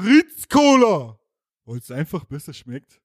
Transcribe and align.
Fritz 0.00 0.48
Cola, 0.48 1.18
weil 1.64 1.78
es 1.78 1.90
einfach 1.90 2.22
besser 2.24 2.52
schmeckt. 2.52 3.00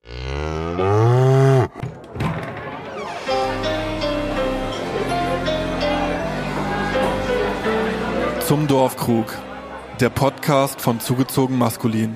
Zum 8.45 8.67
Dorfkrug, 8.67 9.25
der 9.99 10.11
Podcast 10.11 10.79
von 10.79 10.99
Zugezogen 10.99 11.57
Maskulin. 11.57 12.15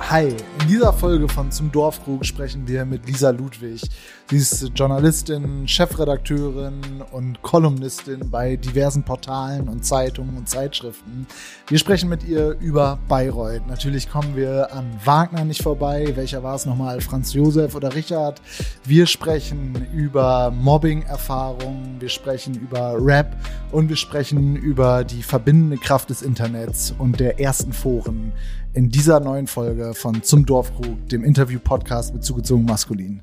Hi, 0.00 0.34
in 0.60 0.68
dieser 0.68 0.92
Folge 0.92 1.28
von 1.28 1.50
Zum 1.50 1.70
Dorfkrug 1.70 2.24
sprechen 2.24 2.66
wir 2.66 2.84
mit 2.84 3.06
Lisa 3.06 3.30
Ludwig. 3.30 3.82
Sie 4.30 4.36
ist 4.36 4.72
Journalistin, 4.74 5.66
Chefredakteurin 5.68 7.02
und 7.12 7.40
Kolumnistin 7.42 8.30
bei 8.30 8.56
diversen 8.56 9.02
Portalen 9.02 9.68
und 9.68 9.84
Zeitungen 9.84 10.36
und 10.36 10.48
Zeitschriften. 10.48 11.26
Wir 11.68 11.78
sprechen 11.78 12.08
mit 12.08 12.24
ihr 12.24 12.56
über 12.60 12.98
Bayreuth. 13.08 13.66
Natürlich 13.66 14.10
kommen 14.10 14.36
wir 14.36 14.72
an 14.72 14.86
Wagner 15.04 15.44
nicht 15.44 15.62
vorbei. 15.62 16.12
Welcher 16.14 16.42
war 16.42 16.56
es 16.56 16.66
nochmal? 16.66 17.00
Franz 17.00 17.32
Josef 17.32 17.74
oder 17.74 17.94
Richard? 17.94 18.40
Wir 18.84 19.06
sprechen 19.06 19.86
über 19.94 20.50
Mobbing-Erfahrungen, 20.50 21.96
wir 22.00 22.08
sprechen 22.08 22.54
über 22.54 22.96
Rap 22.98 23.36
und 23.70 23.88
wir 23.88 23.96
sprechen 23.96 24.56
über 24.56 25.04
die 25.04 25.22
verbindende 25.22 25.76
Kraft 25.76 26.10
des 26.10 26.22
Internets 26.22 26.94
und 26.98 27.20
der 27.20 27.40
ersten 27.40 27.72
Foren 27.72 28.32
in 28.74 28.90
dieser 28.90 29.18
neuen 29.18 29.46
Folge 29.46 29.92
von 29.94 30.22
Zum 30.22 30.46
Dorfkrug, 30.48 31.08
dem 31.10 31.24
Interview-Podcast 31.24 32.14
mit 32.14 32.24
zugezogen 32.24 32.64
Maskulin. 32.64 33.20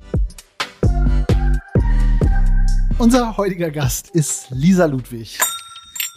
Unser 3.00 3.36
heutiger 3.36 3.72
Gast 3.72 4.12
ist 4.12 4.52
Lisa 4.52 4.86
Ludwig. 4.86 5.40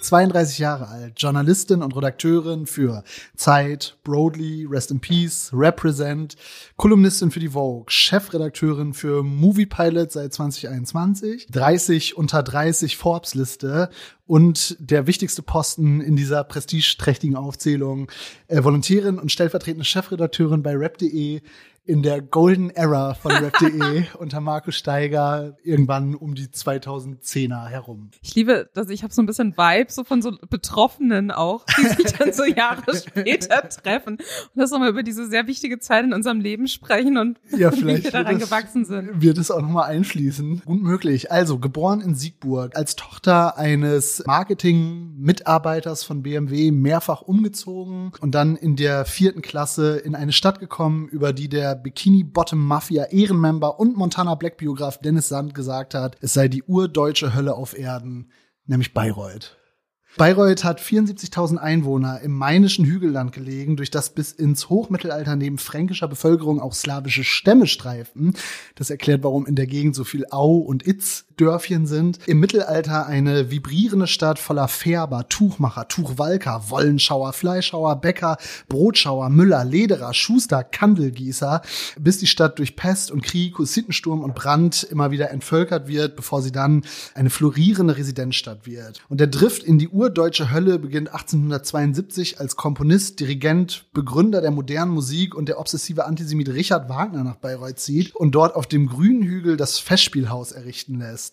32 0.00 0.58
Jahre 0.58 0.88
alt, 0.88 1.14
Journalistin 1.16 1.82
und 1.82 1.96
Redakteurin 1.96 2.66
für 2.66 3.02
Zeit, 3.36 3.96
Broadly, 4.04 4.66
Rest 4.68 4.90
in 4.90 5.00
Peace, 5.00 5.50
Represent, 5.52 6.36
Kolumnistin 6.76 7.30
für 7.30 7.40
die 7.40 7.48
Vogue, 7.48 7.86
Chefredakteurin 7.88 8.94
für 8.94 9.22
Movie 9.22 9.66
Pilot 9.66 10.12
seit 10.12 10.32
2021, 10.32 11.48
30 11.50 12.16
unter 12.16 12.42
30 12.42 12.96
Forbes-Liste 12.96 13.90
und 14.26 14.76
der 14.78 15.06
wichtigste 15.06 15.42
Posten 15.42 16.00
in 16.00 16.14
dieser 16.14 16.44
prestigeträchtigen 16.44 17.34
Aufzählung, 17.34 18.10
äh, 18.46 18.62
Volontärin 18.62 19.18
und 19.18 19.32
stellvertretende 19.32 19.84
Chefredakteurin 19.84 20.62
bei 20.62 20.76
rap.de, 20.76 21.40
in 21.88 22.02
der 22.02 22.20
Golden 22.20 22.68
Era 22.68 23.14
von 23.14 23.32
Rap.de 23.32 24.04
unter 24.18 24.42
Markus 24.42 24.76
Steiger 24.76 25.56
irgendwann 25.62 26.14
um 26.14 26.34
die 26.34 26.48
2010er 26.48 27.66
herum. 27.66 28.10
Ich 28.20 28.34
liebe, 28.34 28.68
dass 28.74 28.90
ich 28.90 29.02
habe 29.02 29.14
so 29.14 29.22
ein 29.22 29.26
bisschen 29.26 29.56
Vibe 29.56 29.90
so 29.90 30.04
von 30.04 30.20
so 30.20 30.32
Betroffenen 30.50 31.30
auch, 31.30 31.64
die 31.78 31.86
sich 31.86 32.12
dann 32.18 32.34
so 32.34 32.44
Jahre 32.44 32.94
später 32.94 33.66
treffen 33.70 34.18
und 34.18 34.22
das 34.54 34.70
nochmal 34.70 34.90
über 34.90 35.02
diese 35.02 35.28
sehr 35.28 35.46
wichtige 35.46 35.78
Zeit 35.78 36.04
in 36.04 36.12
unserem 36.12 36.40
Leben 36.40 36.68
sprechen 36.68 37.16
und 37.16 37.40
ja, 37.56 37.72
wie 37.76 37.86
wir 37.86 38.10
daran 38.10 38.38
das, 38.38 38.50
gewachsen 38.50 38.84
sind. 38.84 39.22
Wird 39.22 39.38
es 39.38 39.50
auch 39.50 39.62
nochmal 39.62 39.90
einfließen. 39.90 40.62
Gut 40.66 40.82
möglich. 40.82 41.32
Also, 41.32 41.58
geboren 41.58 42.02
in 42.02 42.14
Siegburg, 42.14 42.76
als 42.76 42.96
Tochter 42.96 43.56
eines 43.56 44.22
Marketing-Mitarbeiters 44.26 46.04
von 46.04 46.22
BMW, 46.22 46.70
mehrfach 46.70 47.22
umgezogen 47.22 48.12
und 48.20 48.34
dann 48.34 48.56
in 48.56 48.76
der 48.76 49.06
vierten 49.06 49.40
Klasse 49.40 49.96
in 49.96 50.14
eine 50.14 50.32
Stadt 50.32 50.60
gekommen, 50.60 51.08
über 51.08 51.32
die 51.32 51.48
der 51.48 51.77
Bikini 51.82 52.24
Bottom 52.24 52.64
Mafia 52.64 53.04
Ehrenmember 53.04 53.78
und 53.78 53.96
Montana 53.96 54.34
Black 54.34 54.56
Biograf 54.56 54.98
Dennis 54.98 55.28
Sand 55.28 55.54
gesagt 55.54 55.94
hat, 55.94 56.16
es 56.20 56.34
sei 56.34 56.48
die 56.48 56.62
urdeutsche 56.62 57.34
Hölle 57.34 57.54
auf 57.54 57.78
Erden, 57.78 58.30
nämlich 58.66 58.94
Bayreuth. 58.94 59.56
Bayreuth 60.16 60.64
hat 60.64 60.80
74.000 60.80 61.58
Einwohner 61.58 62.20
im 62.22 62.32
mainischen 62.32 62.84
Hügelland 62.84 63.32
gelegen, 63.32 63.76
durch 63.76 63.90
das 63.90 64.10
bis 64.10 64.32
ins 64.32 64.68
Hochmittelalter 64.68 65.36
neben 65.36 65.58
fränkischer 65.58 66.08
Bevölkerung 66.08 66.60
auch 66.60 66.72
slawische 66.72 67.24
Stämme 67.24 67.66
streifen. 67.66 68.34
Das 68.74 68.90
erklärt, 68.90 69.22
warum 69.22 69.46
in 69.46 69.54
der 69.54 69.66
Gegend 69.66 69.94
so 69.94 70.04
viel 70.04 70.26
Au 70.30 70.56
und 70.56 70.86
Itz 70.86 71.27
Dörfchen 71.38 71.86
sind. 71.86 72.18
Im 72.26 72.40
Mittelalter 72.40 73.06
eine 73.06 73.50
vibrierende 73.50 74.06
Stadt 74.06 74.38
voller 74.38 74.68
Färber, 74.68 75.28
Tuchmacher, 75.28 75.88
Tuchwalker, 75.88 76.64
Wollenschauer, 76.68 77.32
Fleischhauer, 77.32 77.96
Bäcker, 77.96 78.36
Brotschauer, 78.68 79.30
Müller, 79.30 79.64
Lederer, 79.64 80.12
Schuster, 80.12 80.64
Kandelgießer, 80.64 81.62
bis 81.98 82.18
die 82.18 82.26
Stadt 82.26 82.58
durch 82.58 82.76
Pest 82.76 83.10
und 83.10 83.22
Krieg, 83.22 83.58
Hussitensturm 83.58 84.22
und 84.22 84.34
Brand 84.34 84.82
immer 84.84 85.10
wieder 85.10 85.30
entvölkert 85.30 85.88
wird, 85.88 86.16
bevor 86.16 86.42
sie 86.42 86.52
dann 86.52 86.84
eine 87.14 87.30
florierende 87.30 87.96
Residenzstadt 87.96 88.66
wird. 88.66 89.02
Und 89.08 89.20
der 89.20 89.28
Drift 89.28 89.62
in 89.62 89.78
die 89.78 89.88
urdeutsche 89.88 90.50
Hölle 90.50 90.78
beginnt 90.78 91.08
1872 91.08 92.40
als 92.40 92.56
Komponist, 92.56 93.20
Dirigent, 93.20 93.86
Begründer 93.92 94.40
der 94.40 94.50
modernen 94.50 94.92
Musik 94.92 95.34
und 95.34 95.48
der 95.48 95.58
obsessive 95.58 96.04
Antisemit 96.04 96.48
Richard 96.48 96.88
Wagner 96.88 97.24
nach 97.24 97.36
Bayreuth 97.36 97.78
zieht 97.78 98.14
und 98.14 98.32
dort 98.32 98.56
auf 98.56 98.66
dem 98.66 98.88
grünen 98.88 99.22
Hügel 99.22 99.56
das 99.56 99.78
Festspielhaus 99.78 100.52
errichten 100.52 100.98
lässt. 100.98 101.27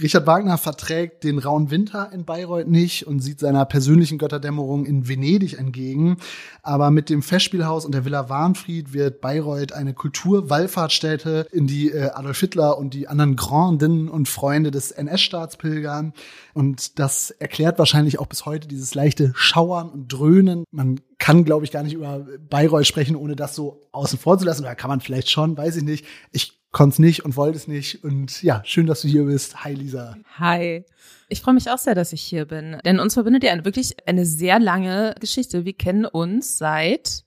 Richard 0.00 0.26
Wagner 0.26 0.58
verträgt 0.58 1.22
den 1.22 1.38
rauen 1.38 1.70
Winter 1.70 2.10
in 2.12 2.24
Bayreuth 2.24 2.66
nicht 2.66 3.06
und 3.06 3.20
sieht 3.20 3.38
seiner 3.38 3.64
persönlichen 3.64 4.18
Götterdämmerung 4.18 4.86
in 4.86 5.08
Venedig 5.08 5.56
entgegen. 5.56 6.16
Aber 6.62 6.90
mit 6.90 7.10
dem 7.10 7.22
Festspielhaus 7.22 7.84
und 7.84 7.92
der 7.94 8.04
Villa 8.04 8.28
Warnfried 8.28 8.92
wird 8.92 9.20
Bayreuth 9.20 9.72
eine 9.72 9.94
Kulturwallfahrtsstätte, 9.94 11.46
in 11.52 11.68
die 11.68 11.92
äh, 11.92 12.10
Adolf 12.10 12.40
Hitler 12.40 12.76
und 12.76 12.92
die 12.92 13.06
anderen 13.06 13.36
Grandinnen 13.36 14.08
und 14.08 14.28
Freunde 14.28 14.72
des 14.72 14.90
NS-Staats 14.90 15.58
pilgern. 15.58 16.12
Und 16.54 16.98
das 16.98 17.30
erklärt 17.30 17.78
wahrscheinlich 17.78 18.18
auch 18.18 18.26
bis 18.26 18.46
heute 18.46 18.66
dieses 18.66 18.96
leichte 18.96 19.32
Schauern 19.36 19.90
und 19.90 20.08
Dröhnen. 20.08 20.64
Man 20.72 21.00
kann, 21.18 21.44
glaube 21.44 21.64
ich, 21.64 21.70
gar 21.70 21.84
nicht 21.84 21.94
über 21.94 22.26
Bayreuth 22.50 22.86
sprechen, 22.86 23.14
ohne 23.14 23.36
das 23.36 23.54
so 23.54 23.86
außen 23.92 24.18
vor 24.18 24.38
zu 24.38 24.44
lassen. 24.44 24.62
Oder 24.62 24.74
kann 24.74 24.90
man 24.90 25.00
vielleicht 25.00 25.30
schon, 25.30 25.56
weiß 25.56 25.76
ich 25.76 25.84
nicht. 25.84 26.04
Ich 26.32 26.53
konnte 26.74 26.94
es 26.94 26.98
nicht 26.98 27.24
und 27.24 27.36
wollte 27.36 27.56
es 27.56 27.66
nicht. 27.66 28.04
Und 28.04 28.42
ja, 28.42 28.60
schön, 28.66 28.86
dass 28.86 29.00
du 29.00 29.08
hier 29.08 29.24
bist. 29.24 29.64
Hi, 29.64 29.72
Lisa. 29.72 30.16
Hi. 30.38 30.84
Ich 31.30 31.40
freue 31.40 31.54
mich 31.54 31.70
auch 31.70 31.78
sehr, 31.78 31.94
dass 31.94 32.12
ich 32.12 32.20
hier 32.20 32.44
bin. 32.44 32.76
Denn 32.84 33.00
uns 33.00 33.14
verbindet 33.14 33.44
ja 33.44 33.52
eine, 33.52 33.64
wirklich 33.64 33.96
eine 34.06 34.26
sehr 34.26 34.58
lange 34.58 35.14
Geschichte. 35.18 35.64
Wir 35.64 35.72
kennen 35.72 36.04
uns 36.04 36.58
seit 36.58 37.24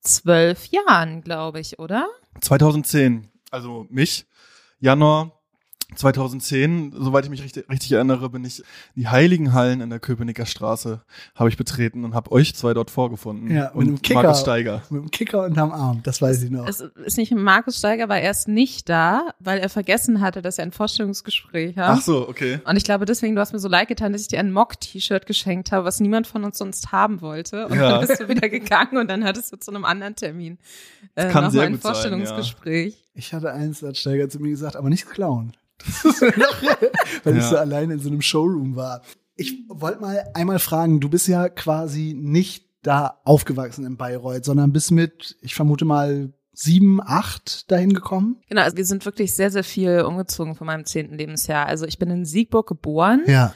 zwölf 0.00 0.66
Jahren, 0.66 1.22
glaube 1.22 1.60
ich, 1.60 1.78
oder? 1.78 2.06
2010, 2.40 3.28
also 3.50 3.86
mich, 3.90 4.26
Januar 4.78 5.39
2010, 5.94 6.92
soweit 6.96 7.24
ich 7.24 7.30
mich 7.30 7.42
richtig, 7.42 7.68
richtig 7.68 7.92
erinnere, 7.92 8.30
bin 8.30 8.44
ich 8.44 8.62
die 8.96 9.08
Heiligen 9.08 9.52
Hallen 9.52 9.80
in 9.80 9.90
der 9.90 9.98
Köpenicker 10.00 10.46
Straße 10.46 11.00
habe 11.34 11.48
ich 11.48 11.56
betreten 11.56 12.04
und 12.04 12.14
habe 12.14 12.32
euch 12.32 12.54
zwei 12.54 12.74
dort 12.74 12.90
vorgefunden. 12.90 13.50
Ja, 13.54 13.64
mit 13.66 13.74
und 13.74 13.86
einem 13.88 14.02
Kicker. 14.02 14.22
Markus 14.22 14.40
Steiger. 14.40 14.82
Mit 14.90 15.02
dem 15.02 15.10
Kicker 15.10 15.44
unterm 15.44 15.72
Arm, 15.72 16.00
das 16.02 16.20
weiß 16.22 16.42
ich 16.42 16.50
noch. 16.50 16.66
Es 16.68 16.80
ist 16.80 17.16
nicht, 17.16 17.32
Markus 17.34 17.78
Steiger 17.78 18.08
war 18.08 18.18
erst 18.20 18.48
nicht 18.48 18.88
da, 18.88 19.28
weil 19.38 19.58
er 19.58 19.68
vergessen 19.68 20.20
hatte, 20.20 20.42
dass 20.42 20.58
er 20.58 20.64
ein 20.64 20.72
Vorstellungsgespräch 20.72 21.76
hat. 21.76 21.98
Ach 21.98 22.02
so, 22.02 22.28
okay. 22.28 22.60
Und 22.64 22.76
ich 22.76 22.84
glaube 22.84 23.04
deswegen, 23.04 23.34
du 23.34 23.40
hast 23.40 23.52
mir 23.52 23.58
so 23.58 23.68
leid 23.68 23.88
getan, 23.88 24.12
dass 24.12 24.22
ich 24.22 24.28
dir 24.28 24.40
ein 24.40 24.52
Mock-T-Shirt 24.52 25.26
geschenkt 25.26 25.72
habe, 25.72 25.84
was 25.84 26.00
niemand 26.00 26.26
von 26.26 26.44
uns 26.44 26.58
sonst 26.58 26.92
haben 26.92 27.20
wollte. 27.20 27.66
Und 27.66 27.76
Ja. 27.76 27.98
dann 27.98 28.06
bist 28.06 28.20
du 28.20 28.28
wieder 28.28 28.48
gegangen 28.48 28.96
und 28.98 29.08
dann 29.10 29.24
hattest 29.24 29.52
du 29.52 29.56
zu 29.56 29.70
einem 29.70 29.84
anderen 29.84 30.16
Termin 30.16 30.58
äh, 31.14 31.28
kann 31.30 31.44
noch 31.44 31.50
sehr 31.50 31.62
mal 31.62 31.66
ein 31.66 31.72
gut 31.72 31.82
sein, 31.82 31.90
ja. 31.90 31.94
Vorstellungsgespräch. 31.94 32.96
Ich 33.14 33.32
hatte 33.32 33.52
eins, 33.52 33.80
da 33.80 33.88
hat 33.88 33.96
Steiger 33.96 34.28
zu 34.28 34.40
mir 34.40 34.50
gesagt, 34.50 34.76
aber 34.76 34.88
nicht 34.88 35.08
klauen. 35.08 35.52
Das 35.84 36.04
ist 36.04 36.22
weil 37.24 37.36
ich 37.36 37.42
Ja. 37.42 37.48
so 37.50 37.56
alleine 37.56 37.94
in 37.94 38.00
so 38.00 38.08
einem 38.08 38.22
Showroom 38.22 38.76
war. 38.76 39.02
Ich 39.36 39.64
wollte 39.68 40.00
mal 40.00 40.24
einmal 40.34 40.58
fragen, 40.58 41.00
du 41.00 41.08
bist 41.08 41.26
ja 41.28 41.48
quasi 41.48 42.14
nicht 42.18 42.66
da 42.82 43.20
aufgewachsen 43.24 43.84
in 43.86 43.96
Bayreuth, 43.96 44.44
sondern 44.44 44.72
bist 44.72 44.90
mit, 44.90 45.36
ich 45.42 45.54
vermute 45.54 45.84
mal, 45.84 46.32
sieben, 46.52 47.00
acht 47.02 47.70
dahin 47.70 47.94
gekommen? 47.94 48.36
Genau, 48.48 48.62
also 48.62 48.76
wir 48.76 48.84
sind 48.84 49.04
wirklich 49.06 49.34
sehr, 49.34 49.50
sehr 49.50 49.64
viel 49.64 50.02
umgezogen 50.02 50.54
von 50.54 50.66
meinem 50.66 50.84
zehnten 50.84 51.14
Lebensjahr. 51.16 51.66
Also 51.66 51.86
ich 51.86 51.98
bin 51.98 52.10
in 52.10 52.24
Siegburg 52.26 52.66
geboren. 52.68 53.22
Ja. 53.26 53.54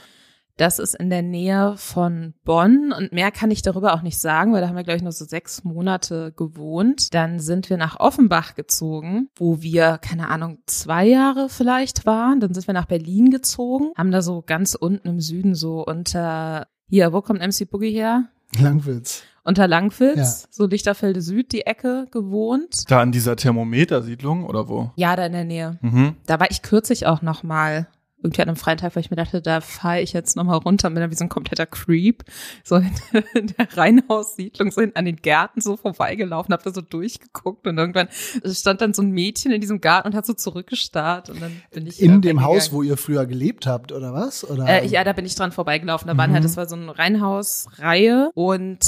Das 0.56 0.78
ist 0.78 0.94
in 0.94 1.10
der 1.10 1.22
Nähe 1.22 1.74
von 1.76 2.34
Bonn 2.44 2.92
und 2.96 3.12
mehr 3.12 3.32
kann 3.32 3.50
ich 3.50 3.62
darüber 3.62 3.92
auch 3.94 4.02
nicht 4.02 4.18
sagen, 4.18 4.52
weil 4.52 4.60
da 4.60 4.68
haben 4.68 4.76
wir, 4.76 4.84
glaube 4.84 4.98
ich, 4.98 5.02
nur 5.02 5.10
so 5.12 5.24
sechs 5.24 5.64
Monate 5.64 6.32
gewohnt. 6.36 7.12
Dann 7.12 7.40
sind 7.40 7.70
wir 7.70 7.76
nach 7.76 7.98
Offenbach 7.98 8.54
gezogen, 8.54 9.28
wo 9.36 9.62
wir, 9.62 9.98
keine 9.98 10.28
Ahnung, 10.28 10.58
zwei 10.66 11.06
Jahre 11.06 11.48
vielleicht 11.48 12.06
waren. 12.06 12.38
Dann 12.38 12.54
sind 12.54 12.66
wir 12.68 12.74
nach 12.74 12.86
Berlin 12.86 13.30
gezogen, 13.30 13.90
haben 13.96 14.12
da 14.12 14.22
so 14.22 14.42
ganz 14.46 14.74
unten 14.74 15.08
im 15.08 15.20
Süden 15.20 15.54
so 15.56 15.84
unter, 15.84 16.68
hier, 16.88 17.12
wo 17.12 17.20
kommt 17.20 17.40
MC 17.40 17.68
Boogie 17.68 17.90
her? 17.92 18.26
Langwitz. 18.60 19.22
Unter 19.42 19.66
Langwitz, 19.68 20.16
Ja. 20.44 20.48
so 20.50 20.66
Lichterfelde 20.66 21.20
Süd, 21.20 21.52
die 21.52 21.66
Ecke 21.66 22.06
gewohnt. 22.12 22.84
Da 22.90 23.00
an 23.00 23.12
dieser 23.12 23.36
Thermometersiedlung 23.36 24.46
oder 24.46 24.68
wo? 24.68 24.92
Ja, 24.96 25.16
da 25.16 25.26
in 25.26 25.32
der 25.32 25.44
Nähe. 25.44 25.78
Mhm. 25.82 26.14
Da 26.26 26.40
war 26.40 26.50
ich 26.50 26.62
kürzlich 26.62 27.06
auch 27.06 27.20
noch 27.20 27.42
mal 27.42 27.88
irgendwie 28.24 28.42
an 28.42 28.48
einem 28.48 28.56
freien 28.56 28.78
Tag, 28.78 28.96
weil 28.96 29.02
ich 29.02 29.10
mir 29.10 29.16
dachte, 29.16 29.40
da 29.42 29.60
fahre 29.60 30.00
ich 30.00 30.12
jetzt 30.12 30.34
noch 30.34 30.44
mal 30.44 30.56
runter 30.56 30.88
und 30.88 30.94
bin 30.94 31.02
dann 31.02 31.10
wie 31.10 31.14
so 31.14 31.24
ein 31.24 31.28
kompletter 31.28 31.66
Creep 31.66 32.24
so 32.64 32.76
in, 32.76 32.90
in 33.34 33.46
der 33.58 33.76
Reihenhaussiedlung 33.76 34.70
so 34.72 34.80
an 34.94 35.04
den 35.04 35.16
Gärten 35.16 35.60
so 35.60 35.76
vorbeigelaufen, 35.76 36.52
habe 36.52 36.62
da 36.64 36.72
so 36.72 36.80
durchgeguckt 36.80 37.66
und 37.66 37.78
irgendwann 37.78 38.08
stand 38.44 38.80
dann 38.80 38.94
so 38.94 39.02
ein 39.02 39.10
Mädchen 39.10 39.52
in 39.52 39.60
diesem 39.60 39.80
Garten 39.80 40.08
und 40.08 40.14
hat 40.14 40.26
so 40.26 40.32
zurückgestarrt 40.32 41.30
und 41.30 41.40
dann 41.40 41.52
bin 41.70 41.86
ich 41.86 42.00
In 42.02 42.22
dem 42.22 42.42
Haus, 42.42 42.72
wo 42.72 42.82
ihr 42.82 42.96
früher 42.96 43.26
gelebt 43.26 43.66
habt, 43.66 43.92
oder 43.92 44.12
was? 44.14 44.48
Oder? 44.48 44.66
Äh, 44.66 44.86
ja, 44.86 45.04
da 45.04 45.12
bin 45.12 45.26
ich 45.26 45.34
dran 45.34 45.52
vorbeigelaufen. 45.52 46.08
Da 46.08 46.16
waren 46.16 46.30
Mhm. 46.30 46.34
halt, 46.34 46.44
das 46.44 46.56
war 46.56 46.66
so 46.66 46.76
eine 46.76 46.98
Reihenhausreihe 46.98 48.30
und 48.34 48.80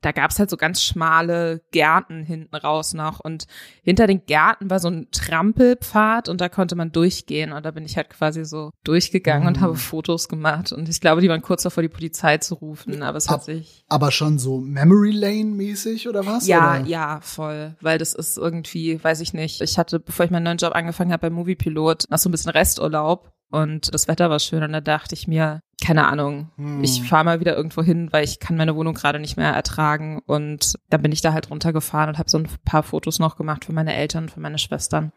da 0.00 0.12
gab's 0.12 0.38
halt 0.38 0.48
so 0.50 0.56
ganz 0.56 0.82
schmale 0.82 1.62
Gärten 1.72 2.22
hinten 2.22 2.54
raus 2.54 2.94
noch 2.94 3.20
und 3.20 3.46
hinter 3.82 4.06
den 4.06 4.24
Gärten 4.26 4.70
war 4.70 4.78
so 4.78 4.88
ein 4.88 5.08
Trampelpfad 5.10 6.28
und 6.28 6.40
da 6.40 6.48
konnte 6.48 6.76
man 6.76 6.92
durchgehen 6.92 7.52
und 7.52 7.64
da 7.64 7.70
bin 7.70 7.84
ich 7.84 7.96
halt 7.96 8.10
quasi 8.10 8.44
so 8.44 8.70
durchgegangen 8.84 9.42
Mhm. 9.42 9.48
und 9.48 9.60
habe 9.60 9.74
Fotos 9.76 10.28
gemacht 10.28 10.72
und 10.72 10.88
ich 10.88 11.00
glaube, 11.00 11.20
die 11.20 11.28
waren 11.28 11.42
kurz 11.42 11.62
davor, 11.62 11.82
die 11.82 11.88
Polizei 11.88 12.38
zu 12.38 12.54
rufen, 12.54 13.02
aber 13.02 13.18
es 13.18 13.28
hat 13.28 13.44
sich 13.44 13.84
Aber 13.88 14.10
schon 14.10 14.38
so 14.38 14.58
Memory 14.60 15.10
Lane 15.12 15.44
mäßig 15.46 16.08
oder 16.08 16.26
was? 16.26 16.46
ja, 16.46 16.76
oder? 16.80 16.86
ja, 16.86 17.20
voll, 17.22 17.74
weil 17.80 17.98
das 17.98 18.14
ist 18.14 18.36
irgendwie, 18.38 19.02
weiß 19.02 19.20
ich 19.20 19.32
nicht. 19.32 19.60
Ich 19.60 19.78
hatte, 19.78 20.00
bevor 20.00 20.24
ich 20.24 20.30
meinen 20.30 20.44
neuen 20.44 20.58
Job 20.58 20.74
angefangen 20.74 21.12
habe 21.12 21.22
beim 21.22 21.32
Moviepilot, 21.34 22.04
noch 22.10 22.18
so 22.18 22.28
ein 22.28 22.32
bisschen 22.32 22.50
Resturlaub 22.52 23.32
und 23.50 23.92
das 23.94 24.08
Wetter 24.08 24.30
war 24.30 24.38
schön 24.38 24.62
und 24.62 24.72
da 24.72 24.80
dachte 24.80 25.14
ich 25.14 25.26
mir, 25.28 25.60
keine 25.82 26.08
Ahnung, 26.08 26.50
Hm. 26.56 26.82
ich 26.82 27.02
fahre 27.04 27.24
mal 27.24 27.40
wieder 27.40 27.56
irgendwo 27.56 27.82
hin, 27.82 28.08
weil 28.10 28.24
ich 28.24 28.40
kann 28.40 28.56
meine 28.56 28.74
Wohnung 28.74 28.94
gerade 28.94 29.20
nicht 29.20 29.36
mehr 29.36 29.52
ertragen 29.52 30.20
und 30.26 30.74
dann 30.90 31.02
bin 31.02 31.12
ich 31.12 31.20
da 31.20 31.32
halt 31.32 31.50
runtergefahren 31.50 32.08
und 32.08 32.18
habe 32.18 32.28
so 32.28 32.38
ein 32.38 32.48
paar 32.64 32.82
Fotos 32.82 33.18
noch 33.20 33.36
gemacht 33.36 33.64
für 33.64 33.72
meine 33.72 33.94
Eltern, 33.94 34.28
für 34.28 34.40
meine 34.40 34.58
Schwestern. 34.58 35.12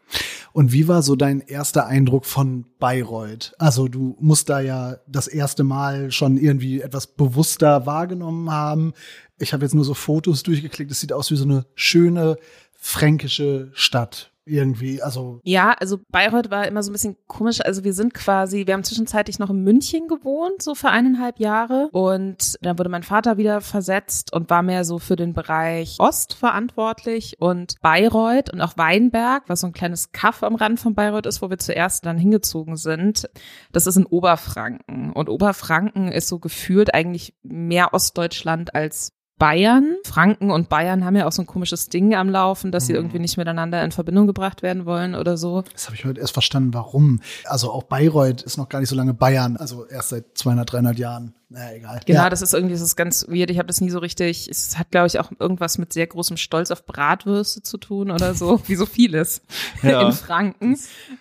Und 0.52 0.72
wie 0.72 0.86
war 0.86 1.02
so 1.02 1.16
dein 1.16 1.40
erster 1.40 1.86
Eindruck 1.86 2.26
von 2.26 2.64
Bayreuth? 2.78 3.54
Also 3.58 3.88
du 3.88 4.16
musst 4.20 4.48
da 4.50 4.60
ja 4.60 4.96
das 5.08 5.26
erste 5.26 5.64
Mal 5.64 6.12
schon 6.12 6.36
irgendwie 6.36 6.80
etwas 6.80 7.08
bewusster 7.08 7.86
wahrgenommen 7.86 8.50
haben. 8.50 8.92
Ich 9.38 9.52
habe 9.52 9.64
jetzt 9.64 9.74
nur 9.74 9.84
so 9.84 9.94
Fotos 9.94 10.42
durchgeklickt. 10.44 10.90
Es 10.90 11.00
sieht 11.00 11.12
aus 11.12 11.30
wie 11.30 11.36
so 11.36 11.44
eine 11.44 11.66
schöne 11.74 12.36
fränkische 12.78 13.70
Stadt 13.74 14.31
irgendwie. 14.44 15.02
Also 15.02 15.40
Ja, 15.44 15.72
also 15.72 15.98
Bayreuth 16.10 16.50
war 16.50 16.66
immer 16.66 16.82
so 16.82 16.90
ein 16.90 16.94
bisschen 16.94 17.16
komisch. 17.26 17.60
Also 17.64 17.84
wir 17.84 17.92
sind 17.92 18.14
quasi, 18.14 18.66
wir 18.66 18.74
haben 18.74 18.84
zwischenzeitlich 18.84 19.38
noch 19.38 19.50
in 19.50 19.62
München 19.62 20.08
gewohnt, 20.08 20.62
so 20.62 20.74
für 20.74 20.88
eineinhalb 20.88 21.38
Jahre. 21.38 21.88
Und 21.92 22.56
dann 22.62 22.78
wurde 22.78 22.88
mein 22.88 23.02
Vater 23.02 23.36
wieder 23.36 23.60
versetzt 23.60 24.32
und 24.32 24.50
war 24.50 24.62
mehr 24.62 24.84
so 24.84 24.98
für 24.98 25.16
den 25.16 25.32
Bereich 25.32 25.96
Ost 25.98 26.34
verantwortlich. 26.34 27.36
Und 27.38 27.76
Bayreuth 27.80 28.52
und 28.52 28.60
auch 28.60 28.76
Weinberg, 28.76 29.44
was 29.46 29.60
so 29.60 29.68
ein 29.68 29.72
kleines 29.72 30.12
Kaff 30.12 30.42
am 30.42 30.54
Rand 30.54 30.80
von 30.80 30.94
Bayreuth 30.94 31.26
ist, 31.26 31.42
wo 31.42 31.50
wir 31.50 31.58
zuerst 31.58 32.04
dann 32.06 32.18
hingezogen 32.18 32.76
sind, 32.76 33.28
das 33.72 33.86
ist 33.86 33.96
in 33.96 34.06
Oberfranken. 34.06 35.12
Und 35.12 35.28
Oberfranken 35.28 36.10
ist 36.10 36.28
so 36.28 36.38
gefühlt 36.38 36.94
eigentlich 36.94 37.34
mehr 37.42 37.94
Ostdeutschland 37.94 38.74
als 38.74 39.12
Bayern. 39.42 39.96
Franken 40.04 40.52
und 40.52 40.68
Bayern 40.68 41.04
haben 41.04 41.16
ja 41.16 41.26
auch 41.26 41.32
so 41.32 41.42
ein 41.42 41.46
komisches 41.46 41.88
Ding 41.88 42.14
am 42.14 42.28
Laufen, 42.28 42.70
dass 42.70 42.86
sie 42.86 42.92
Mhm. 42.92 42.98
irgendwie 42.98 43.18
nicht 43.18 43.36
miteinander 43.36 43.82
in 43.82 43.90
Verbindung 43.90 44.28
gebracht 44.28 44.62
werden 44.62 44.86
wollen 44.86 45.16
oder 45.16 45.36
so. 45.36 45.62
das 45.72 45.86
habe 45.86 45.96
ich 45.96 46.04
heute 46.04 46.20
erst 46.20 46.32
verstanden, 46.32 46.72
warum. 46.74 47.20
Also 47.46 47.72
auch 47.72 47.82
Bayreuth 47.82 48.42
ist 48.42 48.56
noch 48.56 48.68
gar 48.68 48.78
nicht 48.78 48.88
so 48.88 48.94
lange 48.94 49.14
Bayern. 49.14 49.56
Also 49.56 49.84
erst 49.86 50.10
seit 50.10 50.38
200, 50.38 50.70
300 50.72 50.98
Jahren. 50.98 51.34
Na 51.54 51.74
egal. 51.74 52.00
Genau, 52.06 52.22
ja. 52.22 52.30
das 52.30 52.40
ist 52.40 52.54
irgendwie, 52.54 52.72
das 52.72 52.80
ist 52.80 52.96
ganz 52.96 53.26
weird. 53.28 53.50
Ich 53.50 53.58
habe 53.58 53.66
das 53.66 53.80
nie 53.82 53.90
so 53.90 53.98
richtig. 53.98 54.48
Es 54.48 54.78
hat, 54.78 54.90
glaube 54.90 55.06
ich, 55.06 55.18
auch 55.20 55.30
irgendwas 55.38 55.76
mit 55.76 55.92
sehr 55.92 56.06
großem 56.06 56.36
Stolz 56.38 56.70
auf 56.70 56.86
Bratwürste 56.86 57.62
zu 57.62 57.76
tun 57.76 58.10
oder 58.10 58.34
so, 58.34 58.60
wie 58.68 58.74
so 58.74 58.86
vieles 58.86 59.42
Ja. 59.82 60.06
in 60.06 60.12
Franken. 60.12 60.78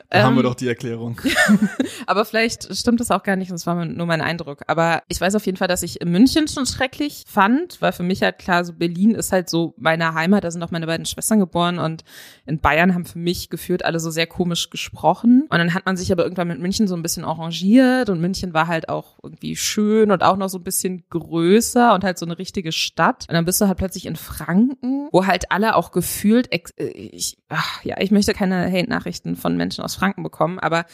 Da 0.10 0.24
haben 0.24 0.36
wir 0.36 0.40
Ähm, 0.42 0.46
doch 0.46 0.56
die 0.56 0.68
Erklärung. 0.70 1.20
Aber 2.08 2.24
vielleicht 2.26 2.74
stimmt 2.76 3.00
das 3.00 3.12
auch 3.12 3.24
gar 3.24 3.36
nicht, 3.36 3.52
das 3.52 3.66
war 3.68 3.84
nur 3.86 4.06
mein 4.06 4.22
Eindruck. 4.22 4.62
Aber 4.68 5.04
ich 5.10 5.20
weiß 5.20 5.36
auf 5.36 5.46
jeden 5.46 5.58
Fall, 5.58 5.68
dass 5.68 5.84
ich 5.84 6.00
München 6.06 6.48
schon 6.48 6.66
schrecklich 6.66 7.26
fand, 7.28 7.82
weil 7.82 7.92
für 7.92 8.04
mich 8.04 8.22
halt 8.24 8.40
klar, 8.40 8.64
so 8.64 8.74
Berlin 8.74 9.12
ist 9.16 9.32
halt 9.32 9.50
so 9.50 9.74
meine 9.78 10.14
Heimat, 10.14 10.44
da 10.44 10.52
sind 10.52 10.64
auch 10.64 10.72
meine 10.72 10.88
beiden 10.88 11.06
Schwestern 11.06 11.40
geboren 11.40 11.78
und 11.80 12.04
in 12.46 12.60
Bayern 12.60 12.94
haben 12.94 13.06
für 13.06 13.20
mich 13.20 13.50
geführt 13.50 13.84
alle 13.84 14.00
so 14.00 14.10
sehr 14.12 14.28
komisch 14.28 14.70
gesprochen. 14.70 15.48
Und 15.50 15.58
dann 15.58 15.74
hat 15.74 15.86
man 15.86 15.98
sich 15.98 16.12
aber 16.12 16.24
irgendwann 16.24 16.48
mit 16.48 16.60
München 16.60 16.88
so 16.88 16.96
ein 16.96 17.02
bisschen 17.04 17.26
arrangiert 17.26 18.10
und 18.10 18.22
München 18.22 18.54
war 18.54 18.68
halt 18.68 18.88
auch 18.90 19.20
irgendwie 19.24 19.56
schön 19.56 20.12
und 20.12 20.21
auch 20.22 20.38
noch 20.38 20.50
so 20.50 20.58
ein 20.58 20.64
bisschen 20.64 21.04
größer 21.10 21.94
und 21.94 22.04
halt 22.04 22.18
so 22.18 22.26
eine 22.26 22.38
richtige 22.38 22.72
Stadt. 22.72 23.26
Und 23.28 23.34
dann 23.34 23.46
bist 23.46 23.62
du 23.62 23.68
halt 23.68 23.78
plötzlich 23.78 24.06
in 24.06 24.16
Franken, 24.16 25.10
wo 25.12 25.26
halt 25.26 25.52
alle 25.52 25.76
auch 25.76 25.92
gefühlt, 25.92 26.52
äh, 26.52 26.88
ich, 26.88 27.38
ach, 27.50 27.84
ja, 27.84 27.96
ich 28.00 28.12
möchte 28.12 28.34
keine 28.34 28.72
Hate-Nachrichten 28.72 29.36
von 29.36 29.58
Menschen 29.58 29.84
aus 29.84 29.96
Franken 29.96 30.24
bekommen, 30.24 30.60
aber 30.60 30.86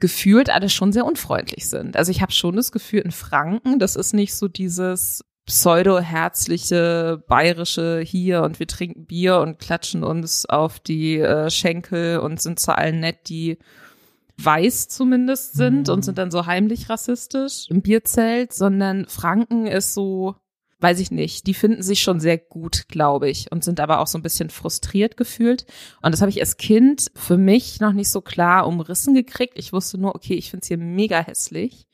gefühlt 0.00 0.50
alle 0.50 0.68
schon 0.68 0.92
sehr 0.92 1.06
unfreundlich 1.06 1.68
sind. 1.68 1.96
Also 1.96 2.10
ich 2.10 2.22
habe 2.22 2.32
schon 2.32 2.56
das 2.56 2.72
Gefühl, 2.72 3.00
in 3.00 3.12
Franken, 3.12 3.78
das 3.78 3.96
ist 3.96 4.12
nicht 4.12 4.34
so 4.34 4.48
dieses 4.48 5.24
pseudo-herzliche, 5.46 7.22
bayerische 7.28 8.00
hier 8.00 8.42
und 8.42 8.58
wir 8.58 8.66
trinken 8.66 9.06
Bier 9.06 9.40
und 9.40 9.58
klatschen 9.58 10.02
uns 10.02 10.46
auf 10.46 10.80
die 10.80 11.18
äh, 11.18 11.50
Schenkel 11.50 12.18
und 12.18 12.40
sind 12.40 12.58
zu 12.58 12.76
allen 12.76 13.00
nett, 13.00 13.28
die 13.28 13.58
weiß 14.38 14.88
zumindest 14.88 15.54
sind 15.54 15.88
Mhm. 15.88 15.94
und 15.94 16.04
sind 16.04 16.18
dann 16.18 16.30
so 16.30 16.46
heimlich 16.46 16.88
rassistisch 16.90 17.66
im 17.70 17.82
Bierzelt, 17.82 18.52
sondern 18.52 19.06
Franken 19.06 19.66
ist 19.66 19.94
so, 19.94 20.34
weiß 20.80 20.98
ich 21.00 21.10
nicht, 21.10 21.46
die 21.46 21.54
finden 21.54 21.82
sich 21.82 22.00
schon 22.02 22.20
sehr 22.20 22.36
gut, 22.36 22.88
glaube 22.88 23.30
ich, 23.30 23.50
und 23.52 23.64
sind 23.64 23.80
aber 23.80 24.00
auch 24.00 24.06
so 24.06 24.18
ein 24.18 24.22
bisschen 24.22 24.50
frustriert 24.50 25.16
gefühlt. 25.16 25.64
Und 26.02 26.12
das 26.12 26.20
habe 26.20 26.30
ich 26.30 26.40
als 26.40 26.56
Kind 26.56 27.10
für 27.14 27.38
mich 27.38 27.80
noch 27.80 27.92
nicht 27.92 28.10
so 28.10 28.20
klar 28.20 28.66
umrissen 28.66 29.14
gekriegt. 29.14 29.54
Ich 29.56 29.72
wusste 29.72 29.98
nur, 29.98 30.14
okay, 30.14 30.34
ich 30.34 30.50
finde 30.50 30.62
es 30.62 30.68
hier 30.68 30.78
mega 30.78 31.20
hässlich. 31.20 31.86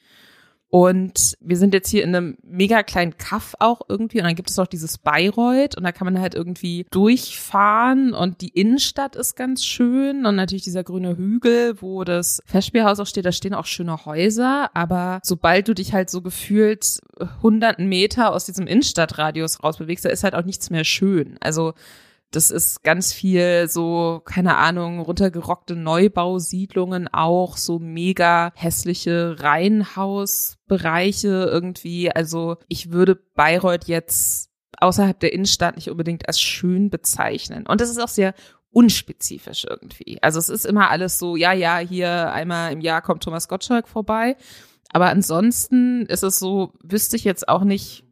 Und 0.71 1.37
wir 1.41 1.57
sind 1.57 1.75
jetzt 1.75 1.91
hier 1.91 2.05
in 2.05 2.15
einem 2.15 2.39
mega 2.43 2.83
kleinen 2.83 3.19
Kaff 3.19 3.55
auch 3.59 3.83
irgendwie. 3.89 4.19
Und 4.19 4.25
dann 4.25 4.37
gibt 4.37 4.51
es 4.51 4.59
auch 4.59 4.69
dieses 4.69 4.99
Bayreuth. 4.99 5.77
Und 5.77 5.83
da 5.83 5.93
kann 5.93 6.05
man 6.05 6.21
halt 6.21 6.35
irgendwie 6.35 6.87
durchfahren. 6.91 8.15
Und 8.15 8.41
die 8.41 8.51
Innenstadt 8.51 9.17
ist 9.17 9.35
ganz 9.35 9.65
schön. 9.65 10.27
Und 10.27 10.37
natürlich 10.37 10.65
dieser 10.65 10.85
grüne 10.85 11.17
Hügel, 11.17 11.81
wo 11.83 12.05
das 12.05 12.41
Festspielhaus 12.47 13.01
auch 13.01 13.07
steht, 13.07 13.25
da 13.25 13.33
stehen 13.33 13.55
auch 13.55 13.67
schöne 13.67 14.05
Häuser, 14.05 14.71
aber 14.75 15.21
sobald 15.23 15.69
du 15.69 15.75
dich 15.75 15.93
halt 15.93 16.11
so 16.11 16.23
gefühlt 16.23 17.01
hunderten 17.43 17.89
Meter 17.89 18.33
aus 18.33 18.45
diesem 18.45 18.67
Innenstadtradius 18.67 19.63
rausbewegst, 19.63 20.05
da 20.05 20.09
ist 20.09 20.25
halt 20.25 20.35
auch 20.35 20.45
nichts 20.45 20.71
mehr 20.71 20.85
schön. 20.85 21.37
Also 21.41 21.75
das 22.31 22.50
ist 22.50 22.82
ganz 22.82 23.12
viel 23.12 23.69
so, 23.69 24.23
keine 24.25 24.56
Ahnung, 24.56 25.00
runtergerockte 25.00 25.75
Neubausiedlungen 25.75 27.09
auch, 27.09 27.56
so 27.56 27.79
mega 27.79 28.53
hässliche 28.55 29.37
Reihenhausbereiche 29.41 31.49
irgendwie. 31.50 32.11
Also 32.11 32.56
ich 32.69 32.93
würde 32.93 33.17
Bayreuth 33.35 33.87
jetzt 33.87 34.50
außerhalb 34.79 35.19
der 35.19 35.32
Innenstadt 35.32 35.77
nicht 35.77 35.91
unbedingt 35.91 36.29
als 36.29 36.41
schön 36.41 36.88
bezeichnen. 36.88 37.67
Und 37.67 37.81
das 37.81 37.91
ist 37.91 38.00
auch 38.00 38.09
sehr 38.09 38.35
unspezifisch 38.71 39.67
irgendwie. 39.69 40.23
Also 40.23 40.38
es 40.38 40.49
ist 40.49 40.65
immer 40.65 40.91
alles 40.91 41.19
so, 41.19 41.37
ja, 41.37 41.53
ja, 41.53 41.79
hier 41.79 42.33
einmal 42.33 42.73
im 42.73 42.81
Jahr 42.81 43.03
kommt 43.03 43.25
Thomas 43.25 43.49
Gottschalk 43.49 43.88
vorbei. 43.88 44.37
Aber 44.93 45.09
ansonsten 45.09 46.06
ist 46.06 46.23
es 46.23 46.38
so, 46.38 46.73
wüsste 46.83 47.17
ich 47.17 47.25
jetzt 47.25 47.49
auch 47.49 47.65
nicht, 47.65 48.05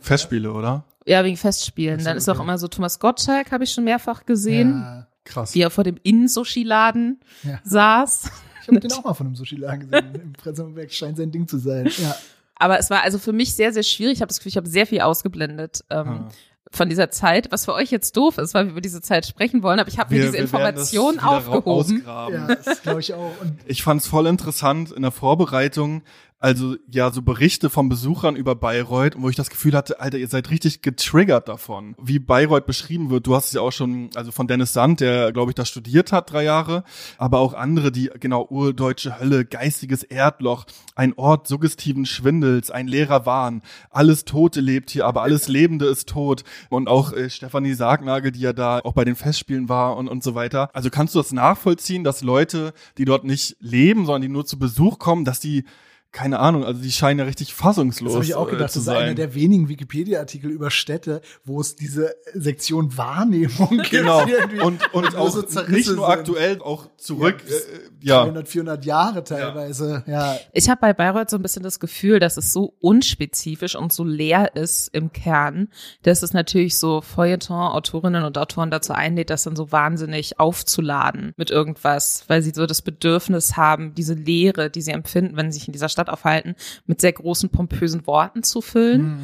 Festspiele, 0.00 0.52
oder? 0.52 0.84
Ja, 1.08 1.24
wegen 1.24 1.36
Festspielen. 1.36 1.98
So, 2.00 2.04
Dann 2.06 2.16
ist 2.16 2.28
auch 2.28 2.40
immer 2.40 2.58
so 2.58 2.68
Thomas 2.68 2.98
Gottschalk, 3.00 3.50
habe 3.50 3.64
ich 3.64 3.72
schon 3.72 3.84
mehrfach 3.84 4.26
gesehen, 4.26 4.80
Ja. 4.80 5.06
Krass. 5.24 5.54
wie 5.54 5.62
er 5.62 5.70
vor 5.70 5.84
dem 5.84 5.96
Innen-Sushi-Laden 6.02 7.20
Ja. 7.44 7.58
saß. 7.64 8.30
Ich 8.62 8.68
habe 8.68 8.80
den 8.80 8.92
auch 8.92 9.04
mal 9.04 9.14
von 9.14 9.26
einem 9.26 9.36
Sushi-Laden 9.36 9.80
gesehen. 9.90 10.14
Im 10.14 10.32
Prenzlauer 10.34 10.72
scheint 10.88 11.16
sein 11.16 11.30
Ding 11.30 11.46
zu 11.48 11.58
sein. 11.58 11.88
Ja. 11.98 12.14
Aber 12.56 12.78
es 12.78 12.90
war 12.90 13.02
also 13.02 13.18
für 13.18 13.32
mich 13.32 13.54
sehr, 13.54 13.72
sehr 13.72 13.82
schwierig. 13.84 14.14
Ich 14.14 14.20
habe 14.20 14.28
das 14.28 14.38
Gefühl, 14.38 14.50
ich 14.50 14.56
habe 14.56 14.68
sehr 14.68 14.86
viel 14.86 15.00
ausgeblendet 15.00 15.84
ähm, 15.90 16.08
Ah. 16.08 16.28
von 16.72 16.88
dieser 16.88 17.10
Zeit, 17.10 17.50
was 17.52 17.64
für 17.64 17.72
euch 17.74 17.90
jetzt 17.90 18.16
doof 18.16 18.36
ist, 18.38 18.52
weil 18.52 18.64
wir 18.66 18.72
über 18.72 18.80
diese 18.80 19.00
Zeit 19.00 19.26
sprechen 19.26 19.62
wollen. 19.62 19.78
Aber 19.80 19.88
ich 19.88 19.98
habe 19.98 20.12
mir 20.14 20.20
diese 20.22 20.32
wir 20.34 20.52
werden 20.52 20.74
das 20.76 20.92
Information 20.92 21.14
wieder 21.14 21.22
ra- 21.24 21.36
aufgehoben. 21.38 22.02
ausgraben. 22.06 22.34
Ja, 22.34 22.54
das 22.56 22.82
glaube 22.82 23.00
ich 23.00 23.14
auch. 23.14 23.32
Und 23.40 23.58
Ich 23.66 23.82
fand's 23.82 24.06
voll 24.08 24.26
interessant 24.26 24.90
in 24.92 25.02
der 25.02 25.12
Vorbereitung, 25.12 26.02
also 26.40 26.76
ja, 26.88 27.10
so 27.10 27.22
Berichte 27.22 27.68
von 27.68 27.88
Besuchern 27.88 28.36
über 28.36 28.54
Bayreuth, 28.54 29.14
wo 29.18 29.28
ich 29.28 29.34
das 29.34 29.50
Gefühl 29.50 29.74
hatte, 29.74 30.00
Alter, 30.00 30.18
ihr 30.18 30.28
seid 30.28 30.50
richtig 30.50 30.82
getriggert 30.82 31.48
davon. 31.48 31.96
Wie 32.00 32.20
Bayreuth 32.20 32.66
beschrieben 32.66 33.10
wird, 33.10 33.26
du 33.26 33.34
hast 33.34 33.46
es 33.46 33.52
ja 33.54 33.60
auch 33.60 33.72
schon, 33.72 34.10
also 34.14 34.30
von 34.30 34.46
Dennis 34.46 34.72
Sand, 34.72 35.00
der, 35.00 35.32
glaube 35.32 35.50
ich, 35.50 35.56
das 35.56 35.68
studiert 35.68 36.12
hat, 36.12 36.30
drei 36.30 36.44
Jahre, 36.44 36.84
aber 37.18 37.40
auch 37.40 37.54
andere, 37.54 37.90
die, 37.90 38.10
genau, 38.20 38.46
urdeutsche 38.48 39.18
Hölle, 39.18 39.44
geistiges 39.44 40.04
Erdloch, 40.04 40.66
ein 40.94 41.12
Ort 41.14 41.48
suggestiven 41.48 42.06
Schwindels, 42.06 42.70
ein 42.70 42.86
leerer 42.86 43.26
Wahn, 43.26 43.62
alles 43.90 44.24
Tote 44.24 44.60
lebt 44.60 44.90
hier, 44.90 45.06
aber 45.06 45.22
alles 45.22 45.48
Lebende 45.48 45.86
ist 45.86 46.08
tot. 46.08 46.44
Und 46.70 46.88
auch 46.88 47.12
äh, 47.12 47.30
Stefanie 47.30 47.74
Sargnagel, 47.74 48.30
die 48.30 48.40
ja 48.40 48.52
da 48.52 48.78
auch 48.84 48.92
bei 48.92 49.04
den 49.04 49.16
Festspielen 49.16 49.68
war 49.68 49.96
und, 49.96 50.06
und 50.06 50.22
so 50.22 50.34
weiter. 50.34 50.70
Also 50.72 50.90
kannst 50.90 51.14
du 51.14 51.18
das 51.18 51.32
nachvollziehen, 51.32 52.04
dass 52.04 52.22
Leute, 52.22 52.72
die 52.96 53.04
dort 53.04 53.24
nicht 53.24 53.56
leben, 53.60 54.06
sondern 54.06 54.22
die 54.22 54.28
nur 54.28 54.46
zu 54.46 54.58
Besuch 54.58 54.98
kommen, 54.98 55.24
dass 55.24 55.40
die 55.40 55.64
keine 56.10 56.38
Ahnung, 56.38 56.64
also 56.64 56.80
die 56.80 56.90
scheinen 56.90 57.20
ja 57.20 57.26
richtig 57.26 57.54
fassungslos 57.54 58.12
das 58.12 58.14
habe 58.14 58.24
ich 58.24 58.34
auch 58.34 58.48
äh, 58.48 58.52
gedacht, 58.52 58.70
zu 58.70 58.78
das 58.78 58.86
ist 58.86 58.88
einer 58.88 59.08
sein. 59.08 59.16
der 59.16 59.34
wenigen 59.34 59.68
Wikipedia-Artikel 59.68 60.50
über 60.50 60.70
Städte, 60.70 61.20
wo 61.44 61.60
es 61.60 61.76
diese 61.76 62.14
Sektion 62.32 62.96
Wahrnehmung 62.96 63.68
gibt. 63.68 63.90
Genau. 63.90 64.24
Und, 64.62 64.94
und 64.94 65.16
auch 65.16 65.30
so 65.30 65.42
nicht 65.68 65.86
nur 65.86 65.96
sind. 65.96 66.04
aktuell, 66.04 66.62
auch 66.62 66.86
zurück. 66.96 67.42
Ja, 67.46 67.54
äh, 67.54 67.60
ja. 68.00 68.24
300, 68.24 68.48
400 68.48 68.84
Jahre 68.86 69.24
teilweise. 69.24 70.02
Ja. 70.06 70.36
Ich 70.52 70.70
habe 70.70 70.80
bei 70.80 70.92
Bayreuth 70.94 71.28
so 71.30 71.36
ein 71.36 71.42
bisschen 71.42 71.62
das 71.62 71.78
Gefühl, 71.78 72.20
dass 72.20 72.36
es 72.38 72.52
so 72.52 72.74
unspezifisch 72.80 73.76
und 73.76 73.92
so 73.92 74.02
leer 74.02 74.56
ist 74.56 74.88
im 74.94 75.12
Kern, 75.12 75.68
dass 76.02 76.22
es 76.22 76.32
natürlich 76.32 76.78
so 76.78 77.02
Feuilleton-Autorinnen 77.02 78.24
und 78.24 78.38
Autoren 78.38 78.70
dazu 78.70 78.92
einlädt, 78.94 79.30
das 79.30 79.42
dann 79.42 79.56
so 79.56 79.72
wahnsinnig 79.72 80.40
aufzuladen 80.40 81.32
mit 81.36 81.50
irgendwas, 81.50 82.24
weil 82.28 82.42
sie 82.42 82.52
so 82.54 82.66
das 82.66 82.80
Bedürfnis 82.80 83.56
haben, 83.56 83.94
diese 83.94 84.14
Leere, 84.14 84.70
die 84.70 84.80
sie 84.80 84.92
empfinden, 84.92 85.36
wenn 85.36 85.52
sie 85.52 85.58
sich 85.58 85.68
in 85.68 85.72
dieser 85.72 85.88
Stadt 85.88 85.97
aufhalten, 86.06 86.54
mit 86.86 87.00
sehr 87.00 87.12
großen, 87.12 87.50
pompösen 87.50 88.06
Worten 88.06 88.44
zu 88.44 88.60
füllen. 88.60 89.20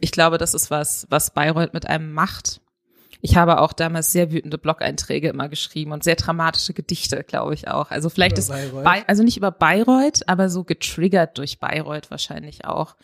Ich 0.00 0.12
glaube, 0.12 0.38
das 0.38 0.54
ist 0.54 0.70
was, 0.70 1.06
was 1.10 1.32
Bayreuth 1.32 1.74
mit 1.74 1.86
einem 1.86 2.12
macht. 2.12 2.60
Ich 3.22 3.36
habe 3.36 3.60
auch 3.60 3.72
damals 3.72 4.12
sehr 4.12 4.32
wütende 4.32 4.56
Blog-Einträge 4.56 5.28
immer 5.28 5.48
geschrieben 5.48 5.92
und 5.92 6.04
sehr 6.04 6.16
dramatische 6.16 6.72
Gedichte, 6.72 7.22
glaube 7.22 7.54
ich 7.54 7.68
auch. 7.68 7.90
Also 7.90 8.08
vielleicht 8.08 8.38
Über 8.38 8.40
ist, 8.40 8.48
Bayreuth? 8.48 8.84
Bay- 8.84 9.04
also 9.06 9.22
nicht 9.22 9.36
über 9.36 9.50
Bayreuth, 9.50 10.26
aber 10.26 10.48
so 10.48 10.64
getriggert 10.64 11.36
durch 11.36 11.58
Bayreuth 11.58 12.10
wahrscheinlich 12.10 12.64
auch. 12.64 12.96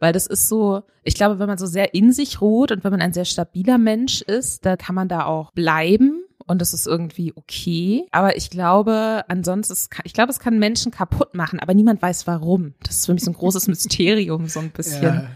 Weil 0.00 0.12
das 0.12 0.26
ist 0.26 0.48
so, 0.48 0.82
ich 1.04 1.14
glaube, 1.14 1.38
wenn 1.38 1.46
man 1.46 1.58
so 1.58 1.66
sehr 1.66 1.94
in 1.94 2.12
sich 2.12 2.40
ruht 2.40 2.72
und 2.72 2.82
wenn 2.82 2.90
man 2.90 3.02
ein 3.02 3.12
sehr 3.12 3.26
stabiler 3.26 3.78
Mensch 3.78 4.22
ist, 4.22 4.66
da 4.66 4.76
kann 4.76 4.94
man 4.94 5.08
da 5.08 5.24
auch 5.26 5.52
bleiben 5.52 6.23
und 6.46 6.60
das 6.60 6.74
ist 6.74 6.86
irgendwie 6.86 7.32
okay. 7.36 8.06
Aber 8.10 8.36
ich 8.36 8.50
glaube, 8.50 9.24
ansonsten, 9.28 9.72
es 9.72 9.90
kann, 9.90 10.02
ich 10.04 10.12
glaube, 10.12 10.30
es 10.30 10.38
kann 10.38 10.58
Menschen 10.58 10.92
kaputt 10.92 11.34
machen, 11.34 11.60
aber 11.60 11.74
niemand 11.74 12.00
weiß 12.02 12.26
warum. 12.26 12.74
Das 12.82 12.96
ist 12.96 13.06
für 13.06 13.14
mich 13.14 13.24
so 13.24 13.30
ein 13.30 13.34
großes 13.34 13.66
Mysterium, 13.68 14.46
so 14.46 14.60
ein 14.60 14.70
bisschen. 14.70 15.02
Ja. 15.02 15.28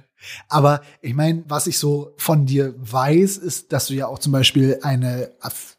Aber 0.49 0.81
ich 1.01 1.15
meine, 1.15 1.45
was 1.47 1.69
ich 1.69 1.79
so 1.79 2.13
von 2.17 2.45
dir 2.45 2.75
weiß, 2.77 3.37
ist, 3.39 3.73
dass 3.73 3.87
du 3.87 3.95
ja 3.95 4.09
auch 4.09 4.19
zum 4.19 4.33
Beispiel 4.33 4.79
eine, 4.83 5.31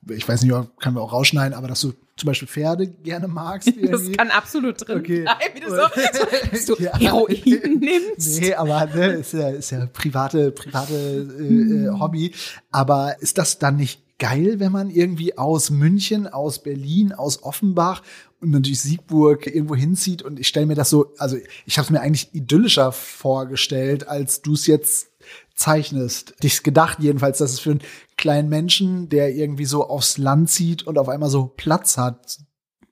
ich 0.09 0.27
weiß 0.27 0.43
nicht, 0.43 0.53
können 0.79 0.95
wir 0.95 1.01
auch 1.01 1.11
rausschneiden, 1.11 1.53
aber 1.53 1.67
dass 1.67 1.81
du 1.81 1.91
zum 2.15 2.27
Beispiel 2.27 2.47
Pferde 2.47 2.87
gerne 2.87 3.27
magst. 3.27 3.67
Das 3.81 4.01
irgendwie. 4.01 4.11
kann 4.13 4.29
absolut 4.29 4.87
drin 4.87 4.99
Okay. 4.99 5.21
bleiben, 5.23 5.55
wie 5.55 5.59
du 5.59 5.69
so, 5.69 5.75
so 5.75 6.47
dass 6.51 6.65
du 6.65 6.75
Ja. 6.81 6.97
Heroin 6.97 7.79
nimmst. 7.79 8.41
Nee, 8.41 8.53
aber 8.53 8.85
ne, 8.85 9.05
ist 9.07 9.33
ja, 9.33 9.49
ist 9.49 9.71
ja 9.71 9.85
private, 9.87 10.51
private 10.51 10.93
äh, 11.39 11.43
äh, 11.85 11.99
Hobby. 11.99 12.33
Aber 12.71 13.21
ist 13.21 13.37
das 13.37 13.59
dann 13.59 13.75
nicht 13.75 14.01
geil, 14.19 14.59
wenn 14.59 14.71
man 14.71 14.89
irgendwie 14.89 15.37
aus 15.37 15.69
München, 15.69 16.27
aus 16.27 16.61
Berlin, 16.61 17.13
aus 17.13 17.43
Offenbach 17.43 18.03
und 18.39 18.51
natürlich 18.51 18.81
Siegburg 18.81 19.47
irgendwo 19.47 19.75
hinzieht? 19.75 20.21
Und 20.21 20.39
ich 20.39 20.47
stelle 20.47 20.67
mir 20.67 20.75
das 20.75 20.89
so, 20.89 21.13
also 21.17 21.37
ich 21.65 21.77
habe 21.77 21.85
es 21.85 21.89
mir 21.89 22.01
eigentlich 22.01 22.33
idyllischer 22.33 22.91
vorgestellt, 22.91 24.07
als 24.07 24.41
du 24.41 24.53
es 24.53 24.67
jetzt 24.67 25.07
zeichnest. 25.55 26.35
Dich 26.43 26.63
gedacht 26.63 26.99
jedenfalls, 26.99 27.39
dass 27.39 27.53
es 27.53 27.59
für 27.59 27.71
einen 27.71 27.81
kleinen 28.17 28.49
Menschen, 28.49 29.09
der 29.09 29.33
irgendwie 29.33 29.65
so 29.65 29.87
aufs 29.87 30.17
Land 30.17 30.49
zieht 30.49 30.83
und 30.83 30.97
auf 30.97 31.09
einmal 31.09 31.29
so 31.29 31.47
Platz 31.47 31.97
hat. 31.97 32.37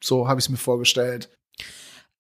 So 0.01 0.27
habe 0.27 0.39
ich 0.39 0.46
es 0.46 0.50
mir 0.50 0.57
vorgestellt. 0.57 1.29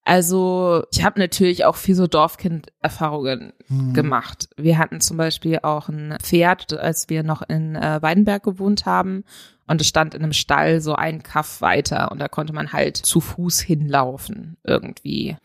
Also 0.07 0.85
ich 0.93 1.03
habe 1.03 1.19
natürlich 1.19 1.65
auch 1.65 1.75
viel 1.75 1.93
so 1.93 2.07
Dorfkind-Erfahrungen 2.07 3.51
Hm. 3.67 3.93
gemacht. 3.93 4.47
Wir 4.55 4.77
hatten 4.77 5.01
zum 5.01 5.17
Beispiel 5.17 5.59
auch 5.63 5.89
ein 5.89 6.15
Pferd, 6.21 6.71
als 6.71 7.09
wir 7.09 7.23
noch 7.23 7.41
in 7.41 7.75
äh, 7.75 8.01
Weidenberg 8.01 8.43
gewohnt 8.43 8.85
haben. 8.85 9.25
Und 9.67 9.81
es 9.81 9.87
stand 9.87 10.13
in 10.13 10.23
einem 10.23 10.31
Stall 10.31 10.79
so 10.79 10.95
ein 10.95 11.23
Kaff 11.23 11.59
weiter 11.59 12.09
und 12.13 12.19
da 12.19 12.29
konnte 12.29 12.53
man 12.53 12.71
halt 12.71 12.95
zu 12.95 13.19
Fuß 13.19 13.59
hinlaufen 13.59 14.55
irgendwie. 14.63 15.35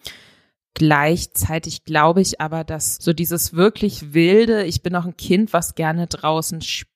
Gleichzeitig 0.74 1.84
glaube 1.84 2.20
ich 2.20 2.40
aber, 2.40 2.62
dass 2.62 2.96
so 2.96 3.12
dieses 3.12 3.54
wirklich 3.54 4.14
wilde, 4.14 4.62
ich 4.62 4.84
bin 4.84 4.92
noch 4.92 5.06
ein 5.06 5.16
Kind, 5.16 5.52
was 5.52 5.74
gerne 5.74 6.06
draußen 6.06 6.60
spielt, 6.60 6.91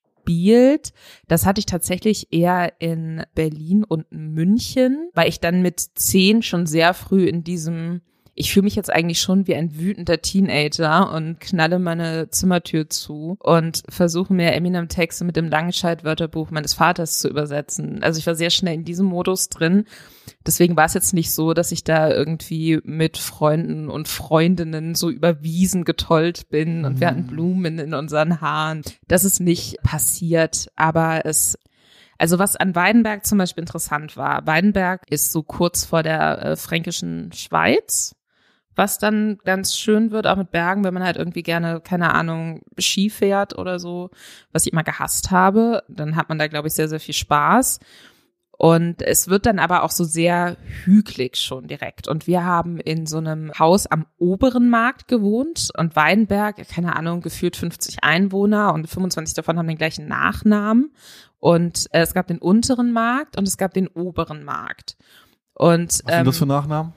das 1.28 1.46
hatte 1.46 1.58
ich 1.60 1.66
tatsächlich 1.66 2.32
eher 2.32 2.72
in 2.80 3.22
Berlin 3.34 3.84
und 3.84 4.06
München, 4.10 5.10
weil 5.14 5.28
ich 5.28 5.40
dann 5.40 5.62
mit 5.62 5.80
zehn 5.80 6.42
schon 6.42 6.66
sehr 6.66 6.94
früh 6.94 7.26
in 7.26 7.44
diesem 7.44 8.02
ich 8.38 8.52
fühle 8.52 8.64
mich 8.64 8.76
jetzt 8.76 8.92
eigentlich 8.92 9.20
schon 9.20 9.46
wie 9.46 9.54
ein 9.54 9.78
wütender 9.78 10.20
Teenager 10.20 11.10
und 11.10 11.40
knalle 11.40 11.78
meine 11.78 12.28
Zimmertür 12.28 12.90
zu 12.90 13.38
und 13.40 13.82
versuche 13.88 14.32
mir 14.32 14.52
Eminem-Texte 14.52 15.24
mit 15.24 15.36
dem 15.36 15.48
Langenscheid-Wörterbuch 15.48 16.50
meines 16.50 16.74
Vaters 16.74 17.18
zu 17.18 17.30
übersetzen. 17.30 18.02
Also 18.02 18.18
ich 18.18 18.26
war 18.26 18.34
sehr 18.34 18.50
schnell 18.50 18.74
in 18.74 18.84
diesem 18.84 19.06
Modus 19.06 19.48
drin. 19.48 19.86
Deswegen 20.46 20.76
war 20.76 20.84
es 20.84 20.92
jetzt 20.92 21.14
nicht 21.14 21.30
so, 21.30 21.54
dass 21.54 21.72
ich 21.72 21.82
da 21.82 22.10
irgendwie 22.10 22.78
mit 22.84 23.16
Freunden 23.16 23.88
und 23.88 24.06
Freundinnen 24.06 24.94
so 24.94 25.08
über 25.08 25.42
Wiesen 25.42 25.84
getollt 25.84 26.50
bin 26.50 26.84
und 26.84 27.00
wir 27.00 27.06
hatten 27.06 27.26
Blumen 27.26 27.78
in 27.78 27.94
unseren 27.94 28.42
Haaren. 28.42 28.82
Das 29.08 29.24
ist 29.24 29.40
nicht 29.40 29.82
passiert, 29.82 30.68
aber 30.76 31.24
es 31.24 31.58
also 32.18 32.38
was 32.38 32.56
an 32.56 32.74
Weidenberg 32.74 33.26
zum 33.26 33.38
Beispiel 33.38 33.62
interessant 33.62 34.16
war, 34.16 34.46
Weidenberg 34.46 35.02
ist 35.10 35.32
so 35.32 35.42
kurz 35.42 35.84
vor 35.84 36.02
der 36.02 36.42
äh, 36.42 36.56
fränkischen 36.56 37.30
Schweiz, 37.32 38.16
was 38.76 38.98
dann 38.98 39.38
ganz 39.44 39.76
schön 39.76 40.10
wird, 40.10 40.26
auch 40.26 40.36
mit 40.36 40.50
Bergen, 40.50 40.84
wenn 40.84 40.94
man 40.94 41.02
halt 41.02 41.16
irgendwie 41.16 41.42
gerne, 41.42 41.80
keine 41.80 42.14
Ahnung, 42.14 42.62
Ski 42.78 43.10
fährt 43.10 43.58
oder 43.58 43.78
so, 43.78 44.10
was 44.52 44.66
ich 44.66 44.72
immer 44.72 44.84
gehasst 44.84 45.30
habe, 45.30 45.82
dann 45.88 46.14
hat 46.14 46.28
man 46.28 46.38
da, 46.38 46.46
glaube 46.46 46.68
ich, 46.68 46.74
sehr, 46.74 46.88
sehr 46.88 47.00
viel 47.00 47.14
Spaß. 47.14 47.80
Und 48.58 49.02
es 49.02 49.28
wird 49.28 49.44
dann 49.44 49.58
aber 49.58 49.82
auch 49.82 49.90
so 49.90 50.04
sehr 50.04 50.56
hügelig 50.84 51.36
schon 51.36 51.66
direkt. 51.68 52.08
Und 52.08 52.26
wir 52.26 52.44
haben 52.44 52.78
in 52.78 53.06
so 53.06 53.18
einem 53.18 53.52
Haus 53.58 53.86
am 53.86 54.06
oberen 54.16 54.70
Markt 54.70 55.08
gewohnt 55.08 55.68
und 55.76 55.94
Weinberg, 55.94 56.66
keine 56.68 56.96
Ahnung, 56.96 57.20
gefühlt 57.20 57.56
50 57.56 58.02
Einwohner 58.02 58.72
und 58.72 58.88
25 58.88 59.34
davon 59.34 59.58
haben 59.58 59.68
den 59.68 59.76
gleichen 59.76 60.08
Nachnamen. 60.08 60.90
Und 61.38 61.86
äh, 61.92 62.00
es 62.00 62.14
gab 62.14 62.28
den 62.28 62.38
unteren 62.38 62.92
Markt 62.92 63.36
und 63.36 63.46
es 63.46 63.58
gab 63.58 63.74
den 63.74 63.88
oberen 63.88 64.42
Markt. 64.42 64.96
Und 65.52 65.88
Was 65.88 65.96
sind 65.96 66.08
ähm, 66.08 66.24
das 66.24 66.38
für 66.38 66.46
Nachnamen? 66.46 66.94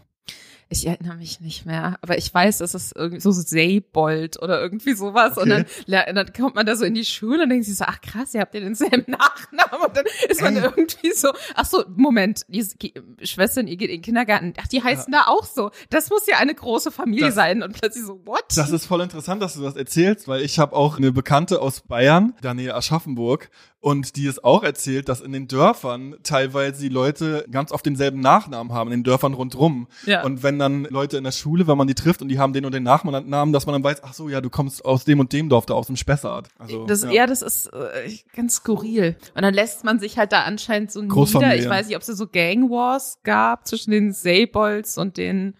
Ich 0.71 0.85
erinnere 0.85 1.15
mich 1.15 1.41
nicht 1.41 1.65
mehr, 1.65 1.97
aber 2.01 2.17
ich 2.17 2.31
weiß, 2.31 2.59
dass 2.59 2.75
es 2.75 2.91
irgendwie 2.91 3.19
so 3.21 3.31
Seybold 3.31 4.39
oder 4.41 4.61
irgendwie 4.61 4.93
sowas. 4.93 5.37
Und 5.37 5.49
dann, 5.49 5.65
dann 5.87 6.31
kommt 6.33 6.55
man 6.55 6.65
da 6.65 6.75
so 6.75 6.85
in 6.85 6.93
die 6.93 7.05
Schule 7.05 7.43
und 7.43 7.49
denkt 7.49 7.65
sich 7.65 7.75
so, 7.75 7.85
ach 7.87 8.01
krass, 8.01 8.33
ihr 8.35 8.41
habt 8.41 8.53
ja 8.53 8.59
denselben 8.59 9.05
Nachnamen. 9.11 9.87
Und 9.87 9.97
dann 9.97 10.05
ist 10.29 10.41
man 10.41 10.55
Ey. 10.55 10.63
irgendwie 10.63 11.11
so, 11.13 11.29
ach 11.55 11.65
so, 11.65 11.83
Moment, 11.95 12.41
die 12.49 12.93
Schwestern, 13.23 13.67
ihr 13.67 13.77
geht 13.77 13.89
in 13.89 13.97
den 13.97 14.01
Kindergarten. 14.03 14.53
Ach, 14.61 14.67
die 14.67 14.83
heißen 14.83 15.11
da 15.11 15.23
auch 15.27 15.45
so. 15.45 15.71
Das 15.89 16.09
muss 16.11 16.27
ja 16.27 16.37
eine 16.37 16.53
große 16.53 16.91
Familie 16.91 17.25
Das- 17.27 17.35
sein. 17.35 17.63
Und 17.63 17.73
plötzlich 17.79 18.05
so, 18.05 18.21
what? 18.25 18.43
Das 18.55 18.69
ist 18.71 18.85
voll 18.85 19.01
interessant, 19.01 19.41
dass 19.41 19.55
du 19.55 19.61
das 19.61 19.75
erzählst, 19.75 20.27
weil 20.27 20.41
ich 20.41 20.59
habe 20.59 20.75
auch 20.75 20.97
eine 20.97 21.11
Bekannte 21.11 21.61
aus 21.61 21.81
Bayern, 21.81 22.33
da 22.41 22.53
nähe 22.53 22.75
Aschaffenburg, 22.75 23.49
und 23.81 24.17
die 24.17 24.25
ist 24.25 24.43
auch 24.43 24.63
erzählt, 24.63 25.07
dass 25.07 25.21
in 25.21 25.31
den 25.31 25.47
Dörfern 25.47 26.15
teilweise 26.23 26.81
die 26.81 26.89
Leute 26.89 27.45
ganz 27.49 27.71
oft 27.71 27.85
denselben 27.85 28.19
Nachnamen 28.19 28.73
haben, 28.73 28.91
in 28.91 28.99
den 28.99 29.03
Dörfern 29.03 29.33
rundrum. 29.33 29.87
Ja. 30.05 30.23
Und 30.23 30.43
wenn 30.43 30.59
dann 30.59 30.83
Leute 30.85 31.17
in 31.17 31.23
der 31.23 31.31
Schule, 31.31 31.65
wenn 31.65 31.77
man 31.77 31.87
die 31.87 31.95
trifft 31.95 32.21
und 32.21 32.27
die 32.27 32.39
haben 32.39 32.51
den 32.51 32.65
und 32.65 32.73
den 32.73 32.83
Nachnamen, 32.83 33.53
dass 33.53 33.65
man 33.65 33.73
dann 33.73 33.83
weiß, 33.83 34.03
ach 34.03 34.13
so, 34.13 34.27
ja, 34.27 34.41
du 34.41 34.49
kommst 34.49 34.83
aus 34.83 35.05
dem 35.05 35.21
und 35.21 35.31
dem 35.31 35.47
Dorf, 35.47 35.65
da 35.65 35.75
aus 35.75 35.87
dem 35.87 35.95
Spessart. 35.95 36.49
Also, 36.57 36.85
Das, 36.87 37.05
ja. 37.09 37.25
das 37.25 37.41
ist 37.41 37.67
äh, 37.67 38.11
ganz 38.35 38.55
skurril. 38.55 39.15
Und 39.33 39.43
dann 39.43 39.53
lässt 39.53 39.85
man 39.85 39.99
sich 39.99 40.17
halt 40.17 40.33
da 40.33 40.43
anscheinend 40.43 40.91
so 40.91 41.01
nieder. 41.01 41.55
Ich 41.55 41.69
weiß 41.69 41.87
nicht, 41.87 41.95
ob 41.95 42.01
es 42.01 42.07
da 42.07 42.13
so 42.13 42.27
Gang 42.27 42.69
Wars 42.69 43.19
gab 43.23 43.65
zwischen 43.65 43.91
den 43.91 44.11
Seybolds 44.11 44.97
und 44.97 45.15
den 45.15 45.55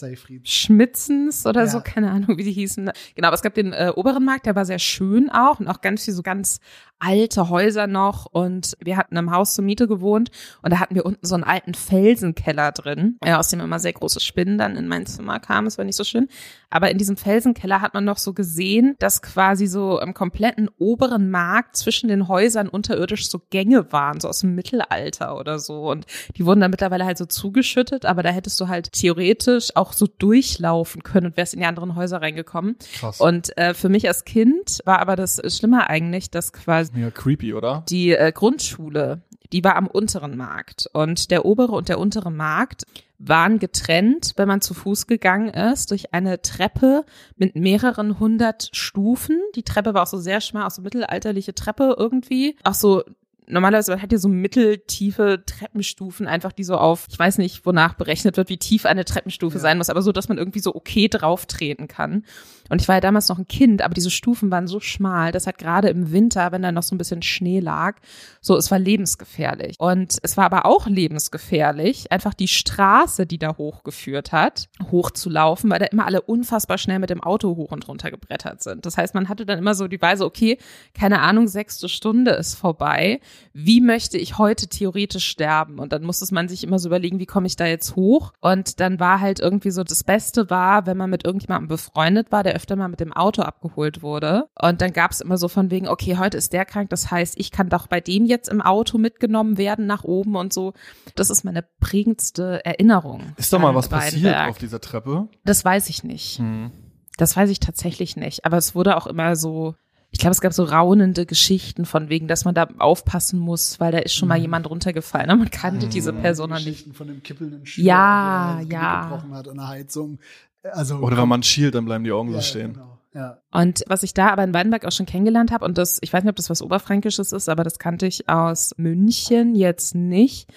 Seifried. 0.00 0.48
Schmitzens 0.48 1.46
oder 1.46 1.62
Ja. 1.62 1.66
so, 1.68 1.80
keine 1.80 2.10
Ahnung, 2.10 2.36
wie 2.38 2.44
die 2.44 2.52
hießen. 2.52 2.90
Genau, 3.14 3.28
aber 3.28 3.34
es 3.34 3.42
gab 3.42 3.54
den 3.54 3.72
äh, 3.72 3.92
oberen 3.94 4.24
Markt, 4.24 4.46
der 4.46 4.56
war 4.56 4.64
sehr 4.64 4.78
schön 4.80 5.30
auch 5.30 5.60
und 5.60 5.68
auch 5.68 5.80
ganz 5.80 6.04
viel 6.04 6.14
so 6.14 6.22
ganz 6.22 6.58
alte 7.02 7.48
Häuser 7.48 7.86
noch 7.86 8.26
und 8.26 8.76
wir 8.78 8.98
hatten 8.98 9.16
im 9.16 9.30
Haus 9.30 9.54
zur 9.54 9.64
Miete 9.64 9.88
gewohnt 9.88 10.30
und 10.62 10.70
da 10.70 10.80
hatten 10.80 10.94
wir 10.94 11.06
unten 11.06 11.24
so 11.26 11.34
einen 11.34 11.44
alten 11.44 11.72
Felsenkeller 11.72 12.72
drin, 12.72 13.16
ja, 13.24 13.38
aus 13.38 13.48
dem 13.48 13.60
immer 13.60 13.78
sehr 13.78 13.94
große 13.94 14.20
Spinnen 14.20 14.58
dann 14.58 14.76
in 14.76 14.86
mein 14.86 15.06
Zimmer 15.06 15.40
kamen, 15.40 15.66
es 15.66 15.78
war 15.78 15.86
nicht 15.86 15.96
so 15.96 16.04
schön, 16.04 16.28
aber 16.68 16.90
in 16.90 16.98
diesem 16.98 17.16
Felsenkeller 17.16 17.80
hat 17.80 17.94
man 17.94 18.04
noch 18.04 18.18
so 18.18 18.34
gesehen, 18.34 18.96
dass 18.98 19.22
quasi 19.22 19.66
so 19.66 19.98
im 19.98 20.12
kompletten 20.12 20.68
oberen 20.78 21.30
Markt 21.30 21.76
zwischen 21.76 22.08
den 22.08 22.28
Häusern 22.28 22.68
unterirdisch 22.68 23.30
so 23.30 23.40
Gänge 23.48 23.90
waren, 23.92 24.20
so 24.20 24.28
aus 24.28 24.40
dem 24.40 24.54
Mittelalter 24.54 25.38
oder 25.38 25.58
so 25.58 25.90
und 25.90 26.04
die 26.36 26.44
wurden 26.44 26.60
dann 26.60 26.70
mittlerweile 26.70 27.06
halt 27.06 27.16
so 27.16 27.24
zugeschüttet, 27.24 28.04
aber 28.04 28.22
da 28.22 28.28
hättest 28.28 28.60
du 28.60 28.68
halt 28.68 28.92
theoretisch 28.92 29.74
auch 29.74 29.89
so 29.92 30.06
durchlaufen 30.06 31.02
können 31.02 31.26
und 31.26 31.36
wärst 31.36 31.54
in 31.54 31.60
die 31.60 31.66
anderen 31.66 31.94
Häuser 31.94 32.20
reingekommen. 32.20 32.76
krass. 32.98 33.20
Und 33.20 33.56
äh, 33.56 33.74
für 33.74 33.88
mich 33.88 34.08
als 34.08 34.24
Kind 34.24 34.80
war 34.84 34.98
aber 35.00 35.16
das 35.16 35.40
Schlimme 35.54 35.88
eigentlich, 35.88 36.30
dass 36.30 36.52
quasi 36.52 36.92
Mega 36.94 37.10
creepy, 37.10 37.54
oder? 37.54 37.84
die 37.88 38.12
äh, 38.12 38.32
Grundschule, 38.32 39.22
die 39.52 39.64
war 39.64 39.76
am 39.76 39.86
unteren 39.86 40.36
Markt 40.36 40.88
und 40.92 41.30
der 41.30 41.44
obere 41.44 41.72
und 41.72 41.88
der 41.88 41.98
untere 41.98 42.30
Markt 42.30 42.84
waren 43.18 43.58
getrennt, 43.58 44.32
wenn 44.36 44.48
man 44.48 44.62
zu 44.62 44.72
Fuß 44.72 45.06
gegangen 45.06 45.48
ist, 45.48 45.90
durch 45.90 46.14
eine 46.14 46.40
Treppe 46.40 47.04
mit 47.36 47.54
mehreren 47.54 48.18
hundert 48.18 48.70
Stufen. 48.72 49.38
Die 49.54 49.62
Treppe 49.62 49.92
war 49.92 50.04
auch 50.04 50.06
so 50.06 50.16
sehr 50.16 50.40
schmal, 50.40 50.66
auch 50.66 50.70
so 50.70 50.80
mittelalterliche 50.80 51.54
Treppe 51.54 51.94
irgendwie. 51.98 52.56
Auch 52.64 52.74
so 52.74 53.04
Normalerweise 53.50 54.00
hat 54.00 54.12
ja 54.12 54.18
so 54.18 54.28
mitteltiefe 54.28 55.42
Treppenstufen, 55.44 56.26
einfach 56.26 56.52
die 56.52 56.64
so 56.64 56.76
auf, 56.76 57.06
ich 57.10 57.18
weiß 57.18 57.38
nicht, 57.38 57.66
wonach 57.66 57.94
berechnet 57.94 58.36
wird, 58.36 58.48
wie 58.48 58.58
tief 58.58 58.86
eine 58.86 59.04
Treppenstufe 59.04 59.56
Ja. 59.56 59.60
sein 59.60 59.78
muss, 59.78 59.90
aber 59.90 60.02
so, 60.02 60.12
dass 60.12 60.28
man 60.28 60.38
irgendwie 60.38 60.60
so 60.60 60.74
okay 60.74 61.08
drauf 61.08 61.46
treten 61.46 61.88
kann. 61.88 62.24
Und 62.70 62.80
ich 62.80 62.88
war 62.88 62.96
ja 62.96 63.00
damals 63.00 63.28
noch 63.28 63.38
ein 63.38 63.48
Kind, 63.48 63.82
aber 63.82 63.94
diese 63.94 64.10
Stufen 64.10 64.50
waren 64.50 64.68
so 64.68 64.80
schmal, 64.80 65.32
dass 65.32 65.46
halt 65.46 65.58
gerade 65.58 65.88
im 65.88 66.12
Winter, 66.12 66.52
wenn 66.52 66.62
da 66.62 66.72
noch 66.72 66.84
so 66.84 66.94
ein 66.94 66.98
bisschen 66.98 67.20
Schnee 67.22 67.60
lag, 67.60 67.96
so, 68.40 68.56
es 68.56 68.70
war 68.70 68.78
lebensgefährlich. 68.78 69.76
Und 69.78 70.18
es 70.22 70.36
war 70.36 70.44
aber 70.46 70.64
auch 70.64 70.86
lebensgefährlich, 70.86 72.10
einfach 72.12 72.32
die 72.32 72.48
Straße, 72.48 73.26
die 73.26 73.38
da 73.38 73.56
hochgeführt 73.58 74.32
hat, 74.32 74.68
hochzulaufen, 74.90 75.68
weil 75.70 75.80
da 75.80 75.86
immer 75.86 76.06
alle 76.06 76.22
unfassbar 76.22 76.78
schnell 76.78 77.00
mit 77.00 77.10
dem 77.10 77.22
Auto 77.22 77.56
hoch 77.56 77.72
und 77.72 77.86
runter 77.88 78.10
gebrettert 78.10 78.62
sind. 78.62 78.86
Das 78.86 78.96
heißt, 78.96 79.14
man 79.14 79.28
hatte 79.28 79.44
dann 79.44 79.58
immer 79.58 79.74
so 79.74 79.88
die 79.88 80.00
Weise, 80.00 80.24
okay, 80.24 80.56
keine 80.94 81.20
Ahnung, 81.20 81.48
sechste 81.48 81.88
Stunde 81.88 82.32
ist 82.32 82.54
vorbei. 82.54 83.20
wie 83.52 83.80
möchte 83.80 84.16
ich 84.16 84.38
heute 84.38 84.68
theoretisch 84.68 85.26
sterben? 85.26 85.78
Und 85.80 85.92
dann 85.92 86.02
musste 86.02 86.32
man 86.32 86.48
sich 86.48 86.62
immer 86.62 86.78
so 86.78 86.88
überlegen, 86.88 87.18
wie 87.18 87.26
komme 87.26 87.48
ich 87.48 87.56
da 87.56 87.66
jetzt 87.66 87.96
hoch? 87.96 88.32
Und 88.40 88.78
dann 88.78 89.00
war 89.00 89.20
halt 89.20 89.40
irgendwie 89.40 89.70
so, 89.70 89.82
das 89.82 90.04
Beste 90.04 90.50
war, 90.50 90.86
wenn 90.86 90.96
man 90.96 91.10
mit 91.10 91.24
irgendjemandem 91.24 91.68
befreundet 91.68 92.30
war, 92.30 92.44
der 92.44 92.59
öfter 92.60 92.76
mal 92.76 92.88
mit 92.88 93.00
dem 93.00 93.12
Auto 93.12 93.42
abgeholt 93.42 94.02
wurde. 94.02 94.44
Und 94.60 94.80
dann 94.82 94.92
gab 94.92 95.10
es 95.12 95.20
immer 95.22 95.38
so 95.38 95.48
von 95.48 95.70
wegen, 95.70 95.88
okay, 95.88 96.18
heute 96.18 96.36
ist 96.36 96.52
der 96.52 96.64
krank, 96.66 96.90
das 96.90 97.10
heißt, 97.10 97.34
ich 97.38 97.50
kann 97.50 97.68
doch 97.70 97.86
bei 97.86 98.00
dem 98.00 98.26
jetzt 98.26 98.48
im 98.50 98.60
Auto 98.60 98.98
mitgenommen 98.98 99.56
werden 99.58 99.86
nach 99.86 100.04
oben 100.04 100.36
und 100.36 100.52
so. 100.52 100.74
Das 101.14 101.30
ist 101.30 101.42
meine 101.44 101.64
prägendste 101.80 102.64
Erinnerung. 102.64 103.32
Ist 103.36 103.52
da 103.52 103.58
mal 103.58 103.74
was 103.74 103.88
passiert 103.88 104.24
Weinberg. 104.24 104.50
auf 104.50 104.58
dieser 104.58 104.80
Treppe? 104.80 105.28
Das 105.44 105.64
weiß 105.64 105.88
ich 105.88 106.04
nicht. 106.04 106.38
Hm. 106.38 106.70
Das 107.16 107.36
weiß 107.36 107.50
ich 107.50 107.60
tatsächlich 107.60 108.16
nicht. 108.16 108.44
Aber 108.44 108.56
es 108.56 108.74
wurde 108.74 108.96
auch 108.96 109.06
immer 109.06 109.36
so, 109.36 109.74
ich 110.12 110.18
glaube, 110.18 110.32
es 110.32 110.40
gab 110.40 110.52
so 110.52 110.64
raunende 110.64 111.24
Geschichten 111.26 111.84
von 111.84 112.08
wegen, 112.08 112.26
dass 112.28 112.44
man 112.44 112.54
da 112.54 112.66
aufpassen 112.78 113.38
muss, 113.38 113.78
weil 113.78 113.92
da 113.92 113.98
ist 113.98 114.14
schon 114.14 114.28
mal 114.28 114.38
Mhm. 114.38 114.42
jemand 114.42 114.70
runtergefallen. 114.70 115.30
Und 115.30 115.38
man 115.38 115.50
kannte 115.50 115.86
diese 115.88 116.12
Person 116.12 116.50
noch 116.50 116.56
nicht. 116.56 116.66
Geschichten 116.66 116.94
von 116.94 117.06
dem 117.06 117.22
kippelnden 117.22 117.64
Schüler, 117.66 117.86
Ja, 117.86 118.60
der 118.62 118.68
ja. 118.78 119.02
gebrochen 119.04 119.34
hat 119.34 119.48
an 119.48 119.56
der 119.56 119.68
Heizung. 119.68 120.18
Also 120.62 120.96
Oder 120.96 121.16
wenn 121.16 121.28
man 121.28 121.42
schielt, 121.42 121.74
dann 121.74 121.84
bleiben 121.84 122.04
die 122.04 122.12
Augen 122.12 122.30
ja, 122.30 122.36
so 122.36 122.42
stehen. 122.42 122.74
Genau. 122.74 122.98
Ja. 123.12 123.38
Und 123.50 123.82
was 123.88 124.02
ich 124.02 124.14
da 124.14 124.28
aber 124.30 124.44
in 124.44 124.54
Weidenberg 124.54 124.84
auch 124.84 124.92
schon 124.92 125.06
kennengelernt 125.06 125.50
habe, 125.50 125.64
und 125.64 125.78
das, 125.78 125.98
ich 126.00 126.12
weiß 126.12 126.22
nicht, 126.22 126.30
ob 126.30 126.36
das 126.36 126.50
was 126.50 126.62
Oberfränkisches 126.62 127.32
ist, 127.32 127.48
aber 127.48 127.64
das 127.64 127.78
kannte 127.78 128.06
ich 128.06 128.28
aus 128.28 128.72
München 128.76 129.54
jetzt 129.56 129.94
nicht, 129.94 130.48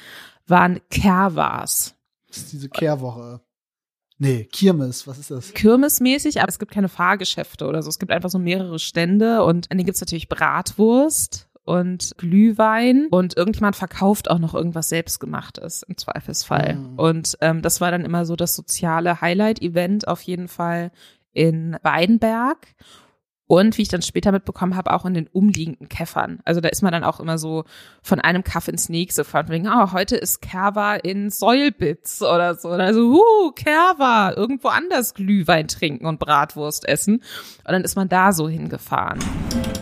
waren 0.45 0.79
Kerwas. 0.89 1.95
Das 2.27 2.37
ist 2.37 2.53
diese 2.53 2.69
Kehrwoche. 2.69 3.41
Nee, 4.19 4.45
Kirmes, 4.45 5.07
was 5.07 5.17
ist 5.17 5.31
das? 5.31 5.53
Kirmesmäßig, 5.53 6.41
aber 6.41 6.49
es 6.49 6.59
gibt 6.59 6.71
keine 6.71 6.89
Fahrgeschäfte 6.89 7.65
oder 7.65 7.81
so. 7.81 7.89
Es 7.89 7.99
gibt 7.99 8.11
einfach 8.11 8.29
so 8.29 8.39
mehrere 8.39 8.79
Stände 8.79 9.43
und 9.43 9.71
an 9.71 9.77
denen 9.77 9.85
gibt's 9.85 10.01
natürlich 10.01 10.29
Bratwurst 10.29 11.49
und 11.63 12.15
Glühwein 12.17 13.07
und 13.09 13.37
irgendjemand 13.37 13.75
verkauft 13.75 14.29
auch 14.29 14.39
noch 14.39 14.53
irgendwas 14.53 14.89
selbstgemachtes 14.89 15.83
im 15.83 15.97
Zweifelsfall. 15.97 16.75
Mhm. 16.75 16.99
Und 16.99 17.37
ähm, 17.41 17.61
das 17.61 17.79
war 17.81 17.91
dann 17.91 18.05
immer 18.05 18.25
so 18.25 18.35
das 18.35 18.55
soziale 18.55 19.21
Highlight-Event 19.21 20.07
auf 20.07 20.21
jeden 20.21 20.47
Fall 20.47 20.91
in 21.31 21.77
Weidenberg. 21.81 22.67
Und 23.45 23.77
wie 23.77 23.81
ich 23.81 23.89
dann 23.89 24.01
später 24.01 24.31
mitbekommen 24.31 24.75
habe, 24.75 24.91
auch 24.93 25.05
in 25.05 25.13
den 25.13 25.27
umliegenden 25.27 25.89
Käffern. 25.89 26.39
Also 26.45 26.61
da 26.61 26.69
ist 26.69 26.81
man 26.81 26.93
dann 26.93 27.03
auch 27.03 27.19
immer 27.19 27.37
so 27.37 27.65
von 28.01 28.19
einem 28.19 28.43
Kaff 28.43 28.67
ins 28.67 28.87
nächste 28.87 29.23
gefahren. 29.23 29.47
Von 29.47 29.53
wegen, 29.53 29.67
ah, 29.67 29.91
heute 29.91 30.15
ist 30.15 30.41
Kerwa 30.41 30.95
in 30.95 31.29
Säulbitz 31.29 32.21
oder 32.21 32.55
so. 32.55 32.69
Also, 32.69 33.13
huh, 33.13 33.51
Kerwa, 33.51 34.33
irgendwo 34.35 34.69
anders 34.69 35.13
Glühwein 35.13 35.67
trinken 35.67 36.05
und 36.05 36.19
Bratwurst 36.19 36.87
essen. 36.87 37.15
Und 37.15 37.71
dann 37.71 37.83
ist 37.83 37.95
man 37.95 38.07
da 38.07 38.31
so 38.31 38.47
hingefahren. 38.47 39.19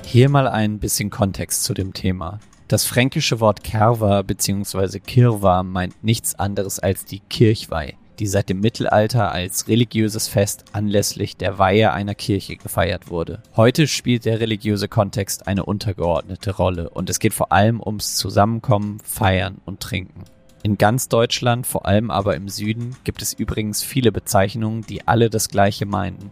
Hier 0.05 0.29
mal 0.29 0.47
ein 0.47 0.79
bisschen 0.79 1.09
Kontext 1.09 1.63
zu 1.63 1.73
dem 1.73 1.93
Thema. 1.93 2.39
Das 2.67 2.85
fränkische 2.85 3.39
Wort 3.39 3.63
Kerwa 3.63 4.21
bzw. 4.21 4.99
Kirwa 4.99 5.63
meint 5.63 6.03
nichts 6.03 6.35
anderes 6.35 6.79
als 6.79 7.05
die 7.05 7.19
Kirchweih, 7.19 7.95
die 8.19 8.27
seit 8.27 8.49
dem 8.49 8.59
Mittelalter 8.59 9.31
als 9.31 9.67
religiöses 9.67 10.27
Fest 10.27 10.65
anlässlich 10.73 11.37
der 11.37 11.59
Weihe 11.59 11.93
einer 11.93 12.15
Kirche 12.15 12.57
gefeiert 12.57 13.09
wurde. 13.09 13.41
Heute 13.55 13.87
spielt 13.87 14.25
der 14.25 14.39
religiöse 14.39 14.87
Kontext 14.87 15.47
eine 15.47 15.65
untergeordnete 15.65 16.55
Rolle 16.55 16.89
und 16.89 17.09
es 17.09 17.19
geht 17.19 17.33
vor 17.33 17.51
allem 17.51 17.81
ums 17.81 18.15
Zusammenkommen, 18.15 18.99
Feiern 19.03 19.59
und 19.65 19.79
Trinken. 19.79 20.25
In 20.63 20.77
ganz 20.77 21.07
Deutschland, 21.07 21.65
vor 21.65 21.87
allem 21.87 22.11
aber 22.11 22.35
im 22.35 22.47
Süden, 22.47 22.95
gibt 23.03 23.21
es 23.21 23.33
übrigens 23.33 23.81
viele 23.81 24.11
Bezeichnungen, 24.11 24.83
die 24.83 25.07
alle 25.07 25.29
das 25.29 25.49
gleiche 25.49 25.87
meinen. 25.87 26.29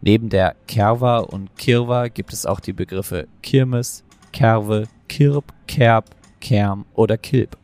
Neben 0.00 0.28
der 0.28 0.54
Kerwa 0.66 1.18
und 1.18 1.56
Kirwa 1.56 2.08
gibt 2.08 2.32
es 2.32 2.46
auch 2.46 2.60
die 2.60 2.72
Begriffe 2.72 3.26
Kirmes, 3.42 4.04
Kerwe, 4.32 4.84
Kirb, 5.08 5.52
Kerb, 5.66 6.04
Kerm 6.40 6.84
oder 6.94 7.18
Kilb. 7.18 7.56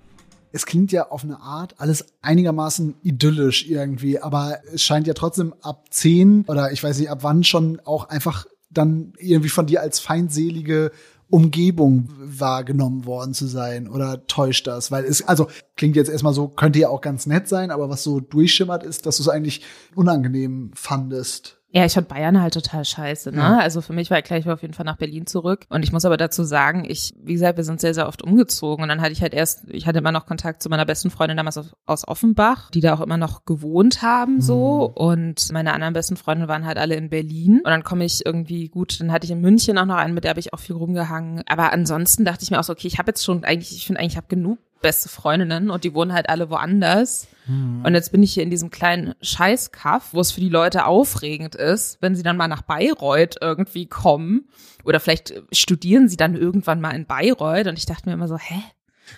Es 0.50 0.66
klingt 0.66 0.92
ja 0.92 1.10
auf 1.10 1.24
eine 1.24 1.40
Art 1.40 1.74
alles 1.78 2.06
einigermaßen 2.22 2.94
idyllisch 3.02 3.68
irgendwie, 3.68 4.20
aber 4.20 4.58
es 4.72 4.82
scheint 4.82 5.06
ja 5.06 5.14
trotzdem 5.14 5.52
ab 5.62 5.86
zehn 5.90 6.44
oder 6.46 6.70
ich 6.70 6.82
weiß 6.82 6.98
nicht 6.98 7.10
ab 7.10 7.18
wann 7.22 7.42
schon 7.42 7.80
auch 7.84 8.08
einfach 8.08 8.46
dann 8.70 9.12
irgendwie 9.18 9.48
von 9.48 9.66
dir 9.66 9.80
als 9.80 9.98
feindselige 10.00 10.90
Umgebung 11.30 12.08
wahrgenommen 12.18 13.06
worden 13.06 13.34
zu 13.34 13.46
sein 13.46 13.88
oder 13.88 14.26
täuscht 14.26 14.66
das? 14.66 14.90
Weil 14.90 15.04
es, 15.04 15.26
also 15.26 15.48
klingt 15.76 15.96
jetzt 15.96 16.10
erstmal 16.10 16.34
so, 16.34 16.48
könnte 16.48 16.78
ja 16.78 16.88
auch 16.88 17.00
ganz 17.00 17.26
nett 17.26 17.48
sein, 17.48 17.70
aber 17.70 17.88
was 17.88 18.04
so 18.04 18.20
durchschimmert 18.20 18.84
ist, 18.84 19.06
dass 19.06 19.16
du 19.16 19.22
es 19.24 19.28
eigentlich 19.28 19.62
unangenehm 19.96 20.70
fandest. 20.74 21.60
Ja, 21.74 21.84
ich 21.84 21.92
fand 21.92 22.06
Bayern 22.06 22.40
halt 22.40 22.54
total 22.54 22.84
scheiße, 22.84 23.32
ne? 23.32 23.38
Ja. 23.38 23.58
Also 23.58 23.80
für 23.80 23.92
mich 23.92 24.08
war 24.08 24.22
klar, 24.22 24.38
ich 24.38 24.46
war 24.46 24.54
auf 24.54 24.62
jeden 24.62 24.74
Fall 24.74 24.86
nach 24.86 24.96
Berlin 24.96 25.26
zurück. 25.26 25.66
Und 25.70 25.82
ich 25.82 25.90
muss 25.90 26.04
aber 26.04 26.16
dazu 26.16 26.44
sagen, 26.44 26.84
ich, 26.86 27.14
wie 27.20 27.32
gesagt, 27.32 27.56
wir 27.56 27.64
sind 27.64 27.80
sehr, 27.80 27.94
sehr 27.94 28.06
oft 28.06 28.22
umgezogen. 28.22 28.84
Und 28.84 28.88
dann 28.88 29.00
hatte 29.00 29.10
ich 29.10 29.22
halt 29.22 29.34
erst, 29.34 29.64
ich 29.68 29.84
hatte 29.88 29.98
immer 29.98 30.12
noch 30.12 30.26
Kontakt 30.26 30.62
zu 30.62 30.68
meiner 30.68 30.86
besten 30.86 31.10
Freundin 31.10 31.36
damals 31.36 31.58
aus, 31.58 31.74
aus 31.84 32.06
Offenbach, 32.06 32.70
die 32.70 32.80
da 32.80 32.94
auch 32.94 33.00
immer 33.00 33.16
noch 33.16 33.44
gewohnt 33.44 34.02
haben, 34.02 34.40
so. 34.40 34.92
Und 34.94 35.50
meine 35.52 35.72
anderen 35.72 35.94
besten 35.94 36.16
Freunde 36.16 36.46
waren 36.46 36.64
halt 36.64 36.78
alle 36.78 36.94
in 36.94 37.10
Berlin. 37.10 37.56
Und 37.56 37.70
dann 37.70 37.82
komme 37.82 38.04
ich 38.04 38.24
irgendwie, 38.24 38.68
gut, 38.68 39.00
dann 39.00 39.10
hatte 39.10 39.24
ich 39.24 39.32
in 39.32 39.40
München 39.40 39.76
auch 39.76 39.86
noch 39.86 39.96
einen, 39.96 40.14
mit 40.14 40.22
der 40.22 40.30
habe 40.30 40.40
ich 40.40 40.52
auch 40.52 40.60
viel 40.60 40.76
rumgehangen. 40.76 41.42
Aber 41.48 41.72
ansonsten 41.72 42.24
dachte 42.24 42.44
ich 42.44 42.52
mir 42.52 42.60
auch 42.60 42.64
so, 42.64 42.72
okay, 42.72 42.86
ich 42.86 42.98
habe 42.98 43.10
jetzt 43.10 43.24
schon 43.24 43.42
eigentlich, 43.42 43.72
ich 43.72 43.84
finde 43.84 44.00
eigentlich, 44.00 44.12
ich 44.12 44.16
habe 44.16 44.28
genug 44.28 44.58
beste 44.80 45.08
Freundinnen 45.08 45.70
und 45.70 45.82
die 45.82 45.92
wohnen 45.92 46.12
halt 46.12 46.28
alle 46.28 46.50
woanders. 46.50 47.26
Und 47.46 47.92
jetzt 47.94 48.10
bin 48.10 48.22
ich 48.22 48.32
hier 48.32 48.42
in 48.42 48.50
diesem 48.50 48.70
kleinen 48.70 49.14
Scheißkaff, 49.20 50.14
wo 50.14 50.20
es 50.20 50.32
für 50.32 50.40
die 50.40 50.48
Leute 50.48 50.86
aufregend 50.86 51.54
ist, 51.54 51.98
wenn 52.00 52.14
sie 52.14 52.22
dann 52.22 52.38
mal 52.38 52.48
nach 52.48 52.62
Bayreuth 52.62 53.36
irgendwie 53.40 53.86
kommen. 53.86 54.48
Oder 54.84 54.98
vielleicht 54.98 55.34
studieren 55.52 56.08
sie 56.08 56.16
dann 56.16 56.34
irgendwann 56.34 56.80
mal 56.80 56.92
in 56.92 57.06
Bayreuth. 57.06 57.66
Und 57.66 57.78
ich 57.78 57.86
dachte 57.86 58.08
mir 58.08 58.14
immer 58.14 58.28
so, 58.28 58.38
hä? 58.38 58.62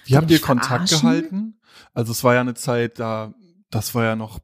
Wie 0.04 0.16
habt 0.16 0.30
ihr 0.30 0.40
Kontakt 0.40 0.88
verarschen? 0.88 1.00
gehalten? 1.00 1.60
Also 1.94 2.12
es 2.12 2.24
war 2.24 2.34
ja 2.34 2.40
eine 2.40 2.54
Zeit, 2.54 2.98
da, 2.98 3.34
das 3.70 3.94
war 3.94 4.04
ja 4.04 4.16
noch 4.16 4.40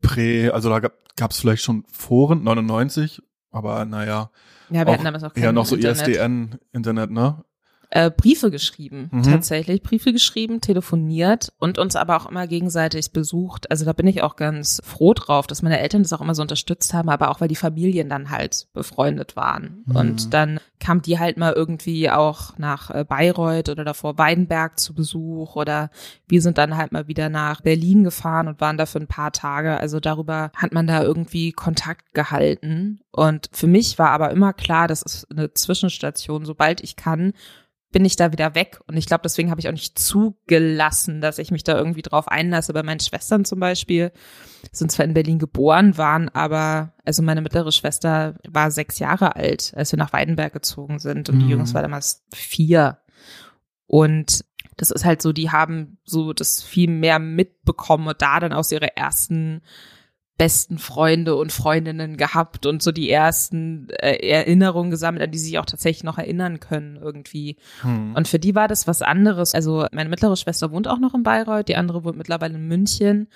prä, 0.00 0.50
also 0.50 0.70
da 0.70 0.80
gab 1.16 1.30
es 1.30 1.38
vielleicht 1.38 1.62
schon 1.62 1.84
Foren, 1.92 2.42
99, 2.44 3.22
aber 3.50 3.84
naja, 3.84 4.30
Ja, 4.70 4.80
wir 4.80 4.88
Auch 4.88 4.92
hatten 4.94 5.04
damals 5.04 5.24
auch 5.24 5.32
kein 5.32 5.42
eher 5.42 5.52
noch 5.52 5.66
so 5.66 5.76
Internet. 5.76 6.08
ISDN-Internet, 6.08 7.10
ne? 7.10 7.44
Äh, 7.90 8.10
Briefe 8.10 8.50
geschrieben, 8.50 9.08
Mhm. 9.12 9.22
tatsächlich 9.22 9.82
Briefe 9.82 10.12
geschrieben, 10.12 10.60
telefoniert 10.60 11.52
und 11.58 11.78
uns 11.78 11.96
aber 11.96 12.16
auch 12.16 12.26
immer 12.28 12.46
gegenseitig 12.46 13.12
besucht. 13.12 13.70
Also 13.70 13.84
da 13.84 13.92
bin 13.92 14.06
ich 14.06 14.22
auch 14.22 14.36
ganz 14.36 14.80
froh 14.84 15.14
drauf, 15.14 15.46
dass 15.46 15.62
meine 15.62 15.78
Eltern 15.78 16.02
das 16.02 16.12
auch 16.12 16.20
immer 16.20 16.34
so 16.34 16.42
unterstützt 16.42 16.94
haben, 16.94 17.08
aber 17.08 17.30
auch 17.30 17.40
weil 17.40 17.48
die 17.48 17.56
Familien 17.56 18.08
dann 18.08 18.30
halt 18.30 18.66
befreundet 18.72 19.36
waren. 19.36 19.84
Mhm. 19.86 19.96
Und 19.96 20.34
dann 20.34 20.60
kam 20.78 21.00
die 21.00 21.18
halt 21.18 21.36
mal 21.38 21.52
irgendwie 21.52 22.10
auch 22.10 22.58
nach 22.58 22.90
äh, 22.90 23.04
Bayreuth 23.04 23.68
oder 23.68 23.84
davor 23.84 24.18
Weidenberg 24.18 24.78
zu 24.78 24.94
Besuch 24.94 25.56
oder 25.56 25.90
wir 26.28 26.42
sind 26.42 26.58
dann 26.58 26.76
halt 26.76 26.92
mal 26.92 27.08
wieder 27.08 27.28
nach 27.28 27.60
Berlin 27.60 28.04
gefahren 28.04 28.48
und 28.48 28.60
waren 28.60 28.76
da 28.76 28.86
für 28.86 28.98
ein 28.98 29.06
paar 29.06 29.32
Tage. 29.32 29.78
Also 29.78 30.00
darüber 30.00 30.50
hat 30.54 30.72
man 30.72 30.86
da 30.86 31.02
irgendwie 31.02 31.52
Kontakt 31.52 32.14
gehalten. 32.14 33.00
Und 33.10 33.48
für 33.52 33.66
mich 33.66 33.98
war 33.98 34.10
aber 34.10 34.30
immer 34.30 34.52
klar, 34.52 34.88
das 34.88 35.02
ist 35.02 35.30
eine 35.30 35.54
Zwischenstation. 35.54 36.44
Sobald 36.44 36.82
ich 36.82 36.96
kann, 36.96 37.32
bin 37.92 38.04
ich 38.04 38.16
da 38.16 38.32
wieder 38.32 38.54
weg. 38.54 38.80
Und 38.86 38.96
ich 38.96 39.06
glaube, 39.06 39.22
deswegen 39.24 39.50
habe 39.50 39.60
ich 39.60 39.68
auch 39.68 39.72
nicht 39.72 39.98
zugelassen, 39.98 41.20
dass 41.20 41.38
ich 41.38 41.50
mich 41.50 41.64
da 41.64 41.76
irgendwie 41.76 42.02
drauf 42.02 42.28
einlasse. 42.28 42.72
Bei 42.72 42.82
meinen 42.82 43.00
Schwestern 43.00 43.44
zum 43.44 43.60
Beispiel 43.60 44.12
sind 44.72 44.90
zwar 44.90 45.04
in 45.04 45.14
Berlin 45.14 45.38
geboren, 45.38 45.96
waren 45.96 46.28
aber, 46.30 46.94
also 47.04 47.22
meine 47.22 47.40
mittlere 47.40 47.72
Schwester 47.72 48.34
war 48.48 48.70
sechs 48.70 48.98
Jahre 48.98 49.36
alt, 49.36 49.72
als 49.76 49.92
wir 49.92 49.98
nach 49.98 50.12
Weidenberg 50.12 50.52
gezogen 50.52 50.98
sind. 50.98 51.28
Und 51.28 51.38
die 51.38 51.44
Mhm. 51.46 51.52
Jungs 51.52 51.74
war 51.74 51.82
damals 51.82 52.24
vier. 52.34 52.98
Und 53.86 54.44
das 54.76 54.90
ist 54.90 55.04
halt 55.04 55.22
so, 55.22 55.32
die 55.32 55.50
haben 55.50 55.98
so 56.04 56.32
das 56.32 56.62
viel 56.62 56.90
mehr 56.90 57.18
mitbekommen 57.18 58.08
und 58.08 58.20
da 58.20 58.40
dann 58.40 58.52
aus 58.52 58.72
ihre 58.72 58.96
ersten 58.96 59.62
besten 60.38 60.78
Freunde 60.78 61.36
und 61.36 61.50
Freundinnen 61.50 62.16
gehabt 62.16 62.66
und 62.66 62.82
so 62.82 62.92
die 62.92 63.10
ersten 63.10 63.88
äh, 63.90 64.16
Erinnerungen 64.16 64.90
gesammelt, 64.90 65.22
an 65.22 65.30
die 65.30 65.38
sie 65.38 65.46
sich 65.46 65.58
auch 65.58 65.66
tatsächlich 65.66 66.04
noch 66.04 66.18
erinnern 66.18 66.60
können 66.60 66.98
irgendwie. 67.00 67.56
Hm. 67.80 68.14
Und 68.14 68.28
für 68.28 68.38
die 68.38 68.54
war 68.54 68.68
das 68.68 68.86
was 68.86 69.00
anderes. 69.00 69.54
Also 69.54 69.86
meine 69.92 70.10
mittlere 70.10 70.36
Schwester 70.36 70.70
wohnt 70.70 70.88
auch 70.88 70.98
noch 70.98 71.14
in 71.14 71.22
Bayreuth, 71.22 71.68
die 71.68 71.76
andere 71.76 72.04
wohnt 72.04 72.18
mittlerweile 72.18 72.54
in 72.54 72.68
München. 72.68 73.28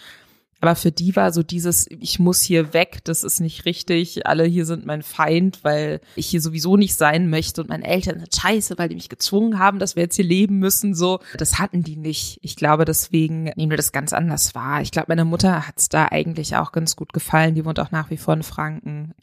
Aber 0.61 0.77
für 0.77 0.93
die 0.93 1.17
war 1.17 1.33
so 1.33 1.43
dieses, 1.43 1.87
ich 1.89 2.19
muss 2.19 2.43
hier 2.43 2.75
weg, 2.75 2.99
das 3.05 3.25
ist 3.25 3.41
nicht 3.41 3.65
richtig, 3.65 4.27
alle 4.27 4.45
hier 4.45 4.67
sind 4.67 4.85
mein 4.85 5.03
Feind, 5.03 5.65
weil 5.65 6.01
ich 6.17 6.27
hier 6.27 6.43
sowieso 6.43 6.77
nicht 6.77 6.95
sein 6.95 7.31
möchte 7.31 7.63
und 7.63 7.71
meine 7.71 7.87
Eltern 7.87 8.21
sind 8.21 8.35
scheiße, 8.35 8.77
weil 8.77 8.91
die 8.91 8.95
mich 8.95 9.09
gezwungen 9.09 9.59
haben, 9.59 9.79
dass 9.79 9.97
wir 9.97 10.03
jetzt 10.03 10.17
hier 10.17 10.25
leben 10.25 10.59
müssen, 10.59 10.95
so. 10.95 11.21
Das 11.39 11.59
hatten 11.59 11.83
die 11.83 11.97
nicht. 11.97 12.39
Ich 12.43 12.57
glaube, 12.57 12.85
deswegen 12.85 13.45
nehmen 13.57 13.71
wir 13.71 13.79
das 13.79 13.93
ganz 13.93 14.13
anders 14.13 14.55
wahr. 14.55 14.83
Ich 14.83 14.91
glaube, 14.91 15.07
meine 15.09 15.25
Mutter 15.25 15.67
hat's 15.67 15.89
da 15.89 16.09
eigentlich 16.11 16.57
auch 16.57 16.73
ganz 16.73 16.95
gut 16.95 17.15
gefallen, 17.15 17.55
die 17.55 17.65
wohnt 17.65 17.81
auch 17.81 17.91
nach 17.91 18.11
wie 18.11 18.19
vor 18.19 18.35
in 18.35 18.43
Franken. 18.43 19.15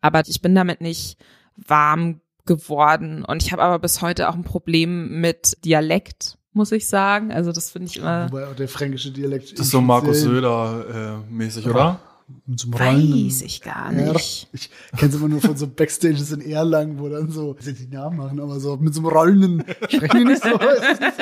Aber 0.00 0.22
ich 0.26 0.40
bin 0.40 0.54
damit 0.54 0.80
nicht 0.80 1.18
warm 1.56 2.20
geworden 2.44 3.24
und 3.24 3.42
ich 3.42 3.50
habe 3.50 3.62
aber 3.62 3.80
bis 3.80 4.02
heute 4.02 4.28
auch 4.28 4.34
ein 4.34 4.44
Problem 4.44 5.20
mit 5.20 5.58
Dialekt, 5.64 6.38
muss 6.56 6.72
ich 6.72 6.88
sagen. 6.88 7.30
Also 7.30 7.52
das 7.52 7.70
finde 7.70 7.88
ich 7.88 7.98
immer. 7.98 8.26
Wobei 8.32 8.46
auch 8.48 8.54
der 8.56 8.68
fränkische 8.68 9.10
Dialekt. 9.12 9.52
Das 9.58 9.66
ist 9.66 9.70
so 9.72 9.80
Markus 9.80 10.22
Söder 10.22 11.22
äh, 11.28 11.32
mäßig, 11.32 11.66
oder? 11.68 12.00
Mit 12.44 12.58
so 12.58 12.66
einem 12.66 12.74
rollenden- 12.74 13.26
Weiß 13.26 13.42
ich 13.42 13.62
gar 13.62 13.92
Ja, 13.92 14.12
nicht. 14.12 14.48
ich 14.52 14.68
kenne 14.96 15.10
es 15.12 15.16
immer 15.16 15.28
nur 15.28 15.40
von 15.40 15.56
so 15.56 15.68
Backstages 15.68 16.32
in 16.32 16.40
Erlangen, 16.40 16.98
wo 16.98 17.08
dann 17.08 17.30
so, 17.30 17.54
ich 17.60 17.66
will 17.66 17.74
die 17.74 17.86
Namen 17.86 18.16
machen, 18.16 18.40
aber 18.40 18.58
so 18.58 18.76
mit 18.78 18.92
so 18.94 19.00
einem 19.00 19.10
rollenden, 19.10 19.64
sprechen 19.88 20.18
die 20.18 20.24
nicht 20.24 20.42
so, 20.42 20.48
ist 20.48 20.58
das 20.58 21.00
nicht 21.00 21.12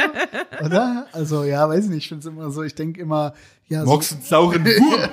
so? 0.60 0.64
Oder? 0.64 1.06
Also, 1.12 1.44
ja, 1.44 1.68
weiß 1.68 1.84
ich 1.84 1.90
nicht, 1.90 1.98
ich 2.04 2.08
finde 2.08 2.20
es 2.20 2.26
immer 2.34 2.50
so, 2.50 2.62
ich 2.62 2.74
denke 2.74 3.02
immer, 3.02 3.34
ja, 3.68 3.84
so, 3.84 3.90
Mox 3.90 4.12
und 4.12 4.24
sauren 4.24 4.64
Wurm. 4.64 5.10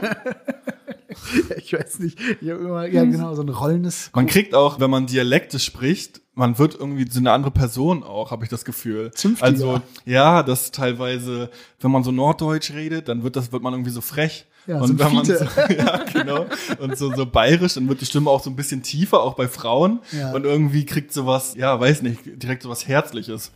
ich 1.58 1.74
weiß 1.74 2.00
nicht, 2.00 2.18
ich 2.42 2.50
habe 2.50 2.62
immer, 2.64 2.86
ja, 2.88 3.04
genau, 3.04 3.36
so 3.36 3.42
ein 3.42 3.50
rollendes, 3.50 4.12
Man 4.14 4.28
kriegt 4.28 4.56
auch, 4.56 4.80
wenn 4.80 4.90
man 4.90 5.08
Dialekte 5.08 5.60
spricht, 5.60 6.22
man 6.34 6.58
wird 6.58 6.76
irgendwie 6.76 7.10
so 7.10 7.20
eine 7.20 7.32
andere 7.32 7.52
Person 7.52 8.04
auch, 8.04 8.32
habe 8.32 8.44
ich 8.46 8.50
das 8.50 8.64
Gefühl. 8.64 9.12
Zünftiger. 9.12 9.46
Also 9.46 9.82
ja, 10.06 10.44
das 10.44 10.72
teilweise, 10.72 11.50
wenn 11.82 11.92
man 11.92 12.04
so 12.04 12.12
Norddeutsch 12.12 12.72
redet, 12.72 13.10
dann 13.10 13.24
wird 13.24 13.36
das 13.36 13.52
wird 13.52 13.62
man 13.64 13.74
irgendwie 13.74 13.92
so 13.92 14.02
frech. 14.02 14.48
Ja, 14.68 14.78
so 14.78 14.86
und 14.86 14.92
ein 14.92 15.00
wenn 15.00 15.14
man 15.16 15.26
so, 15.26 15.34
ja 15.78 16.04
genau 16.14 16.46
und 16.80 16.98
so 16.98 17.14
so 17.14 17.26
bayerisch, 17.26 17.74
dann 17.74 17.90
wird 17.90 18.00
die 18.02 18.06
Stimme 18.06 18.30
auch 18.30 18.42
so 18.42 18.50
ein 18.50 18.56
bisschen 18.56 18.82
tiefer, 18.84 19.22
auch 19.22 19.34
bei 19.34 19.48
Frauen 19.48 20.00
Ja. 20.12 20.32
und 20.34 20.46
irgendwie 20.46 20.86
kriegt 20.86 21.12
sowas, 21.12 21.56
ja, 21.56 21.78
weiß 21.80 22.02
nicht, 22.04 22.20
direkt 22.26 22.64
sowas 22.64 22.88
Herzliches. 22.88 23.52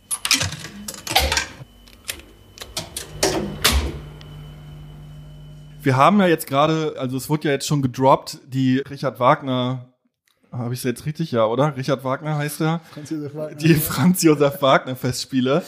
Wir 5.80 5.96
haben 5.96 6.18
ja 6.18 6.26
jetzt 6.26 6.46
gerade, 6.48 6.96
also 6.98 7.16
es 7.16 7.30
wurde 7.30 7.48
ja 7.48 7.54
jetzt 7.54 7.66
schon 7.66 7.80
gedroppt, 7.80 8.40
die 8.48 8.78
Richard 8.78 9.20
Wagner, 9.20 9.92
habe 10.58 10.74
ich 10.74 10.80
es 10.80 10.84
jetzt 10.84 11.06
richtig, 11.06 11.32
ja, 11.32 11.44
oder? 11.46 11.76
Richard 11.76 12.04
Wagner 12.04 12.36
heißt 12.36 12.60
er? 12.60 12.80
Franz 12.92 13.10
Josef 13.10 13.34
Wagner. 13.34 13.56
Die 13.56 13.74
Franz 13.74 14.22
Josef 14.22 14.62
Wagner 14.62 14.96
Festspiele. 14.96 15.62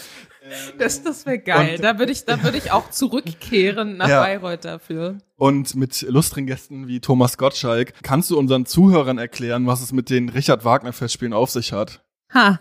Das, 0.78 1.02
das 1.02 1.26
wäre 1.26 1.38
geil. 1.38 1.74
Und- 1.76 1.84
da 1.84 1.98
würde 1.98 2.10
ich, 2.12 2.24
da 2.24 2.42
würde 2.42 2.56
ich 2.56 2.70
auch 2.72 2.90
zurückkehren 2.90 3.96
nach 3.98 4.08
Ja. 4.08 4.22
Bayreuth 4.22 4.64
dafür. 4.64 5.18
Und 5.36 5.74
mit 5.74 6.00
lustigen 6.08 6.46
Gästen 6.46 6.88
wie 6.88 7.00
Thomas 7.00 7.36
Gottschalk 7.36 7.92
kannst 8.02 8.30
du 8.30 8.38
unseren 8.38 8.64
Zuhörern 8.64 9.18
erklären, 9.18 9.66
was 9.66 9.82
es 9.82 9.92
mit 9.92 10.08
den 10.10 10.28
Richard 10.30 10.64
Wagner 10.64 10.92
Festspielen 10.92 11.34
auf 11.34 11.50
sich 11.50 11.72
hat. 11.72 12.02
Ha. 12.32 12.60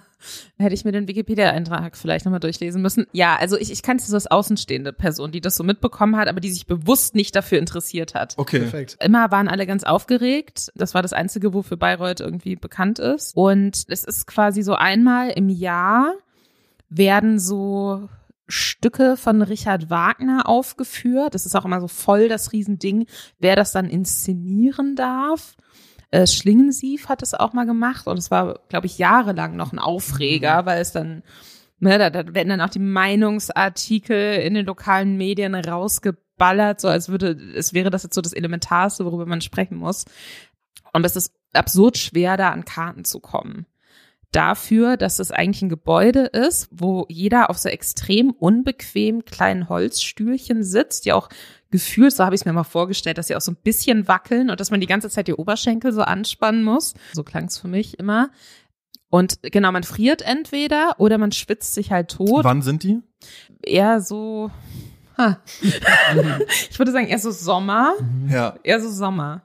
Hätte 0.57 0.73
ich 0.73 0.85
mir 0.85 0.91
den 0.91 1.07
Wikipedia-Eintrag 1.07 1.95
vielleicht 1.95 2.25
nochmal 2.25 2.39
durchlesen 2.39 2.81
müssen. 2.81 3.05
Ja, 3.11 3.35
also 3.35 3.57
ich, 3.57 3.71
ich 3.71 3.83
kannte 3.83 4.03
so 4.03 4.15
als 4.15 4.27
außenstehende 4.27 4.93
Person, 4.93 5.31
die 5.31 5.41
das 5.41 5.55
so 5.55 5.63
mitbekommen 5.63 6.17
hat, 6.17 6.27
aber 6.27 6.39
die 6.39 6.51
sich 6.51 6.65
bewusst 6.65 7.15
nicht 7.15 7.35
dafür 7.35 7.59
interessiert 7.59 8.15
hat. 8.15 8.33
Okay. 8.37 8.59
Perfekt. 8.59 8.97
Immer 8.99 9.31
waren 9.31 9.47
alle 9.47 9.67
ganz 9.67 9.83
aufgeregt. 9.83 10.71
Das 10.75 10.93
war 10.93 11.01
das 11.01 11.13
Einzige, 11.13 11.53
wofür 11.53 11.77
Bayreuth 11.77 12.19
irgendwie 12.19 12.55
bekannt 12.55 12.99
ist. 12.99 13.35
Und 13.35 13.83
es 13.87 14.03
ist 14.03 14.27
quasi 14.27 14.63
so 14.63 14.73
einmal 14.73 15.29
im 15.29 15.49
Jahr 15.49 16.13
werden 16.89 17.39
so 17.39 18.09
Stücke 18.47 19.17
von 19.17 19.41
Richard 19.41 19.89
Wagner 19.89 20.47
aufgeführt. 20.47 21.35
Das 21.35 21.45
ist 21.45 21.55
auch 21.55 21.65
immer 21.65 21.81
so 21.81 21.87
voll 21.87 22.29
das 22.29 22.53
Riesending, 22.53 23.05
wer 23.39 23.55
das 23.55 23.71
dann 23.71 23.89
inszenieren 23.89 24.95
darf. 24.95 25.55
Äh, 26.11 26.25
Schlingensief 26.25 27.09
hat 27.09 27.21
es 27.21 27.33
auch 27.33 27.53
mal 27.53 27.65
gemacht 27.65 28.07
und 28.07 28.17
es 28.17 28.31
war, 28.31 28.59
glaube 28.69 28.87
ich, 28.87 28.97
jahrelang 28.97 29.55
noch 29.55 29.73
ein 29.73 29.79
Aufreger, 29.79 30.65
weil 30.65 30.81
es 30.81 30.93
dann, 30.93 31.23
ne, 31.79 31.97
da, 31.97 32.09
da 32.09 32.33
werden 32.33 32.49
dann 32.49 32.61
auch 32.61 32.69
die 32.69 32.79
Meinungsartikel 32.79 34.39
in 34.39 34.53
den 34.53 34.65
lokalen 34.65 35.17
Medien 35.17 35.53
rausgeballert, 35.53 36.79
so 36.79 36.87
als 36.87 37.09
würde, 37.09 37.31
es 37.55 37.73
wäre 37.73 37.89
das 37.89 38.03
jetzt 38.03 38.15
so 38.15 38.21
das 38.21 38.33
Elementarste, 38.33 39.03
worüber 39.05 39.25
man 39.25 39.41
sprechen 39.41 39.77
muss. 39.77 40.05
Und 40.93 41.05
es 41.05 41.15
ist 41.17 41.33
absurd 41.53 41.97
schwer, 41.97 42.37
da 42.37 42.51
an 42.51 42.63
Karten 42.63 43.03
zu 43.03 43.19
kommen. 43.19 43.65
Dafür, 44.31 44.97
dass 44.97 45.19
es 45.19 45.31
eigentlich 45.31 45.61
ein 45.61 45.69
Gebäude 45.69 46.21
ist, 46.21 46.67
wo 46.71 47.05
jeder 47.09 47.49
auf 47.49 47.57
so 47.57 47.69
extrem 47.69 48.31
unbequem 48.31 49.25
kleinen 49.25 49.69
Holzstühlchen 49.69 50.63
sitzt, 50.63 51.05
die 51.05 51.13
auch 51.13 51.29
gefühlt, 51.71 52.13
so 52.13 52.23
habe 52.23 52.35
ich 52.35 52.41
es 52.41 52.45
mir 52.45 52.53
mal 52.53 52.63
vorgestellt, 52.63 53.17
dass 53.17 53.27
sie 53.27 53.35
auch 53.35 53.41
so 53.41 53.51
ein 53.51 53.57
bisschen 53.63 54.07
wackeln 54.07 54.49
und 54.49 54.59
dass 54.59 54.71
man 54.71 54.81
die 54.81 54.87
ganze 54.87 55.09
Zeit 55.09 55.27
die 55.27 55.33
Oberschenkel 55.33 55.91
so 55.91 56.01
anspannen 56.01 56.63
muss. 56.63 56.93
So 57.13 57.23
klang 57.23 57.45
es 57.45 57.57
für 57.57 57.67
mich 57.67 57.99
immer. 57.99 58.29
Und 59.09 59.39
genau, 59.41 59.71
man 59.71 59.83
friert 59.83 60.21
entweder 60.21 60.95
oder 60.97 61.17
man 61.17 61.31
schwitzt 61.31 61.73
sich 61.73 61.91
halt 61.91 62.11
tot. 62.11 62.43
Wann 62.43 62.61
sind 62.61 62.83
die? 62.83 63.01
Eher 63.61 64.01
so, 64.01 64.51
ha. 65.17 65.41
ich 65.61 66.77
würde 66.77 66.91
sagen, 66.91 67.07
eher 67.07 67.19
so 67.19 67.31
Sommer. 67.31 67.93
Ja. 68.29 68.55
Eher 68.63 68.81
so 68.81 68.89
Sommer. 68.89 69.43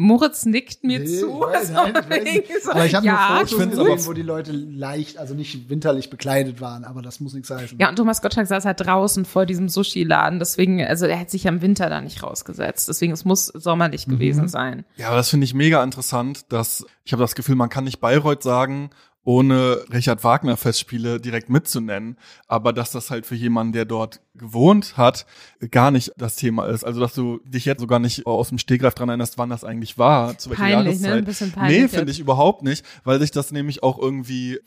Moritz 0.00 0.46
nickt 0.46 0.84
mir 0.84 1.00
Nee, 1.00 1.06
zu. 1.06 1.26
ich 1.26 1.40
weiß, 1.40 1.70
nein, 1.72 1.94
ich 2.24 2.48
weiß 2.50 2.62
so, 2.64 2.70
Aber 2.70 2.86
ich 2.86 2.94
habe 2.94 3.04
ja, 3.04 3.28
nur 3.40 3.46
Fotos 3.48 3.68
gesehen, 3.70 3.80
aber- 3.92 4.06
wo 4.06 4.12
die 4.12 4.22
Leute 4.22 4.52
leicht, 4.52 5.18
also 5.18 5.34
nicht 5.34 5.68
winterlich 5.68 6.08
bekleidet 6.08 6.60
waren, 6.60 6.84
aber 6.84 7.02
das 7.02 7.18
muss 7.18 7.34
nichts 7.34 7.50
heißen. 7.50 7.78
Ja, 7.80 7.88
und 7.88 7.96
Thomas 7.96 8.22
Gottschalk 8.22 8.46
saß 8.46 8.64
halt 8.64 8.80
draußen 8.80 9.24
vor 9.24 9.44
diesem 9.44 9.68
Sushi-Laden. 9.68 10.38
Deswegen, 10.38 10.80
also 10.84 11.06
er 11.06 11.18
hat 11.18 11.30
sich 11.30 11.44
ja 11.44 11.50
im 11.50 11.62
Winter 11.62 11.90
da 11.90 12.00
nicht 12.00 12.22
rausgesetzt. 12.22 12.88
Deswegen, 12.88 13.12
es 13.12 13.24
muss 13.24 13.46
sommerlich 13.46 14.06
Mhm. 14.06 14.12
gewesen 14.12 14.46
sein. 14.48 14.84
Ja, 14.96 15.08
aber 15.08 15.16
das 15.16 15.30
finde 15.30 15.44
ich 15.44 15.54
mega 15.54 15.82
interessant, 15.82 16.52
dass 16.52 16.86
ich 17.04 17.12
habe 17.12 17.22
das 17.22 17.34
Gefühl, 17.34 17.56
man 17.56 17.68
kann 17.68 17.82
nicht 17.84 18.00
Bayreuth 18.00 18.42
sagen, 18.44 18.90
ohne 19.28 19.84
Richard 19.92 20.24
Wagner 20.24 20.56
Festspiele 20.56 21.20
direkt 21.20 21.50
mitzunennen, 21.50 22.16
aber 22.46 22.72
dass 22.72 22.92
das 22.92 23.10
halt 23.10 23.26
für 23.26 23.34
jemanden, 23.34 23.74
der 23.74 23.84
dort 23.84 24.22
gewohnt 24.34 24.96
hat, 24.96 25.26
gar 25.70 25.90
nicht 25.90 26.12
das 26.16 26.36
Thema 26.36 26.64
ist. 26.64 26.82
Also 26.82 26.98
dass 26.98 27.12
du 27.12 27.38
dich 27.44 27.66
jetzt 27.66 27.80
sogar 27.80 27.98
nicht 27.98 28.24
aus 28.24 28.48
dem 28.48 28.56
Stegreif 28.56 28.94
dran 28.94 29.10
erinnerst, 29.10 29.36
wann 29.36 29.50
das 29.50 29.64
eigentlich 29.64 29.98
war, 29.98 30.38
zu 30.38 30.48
welcher 30.48 30.62
Peinlich, 30.62 31.00
ne? 31.00 31.08
Jahreszeit. 31.08 31.18
Ein 31.18 31.24
bisschen 31.26 31.52
peinlich 31.52 31.78
nee, 31.82 31.88
finde 31.88 32.10
ich 32.10 32.20
überhaupt 32.20 32.62
nicht, 32.62 32.86
weil 33.04 33.18
sich 33.20 33.30
das 33.30 33.52
nämlich 33.52 33.82
auch 33.82 33.98
irgendwie 33.98 34.60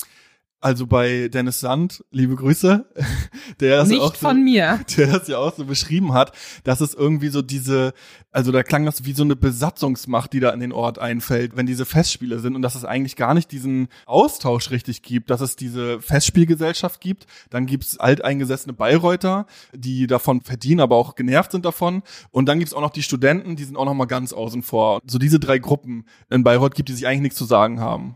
also 0.61 0.85
bei 0.85 1.27
Dennis 1.27 1.59
Sand, 1.59 2.05
liebe 2.11 2.35
Grüße, 2.35 2.85
der 3.59 3.77
das 3.77 3.89
Nicht 3.89 4.01
auch 4.01 4.15
so, 4.15 4.27
von 4.27 4.43
mir. 4.43 4.79
der 4.97 5.07
das 5.07 5.27
ja 5.27 5.39
auch 5.39 5.55
so 5.55 5.65
beschrieben 5.65 6.13
hat, 6.13 6.33
dass 6.63 6.81
es 6.81 6.93
irgendwie 6.93 7.29
so 7.29 7.41
diese, 7.41 7.93
also 8.31 8.51
da 8.51 8.61
klang 8.61 8.85
das 8.85 9.03
wie 9.03 9.13
so 9.13 9.23
eine 9.23 9.35
Besatzungsmacht, 9.35 10.31
die 10.33 10.39
da 10.39 10.51
in 10.51 10.59
den 10.59 10.71
Ort 10.71 10.99
einfällt, 10.99 11.57
wenn 11.57 11.65
diese 11.65 11.85
Festspiele 11.85 12.39
sind 12.39 12.55
und 12.55 12.61
dass 12.61 12.75
es 12.75 12.85
eigentlich 12.85 13.15
gar 13.15 13.33
nicht 13.33 13.51
diesen 13.51 13.87
Austausch 14.05 14.69
richtig 14.69 15.01
gibt, 15.01 15.31
dass 15.31 15.41
es 15.41 15.55
diese 15.55 15.99
Festspielgesellschaft 15.99 17.01
gibt, 17.01 17.25
dann 17.49 17.65
gibt's 17.65 17.97
alteingesessene 17.97 18.73
Bayreuther, 18.73 19.47
die 19.73 20.05
davon 20.05 20.41
verdienen, 20.41 20.79
aber 20.79 20.95
auch 20.95 21.15
genervt 21.15 21.51
sind 21.51 21.65
davon 21.65 22.03
und 22.29 22.45
dann 22.45 22.59
gibt's 22.59 22.75
auch 22.75 22.81
noch 22.81 22.91
die 22.91 23.03
Studenten, 23.03 23.55
die 23.55 23.63
sind 23.63 23.77
auch 23.77 23.85
noch 23.85 23.95
mal 23.95 24.05
ganz 24.05 24.31
außen 24.31 24.61
vor. 24.61 25.01
So 25.07 25.17
diese 25.17 25.39
drei 25.39 25.57
Gruppen 25.57 26.05
in 26.29 26.43
Bayreuth 26.43 26.75
gibt, 26.75 26.89
die 26.89 26.93
sich 26.93 27.07
eigentlich 27.07 27.21
nichts 27.21 27.37
zu 27.37 27.45
sagen 27.45 27.79
haben. 27.79 28.15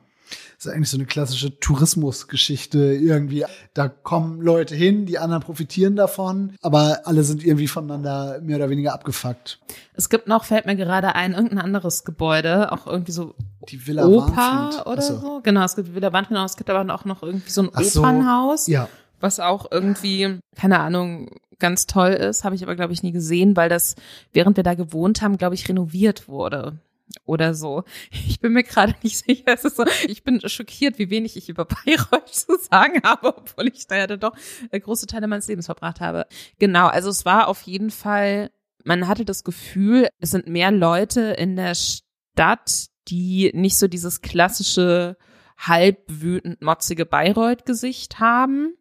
Das 0.58 0.68
ist 0.68 0.72
eigentlich 0.72 0.89
so 0.89 0.98
eine 0.98 1.06
klassische 1.06 1.60
Tourismusgeschichte 1.60 2.78
irgendwie. 2.80 3.46
Da 3.74 3.88
kommen 3.88 4.41
Leute 4.41 4.76
hin, 4.76 5.06
die 5.06 5.18
anderen 5.20 5.44
profitieren 5.44 5.96
davon, 5.96 6.54
aber 6.62 7.02
alle 7.06 7.24
sind 7.24 7.44
irgendwie 7.46 7.68
voneinander 7.68 8.39
mehr 8.41 8.58
oder 8.58 8.70
weniger 8.70 8.94
abgefuckt. 8.94 9.60
Es 9.96 10.10
gibt 10.10 10.28
noch, 10.28 10.46
fällt 10.46 10.65
mir 10.65 10.76
gerade 10.76 11.15
ein, 11.15 11.34
irgendein 11.34 11.60
anderes 11.60 12.04
Gebäude, 12.06 12.72
auch 12.72 12.88
irgendwie 12.88 13.12
so 13.12 13.36
Die 13.70 13.86
Villa 13.86 14.06
Oper 14.06 14.36
Warnfried. 14.36 14.86
oder 14.86 14.98
Achso. 14.98 15.20
so. 15.20 15.41
Genau, 15.44 15.63
es 15.63 15.76
gibt 15.76 15.96
wieder 15.96 16.13
Wand, 16.13 16.30
genau, 16.30 16.46
es 16.46 16.56
gibt 16.56 16.70
aber 16.70 16.94
auch 16.94 17.06
noch 17.06 17.24
irgendwie 17.24 17.52
so 17.52 17.62
ein 17.62 17.70
Ach 17.74 17.82
so. 17.84 18.00
Opernhaus. 18.02 18.68
Ja, 18.68 18.88
was 19.20 19.39
auch 19.39 19.72
irgendwie, 19.72 20.39
keine 20.56 20.80
Ahnung, 20.80 21.32
ganz 21.60 21.88
toll 21.88 22.12
ist, 22.12 22.44
habe 22.44 22.56
ich 22.56 22.63
aber, 22.63 22.76
glaube 22.76 22.94
ich, 22.94 23.02
nie 23.02 23.12
gesehen, 23.12 23.56
weil 23.56 23.70
das, 23.70 23.96
während 24.34 24.58
wir 24.58 24.63
da 24.63 24.74
gewohnt 24.74 25.22
haben, 25.22 25.38
glaube 25.38 25.56
ich, 25.56 25.68
renoviert 25.70 26.28
wurde. 26.28 26.80
Oder 27.26 27.54
so. 27.54 27.84
Ich 28.12 28.39
bin 28.39 28.54
mir 28.54 28.63
gerade 28.63 28.96
nicht 29.04 29.18
sicher. 29.18 29.44
Es 29.48 29.63
ist 29.63 29.78
so, 29.78 29.86
ich 30.08 30.24
bin 30.24 30.41
schockiert, 30.48 31.00
wie 31.00 31.10
wenig 31.10 31.38
ich 31.38 31.50
über 31.50 31.65
Bayreuth 31.86 32.34
zu 32.34 32.58
sagen 32.58 33.02
habe, 33.04 33.38
obwohl 33.38 33.68
ich 33.68 33.88
da 33.88 33.98
ja 33.98 34.08
dann 34.08 34.20
doch 34.20 34.36
äh, 34.72 34.80
große 34.80 35.08
Teile 35.08 35.28
meines 35.28 35.48
Lebens 35.48 35.68
verbracht 35.68 36.02
habe. 36.02 36.26
Genau, 36.60 36.88
also 36.88 37.10
es 37.10 37.26
war 37.26 37.48
auf 37.48 37.62
jeden 37.63 37.91
Fall, 37.91 38.52
man 38.84 39.08
hatte 39.08 39.26
das 39.26 39.44
Gefühl, 39.44 40.08
es 40.20 40.32
sind 40.32 40.48
mehr 40.48 40.72
Leute 40.72 41.22
in 41.22 41.56
der 41.56 41.76
Stadt, 41.76 42.88
die 43.08 43.52
nicht 43.54 43.78
so 43.78 43.88
dieses 43.88 44.22
klassische 44.22 45.18
halb 45.58 46.04
wütend 46.08 46.62
motzige 46.62 47.06
Bayreuth-Gesicht 47.06 48.20
haben. 48.20 48.76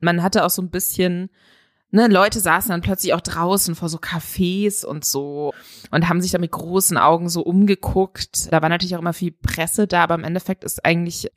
Man 0.00 0.22
hatte 0.22 0.44
auch 0.44 0.50
so 0.50 0.62
ein 0.62 0.70
bisschen, 0.70 1.30
ne, 1.90 2.08
Leute 2.08 2.40
saßen 2.40 2.70
dann 2.70 2.82
plötzlich 2.82 3.14
auch 3.14 3.20
draußen 3.20 3.74
vor 3.74 3.88
so 3.88 3.98
Cafés 3.98 4.84
und 4.84 5.04
so 5.04 5.52
und 5.90 6.08
haben 6.08 6.20
sich 6.20 6.32
da 6.32 6.38
mit 6.38 6.52
großen 6.52 6.98
Augen 6.98 7.28
so 7.28 7.42
umgeguckt. 7.42 8.52
Da 8.52 8.62
war 8.62 8.68
natürlich 8.68 8.96
auch 8.96 9.00
immer 9.00 9.12
viel 9.12 9.32
Presse 9.32 9.86
da, 9.86 10.02
aber 10.02 10.14
im 10.14 10.24
Endeffekt 10.24 10.64
ist 10.64 10.84
eigentlich 10.84 11.30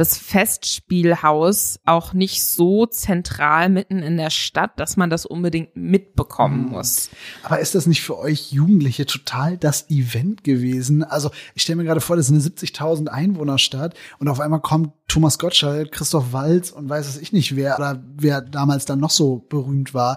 das 0.00 0.16
Festspielhaus 0.16 1.78
auch 1.84 2.12
nicht 2.12 2.44
so 2.44 2.86
zentral 2.86 3.68
mitten 3.68 3.98
in 3.98 4.16
der 4.16 4.30
Stadt, 4.30 4.78
dass 4.80 4.96
man 4.96 5.10
das 5.10 5.26
unbedingt 5.26 5.76
mitbekommen 5.76 6.64
Mhm. 6.66 6.70
muss. 6.70 7.10
aber 7.42 7.60
ist 7.60 7.74
das 7.74 7.86
nicht 7.86 8.02
für 8.02 8.18
euch 8.18 8.50
Jugendliche 8.52 9.06
total 9.06 9.56
das 9.58 9.90
Event 9.90 10.42
gewesen? 10.42 11.04
Also 11.04 11.30
ich 11.54 11.62
stelle 11.62 11.76
mir 11.76 11.84
gerade 11.84 12.00
vor, 12.00 12.16
das 12.16 12.26
ist 12.26 12.32
eine 12.32 12.40
70.000 12.40 13.08
Einwohnerstadt 13.08 13.94
und 14.18 14.28
auf 14.28 14.40
einmal 14.40 14.60
kommt 14.60 14.92
Thomas 15.06 15.38
Gottschalk, 15.38 15.92
Christoph 15.92 16.32
Walz 16.32 16.70
und 16.70 16.88
weiß 16.88 17.06
es 17.06 17.18
ich 17.18 17.32
nicht 17.32 17.54
wer 17.56 17.76
oder 17.76 18.02
wer 18.16 18.40
damals 18.40 18.84
dann 18.86 19.00
noch 19.00 19.10
so 19.10 19.44
berühmt 19.48 19.92
war. 19.92 20.16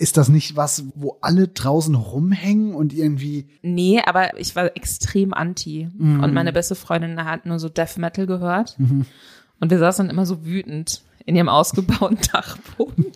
Ist 0.00 0.16
das 0.16 0.30
nicht 0.30 0.56
was, 0.56 0.84
wo 0.94 1.18
alle 1.20 1.48
draußen 1.48 1.94
rumhängen 1.94 2.74
und 2.74 2.94
irgendwie 2.94 3.48
Nee, 3.60 4.00
aber 4.04 4.38
ich 4.40 4.56
war 4.56 4.74
extrem 4.76 5.34
anti. 5.34 5.88
Mhm. 5.96 6.24
Und 6.24 6.32
meine 6.32 6.52
beste 6.54 6.74
Freundin 6.74 7.22
hat 7.24 7.44
nur 7.44 7.58
so 7.58 7.68
Death 7.68 7.98
Metal 7.98 8.26
gehört. 8.26 8.76
Und 8.78 9.70
wir 9.70 9.78
saßen 9.78 10.06
dann 10.06 10.14
immer 10.14 10.24
so 10.24 10.44
wütend 10.46 11.02
in 11.26 11.36
ihrem 11.36 11.50
ausgebauten 11.50 12.18
Dachboden. 12.32 13.12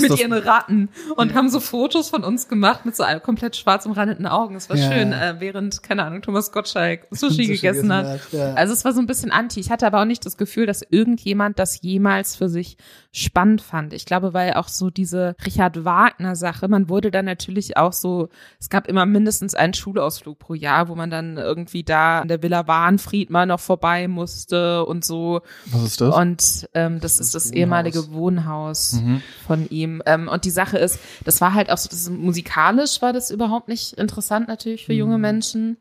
Mit 0.00 0.10
das? 0.10 0.20
ihren 0.20 0.32
Ratten 0.32 0.88
und 1.16 1.34
haben 1.34 1.48
so 1.50 1.60
Fotos 1.60 2.08
von 2.08 2.24
uns 2.24 2.48
gemacht 2.48 2.86
mit 2.86 2.96
so 2.96 3.02
einem 3.02 3.22
komplett 3.22 3.54
schwarz 3.54 3.84
umrandeten 3.84 4.26
Augen. 4.26 4.54
Es 4.56 4.70
war 4.70 4.76
Ja. 4.76 4.90
schön, 4.90 5.12
äh, 5.12 5.36
während, 5.40 5.82
keine 5.82 6.04
Ahnung, 6.04 6.22
Thomas 6.22 6.52
Gottschalk 6.52 7.06
Sushi, 7.10 7.34
Sushi 7.34 7.46
gegessen 7.46 7.88
gegessen 7.88 7.92
hat. 7.92 8.06
hat, 8.06 8.20
ja. 8.32 8.54
Also 8.54 8.72
es 8.72 8.84
war 8.84 8.92
so 8.92 9.00
ein 9.00 9.06
bisschen 9.06 9.30
anti. 9.30 9.60
Ich 9.60 9.70
hatte 9.70 9.86
aber 9.86 10.00
auch 10.00 10.04
nicht 10.06 10.24
das 10.24 10.36
Gefühl, 10.36 10.66
dass 10.66 10.82
irgendjemand 10.88 11.58
das 11.58 11.82
jemals 11.82 12.34
für 12.36 12.48
sich 12.48 12.76
spannend 13.12 13.60
fand. 13.60 13.92
Ich 13.92 14.06
glaube, 14.06 14.32
weil 14.32 14.54
auch 14.54 14.68
so 14.68 14.88
diese 14.90 15.36
Richard 15.44 15.84
Wagner 15.84 16.34
Sache, 16.34 16.66
man 16.66 16.88
wurde 16.88 17.10
dann 17.10 17.26
natürlich 17.26 17.76
auch 17.76 17.92
so, 17.92 18.30
es 18.58 18.70
gab 18.70 18.88
immer 18.88 19.04
mindestens 19.04 19.54
einen 19.54 19.74
Schulausflug 19.74 20.38
pro 20.38 20.54
Jahr, 20.54 20.88
wo 20.88 20.94
man 20.94 21.10
dann 21.10 21.36
irgendwie 21.36 21.84
da 21.84 22.20
an 22.22 22.28
der 22.28 22.42
Villa 22.42 22.66
Warnfried 22.66 23.28
mal 23.28 23.44
noch 23.46 23.60
vorbei 23.60 24.08
musste 24.08 24.84
und 24.86 25.04
so. 25.04 25.42
Was 25.66 25.82
ist 25.84 26.00
das? 26.00 26.14
Und 26.16 26.68
ähm, 26.74 27.00
das, 27.00 27.20
ist 27.20 27.34
das 27.34 27.44
Wohnhaus. 27.46 27.56
ehemalige 27.56 28.12
Wohnhaus 28.12 28.92
Mhm. 28.94 29.22
von 29.46 29.68
ihm. 29.68 30.02
Ähm, 30.06 30.28
und 30.28 30.44
die 30.46 30.50
Sache 30.50 30.78
ist, 30.78 30.98
das 31.24 31.40
war 31.40 31.52
halt 31.54 31.70
auch 31.70 31.78
so, 31.78 31.88
das 31.90 32.08
musikalisch 32.08 33.02
war 33.02 33.12
das 33.12 33.30
überhaupt 33.30 33.68
nicht 33.68 33.92
interessant 33.94 34.48
natürlich 34.48 34.86
für 34.86 34.94
junge 34.94 35.18
Menschen. 35.18 35.76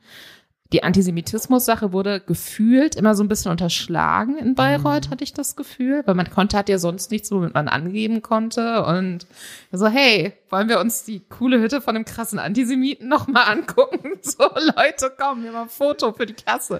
Die 0.74 0.84
Antisemitismus-Sache 0.84 1.92
wurde 1.92 2.22
gefühlt 2.22 2.96
immer 2.96 3.14
so 3.14 3.24
ein 3.24 3.28
bisschen 3.28 3.52
unterschlagen 3.52 4.38
in 4.38 4.56
Bayreuth, 4.56 5.10
hatte 5.10 5.24
ich 5.24 5.34
das 5.34 5.58
Gefühl, 5.58 6.02
weil 6.06 6.16
man 6.16 6.30
konnte, 6.30 6.58
hat 6.58 6.70
ja 6.70 6.78
sonst 6.78 7.12
nichts, 7.12 7.30
womit 7.32 7.54
man 7.54 7.68
angeben 7.68 8.22
konnte. 8.22 8.86
Und 8.86 9.28
so, 9.72 9.88
hey, 9.88 10.34
wollen 10.50 10.70
wir 10.70 10.80
uns 10.80 11.04
die 11.04 11.20
coole 11.28 11.60
Hütte 11.60 11.82
von 11.82 11.96
dem 11.96 12.06
krassen 12.06 12.40
Antisemiten 12.40 13.08
nochmal 13.08 13.52
angucken? 13.52 14.00
So, 14.24 14.44
Leute, 14.44 15.12
komm, 15.18 15.44
wir 15.44 15.52
mal 15.52 15.64
ein 15.64 15.70
Foto 15.70 16.14
für 16.14 16.28
die 16.28 16.34
Klasse. 16.34 16.80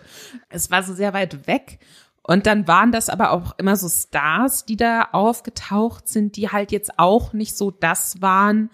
Es 0.50 0.70
war 0.70 0.84
so 0.84 0.94
sehr 0.94 1.14
weit 1.14 1.48
weg. 1.48 1.80
Und 2.24 2.46
dann 2.46 2.68
waren 2.68 2.92
das 2.92 3.10
aber 3.10 3.32
auch 3.32 3.58
immer 3.58 3.76
so 3.76 3.90
Stars, 3.90 4.66
die 4.66 4.78
da 4.78 5.10
aufgetaucht 5.12 6.08
sind, 6.08 6.36
die 6.36 6.50
halt 6.50 6.72
jetzt 6.72 7.00
auch 7.00 7.34
nicht 7.34 7.58
so 7.58 7.72
das 7.72 8.22
waren, 8.22 8.70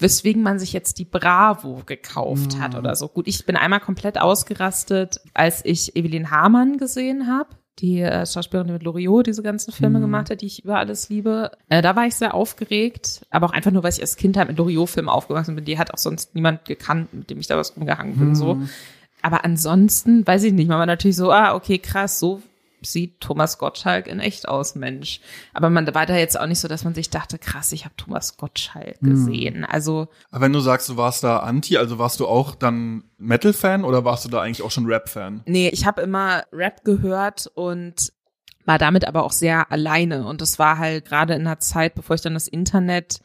weswegen 0.00 0.42
man 0.42 0.58
sich 0.58 0.72
jetzt 0.72 0.98
die 0.98 1.04
Bravo 1.04 1.82
gekauft 1.86 2.58
hat 2.58 2.74
oder 2.74 2.94
so. 2.96 3.08
Gut, 3.08 3.28
ich 3.28 3.44
bin 3.46 3.56
einmal 3.56 3.80
komplett 3.80 4.20
ausgerastet, 4.20 5.20
als 5.34 5.64
ich 5.64 5.96
Evelyn 5.96 6.30
Hamann 6.30 6.78
gesehen 6.78 7.26
habe. 7.26 7.50
Die 7.78 8.00
äh, 8.00 8.26
Schauspielerin, 8.26 8.66
die 8.66 8.72
mit 8.74 8.82
Loriot 8.82 9.26
diese 9.26 9.42
ganzen 9.42 9.72
Filme 9.72 10.00
gemacht 10.00 10.28
hat, 10.28 10.42
die 10.42 10.46
ich 10.46 10.64
über 10.64 10.78
alles 10.78 11.08
liebe. 11.08 11.52
Äh, 11.70 11.80
da 11.80 11.96
war 11.96 12.06
ich 12.06 12.14
sehr 12.14 12.34
aufgeregt, 12.34 13.24
aber 13.30 13.46
auch 13.46 13.52
einfach 13.52 13.70
nur, 13.70 13.82
weil 13.82 13.92
ich 13.92 14.02
als 14.02 14.16
Kind 14.16 14.36
halt 14.36 14.48
mit 14.48 14.58
Loriot-Filmen 14.58 15.08
aufgewachsen 15.08 15.54
bin. 15.54 15.64
Die 15.64 15.78
hat 15.78 15.94
auch 15.94 15.98
sonst 15.98 16.34
niemand 16.34 16.66
gekannt, 16.66 17.14
mit 17.14 17.30
dem 17.30 17.38
ich 17.38 17.46
da 17.46 17.56
was 17.56 17.76
rumgehangen 17.76 18.16
bin. 18.16 18.34
So. 18.34 18.60
Aber 19.22 19.44
ansonsten 19.44 20.26
weiß 20.26 20.42
ich 20.44 20.52
nicht. 20.52 20.68
Man 20.68 20.78
war 20.78 20.86
natürlich 20.86 21.16
so, 21.16 21.30
ah, 21.30 21.54
okay, 21.54 21.78
krass, 21.78 22.18
so 22.18 22.42
sieht 22.82 23.20
Thomas 23.20 23.58
Gottschalk 23.58 24.06
in 24.06 24.20
echt 24.20 24.48
aus, 24.48 24.74
Mensch. 24.74 25.20
Aber 25.52 25.70
man 25.70 25.92
war 25.94 26.06
da 26.06 26.16
jetzt 26.16 26.38
auch 26.38 26.46
nicht 26.46 26.60
so, 26.60 26.68
dass 26.68 26.84
man 26.84 26.94
sich 26.94 27.10
dachte, 27.10 27.38
krass, 27.38 27.72
ich 27.72 27.84
habe 27.84 27.94
Thomas 27.96 28.36
Gottschalk 28.36 29.00
gesehen. 29.00 29.64
Also 29.64 30.08
Aber 30.30 30.42
wenn 30.42 30.52
du 30.52 30.60
sagst, 30.60 30.88
du 30.88 30.96
warst 30.96 31.24
da 31.24 31.38
Anti, 31.38 31.76
also 31.76 31.98
warst 31.98 32.20
du 32.20 32.26
auch 32.26 32.54
dann 32.54 33.04
Metal-Fan 33.18 33.84
oder 33.84 34.04
warst 34.04 34.24
du 34.24 34.28
da 34.28 34.40
eigentlich 34.40 34.62
auch 34.62 34.70
schon 34.70 34.86
Rap-Fan? 34.86 35.42
Nee, 35.46 35.68
ich 35.68 35.86
habe 35.86 36.02
immer 36.02 36.44
Rap 36.52 36.84
gehört 36.84 37.50
und 37.54 38.12
war 38.64 38.78
damit 38.78 39.06
aber 39.06 39.24
auch 39.24 39.32
sehr 39.32 39.70
alleine. 39.72 40.26
Und 40.26 40.40
das 40.40 40.58
war 40.58 40.78
halt 40.78 41.04
gerade 41.04 41.34
in 41.34 41.42
einer 41.42 41.58
Zeit, 41.58 41.94
bevor 41.94 42.14
ich 42.14 42.22
dann 42.22 42.34
das 42.34 42.48
Internet 42.48 43.20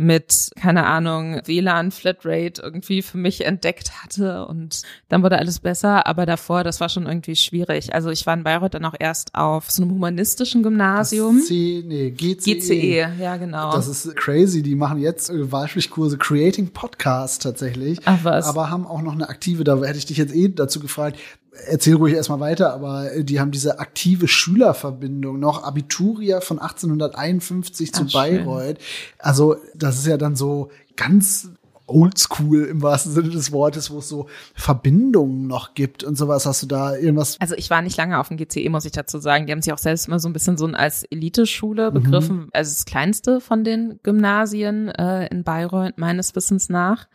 mit, 0.00 0.50
keine 0.54 0.86
Ahnung, 0.86 1.40
WLAN, 1.44 1.90
Flatrate 1.90 2.62
irgendwie 2.62 3.02
für 3.02 3.18
mich 3.18 3.44
entdeckt 3.44 4.04
hatte 4.04 4.46
und 4.46 4.82
dann 5.08 5.24
wurde 5.24 5.38
alles 5.38 5.58
besser, 5.58 6.06
aber 6.06 6.24
davor, 6.24 6.62
das 6.62 6.80
war 6.80 6.88
schon 6.88 7.06
irgendwie 7.06 7.34
schwierig. 7.34 7.92
Also 7.92 8.08
ich 8.10 8.24
war 8.24 8.34
in 8.34 8.44
Bayreuth 8.44 8.74
dann 8.74 8.84
auch 8.84 8.94
erst 8.96 9.34
auf 9.34 9.72
so 9.72 9.82
einem 9.82 9.90
humanistischen 9.90 10.62
Gymnasium. 10.62 11.40
C, 11.40 11.82
nee, 11.84 12.12
GCE. 12.12 12.54
GCE, 12.54 13.08
ja 13.20 13.36
genau. 13.38 13.72
Das 13.72 13.88
ist 13.88 14.14
crazy. 14.14 14.62
Die 14.62 14.76
machen 14.76 15.00
jetzt 15.00 15.32
Wahlpflichtkurse 15.32 16.16
Creating 16.16 16.68
Podcast 16.68 17.42
tatsächlich. 17.42 17.98
Ach 18.04 18.20
was. 18.22 18.46
Aber 18.46 18.70
haben 18.70 18.86
auch 18.86 19.02
noch 19.02 19.14
eine 19.14 19.28
aktive, 19.28 19.64
da 19.64 19.82
hätte 19.82 19.98
ich 19.98 20.06
dich 20.06 20.16
jetzt 20.16 20.32
eh 20.32 20.48
dazu 20.48 20.78
gefragt. 20.78 21.18
Erzähl 21.66 21.94
ruhig 21.94 22.14
erstmal 22.14 22.40
weiter, 22.40 22.72
aber 22.72 23.12
äh, 23.12 23.24
die 23.24 23.40
haben 23.40 23.50
diese 23.50 23.78
aktive 23.78 24.28
Schülerverbindung 24.28 25.38
noch, 25.38 25.64
Abituria 25.64 26.40
von 26.40 26.58
1851 26.58 27.92
zu 27.92 28.04
Ach, 28.04 28.10
schön. 28.10 28.44
Bayreuth. 28.44 28.78
Also, 29.18 29.56
das 29.74 29.98
ist 29.98 30.06
ja 30.06 30.16
dann 30.16 30.36
so 30.36 30.70
ganz 30.96 31.50
oldschool 31.88 32.64
im 32.64 32.82
wahrsten 32.82 33.12
Sinne 33.12 33.30
des 33.30 33.50
Wortes, 33.50 33.90
wo 33.90 33.98
es 33.98 34.08
so 34.08 34.26
Verbindungen 34.54 35.46
noch 35.46 35.74
gibt 35.74 36.04
und 36.04 36.16
sowas. 36.16 36.46
Hast 36.46 36.62
du 36.62 36.66
da 36.66 36.94
irgendwas? 36.94 37.36
Also 37.40 37.54
ich 37.56 37.70
war 37.70 37.82
nicht 37.82 37.96
lange 37.96 38.18
auf 38.18 38.28
dem 38.28 38.36
GCE, 38.36 38.68
muss 38.68 38.84
ich 38.84 38.92
dazu 38.92 39.18
sagen. 39.18 39.46
Die 39.46 39.52
haben 39.52 39.62
sich 39.62 39.72
auch 39.72 39.78
selbst 39.78 40.06
immer 40.06 40.20
so 40.20 40.28
ein 40.28 40.32
bisschen 40.32 40.56
so 40.56 40.66
als 40.66 41.04
Eliteschule 41.04 41.90
begriffen. 41.90 42.48
Also 42.52 42.72
das 42.72 42.84
kleinste 42.84 43.40
von 43.40 43.64
den 43.64 43.98
Gymnasien 44.02 44.88
äh, 44.88 45.26
in 45.28 45.44
Bayreuth, 45.44 45.96
meines 45.96 46.36
Wissens 46.36 46.68
nach. 46.68 47.08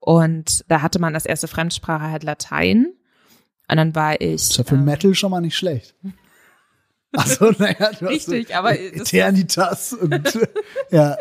Und 0.00 0.64
da 0.68 0.82
hatte 0.82 0.98
man 0.98 1.14
als 1.14 1.26
erste 1.26 1.48
Fremdsprache 1.48 2.10
halt 2.10 2.24
Latein. 2.24 2.92
Und 3.68 3.76
dann 3.76 3.94
war 3.94 4.20
ich. 4.20 4.34
Ist 4.34 4.56
ja 4.58 4.64
für 4.64 4.74
ähm, 4.74 4.84
Metal 4.84 5.14
schon 5.14 5.30
mal 5.30 5.40
nicht 5.40 5.56
schlecht. 5.56 5.94
Also, 7.12 7.50
naja, 7.56 7.92
du 7.92 8.06
hast 8.06 8.28
Richtig, 8.28 8.48
so 8.48 8.54
aber 8.54 8.78
Eternitas 8.78 9.94
und 9.94 10.38
ja. 10.90 11.16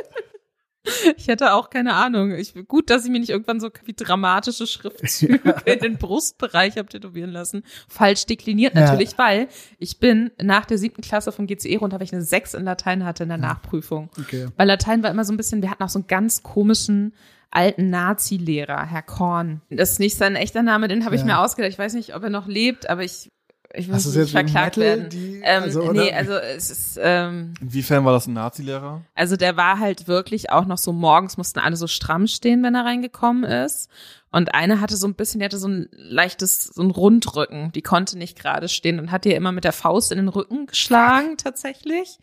Ich 1.18 1.28
hätte 1.28 1.54
auch 1.54 1.70
keine 1.70 1.94
Ahnung. 1.94 2.32
Ich, 2.36 2.54
gut, 2.68 2.90
dass 2.90 3.06
ich 3.06 3.12
mir 3.12 3.20
nicht 3.20 3.30
irgendwann 3.30 3.60
so 3.60 3.70
wie 3.86 3.94
dramatische 3.94 4.68
Schriftzüge 4.68 5.56
in 5.66 5.80
den 5.80 5.98
Brustbereich 5.98 6.78
habe 6.78 6.88
tätowieren 6.90 7.32
lassen. 7.32 7.64
Falsch 7.88 8.26
dekliniert 8.26 8.76
Ja. 8.76 8.82
natürlich, 8.82 9.18
weil 9.18 9.48
ich 9.80 10.00
bin 10.00 10.32
nach 10.42 10.66
der 10.66 10.78
siebten 10.78 11.02
Klasse 11.02 11.32
vom 11.32 11.48
GCE 11.48 11.78
runter, 11.78 11.98
weil 12.00 12.06
ich 12.06 12.14
eine 12.14 12.22
Sechs 12.24 12.54
in 12.54 12.64
Latein 12.66 13.04
hatte 13.06 13.24
in 13.24 13.30
der 13.30 13.38
Nachprüfung. 13.38 14.10
Okay. 14.20 14.48
Weil 14.58 14.68
Latein 14.68 15.04
war 15.04 15.10
immer 15.12 15.26
so 15.26 15.34
ein 15.34 15.38
bisschen, 15.38 15.62
wir 15.62 15.72
hatten 15.72 15.84
auch 15.84 15.90
so 15.90 16.00
einen 16.00 16.08
ganz 16.08 16.44
komischen 16.44 17.14
alten 17.52 17.90
Nazi-Lehrer, 17.90 18.86
Herr 18.86 19.02
Korn. 19.04 19.62
Das 19.70 19.92
ist 19.92 20.00
nicht 20.00 20.18
sein 20.18 20.36
echter 20.36 20.62
Name, 20.62 20.88
den 20.88 21.06
habe 21.06 21.16
ich 21.16 21.22
Ja. 21.22 21.28
mir 21.28 21.40
ausgedacht. 21.40 21.72
Ich 21.72 21.80
weiß 21.80 21.94
nicht, 21.94 22.14
ob 22.16 22.24
er 22.24 22.30
noch 22.30 22.48
lebt, 22.48 22.90
aber 22.90 23.04
ich, 23.04 23.30
ich 23.78 23.88
du 23.88 23.94
nicht 23.94 24.32
verklagt 24.32 24.78
Metal, 24.78 24.98
werden. 25.00 25.10
die- 25.10 25.42
ähm, 25.44 25.64
also, 25.64 25.92
nee, 25.92 26.12
also 26.14 26.34
es 26.34 26.70
ist, 26.70 27.00
ähm, 27.02 27.54
Inwiefern 27.62 28.04
war 28.06 28.14
das 28.14 28.28
ein 28.28 28.34
Nazi-Lehrer? 28.34 29.02
also 29.14 29.36
der 29.38 29.58
war 29.58 29.80
halt 29.80 30.08
wirklich 30.08 30.50
auch 30.52 30.66
noch 30.66 30.78
so 30.78 30.92
morgens 30.94 31.38
mussten 31.38 31.60
alle 31.60 31.76
so 31.76 31.88
stramm 31.88 32.28
stehen, 32.28 32.64
wenn 32.64 32.76
er 32.76 32.86
reingekommen 32.86 33.44
ist. 33.44 33.90
Und 34.32 34.54
eine 34.54 34.82
hatte 34.82 34.98
so 34.98 35.08
ein 35.08 35.16
bisschen, 35.16 35.40
die 35.40 35.46
hatte 35.46 35.58
so 35.60 35.68
ein 35.70 35.88
leichtes, 35.92 36.66
so 36.66 36.82
ein 36.84 36.92
Rundrücken. 36.92 37.72
Die 37.72 37.82
konnte 37.82 38.18
nicht 38.18 38.38
gerade 38.38 38.68
stehen 38.68 39.00
und 39.00 39.12
hat 39.12 39.26
ihr 39.26 39.36
immer 39.38 39.52
mit 39.54 39.64
der 39.64 39.72
Faust 39.72 40.12
in 40.12 40.18
den 40.18 40.28
Rücken 40.28 40.66
geschlagen, 40.66 41.38
tatsächlich. 41.38 42.18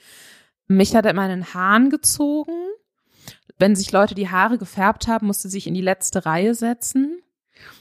Mich 0.68 0.94
hat 0.94 1.04
er 1.06 1.12
immer 1.12 1.24
in 1.24 1.40
den 1.40 1.54
Haaren 1.54 1.88
gezogen. 1.90 2.52
Wenn 3.58 3.76
sich 3.76 3.92
Leute 3.92 4.14
die 4.14 4.28
Haare 4.28 4.58
gefärbt 4.58 5.06
haben, 5.06 5.26
musste 5.26 5.48
sie 5.48 5.52
sich 5.52 5.66
in 5.66 5.74
die 5.74 5.80
letzte 5.80 6.26
Reihe 6.26 6.54
setzen. 6.54 7.22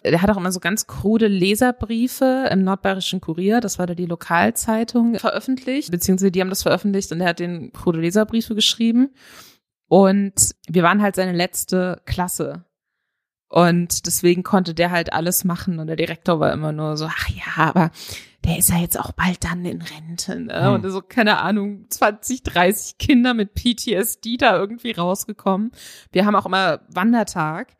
Der 0.04 0.22
hat 0.22 0.30
auch 0.30 0.38
immer 0.38 0.52
so 0.52 0.60
ganz 0.60 0.88
krude 0.88 1.28
Leserbriefe 1.28 2.50
im 2.52 2.64
Nordbayerischen 2.64 3.22
Kurier, 3.22 3.62
das 3.62 3.80
war 3.80 3.88
da 3.88 3.94
die 3.94 4.06
Lokalzeitung, 4.06 5.16
veröffentlicht, 5.16 5.92
beziehungsweise 5.92 6.32
die 6.32 6.42
haben 6.42 6.50
das 6.50 6.64
veröffentlicht 6.64 7.12
und 7.12 7.22
er 7.22 7.30
hat 7.30 7.40
den 7.40 7.72
krude 7.74 8.00
Leserbriefe 8.00 8.56
geschrieben. 8.56 9.12
Und 9.88 10.56
wir 10.68 10.84
waren 10.84 11.02
halt 11.02 11.16
seine 11.18 11.34
letzte 11.34 12.02
Klasse. 12.06 12.64
Und 13.50 14.08
deswegen 14.08 14.44
konnte 14.44 14.74
der 14.74 14.92
halt 14.92 15.12
alles 15.12 15.44
machen. 15.44 15.80
Und 15.80 15.88
der 15.88 15.98
Direktor 15.98 16.40
war 16.40 16.54
immer 16.54 16.72
nur 16.72 16.96
so, 16.96 17.08
ach 17.08 17.28
ja, 17.28 17.66
aber 17.66 17.92
der 18.46 18.58
ist 18.58 18.70
ja 18.70 18.78
jetzt 18.78 18.98
auch 18.98 19.12
bald 19.12 19.44
dann 19.44 19.66
in 19.66 19.82
Rente. 19.82 20.40
Ne? 20.40 20.68
Hm. 20.68 20.74
Und 20.76 20.90
so, 20.90 21.02
keine 21.02 21.40
Ahnung, 21.40 21.86
20, 21.90 22.44
30 22.44 22.98
Kinder 22.98 23.34
mit 23.34 23.54
PTSD 23.54 24.38
da 24.38 24.56
irgendwie 24.56 24.92
rausgekommen. 24.92 25.72
Wir 26.14 26.26
haben 26.26 26.36
auch 26.36 26.46
immer 26.46 26.80
Wandertag. 26.88 27.76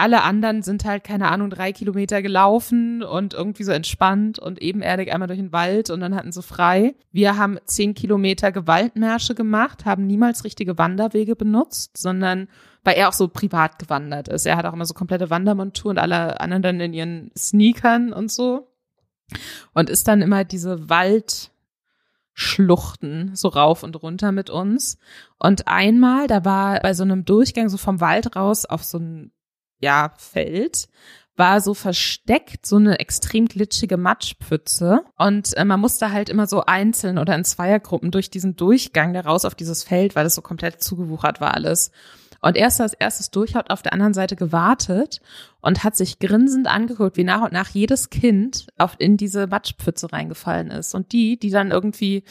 Alle 0.00 0.22
anderen 0.22 0.62
sind 0.62 0.84
halt, 0.84 1.02
keine 1.02 1.28
Ahnung, 1.28 1.50
drei 1.50 1.72
Kilometer 1.72 2.22
gelaufen 2.22 3.02
und 3.02 3.34
irgendwie 3.34 3.64
so 3.64 3.72
entspannt 3.72 4.38
und 4.38 4.62
ebenerdig 4.62 5.12
einmal 5.12 5.26
durch 5.26 5.40
den 5.40 5.50
Wald 5.50 5.90
und 5.90 5.98
dann 5.98 6.14
hatten 6.14 6.30
sie 6.30 6.40
frei. 6.40 6.94
Wir 7.10 7.36
haben 7.36 7.58
zehn 7.64 7.94
Kilometer 7.94 8.52
Gewaltmärsche 8.52 9.34
gemacht, 9.34 9.86
haben 9.86 10.06
niemals 10.06 10.44
richtige 10.44 10.78
Wanderwege 10.78 11.34
benutzt, 11.34 11.96
sondern 11.96 12.46
weil 12.84 12.94
er 12.94 13.08
auch 13.08 13.12
so 13.12 13.26
privat 13.26 13.80
gewandert 13.80 14.28
ist. 14.28 14.46
Er 14.46 14.56
hat 14.56 14.66
auch 14.66 14.72
immer 14.72 14.86
so 14.86 14.94
komplette 14.94 15.30
Wandermontur 15.30 15.90
und 15.90 15.98
alle 15.98 16.40
anderen 16.40 16.62
dann 16.62 16.78
in 16.78 16.94
ihren 16.94 17.32
Sneakern 17.36 18.12
und 18.12 18.30
so. 18.30 18.68
Und 19.74 19.90
ist 19.90 20.06
dann 20.06 20.22
immer 20.22 20.44
diese 20.44 20.88
Waldschluchten 20.88 23.34
so 23.34 23.48
rauf 23.48 23.82
und 23.82 24.00
runter 24.00 24.30
mit 24.30 24.48
uns. 24.48 24.96
Und 25.40 25.66
einmal, 25.66 26.28
da 26.28 26.44
war 26.44 26.78
bei 26.80 26.94
so 26.94 27.02
einem 27.02 27.24
Durchgang 27.24 27.68
so 27.68 27.78
vom 27.78 28.00
Wald 28.00 28.36
raus 28.36 28.64
auf 28.64 28.84
so 28.84 28.98
ein 28.98 29.32
ja, 29.80 30.12
Feld, 30.16 30.88
war 31.36 31.60
so 31.60 31.72
versteckt 31.72 32.66
so 32.66 32.76
eine 32.76 32.98
extrem 32.98 33.46
glitschige 33.46 33.96
Matschpfütze 33.96 35.04
und 35.16 35.56
äh, 35.56 35.64
man 35.64 35.80
musste 35.80 36.12
halt 36.12 36.28
immer 36.28 36.48
so 36.48 36.64
einzeln 36.66 37.16
oder 37.16 37.36
in 37.36 37.44
Zweiergruppen 37.44 38.10
durch 38.10 38.28
diesen 38.28 38.56
Durchgang 38.56 39.14
da 39.14 39.20
raus 39.20 39.44
auf 39.44 39.54
dieses 39.54 39.84
Feld, 39.84 40.16
weil 40.16 40.24
das 40.24 40.34
so 40.34 40.42
komplett 40.42 40.82
zugewuchert 40.82 41.40
war 41.40 41.54
alles. 41.54 41.92
Und 42.40 42.56
er 42.56 42.68
ist 42.68 42.80
als 42.80 42.94
erstes 42.94 43.30
durch, 43.30 43.54
hat 43.54 43.70
auf 43.70 43.82
der 43.82 43.92
anderen 43.92 44.14
Seite 44.14 44.36
gewartet 44.36 45.20
und 45.60 45.82
hat 45.82 45.96
sich 45.96 46.18
grinsend 46.18 46.68
angeguckt, 46.68 47.16
wie 47.16 47.24
nach 47.24 47.42
und 47.42 47.52
nach 47.52 47.68
jedes 47.70 48.10
Kind 48.10 48.68
auf, 48.78 48.94
in 48.98 49.16
diese 49.16 49.48
Matschpfütze 49.48 50.12
reingefallen 50.12 50.70
ist. 50.70 50.94
Und 50.94 51.12
die, 51.12 51.38
die 51.38 51.50
dann 51.50 51.72
irgendwie 51.72 52.22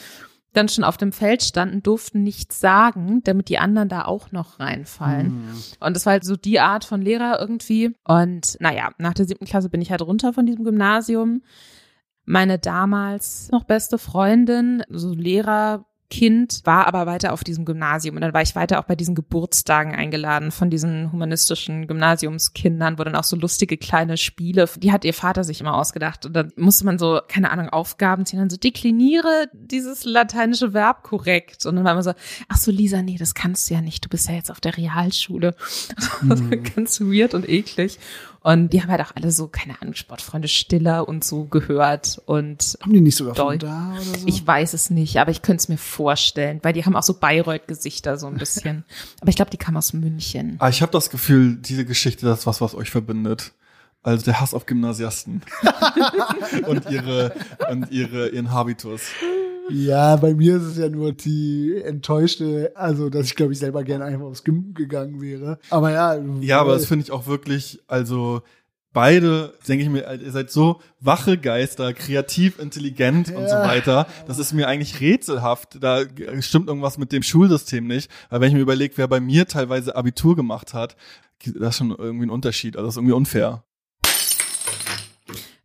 dann 0.52 0.68
schon 0.68 0.84
auf 0.84 0.96
dem 0.96 1.12
Feld 1.12 1.42
standen, 1.42 1.82
durften 1.82 2.22
nichts 2.22 2.60
sagen, 2.60 3.22
damit 3.24 3.48
die 3.48 3.58
anderen 3.58 3.88
da 3.88 4.04
auch 4.04 4.32
noch 4.32 4.58
reinfallen. 4.60 5.26
Mhm. 5.26 5.62
Und 5.80 5.94
das 5.94 6.06
war 6.06 6.14
halt 6.14 6.24
so 6.24 6.36
die 6.36 6.60
Art 6.60 6.84
von 6.84 7.02
Lehrer 7.02 7.38
irgendwie. 7.40 7.94
Und 8.04 8.56
naja, 8.60 8.90
nach 8.98 9.14
der 9.14 9.26
siebten 9.26 9.44
Klasse 9.44 9.68
bin 9.68 9.82
ich 9.82 9.90
halt 9.90 10.02
runter 10.02 10.32
von 10.32 10.46
diesem 10.46 10.64
Gymnasium. 10.64 11.42
Meine 12.24 12.58
damals 12.58 13.50
noch 13.50 13.64
beste 13.64 13.98
Freundin, 13.98 14.82
so 14.88 15.14
Lehrer, 15.14 15.86
Kind, 16.10 16.62
war 16.64 16.86
aber 16.86 17.04
weiter 17.04 17.34
auf 17.34 17.44
diesem 17.44 17.66
Gymnasium 17.66 18.16
und 18.16 18.22
dann 18.22 18.32
war 18.32 18.40
ich 18.40 18.56
weiter 18.56 18.80
auch 18.80 18.84
bei 18.84 18.96
diesen 18.96 19.14
Geburtstagen 19.14 19.94
eingeladen 19.94 20.50
von 20.50 20.70
diesen 20.70 21.12
humanistischen 21.12 21.86
Gymnasiumskindern, 21.86 22.98
wo 22.98 23.04
dann 23.04 23.14
auch 23.14 23.24
so 23.24 23.36
lustige 23.36 23.76
kleine 23.76 24.16
Spiele, 24.16 24.68
die 24.78 24.90
hat 24.90 25.04
ihr 25.04 25.12
Vater 25.12 25.44
sich 25.44 25.60
immer 25.60 25.74
ausgedacht 25.74 26.24
und 26.24 26.32
dann 26.32 26.50
musste 26.56 26.86
man 26.86 26.98
so, 26.98 27.20
keine 27.28 27.50
Ahnung, 27.50 27.68
Aufgaben 27.68 28.24
ziehen, 28.24 28.38
dann 28.38 28.48
so 28.48 28.56
dekliniere 28.56 29.48
dieses 29.52 30.04
lateinische 30.04 30.72
Verb 30.72 31.02
korrekt 31.02 31.66
und 31.66 31.76
dann 31.76 31.84
war 31.84 31.92
immer 31.92 32.02
so, 32.02 32.14
ach 32.48 32.56
so 32.56 32.70
Lisa, 32.70 33.02
nee, 33.02 33.18
das 33.18 33.34
kannst 33.34 33.68
du 33.68 33.74
ja 33.74 33.82
nicht, 33.82 34.04
du 34.04 34.08
bist 34.08 34.28
ja 34.28 34.34
jetzt 34.34 34.50
auf 34.50 34.60
der 34.60 34.76
Realschule. 34.76 35.54
Mhm. 36.20 36.64
Ganz 36.74 37.00
weird 37.00 37.34
und 37.34 37.48
eklig. 37.48 37.98
Und 38.48 38.72
die 38.72 38.80
haben 38.80 38.88
halt 38.88 39.02
auch 39.02 39.14
alle 39.14 39.30
so, 39.30 39.46
keine 39.46 39.78
Ahnung, 39.82 39.92
Sportfreunde 39.92 40.48
Stiller 40.48 41.06
und 41.06 41.22
so 41.22 41.44
gehört 41.44 42.18
und 42.24 42.78
Haben 42.80 42.94
die 42.94 43.02
nicht 43.02 43.16
sogar 43.16 43.34
von 43.34 43.58
da 43.58 43.92
oder 43.92 44.00
so? 44.00 44.26
ich 44.26 44.46
weiß 44.46 44.72
es 44.72 44.88
nicht, 44.88 45.18
aber 45.18 45.30
ich 45.30 45.42
könnte 45.42 45.60
es 45.60 45.68
mir 45.68 45.76
vorstellen, 45.76 46.58
weil 46.62 46.72
die 46.72 46.86
haben 46.86 46.96
auch 46.96 47.02
so 47.02 47.12
Bayreuth-Gesichter 47.12 48.16
so 48.16 48.26
ein 48.26 48.38
bisschen. 48.38 48.86
aber 49.20 49.28
ich 49.28 49.36
glaube, 49.36 49.50
die 49.50 49.58
kam 49.58 49.76
aus 49.76 49.92
München. 49.92 50.56
Ah, 50.60 50.70
ich 50.70 50.80
habe 50.80 50.90
das 50.92 51.10
Gefühl, 51.10 51.56
diese 51.56 51.84
Geschichte, 51.84 52.24
das 52.24 52.38
ist 52.38 52.46
was, 52.46 52.62
was 52.62 52.74
euch 52.74 52.88
verbindet. 52.88 53.52
Also 54.02 54.24
der 54.24 54.40
Hass 54.40 54.54
auf 54.54 54.64
Gymnasiasten. 54.64 55.42
und 56.66 56.88
ihre, 56.90 57.34
und 57.70 57.90
ihre, 57.90 58.30
ihren 58.30 58.50
Habitus. 58.50 59.02
Ja, 59.70 60.16
bei 60.16 60.34
mir 60.34 60.56
ist 60.56 60.62
es 60.62 60.78
ja 60.78 60.88
nur 60.88 61.12
die 61.12 61.80
enttäuschte, 61.84 62.72
also 62.74 63.10
dass 63.10 63.26
ich 63.26 63.36
glaube 63.36 63.52
ich 63.52 63.58
selber 63.58 63.84
gerne 63.84 64.04
einfach 64.04 64.26
aufs 64.26 64.44
Gym 64.44 64.74
gegangen 64.74 65.20
wäre. 65.20 65.58
Aber 65.70 65.90
ja. 65.92 66.16
Ja, 66.40 66.60
aber 66.60 66.72
das 66.74 66.86
finde 66.86 67.04
ich 67.04 67.12
auch 67.12 67.26
wirklich, 67.26 67.80
also 67.86 68.42
beide, 68.92 69.52
denke 69.68 69.84
ich 69.84 69.90
mir, 69.90 70.10
ihr 70.20 70.32
seid 70.32 70.50
so 70.50 70.80
wache 71.00 71.38
Geister, 71.38 71.92
kreativ, 71.92 72.58
intelligent 72.58 73.28
und 73.28 73.46
so 73.48 73.54
Ja. 73.54 73.66
weiter. 73.68 74.06
Das 74.26 74.38
ist 74.38 74.52
mir 74.52 74.66
eigentlich 74.66 75.00
rätselhaft. 75.00 75.78
Da 75.82 76.02
stimmt 76.40 76.68
irgendwas 76.68 76.98
mit 76.98 77.12
dem 77.12 77.22
Schulsystem 77.22 77.86
nicht. 77.86 78.10
Weil 78.30 78.40
wenn 78.40 78.48
ich 78.48 78.54
mir 78.54 78.60
überlege, 78.62 78.94
wer 78.96 79.06
bei 79.06 79.20
mir 79.20 79.46
teilweise 79.46 79.94
Abitur 79.94 80.34
gemacht 80.34 80.74
hat, 80.74 80.96
das 81.44 81.74
ist 81.74 81.76
schon 81.78 81.90
irgendwie 81.96 82.26
ein 82.26 82.30
Unterschied. 82.30 82.76
Also 82.76 82.86
das 82.86 82.94
ist 82.94 82.98
irgendwie 82.98 83.14
unfair. 83.14 83.62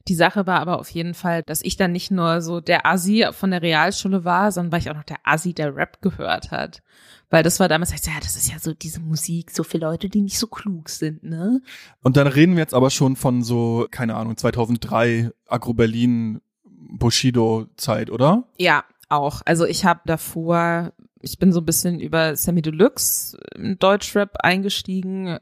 Die 0.08 0.16
Sache 0.16 0.46
war 0.46 0.60
aber 0.60 0.80
auf 0.80 0.90
jeden 0.90 1.14
Fall, 1.14 1.44
dass 1.44 1.62
ich 1.62 1.78
dann 1.78 1.94
nicht 1.94 2.12
nur 2.12 2.42
so 2.42 2.60
der 2.60 2.86
Assi 2.86 3.26
von 3.32 3.52
der 3.52 3.62
Realschule 3.62 4.26
war, 4.26 4.52
sondern 4.52 4.72
weil 4.72 4.80
ich 4.80 4.90
auch 4.90 4.96
noch 4.96 5.04
der 5.04 5.20
Assi, 5.24 5.54
der 5.54 5.76
Rap 5.76 6.02
gehört 6.02 6.52
hat. 6.52 6.82
Weil 7.30 7.42
das 7.42 7.60
war 7.60 7.68
damals, 7.68 7.92
ja, 8.06 8.14
das 8.22 8.36
ist 8.36 8.52
ja 8.52 8.60
so 8.60 8.74
diese 8.74 9.00
Musik, 9.00 9.52
so 9.52 9.64
für 9.64 9.78
Leute, 9.78 10.10
die 10.10 10.22
nicht 10.22 10.38
so 10.38 10.48
klug 10.48 10.90
sind, 10.90 11.24
ne? 11.24 11.62
Und 12.02 12.18
dann 12.18 12.28
reden 12.28 12.54
wir 12.54 12.60
jetzt 12.60 12.74
aber 12.74 12.90
schon 12.90 13.16
von 13.16 13.44
so, 13.44 13.88
keine 13.90 14.16
Ahnung, 14.16 14.38
2003 14.38 15.32
Agro-Berlin 15.48 16.42
Bushido-Zeit, 16.66 18.12
oder? 18.12 18.44
Ja, 18.58 18.84
auch. 19.10 19.42
Also 19.46 19.66
ich 19.66 19.86
habe 19.86 20.02
davor, 20.06 20.92
ich 21.24 21.40
bin 21.40 21.54
so 21.54 21.62
ein 21.62 21.66
bisschen 21.66 22.00
über 22.00 22.36
Sammy 22.36 22.62
Deluxe 22.62 23.38
im 23.56 23.80
Deutschrap 23.80 24.38
eingestiegen. 24.44 25.38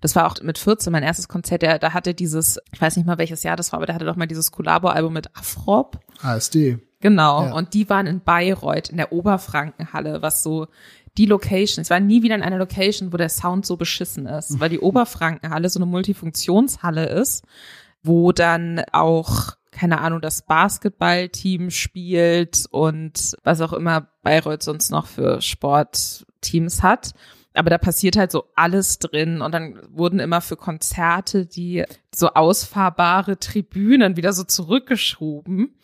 Das 0.00 0.16
war 0.16 0.26
auch 0.26 0.42
mit 0.42 0.56
14 0.56 0.90
mein 0.90 1.02
erstes 1.02 1.28
Konzert. 1.28 1.62
Der, 1.62 1.78
da 1.78 1.92
hatte 1.92 2.14
dieses, 2.14 2.58
ich 2.72 2.80
weiß 2.80 2.96
nicht 2.96 3.06
mal 3.06 3.18
welches 3.18 3.42
Jahr 3.42 3.56
das 3.56 3.72
war, 3.72 3.78
aber 3.78 3.86
der 3.86 3.94
hatte 3.94 4.06
doch 4.06 4.16
mal 4.16 4.26
dieses 4.26 4.50
Collabo-Album 4.50 5.12
mit 5.12 5.36
Afrop. 5.36 6.00
ASD. 6.22 6.78
Genau. 7.00 7.44
Ja. 7.44 7.52
Und 7.52 7.74
die 7.74 7.88
waren 7.90 8.06
in 8.06 8.20
Bayreuth 8.20 8.88
in 8.88 8.96
der 8.96 9.12
Oberfrankenhalle, 9.12 10.22
was 10.22 10.42
so 10.42 10.68
die 11.18 11.26
Location. 11.26 11.82
Es 11.82 11.90
war 11.90 12.00
nie 12.00 12.22
wieder 12.22 12.34
in 12.34 12.42
einer 12.42 12.58
Location, 12.58 13.12
wo 13.12 13.18
der 13.18 13.28
Sound 13.28 13.66
so 13.66 13.76
beschissen 13.76 14.26
ist, 14.26 14.58
weil 14.58 14.70
die 14.70 14.80
Oberfrankenhalle 14.80 15.68
so 15.68 15.78
eine 15.78 15.86
Multifunktionshalle 15.86 17.06
ist, 17.06 17.44
wo 18.02 18.32
dann 18.32 18.82
auch 18.92 19.52
keine 19.76 20.00
Ahnung, 20.00 20.22
das 20.22 20.40
Basketballteam 20.40 21.70
spielt 21.70 22.64
und 22.70 23.36
was 23.44 23.60
auch 23.60 23.74
immer 23.74 24.08
Bayreuth 24.22 24.62
sonst 24.62 24.90
noch 24.90 25.06
für 25.06 25.42
Sportteams 25.42 26.82
hat. 26.82 27.12
Aber 27.52 27.68
da 27.68 27.76
passiert 27.76 28.16
halt 28.16 28.32
so 28.32 28.44
alles 28.54 28.98
drin 28.98 29.42
und 29.42 29.52
dann 29.52 29.78
wurden 29.90 30.18
immer 30.18 30.40
für 30.40 30.56
Konzerte 30.56 31.44
die 31.44 31.84
so 32.14 32.28
ausfahrbare 32.28 33.38
Tribünen 33.38 34.16
wieder 34.16 34.32
so 34.32 34.44
zurückgeschoben. 34.44 35.74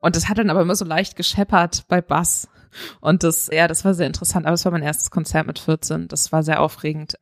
Und 0.00 0.16
das 0.16 0.28
hat 0.28 0.38
dann 0.38 0.50
aber 0.50 0.62
immer 0.62 0.74
so 0.74 0.84
leicht 0.86 1.16
gescheppert 1.16 1.84
bei 1.88 2.00
Bass. 2.00 2.48
Und 3.00 3.22
das, 3.22 3.48
ja, 3.52 3.68
das 3.68 3.84
war 3.84 3.94
sehr 3.94 4.06
interessant. 4.06 4.46
Aber 4.46 4.54
es 4.54 4.64
war 4.64 4.72
mein 4.72 4.82
erstes 4.82 5.10
Konzert 5.10 5.46
mit 5.46 5.58
14. 5.58 6.08
Das 6.08 6.32
war 6.32 6.42
sehr 6.42 6.60
aufregend. 6.60 7.14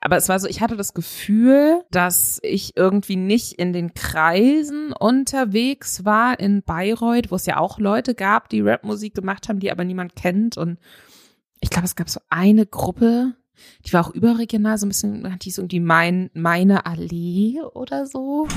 Aber 0.00 0.16
es 0.16 0.28
war 0.28 0.38
so, 0.40 0.48
ich 0.48 0.60
hatte 0.60 0.76
das 0.76 0.94
Gefühl, 0.94 1.82
dass 1.90 2.40
ich 2.42 2.76
irgendwie 2.76 3.16
nicht 3.16 3.52
in 3.52 3.72
den 3.72 3.94
Kreisen 3.94 4.92
unterwegs 4.92 6.04
war 6.04 6.38
in 6.40 6.62
Bayreuth, 6.62 7.30
wo 7.30 7.36
es 7.36 7.46
ja 7.46 7.58
auch 7.58 7.78
Leute 7.78 8.14
gab, 8.14 8.48
die 8.48 8.60
Rapmusik 8.60 9.14
gemacht 9.14 9.48
haben, 9.48 9.60
die 9.60 9.70
aber 9.70 9.84
niemand 9.84 10.16
kennt. 10.16 10.56
Und 10.56 10.78
ich 11.60 11.70
glaube, 11.70 11.86
es 11.86 11.94
gab 11.94 12.10
so 12.10 12.20
eine 12.30 12.66
Gruppe, 12.66 13.34
die 13.86 13.92
war 13.92 14.06
auch 14.06 14.10
überregional, 14.10 14.78
so 14.78 14.86
ein 14.86 14.88
bisschen, 14.88 15.38
die 15.40 15.48
ist 15.48 15.58
irgendwie 15.58 15.80
mein, 15.80 16.30
meine 16.34 16.86
Allee 16.86 17.60
oder 17.74 18.06
so. 18.06 18.48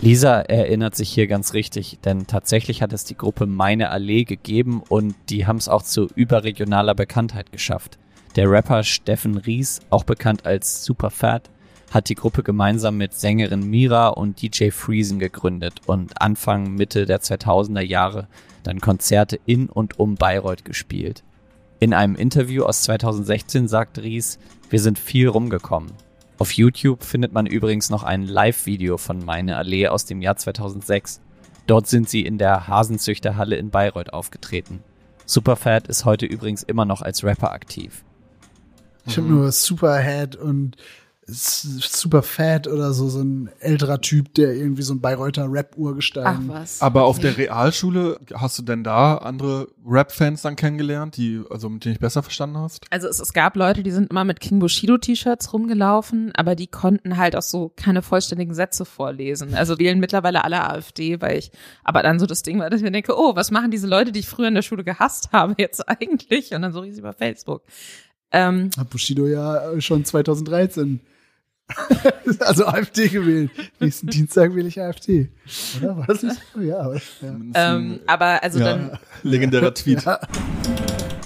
Lisa 0.00 0.42
erinnert 0.42 0.94
sich 0.94 1.10
hier 1.10 1.26
ganz 1.26 1.54
richtig, 1.54 1.98
denn 2.04 2.28
tatsächlich 2.28 2.82
hat 2.82 2.92
es 2.92 3.04
die 3.04 3.16
Gruppe 3.16 3.46
Meine 3.46 3.90
Allee 3.90 4.22
gegeben 4.22 4.80
und 4.88 5.16
die 5.28 5.44
haben 5.44 5.56
es 5.56 5.68
auch 5.68 5.82
zu 5.82 6.06
überregionaler 6.14 6.94
Bekanntheit 6.94 7.50
geschafft. 7.50 7.98
Der 8.36 8.48
Rapper 8.48 8.84
Steffen 8.84 9.38
Ries, 9.38 9.80
auch 9.90 10.04
bekannt 10.04 10.46
als 10.46 10.84
Superfat, 10.84 11.50
hat 11.90 12.08
die 12.08 12.14
Gruppe 12.14 12.44
gemeinsam 12.44 12.96
mit 12.96 13.12
Sängerin 13.12 13.68
Mira 13.68 14.08
und 14.08 14.40
DJ 14.40 14.70
Friesen 14.70 15.18
gegründet 15.18 15.80
und 15.86 16.22
Anfang 16.22 16.74
Mitte 16.74 17.04
der 17.04 17.20
2000er 17.20 17.80
Jahre 17.80 18.28
dann 18.62 18.80
Konzerte 18.80 19.40
in 19.46 19.68
und 19.68 19.98
um 19.98 20.14
Bayreuth 20.14 20.64
gespielt. 20.64 21.24
In 21.80 21.92
einem 21.92 22.14
Interview 22.14 22.62
aus 22.64 22.82
2016 22.82 23.66
sagt 23.66 23.98
Ries, 23.98 24.38
wir 24.70 24.78
sind 24.78 24.98
viel 24.98 25.26
rumgekommen. 25.26 25.90
Auf 26.38 26.52
YouTube 26.52 27.02
findet 27.02 27.32
man 27.32 27.46
übrigens 27.46 27.90
noch 27.90 28.04
ein 28.04 28.22
Live-Video 28.22 28.96
von 28.96 29.24
Meine 29.24 29.56
Allee 29.56 29.88
aus 29.88 30.04
dem 30.04 30.22
Jahr 30.22 30.36
2006. 30.36 31.20
Dort 31.66 31.88
sind 31.88 32.08
sie 32.08 32.24
in 32.24 32.38
der 32.38 32.68
Hasenzüchterhalle 32.68 33.56
in 33.56 33.70
Bayreuth 33.70 34.12
aufgetreten. 34.12 34.84
Superfat 35.26 35.88
ist 35.88 36.04
heute 36.04 36.26
übrigens 36.26 36.62
immer 36.62 36.84
noch 36.84 37.02
als 37.02 37.24
Rapper 37.24 37.50
aktiv. 37.50 38.04
Ich 39.04 39.16
habe 39.16 39.26
nur 39.26 39.50
Superhead 39.50 40.36
und 40.36 40.76
S- 41.28 41.62
Superfat 41.92 42.66
oder 42.68 42.92
so, 42.92 43.08
so 43.08 43.20
ein 43.20 43.50
älterer 43.60 44.00
Typ, 44.00 44.32
der 44.34 44.54
irgendwie 44.54 44.82
so 44.82 44.94
ein 44.94 45.00
Bayreuther 45.00 45.44
Ach 45.48 45.52
Rap-Urgestein. 45.52 46.48
was. 46.48 46.80
Aber 46.80 47.04
auf 47.04 47.18
der 47.18 47.36
Realschule, 47.36 48.18
hast 48.34 48.58
du 48.58 48.62
denn 48.62 48.82
da 48.82 49.16
andere 49.18 49.68
Rap-Fans 49.86 50.42
dann 50.42 50.56
kennengelernt, 50.56 51.16
die, 51.16 51.42
also 51.50 51.68
mit 51.68 51.84
denen 51.84 51.94
ich 51.94 52.00
besser 52.00 52.22
verstanden 52.22 52.56
hast? 52.58 52.86
Also 52.90 53.08
es, 53.08 53.20
es 53.20 53.32
gab 53.32 53.56
Leute, 53.56 53.82
die 53.82 53.90
sind 53.90 54.10
immer 54.10 54.24
mit 54.24 54.40
King 54.40 54.58
Bushido 54.58 54.96
T-Shirts 54.96 55.52
rumgelaufen, 55.52 56.32
aber 56.34 56.54
die 56.54 56.66
konnten 56.66 57.16
halt 57.18 57.36
auch 57.36 57.42
so 57.42 57.72
keine 57.76 58.00
vollständigen 58.02 58.54
Sätze 58.54 58.84
vorlesen. 58.84 59.54
Also 59.54 59.78
wählen 59.78 60.00
mittlerweile 60.00 60.44
alle 60.44 60.64
AfD, 60.68 61.20
weil 61.20 61.38
ich, 61.38 61.52
aber 61.84 62.02
dann 62.02 62.18
so 62.18 62.26
das 62.26 62.42
Ding 62.42 62.58
war, 62.58 62.70
dass 62.70 62.80
ich 62.80 62.84
mir 62.84 62.90
denke, 62.92 63.12
oh, 63.16 63.36
was 63.36 63.50
machen 63.50 63.70
diese 63.70 63.86
Leute, 63.86 64.12
die 64.12 64.20
ich 64.20 64.28
früher 64.28 64.48
in 64.48 64.54
der 64.54 64.62
Schule 64.62 64.84
gehasst 64.84 65.30
habe, 65.32 65.54
jetzt 65.58 65.86
eigentlich? 65.88 66.52
Und 66.54 66.62
dann 66.62 66.72
so 66.72 66.80
riesig 66.80 67.00
über 67.00 67.12
Facebook. 67.12 67.62
Ähm, 68.30 68.70
Hat 68.78 68.90
Bushido 68.90 69.26
ja 69.26 69.80
schon 69.80 70.04
2013. 70.04 71.00
also 72.40 72.66
AfD 72.66 73.08
gewählt. 73.08 73.50
Nächsten 73.78 74.06
Dienstag 74.08 74.54
wähle 74.54 74.68
ich 74.68 74.80
AfD. 74.80 75.28
Oder? 75.78 75.96
War 75.96 76.06
das 76.06 76.22
nicht 76.22 76.40
so? 76.54 76.60
Ja, 76.60 76.80
aber, 76.80 76.94
ja. 76.94 77.36
ähm, 77.54 78.00
aber 78.06 78.42
also 78.42 78.58
ja, 78.58 78.64
dann, 78.64 78.98
legendärer 79.22 79.74
Tweet. 79.74 80.04
Ja. 80.04 80.20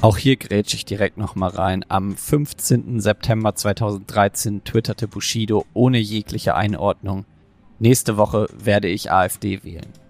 Auch 0.01 0.17
hier 0.17 0.37
grätsch 0.37 0.75
ich 0.75 0.85
direkt 0.85 1.17
nochmal 1.17 1.51
rein. 1.51 1.85
Am 1.89 2.17
15. 2.17 3.01
September 3.01 3.55
2013 3.55 4.65
twitterte 4.65 5.07
Bushido 5.07 5.65
ohne 5.75 5.99
jegliche 5.99 6.57
Einordnung. 6.57 7.25
Nächste 7.79 8.17
Woche 8.17 8.49
werde 8.53 8.89
ich 8.89 9.13
AfD 9.13 9.63
wählen. 9.63 10.02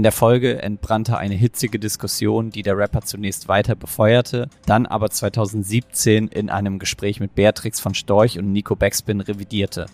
In 0.00 0.04
der 0.04 0.12
Folge 0.12 0.62
entbrannte 0.62 1.18
eine 1.18 1.34
hitzige 1.34 1.78
Diskussion, 1.78 2.48
die 2.48 2.62
der 2.62 2.78
Rapper 2.78 3.02
zunächst 3.02 3.48
weiter 3.48 3.74
befeuerte, 3.74 4.48
dann 4.64 4.86
aber 4.86 5.10
2017 5.10 6.28
in 6.28 6.48
einem 6.48 6.78
Gespräch 6.78 7.20
mit 7.20 7.34
Beatrix 7.34 7.80
von 7.80 7.92
Storch 7.92 8.38
und 8.38 8.50
Nico 8.50 8.74
Backspin 8.76 9.20
revidierte. 9.20 9.84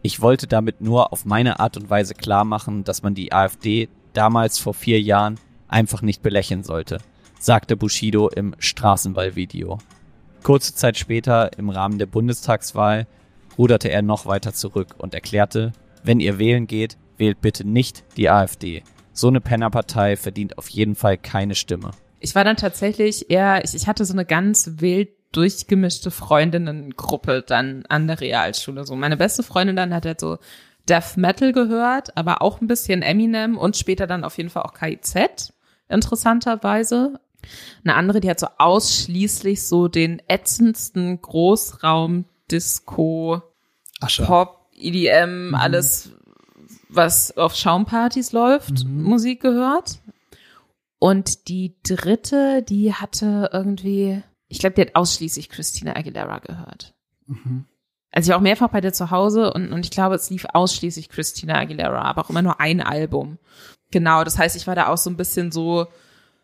Ich 0.00 0.20
wollte 0.20 0.46
damit 0.46 0.80
nur 0.80 1.12
auf 1.12 1.24
meine 1.24 1.58
Art 1.58 1.76
und 1.76 1.90
Weise 1.90 2.14
klar 2.14 2.44
machen, 2.44 2.84
dass 2.84 3.02
man 3.02 3.16
die 3.16 3.32
AfD 3.32 3.88
damals 4.12 4.60
vor 4.60 4.74
vier 4.74 5.00
Jahren 5.00 5.40
einfach 5.66 6.02
nicht 6.02 6.22
belächeln 6.22 6.62
sollte, 6.62 6.98
sagte 7.40 7.76
Bushido 7.76 8.28
im 8.28 8.54
Straßenwahlvideo. 8.60 9.78
Kurze 10.44 10.76
Zeit 10.76 10.96
später, 10.98 11.58
im 11.58 11.70
Rahmen 11.70 11.98
der 11.98 12.06
Bundestagswahl, 12.06 13.08
ruderte 13.58 13.90
er 13.90 14.02
noch 14.02 14.24
weiter 14.24 14.54
zurück 14.54 14.94
und 14.98 15.14
erklärte, 15.14 15.72
wenn 16.04 16.20
ihr 16.20 16.38
wählen 16.38 16.68
geht, 16.68 16.96
wählt 17.16 17.40
bitte 17.40 17.66
nicht 17.66 18.04
die 18.16 18.30
AfD. 18.30 18.84
So 19.18 19.26
eine 19.26 19.40
Pennerpartei 19.40 20.16
verdient 20.16 20.58
auf 20.58 20.68
jeden 20.68 20.94
Fall 20.94 21.18
keine 21.18 21.56
Stimme. 21.56 21.90
Ich 22.20 22.36
war 22.36 22.44
dann 22.44 22.56
tatsächlich 22.56 23.32
eher, 23.32 23.64
ich, 23.64 23.74
ich 23.74 23.88
hatte 23.88 24.04
so 24.04 24.12
eine 24.12 24.24
ganz 24.24 24.74
wild 24.76 25.08
durchgemischte 25.32 26.12
Freundinnengruppe 26.12 27.42
dann 27.44 27.84
an 27.88 28.06
der 28.06 28.20
Realschule. 28.20 28.84
So 28.84 28.94
meine 28.94 29.16
beste 29.16 29.42
Freundin 29.42 29.74
dann 29.74 29.92
hat 29.92 30.06
halt 30.06 30.20
so 30.20 30.38
Death 30.88 31.16
Metal 31.16 31.52
gehört, 31.52 32.16
aber 32.16 32.42
auch 32.42 32.60
ein 32.60 32.68
bisschen 32.68 33.02
Eminem 33.02 33.58
und 33.58 33.76
später 33.76 34.06
dann 34.06 34.22
auf 34.22 34.36
jeden 34.36 34.50
Fall 34.50 34.62
auch 34.62 34.72
KIZ, 34.72 35.52
interessanterweise. 35.88 37.18
Eine 37.82 37.96
andere, 37.96 38.20
die 38.20 38.30
hat 38.30 38.38
so 38.38 38.46
ausschließlich 38.56 39.64
so 39.64 39.88
den 39.88 40.22
ätzendsten 40.28 41.20
Großraum 41.20 42.24
Disco, 42.52 43.42
Asche. 44.00 44.26
Pop, 44.26 44.68
EDM, 44.76 45.56
alles, 45.56 46.12
was 46.88 47.36
auf 47.36 47.54
Schaumpartys 47.54 48.32
läuft, 48.32 48.84
Musik 48.86 49.40
gehört. 49.42 49.98
Und 50.98 51.48
die 51.48 51.76
dritte, 51.84 52.62
die 52.62 52.92
hatte 52.92 53.50
irgendwie, 53.52 54.22
ich 54.48 54.58
glaube, 54.58 54.74
die 54.74 54.80
hat 54.82 54.96
ausschließlich 54.96 55.48
Christina 55.48 55.94
Aguilera 55.94 56.38
gehört. 56.40 56.94
Also 58.10 58.26
ich 58.26 58.30
war 58.30 58.38
auch 58.38 58.42
mehrfach 58.42 58.68
bei 58.70 58.80
dir 58.80 58.92
zu 58.92 59.10
Hause 59.10 59.52
und, 59.52 59.72
und 59.72 59.84
ich 59.84 59.90
glaube, 59.90 60.14
es 60.16 60.30
lief 60.30 60.46
ausschließlich 60.52 61.08
Christina 61.08 61.58
Aguilera, 61.58 62.02
aber 62.02 62.22
auch 62.24 62.30
immer 62.30 62.42
nur 62.42 62.60
ein 62.60 62.80
Album. 62.80 63.38
Genau, 63.90 64.24
das 64.24 64.38
heißt, 64.38 64.56
ich 64.56 64.66
war 64.66 64.74
da 64.74 64.88
auch 64.88 64.98
so 64.98 65.08
ein 65.10 65.16
bisschen 65.16 65.52
so 65.52 65.86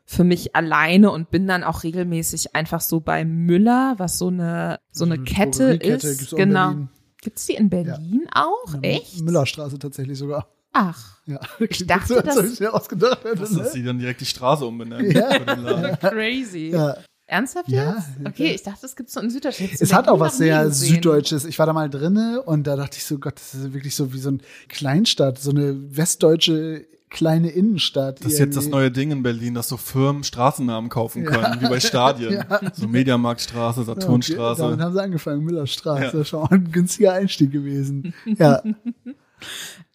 für 0.07 0.25
mich 0.25 0.55
alleine 0.55 1.11
und 1.11 1.31
bin 1.31 1.49
dann 1.49 1.65
auch 1.65 1.83
regelmäßig 1.83 2.55
einfach 2.55 2.83
so 2.83 3.01
bei 3.01 3.25
Müller, 3.25 3.95
was 3.97 4.19
so 4.19 4.29
eine 4.29 4.79
so 4.93 5.05
eine 5.07 5.17
Mhm, 5.17 5.25
Kette 5.25 5.65
ist. 5.75 5.81
gibt's 6.03 6.35
genau. 6.37 6.87
Berlin. 7.25 7.35
Gibt's 7.35 7.47
die 7.47 7.55
in 7.55 7.69
Berlin 7.71 8.27
auch? 8.35 8.75
Ja, 8.75 8.81
Echt? 8.83 9.21
Müllerstraße 9.23 9.79
tatsächlich 9.79 10.19
sogar. 10.19 10.49
Ach, 10.73 11.19
Ja. 11.27 11.41
Ich 11.61 11.87
dachte, 11.87 12.23
das- 12.23 12.37
ob 12.37 12.45
ich 12.45 12.61
mir 12.61 12.73
ausgedacht 12.75 13.25
hätte. 13.25 13.37
dass 13.37 13.51
Ne? 13.53 13.69
sie 13.73 13.83
dann 13.83 13.99
direkt 13.99 14.21
die 14.21 14.27
Straße 14.27 14.65
umbenennen. 14.67 15.11
Ja. 15.11 15.31
für 15.33 15.45
den 15.47 15.63
Laden. 15.63 15.99
crazy. 16.01 16.71
Ja. 16.73 16.97
Ernsthaft 17.27 17.69
Ja, 17.71 17.95
jetzt? 17.95 18.09
ja. 18.23 18.29
Okay, 18.29 18.53
ich 18.55 18.63
dachte, 18.63 18.85
es 18.85 18.95
gibt's 18.97 19.15
so 19.15 19.21
in 19.21 19.31
Süddeutschland. 19.31 19.73
Es 19.81 19.93
hat 19.95 20.09
auch 20.09 20.21
was 20.21 20.37
sehr. 20.37 20.71
Süddeutsches. 20.71 21.47
Ich 21.47 21.59
war 21.59 21.65
da 21.67 21.73
mal 21.73 21.89
drinne 21.89 22.43
und 22.43 22.67
da 22.67 22.77
dachte 22.77 22.99
ich 22.99 23.05
so, 23.07 23.19
Gott, 23.19 23.37
das 23.37 23.55
ist 23.55 23.73
wirklich 23.73 23.95
so 23.95 24.13
wie 24.13 24.19
so 24.19 24.29
eine 24.29 24.39
Kleinstadt, 24.69 25.39
so 25.39 25.51
eine 25.51 25.97
westdeutsche 25.97 26.87
kleine 27.15 27.49
Innenstadt. 27.49 28.23
Das 28.23 28.33
ist 28.35 28.39
jetzt 28.39 28.57
das 28.57 28.69
neue 28.69 28.91
Ding 28.91 29.11
in 29.11 29.23
Berlin, 29.23 29.55
dass 29.55 29.69
so 29.69 29.79
Firmen 29.79 30.23
Straßennamen 30.25 30.91
kaufen 30.91 31.25
können, 31.25 31.61
wie 31.61 31.69
bei 31.69 31.81
Stadien. 31.81 32.45
So 32.75 32.87
Mediamarktstraße, 32.87 33.81
Ja, 33.83 33.89
okay, 33.89 34.01
Saturnstraße. 34.01 34.63
damit 34.63 34.81
haben 34.81 34.93
sie 34.93 35.03
angefangen, 35.03 35.45
Müllerstraße. 35.45 36.19
Ja. 36.19 36.25
Schon 36.25 36.47
ein 36.51 36.71
günstiger 36.71 37.15
Einstieg 37.15 37.51
gewesen. 37.53 38.13
Ja, 38.27 38.61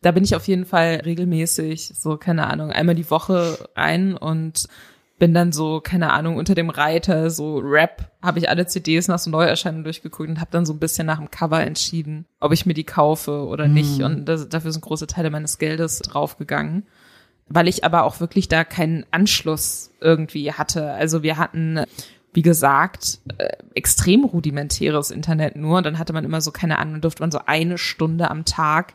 Da 0.02 0.12
bin 0.12 0.24
ich 0.24 0.36
auf 0.36 0.48
jeden 0.48 0.66
Fall 0.66 1.02
regelmäßig, 1.06 1.94
so, 1.96 2.18
keine 2.18 2.48
Ahnung, 2.48 2.72
einmal 2.72 2.96
die 2.96 3.10
Woche 3.12 3.58
rein 3.76 4.16
und 4.16 4.68
bin 5.18 5.34
dann 5.34 5.52
so, 5.52 5.82
keine 5.82 6.14
Ahnung, 6.14 6.38
unter 6.38 6.56
dem 6.56 6.70
Reiter, 6.70 7.30
so 7.30 7.58
Rap, 7.58 8.10
habe 8.22 8.40
ich 8.40 8.48
alle 8.48 8.66
CDs 8.68 9.10
nach 9.10 9.20
so 9.20 9.30
Neuerscheinungen 9.30 9.84
durchgeguckt 9.84 10.30
und 10.30 10.40
habe 10.40 10.52
dann 10.52 10.66
so 10.66 10.72
ein 10.72 10.80
bisschen 10.80 11.06
nach 11.08 11.18
dem 11.18 11.30
Cover 11.30 11.62
entschieden, 11.62 12.26
ob 12.40 12.54
ich 12.54 12.66
mir 12.66 12.74
die 12.74 12.86
kaufe 12.86 13.46
oder 13.46 13.68
nicht. 13.68 14.02
Und 14.02 14.26
das, 14.26 14.48
dafür 14.48 14.72
sind 14.72 14.82
große 14.82 15.08
Teile 15.08 15.30
meines 15.30 15.58
Geldes 15.58 16.00
draufgegangen. 16.00 16.84
Weil 17.50 17.68
ich 17.68 17.84
aber 17.84 18.04
auch 18.04 18.20
wirklich 18.20 18.48
da 18.48 18.64
keinen 18.64 19.06
Anschluss 19.12 19.92
irgendwie 20.00 20.54
hatte. 20.54 20.92
Also 20.92 21.24
wir 21.24 21.38
hatten, 21.38 21.84
wie 22.34 22.44
gesagt, 22.44 23.20
äh, 23.38 23.58
extrem 23.74 24.24
rudimentäres 24.24 25.12
Internet 25.12 25.56
nur. 25.56 25.78
Und 25.78 25.86
dann 25.86 25.98
hatte 25.98 26.14
man 26.14 26.26
immer 26.26 26.42
so, 26.42 26.52
keine 26.52 26.78
Ahnung, 26.78 27.02
durfte 27.02 27.24
man 27.24 27.32
so 27.32 27.40
eine 27.46 27.78
Stunde 27.78 28.30
am 28.30 28.46
Tag 28.46 28.94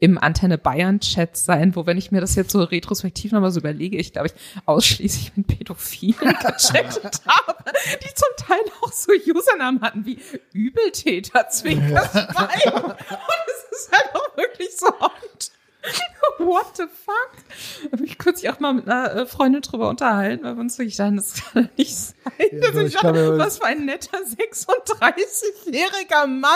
im 0.00 0.16
Antenne 0.18 0.58
Bayern 0.58 1.00
Chat 1.00 1.36
sein, 1.36 1.76
wo 1.76 1.86
wenn 1.86 1.98
ich 1.98 2.10
mir 2.10 2.22
das 2.22 2.34
jetzt 2.34 2.50
so 2.50 2.62
retrospektiv 2.62 3.32
nochmal 3.32 3.50
so 3.50 3.60
überlege, 3.60 3.98
ich 3.98 4.12
glaube 4.12 4.28
ich 4.28 4.62
ausschließlich 4.66 5.36
mit 5.36 5.46
Pädophilen 5.46 6.16
gechattet 6.40 7.20
habe, 7.26 7.64
die 8.02 8.14
zum 8.14 8.46
Teil 8.46 8.60
auch 8.80 8.92
so 8.92 9.12
Usernamen 9.12 9.82
hatten 9.82 10.06
wie 10.06 10.18
Übeltäter 10.52 11.48
Zwinkersbein. 11.48 12.72
Und 12.74 12.96
es 12.98 13.78
ist 13.78 13.92
halt 13.92 14.14
auch 14.14 14.36
wirklich 14.36 14.74
so 14.76 14.86
und 14.86 15.50
What 16.38 16.76
the 16.76 16.84
fuck? 16.84 17.92
Habe 17.92 18.04
ich 18.04 18.16
kürzlich 18.18 18.50
auch 18.50 18.60
mal 18.60 18.72
mit 18.72 18.88
einer 18.88 19.14
äh, 19.14 19.26
Freundin 19.26 19.60
drüber 19.62 19.88
unterhalten, 19.90 20.44
weil 20.44 20.54
wir 20.54 20.60
uns 20.60 20.78
wirklich 20.78 20.96
dachten, 20.96 21.16
das 21.16 21.34
kann 21.34 21.64
doch 21.64 21.70
nicht 21.76 21.94
sein. 21.96 22.14
Ja, 22.52 22.68
Also 22.68 22.80
ich 22.80 22.94
dachte, 22.94 23.08
aber- 23.08 23.38
was 23.38 23.58
für 23.58 23.64
ein 23.66 23.84
netter 23.84 24.18
36-jähriger 24.18 26.26
Mann, 26.26 26.50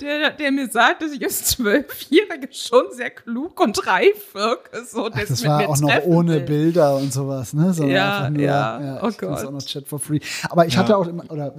der, 0.00 0.30
der 0.30 0.52
mir 0.52 0.68
sagt, 0.68 1.02
dass 1.02 1.12
ich 1.12 1.22
als 1.24 1.44
Zwölfjährige 1.44 2.48
schon 2.52 2.84
sehr 2.92 3.10
klug 3.10 3.60
und 3.60 3.86
reif 3.86 4.34
wirke. 4.34 4.84
So, 4.84 5.08
Ach, 5.12 5.20
das 5.26 5.44
war 5.44 5.68
auch 5.68 5.80
noch 5.80 6.02
ohne 6.04 6.34
will. 6.34 6.40
Bilder 6.40 6.96
und 6.96 7.12
sowas, 7.12 7.52
ne? 7.54 7.72
Sondern 7.72 7.94
Ja, 7.94 8.30
nur, 8.30 8.42
ja. 8.42 9.00
Oh 9.02 9.08
ich 9.08 9.16
find's 9.16 9.40
Gott. 9.40 9.46
auch 9.48 9.52
noch 9.52 9.62
Chat 9.62 9.88
for 9.88 9.98
free. 9.98 10.20
Aber 10.50 10.66
ich 10.66 10.74
Ja. 10.74 10.80
hatte 10.80 10.96
auch 10.96 11.06
immer, 11.06 11.30
oder 11.30 11.54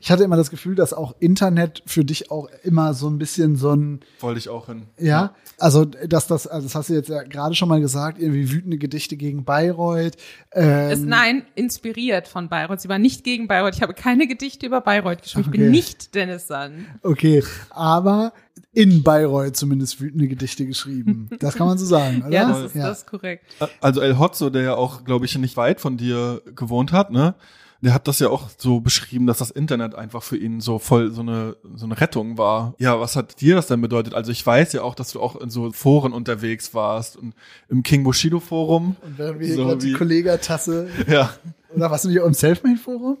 ich 0.00 0.10
hatte 0.10 0.24
immer 0.24 0.36
das 0.36 0.50
Gefühl, 0.50 0.74
dass 0.74 0.92
auch 0.92 1.14
Internet 1.18 1.82
für 1.86 2.04
dich 2.04 2.30
auch 2.30 2.48
immer 2.62 2.94
so 2.94 3.08
ein 3.08 3.18
bisschen 3.18 3.56
so 3.56 3.72
ein 3.72 4.00
Wollte 4.20 4.38
ich 4.38 4.48
auch 4.48 4.66
hin. 4.66 4.86
Ja, 4.98 5.34
also 5.58 5.84
dass 5.84 6.26
das, 6.32 6.46
also 6.46 6.66
das 6.66 6.74
hast 6.74 6.88
du 6.88 6.94
jetzt 6.94 7.08
ja 7.08 7.22
gerade 7.22 7.54
schon 7.54 7.68
mal 7.68 7.80
gesagt, 7.80 8.18
irgendwie 8.18 8.50
wütende 8.50 8.78
Gedichte 8.78 9.16
gegen 9.16 9.44
Bayreuth. 9.44 10.16
Ähm, 10.52 10.90
Ist, 10.90 11.04
nein, 11.04 11.42
inspiriert 11.54 12.28
von 12.28 12.48
Bayreuth. 12.48 12.80
Sie 12.80 12.88
war 12.88 12.98
nicht 12.98 13.24
gegen 13.24 13.46
Bayreuth. 13.48 13.76
Ich 13.76 13.82
habe 13.82 13.94
keine 13.94 14.26
Gedichte 14.26 14.66
über 14.66 14.80
Bayreuth 14.80 15.22
geschrieben. 15.22 15.42
Ich 15.42 15.48
Okay. 15.48 15.58
bin 15.58 15.70
nicht 15.70 16.14
Dennis 16.14 16.46
Sand. 16.46 16.86
Okay, 17.02 17.42
aber 17.70 18.32
in 18.72 19.02
Bayreuth 19.02 19.56
zumindest 19.56 20.00
wütende 20.00 20.28
Gedichte 20.28 20.66
geschrieben. 20.66 21.28
Das 21.40 21.54
kann 21.54 21.66
man 21.66 21.78
so 21.78 21.86
sagen, 21.86 22.22
oder? 22.26 22.30
Ja, 22.30 22.48
das 22.48 22.64
ist, 22.66 22.76
das 22.76 22.98
ist 22.98 23.06
korrekt. 23.06 23.44
Also 23.80 24.00
El 24.00 24.18
Hotzo, 24.18 24.50
der 24.50 24.62
ja 24.62 24.74
auch, 24.74 25.04
glaube 25.04 25.26
ich, 25.26 25.36
nicht 25.38 25.56
weit 25.56 25.80
von 25.80 25.96
dir 25.96 26.42
gewohnt 26.54 26.92
hat, 26.92 27.10
ne? 27.10 27.34
Der 27.82 27.94
hat 27.94 28.06
das 28.06 28.20
ja 28.20 28.28
auch 28.28 28.48
so 28.56 28.80
beschrieben, 28.80 29.26
dass 29.26 29.38
das 29.38 29.50
Internet 29.50 29.94
einfach 29.94 30.22
für 30.22 30.36
ihn 30.36 30.60
so 30.60 30.78
voll 30.78 31.10
so 31.10 31.20
eine 31.20 31.56
so 31.74 31.84
eine 31.84 32.00
Rettung 32.00 32.38
war. 32.38 32.74
Ja, 32.78 33.00
was 33.00 33.16
hat 33.16 33.40
dir 33.40 33.56
das 33.56 33.66
denn 33.66 33.80
bedeutet? 33.80 34.14
Also 34.14 34.30
ich 34.30 34.46
weiß 34.46 34.72
ja 34.72 34.82
auch, 34.82 34.94
dass 34.94 35.12
du 35.12 35.20
auch 35.20 35.36
in 35.36 35.50
so 35.50 35.72
Foren 35.72 36.12
unterwegs 36.12 36.74
warst 36.74 37.16
und 37.16 37.34
im 37.68 37.82
King 37.82 38.04
Bushido 38.04 38.38
Forum. 38.38 38.96
Und 39.02 39.18
während 39.18 39.40
wir 39.40 39.46
hier 39.46 39.56
So 39.56 39.64
gerade 39.64 39.78
die 39.78 39.92
Kollegatasse, 39.92 40.88
Ja, 41.08 41.34
oder 41.74 41.90
was 41.90 42.02
sind 42.02 42.12
wir 42.12 42.24
im 42.24 42.34
Selfmade-Forum? 42.34 43.18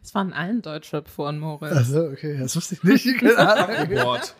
Das 0.00 0.14
waren 0.14 0.32
allen 0.32 0.62
Deutschrap-Foren, 0.62 1.38
Moritz. 1.38 1.72
Also, 1.72 2.06
okay, 2.06 2.38
das 2.38 2.56
wusste 2.56 2.74
ich 2.76 2.82
nicht. 2.84 3.06
Ahnung. 3.38 3.90
Wort. 3.96 4.34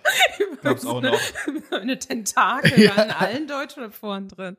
Gab's 0.63 0.87
auch 0.87 1.03
noch. 1.03 1.19
Eine 1.71 1.99
Tentakel 1.99 2.89
war 2.97 3.05
in 3.05 3.11
allen 3.11 3.47
Deutschrap-Foren 3.47 4.29
drin. 4.29 4.57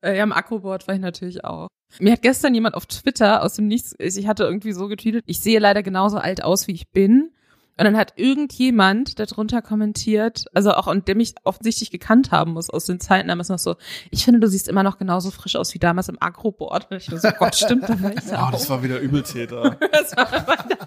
Äh, 0.00 0.16
ja, 0.16 0.22
im 0.22 0.32
Akroboard 0.32 0.86
war 0.86 0.94
ich 0.94 1.00
natürlich 1.00 1.44
auch. 1.44 1.68
Mir 2.00 2.12
hat 2.12 2.22
gestern 2.22 2.54
jemand 2.54 2.74
auf 2.74 2.86
Twitter 2.86 3.42
aus 3.42 3.54
dem 3.54 3.66
Nichts, 3.66 3.94
ich 3.98 4.26
hatte 4.26 4.44
irgendwie 4.44 4.72
so 4.72 4.88
getweetet, 4.88 5.24
ich 5.26 5.40
sehe 5.40 5.58
leider 5.58 5.82
genauso 5.82 6.18
alt 6.18 6.42
aus, 6.44 6.66
wie 6.68 6.72
ich 6.72 6.88
bin. 6.90 7.30
Und 7.80 7.84
dann 7.84 7.96
hat 7.96 8.14
irgendjemand 8.16 9.20
darunter 9.20 9.62
kommentiert, 9.62 10.46
also 10.52 10.72
auch, 10.72 10.88
und 10.88 11.06
der 11.06 11.14
mich 11.14 11.36
offensichtlich 11.44 11.92
gekannt 11.92 12.32
haben 12.32 12.54
muss 12.54 12.70
aus 12.70 12.86
den 12.86 12.98
Zeiten 12.98 13.28
damals 13.28 13.50
noch 13.50 13.60
so, 13.60 13.76
ich 14.10 14.24
finde, 14.24 14.40
du 14.40 14.48
siehst 14.48 14.66
immer 14.66 14.82
noch 14.82 14.98
genauso 14.98 15.30
frisch 15.30 15.54
aus 15.54 15.72
wie 15.74 15.78
damals 15.78 16.08
im 16.08 16.20
Agroboard. 16.20 16.90
Und 16.90 16.96
ich 16.96 17.06
so, 17.06 17.28
Gott, 17.38 17.54
stimmt, 17.54 17.84
da 17.88 18.02
war 18.02 18.10
ich 18.12 18.18
Oh, 18.32 18.34
auch. 18.34 18.50
das 18.50 18.68
war 18.68 18.82
wieder 18.82 18.98
Übeltäter. 18.98 19.76
Das 19.92 20.16
war 20.16 20.28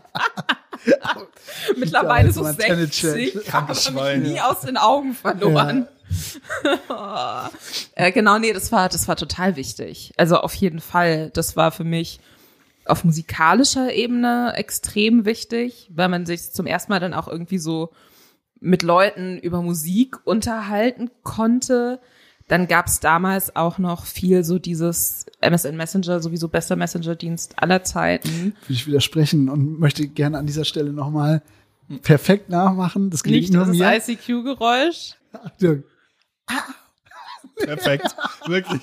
Mittlerweile 1.77 2.31
so 2.33 2.41
Damals 2.41 2.57
im 2.57 2.63
Antenne-Chat. 2.71 3.11
60, 3.13 3.45
Krankes 3.45 3.87
aber 3.87 3.95
mich 3.95 4.03
Schwein. 4.11 4.21
nie 4.23 4.41
aus 4.41 4.59
den 4.61 4.75
Augen 4.77 5.13
verloren. 5.13 5.87
äh, 7.95 8.11
genau, 8.11 8.39
nee, 8.39 8.53
das 8.53 8.71
war, 8.71 8.89
das 8.89 9.07
war 9.07 9.15
total 9.15 9.55
wichtig. 9.55 10.13
Also 10.17 10.37
auf 10.37 10.53
jeden 10.53 10.79
Fall, 10.79 11.29
das 11.33 11.55
war 11.55 11.71
für 11.71 11.83
mich 11.83 12.19
auf 12.85 13.03
musikalischer 13.03 13.93
Ebene 13.93 14.53
extrem 14.55 15.25
wichtig, 15.25 15.89
weil 15.93 16.09
man 16.09 16.25
sich 16.25 16.51
zum 16.51 16.65
ersten 16.65 16.91
Mal 16.91 16.99
dann 16.99 17.13
auch 17.13 17.27
irgendwie 17.27 17.59
so 17.59 17.91
mit 18.59 18.83
Leuten 18.83 19.37
über 19.37 19.61
Musik 19.61 20.17
unterhalten 20.25 21.09
konnte. 21.23 21.99
Dann 22.47 22.67
gab's 22.67 22.99
damals 22.99 23.55
auch 23.55 23.77
noch 23.77 24.05
viel 24.05 24.43
so 24.43 24.59
dieses 24.59 25.25
MSN 25.41 25.77
Messenger, 25.77 26.19
sowieso 26.19 26.47
bester 26.47 26.75
Messenger-Dienst 26.75 27.53
aller 27.57 27.83
Zeiten. 27.83 28.55
Will 28.67 28.75
ich 28.75 28.87
widersprechen 28.87 29.49
und 29.49 29.79
möchte 29.79 30.07
gerne 30.07 30.37
an 30.37 30.47
dieser 30.47 30.65
Stelle 30.65 30.91
nochmal 30.91 31.41
perfekt 32.01 32.49
nachmachen. 32.49 33.09
Das 33.09 33.23
gelingt 33.23 33.43
Nicht 33.43 33.53
nur 33.53 33.65
das 33.65 33.77
mir. 33.77 33.95
ICQ-Geräusch. 33.95 35.13
Achtung. 35.33 35.83
Perfekt. 37.55 38.15
Wirklich. 38.45 38.81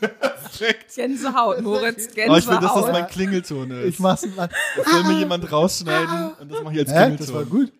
Perfekt. 0.00 0.94
Gänsehaut, 0.94 1.60
Moritz, 1.62 2.14
Gänsehaut. 2.14 2.28
Aber 2.28 2.38
ich 2.38 2.46
will, 2.48 2.58
dass 2.60 2.74
das 2.74 2.92
mein 2.92 3.06
Klingelton 3.08 3.70
ist. 3.70 3.84
Ich 3.94 3.98
mach's 3.98 4.26
mal. 4.36 4.48
Das 4.76 4.86
soll 4.90 5.04
mir 5.04 5.18
jemand 5.18 5.50
rausschneiden 5.50 6.32
und 6.40 6.52
das 6.52 6.62
mache 6.62 6.74
ich 6.74 6.80
als 6.80 6.90
Hä? 6.90 6.94
Klingelton. 6.96 7.26
Das 7.26 7.34
war 7.34 7.44
gut. 7.44 7.72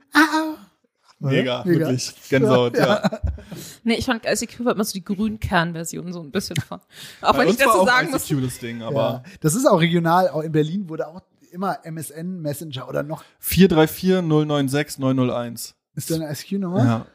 Mega, 1.19 1.65
Mega. 1.65 1.79
wirklich. 1.87 2.15
Gänsehaut, 2.29 2.77
ja. 2.77 3.03
nee, 3.85 3.95
ich 3.95 4.05
fand 4.05 4.27
ICQ 4.27 4.65
war 4.67 4.75
immer 4.75 4.85
so 4.85 4.93
die 4.93 5.05
Grünkernversion 5.05 6.13
so 6.13 6.21
ein 6.21 6.31
bisschen 6.31 6.57
von. 6.57 6.81
Auch 7.23 7.33
Bei 7.33 7.39
wenn 7.39 7.49
ich 7.49 7.57
dazu 7.57 7.71
auch 7.71 7.87
sagen 7.87 8.11
muss, 8.11 8.27
das 8.29 8.59
Ding, 8.59 8.81
Ja. 8.81 8.89
aber 8.89 9.23
Das 9.41 9.55
ist 9.55 9.65
auch 9.67 9.81
regional. 9.81 10.29
Auch 10.29 10.43
in 10.43 10.53
Berlin 10.53 10.89
wurde 10.89 11.07
auch 11.09 11.23
immer 11.53 11.79
MSN 11.85 12.43
Messenger 12.43 12.87
oder 12.89 13.03
noch. 13.03 13.25
434 13.39 14.21
096 14.23 14.99
901. 14.99 15.75
Ist 15.95 16.11
da 16.11 16.17
eine 16.17 16.31
ICQ-Nummer? 16.31 16.85
Ja. 16.85 17.07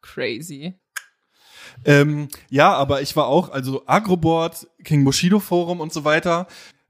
crazy. 0.00 0.74
Ähm, 1.84 2.28
ja, 2.50 2.72
aber 2.72 3.02
ich 3.02 3.14
war 3.16 3.26
auch, 3.26 3.50
also 3.50 3.82
Agroboard, 3.86 4.66
King 4.84 5.04
Bushido 5.04 5.40
Forum 5.40 5.80
und 5.80 5.92
so 5.92 6.04
weiter. 6.04 6.46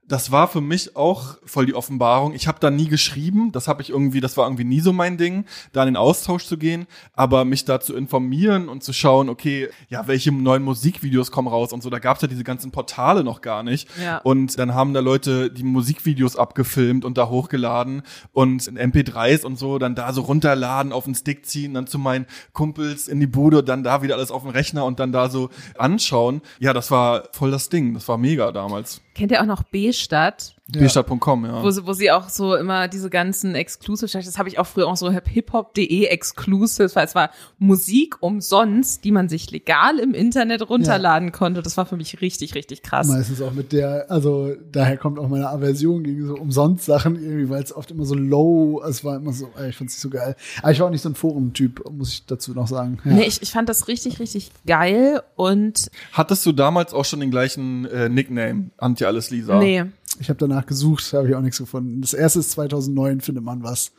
Das 0.07 0.31
war 0.31 0.47
für 0.47 0.61
mich 0.61 0.95
auch 0.95 1.37
voll 1.45 1.65
die 1.65 1.73
Offenbarung. 1.73 2.33
Ich 2.33 2.47
habe 2.47 2.59
da 2.59 2.69
nie 2.69 2.87
geschrieben, 2.87 3.51
das 3.51 3.67
habe 3.67 3.81
ich 3.81 3.89
irgendwie, 3.89 4.21
das 4.21 4.37
war 4.37 4.45
irgendwie 4.45 4.63
nie 4.63 4.79
so 4.79 4.93
mein 4.93 5.17
Ding, 5.17 5.45
da 5.73 5.81
in 5.81 5.87
den 5.87 5.97
Austausch 5.97 6.45
zu 6.45 6.57
gehen, 6.57 6.85
aber 7.13 7.43
mich 7.43 7.65
da 7.65 7.79
zu 7.79 7.95
informieren 7.95 8.69
und 8.69 8.83
zu 8.83 8.93
schauen, 8.93 9.29
okay, 9.29 9.69
ja, 9.89 10.07
welche 10.07 10.31
neuen 10.31 10.63
Musikvideos 10.63 11.31
kommen 11.31 11.47
raus 11.47 11.73
und 11.73 11.81
so, 11.81 11.89
da 11.89 11.99
gab's 11.99 12.21
ja 12.21 12.27
diese 12.27 12.43
ganzen 12.43 12.71
Portale 12.71 13.23
noch 13.23 13.41
gar 13.41 13.63
nicht. 13.63 13.87
Ja. 14.01 14.19
Und 14.19 14.59
dann 14.59 14.75
haben 14.75 14.93
da 14.93 14.99
Leute 14.99 15.51
die 15.51 15.63
Musikvideos 15.63 16.35
abgefilmt 16.35 17.03
und 17.03 17.17
da 17.17 17.29
hochgeladen 17.29 18.03
und 18.31 18.67
in 18.67 18.77
MP3s 18.77 19.43
und 19.43 19.57
so, 19.57 19.79
dann 19.79 19.95
da 19.95 20.13
so 20.13 20.21
runterladen, 20.21 20.91
auf 20.91 21.05
den 21.05 21.15
Stick 21.15 21.45
ziehen, 21.47 21.73
dann 21.73 21.87
zu 21.87 21.97
meinen 21.97 22.27
Kumpels 22.53 23.07
in 23.07 23.19
die 23.19 23.27
Bude, 23.27 23.63
dann 23.63 23.83
da 23.83 24.03
wieder 24.03 24.15
alles 24.15 24.29
auf 24.29 24.43
dem 24.43 24.51
Rechner 24.51 24.85
und 24.85 24.99
dann 24.99 25.11
da 25.11 25.29
so 25.29 25.49
anschauen. 25.77 26.41
Ja, 26.59 26.73
das 26.73 26.91
war 26.91 27.23
voll 27.31 27.49
das 27.49 27.69
Ding, 27.69 27.95
das 27.95 28.07
war 28.07 28.17
mega 28.17 28.51
damals. 28.51 29.01
Kennt 29.15 29.31
ihr 29.31 29.41
auch 29.41 29.45
noch 29.45 29.63
B-Stadt? 29.63 30.53
Ja. 30.73 30.81
bstadt.com, 30.81 31.45
ja. 31.45 31.61
Wo, 31.61 31.69
sie- 31.69 31.85
wo 31.85 31.93
sie 31.93 32.09
auch 32.11 32.27
so 32.29 32.55
immer 32.55 32.87
diese 32.87 33.11
ganzen 33.11 33.53
Exclusive, 33.53 34.11
das 34.11 34.37
habe 34.39 34.49
ich 34.49 34.57
auch 34.57 34.65
früher 34.65 34.87
auch 34.87 34.97
so 34.97 35.11
hiphop.de 35.11 36.05
Exclusives, 36.05 36.95
weil 36.95 37.05
es 37.05 37.13
war 37.13 37.29
Musik 37.59 38.15
umsonst, 38.21 39.03
die 39.03 39.11
man 39.11 39.29
sich 39.29 39.51
legal 39.51 39.99
im 39.99 40.15
Internet 40.15 40.67
runterladen 40.67 41.31
konnte. 41.31 41.61
Das 41.61 41.77
war 41.77 41.85
für 41.85 41.97
mich 41.97 42.19
richtig, 42.21 42.55
richtig 42.55 42.81
krass. 42.81 43.07
Meistens 43.07 43.41
auch 43.43 43.53
mit 43.53 43.73
der, 43.73 44.09
also 44.09 44.53
daher 44.71 44.97
kommt 44.97 45.19
auch 45.19 45.27
meine 45.29 45.49
Aversion 45.49 46.03
gegen 46.03 46.25
so 46.25 46.35
Umsonst-Sachen 46.35 47.15
irgendwie, 47.15 47.49
weil 47.49 47.61
es 47.61 47.75
oft 47.75 47.91
immer 47.91 48.05
so 48.05 48.15
low, 48.15 48.81
es 48.87 49.03
war 49.03 49.17
immer 49.17 49.33
so, 49.33 49.49
ich 49.69 49.75
fand's 49.77 49.93
nicht 49.93 50.01
so 50.01 50.09
geil. 50.09 50.35
Aber 50.63 50.71
ich 50.71 50.79
war 50.79 50.87
auch 50.87 50.91
nicht 50.91 51.01
so 51.03 51.09
ein 51.09 51.15
Forum-Typ, 51.15 51.83
muss 51.91 52.11
ich 52.11 52.25
dazu 52.25 52.53
noch 52.53 52.67
sagen. 52.67 52.97
Ja. 53.05 53.11
Nee, 53.13 53.25
ich, 53.25 53.41
ich 53.43 53.51
fand 53.51 53.69
das 53.69 53.87
richtig, 53.87 54.19
richtig 54.19 54.49
geil 54.65 55.21
und 55.35 55.91
Hattest 56.11 56.43
du 56.45 56.51
damals 56.53 56.91
auch 56.93 57.05
schon 57.05 57.19
den 57.19 57.29
gleichen 57.29 57.85
äh, 57.85 58.09
Nickname, 58.09 58.71
Antje 58.77 59.05
Alles 59.07 59.29
Lisa? 59.29 59.59
nee, 59.59 59.83
Ich 60.19 60.29
habe 60.29 60.37
danach 60.55 60.65
gesucht, 60.65 61.11
habe 61.13 61.27
ich 61.27 61.35
auch 61.35 61.41
nichts 61.41 61.57
gefunden. 61.57 62.01
Das 62.01 62.13
erste 62.13 62.39
ist 62.39 62.51
2009, 62.51 63.21
findet 63.21 63.43
man 63.43 63.63
was. 63.63 63.91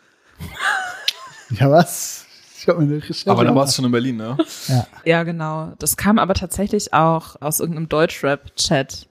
ja, 1.50 1.70
was? 1.70 2.24
Ich 2.58 2.68
habe 2.68 2.80
mir 2.80 2.86
eine 2.86 2.96
Recherche 2.96 3.30
Aber 3.30 3.44
da 3.44 3.50
gemacht. 3.50 3.62
warst 3.62 3.74
du 3.74 3.76
schon 3.76 3.84
in 3.86 3.92
Berlin, 3.92 4.16
ne? 4.16 4.36
Ja. 4.68 4.86
ja 5.04 5.22
genau. 5.22 5.72
Das 5.78 5.96
kam 5.96 6.18
aber 6.18 6.34
tatsächlich 6.34 6.92
auch 6.94 7.40
aus 7.40 7.60
irgendeinem 7.60 7.88
Deutschrap-Chat. 7.88 9.08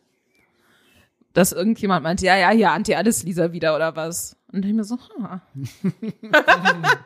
Dass 1.33 1.51
irgendjemand 1.51 2.03
meinte, 2.03 2.25
ja, 2.25 2.37
ja, 2.37 2.49
hier, 2.49 2.71
Anti 2.71 2.95
alles 2.95 3.23
Lisa 3.23 3.51
wieder 3.51 3.75
oder 3.75 3.95
was. 3.95 4.35
Und 4.51 4.65
ich 4.65 4.73
mir 4.73 4.83
so, 4.83 4.97
ha. 5.21 5.41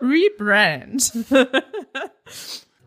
Rebrand. 0.00 1.12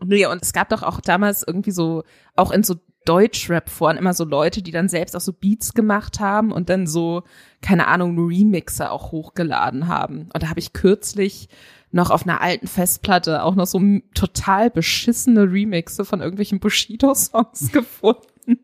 nee, 0.04 0.26
und 0.26 0.42
es 0.42 0.52
gab 0.52 0.68
doch 0.68 0.82
auch 0.82 1.00
damals 1.00 1.44
irgendwie 1.46 1.72
so, 1.72 2.04
auch 2.36 2.50
in 2.50 2.62
so 2.62 2.76
Deutschrap-Foren 3.04 3.96
immer 3.96 4.14
so 4.14 4.24
Leute, 4.24 4.62
die 4.62 4.70
dann 4.70 4.88
selbst 4.88 5.14
auch 5.16 5.20
so 5.20 5.32
Beats 5.32 5.74
gemacht 5.74 6.20
haben 6.20 6.52
und 6.52 6.68
dann 6.68 6.86
so, 6.86 7.22
keine 7.60 7.86
Ahnung, 7.88 8.18
Remixer 8.18 8.90
auch 8.90 9.12
hochgeladen 9.12 9.88
haben. 9.88 10.28
Und 10.32 10.42
da 10.42 10.48
habe 10.48 10.60
ich 10.60 10.72
kürzlich 10.72 11.48
noch 11.90 12.10
auf 12.10 12.24
einer 12.24 12.40
alten 12.40 12.66
Festplatte 12.66 13.42
auch 13.42 13.54
noch 13.54 13.66
so 13.66 13.80
total 14.14 14.70
beschissene 14.70 15.42
Remixe 15.50 16.04
von 16.04 16.20
irgendwelchen 16.20 16.58
Bushido-Songs 16.60 17.70
gefunden. 17.72 18.58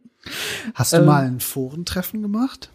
Hast 0.75 0.93
du 0.93 0.99
Ähm. 0.99 1.05
mal 1.07 1.25
ein 1.25 1.41
Forentreffen 1.41 2.23
gemacht? 2.23 2.71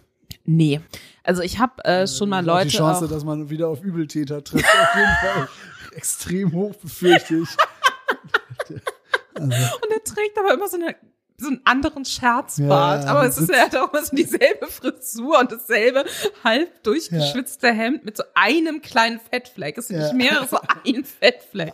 Nee. 0.45 0.80
Also 1.24 1.41
ich 1.41 1.59
habe 1.59 1.84
äh, 1.86 2.07
schon 2.07 2.30
mal 2.30 2.45
Leute. 2.45 2.70
Die 2.70 2.78
Chance, 2.78 3.05
auch, 3.05 3.09
dass 3.09 3.24
man 3.24 3.49
wieder 3.49 3.68
auf 3.68 3.82
Übeltäter 3.84 4.43
trifft, 4.43 4.66
auf 4.66 4.95
jeden 4.95 5.07
Fall 5.22 5.49
extrem 5.95 6.51
hoch, 6.53 6.76
befürchte 6.76 7.36
ich. 7.38 7.49
und 9.39 9.51
er 9.51 10.03
trägt 10.03 10.38
aber 10.38 10.53
immer 10.53 10.68
so, 10.68 10.78
eine, 10.78 10.95
so 11.38 11.47
einen 11.47 11.61
anderen 11.65 12.05
Scherzbart. 12.05 13.03
Ja, 13.05 13.09
aber 13.09 13.25
es 13.25 13.38
ist 13.38 13.49
ja 13.49 13.67
doch 13.69 13.91
immer 13.93 14.03
so 14.03 14.15
dieselbe 14.15 14.67
Frisur 14.67 15.39
und 15.39 15.51
dasselbe 15.51 16.05
halb 16.43 16.83
durchgeschwitzte 16.83 17.71
Hemd 17.73 18.05
mit 18.05 18.15
so 18.17 18.23
einem 18.36 18.81
kleinen 18.81 19.19
Fettfleck. 19.19 19.77
Es 19.77 19.88
sind 19.89 19.97
Ja. 19.99 20.13
nicht 20.13 20.15
mehrere, 20.15 20.47
so 20.47 20.57
ein 20.86 21.03
Fettfleck. 21.03 21.73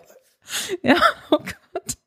Ja, 0.82 0.96
oh 1.30 1.38
Gott. 1.38 1.98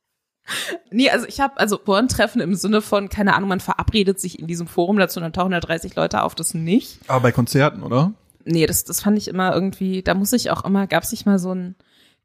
Nee, 0.90 1.08
also 1.10 1.26
ich 1.26 1.40
habe 1.40 1.58
also 1.58 1.78
Foren-Treffen 1.82 2.40
im 2.40 2.54
Sinne 2.54 2.82
von, 2.82 3.08
keine 3.08 3.34
Ahnung, 3.34 3.48
man 3.48 3.60
verabredet 3.60 4.20
sich 4.20 4.38
in 4.38 4.46
diesem 4.46 4.66
Forum 4.66 4.98
dazu 4.98 5.18
und 5.18 5.22
dann 5.22 5.32
tauchen 5.32 5.52
da 5.52 5.60
30 5.60 5.94
Leute 5.96 6.22
auf, 6.22 6.34
das 6.34 6.52
nicht. 6.54 6.98
Aber 7.08 7.20
bei 7.20 7.32
Konzerten, 7.32 7.82
oder? 7.82 8.12
Nee, 8.44 8.66
das, 8.66 8.84
das 8.84 9.00
fand 9.00 9.16
ich 9.16 9.28
immer 9.28 9.54
irgendwie, 9.54 10.02
da 10.02 10.12
muss 10.14 10.32
ich 10.34 10.50
auch 10.50 10.64
immer, 10.64 10.86
gab's 10.86 11.12
nicht 11.12 11.24
mal 11.24 11.38
so 11.38 11.54
ein 11.54 11.76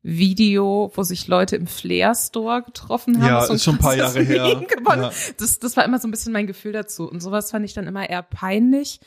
Video, 0.02 0.92
wo 0.96 1.04
sich 1.04 1.28
Leute 1.28 1.56
im 1.58 1.68
Flair 1.68 2.16
Store 2.16 2.64
getroffen 2.64 3.22
haben? 3.22 3.28
Ja, 3.28 3.46
so 3.46 3.54
ist 3.54 3.64
schon 3.64 3.76
ein 3.76 3.80
paar 3.80 3.96
Jahre 3.96 4.22
her. 4.22 4.44
Meme. 4.44 4.68
Ja. 4.86 5.12
Das, 5.38 5.60
das 5.60 5.78
war 5.78 5.84
immer 5.84 6.00
so 6.00 6.08
ein 6.08 6.12
bisschen 6.12 6.32
mein 6.32 6.48
Gefühl 6.48 6.72
dazu. 6.72 7.10
Und 7.10 7.22
sowas 7.22 7.52
fand 7.52 7.66
ich 7.66 7.74
dann 7.74 7.88
immer 7.88 8.10
eher 8.10 8.24
peinlich. 8.24 9.00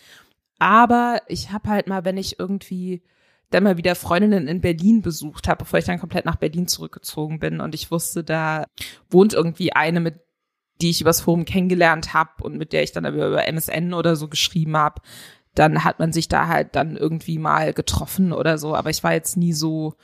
Aber 0.58 1.20
ich 1.28 1.50
habe 1.50 1.68
halt 1.68 1.88
mal, 1.88 2.04
wenn 2.04 2.18
ich 2.18 2.38
irgendwie 2.38 3.02
dann 3.50 3.64
mal 3.64 3.76
wieder 3.76 3.94
Freundinnen 3.94 4.48
in 4.48 4.60
Berlin 4.60 5.02
besucht 5.02 5.48
habe, 5.48 5.64
bevor 5.64 5.78
ich 5.78 5.84
dann 5.84 6.00
komplett 6.00 6.24
nach 6.24 6.36
Berlin 6.36 6.68
zurückgezogen 6.68 7.38
bin 7.38 7.60
und 7.60 7.74
ich 7.74 7.90
wusste, 7.90 8.24
da 8.24 8.66
wohnt 9.10 9.34
irgendwie 9.34 9.72
eine, 9.72 10.00
mit 10.00 10.20
die 10.80 10.90
ich 10.90 11.00
übers 11.00 11.20
Forum 11.20 11.44
kennengelernt 11.44 12.12
habe 12.12 12.42
und 12.42 12.56
mit 12.56 12.72
der 12.72 12.82
ich 12.82 12.92
dann 12.92 13.06
aber 13.06 13.28
über 13.28 13.46
MSN 13.46 13.94
oder 13.94 14.16
so 14.16 14.28
geschrieben 14.28 14.76
habe, 14.76 15.00
dann 15.54 15.84
hat 15.84 15.98
man 15.98 16.12
sich 16.12 16.28
da 16.28 16.48
halt 16.48 16.74
dann 16.74 16.96
irgendwie 16.96 17.38
mal 17.38 17.72
getroffen 17.72 18.32
oder 18.32 18.58
so. 18.58 18.74
Aber 18.74 18.90
ich 18.90 19.04
war 19.04 19.12
jetzt 19.12 19.36
nie 19.36 19.52
so 19.52 19.94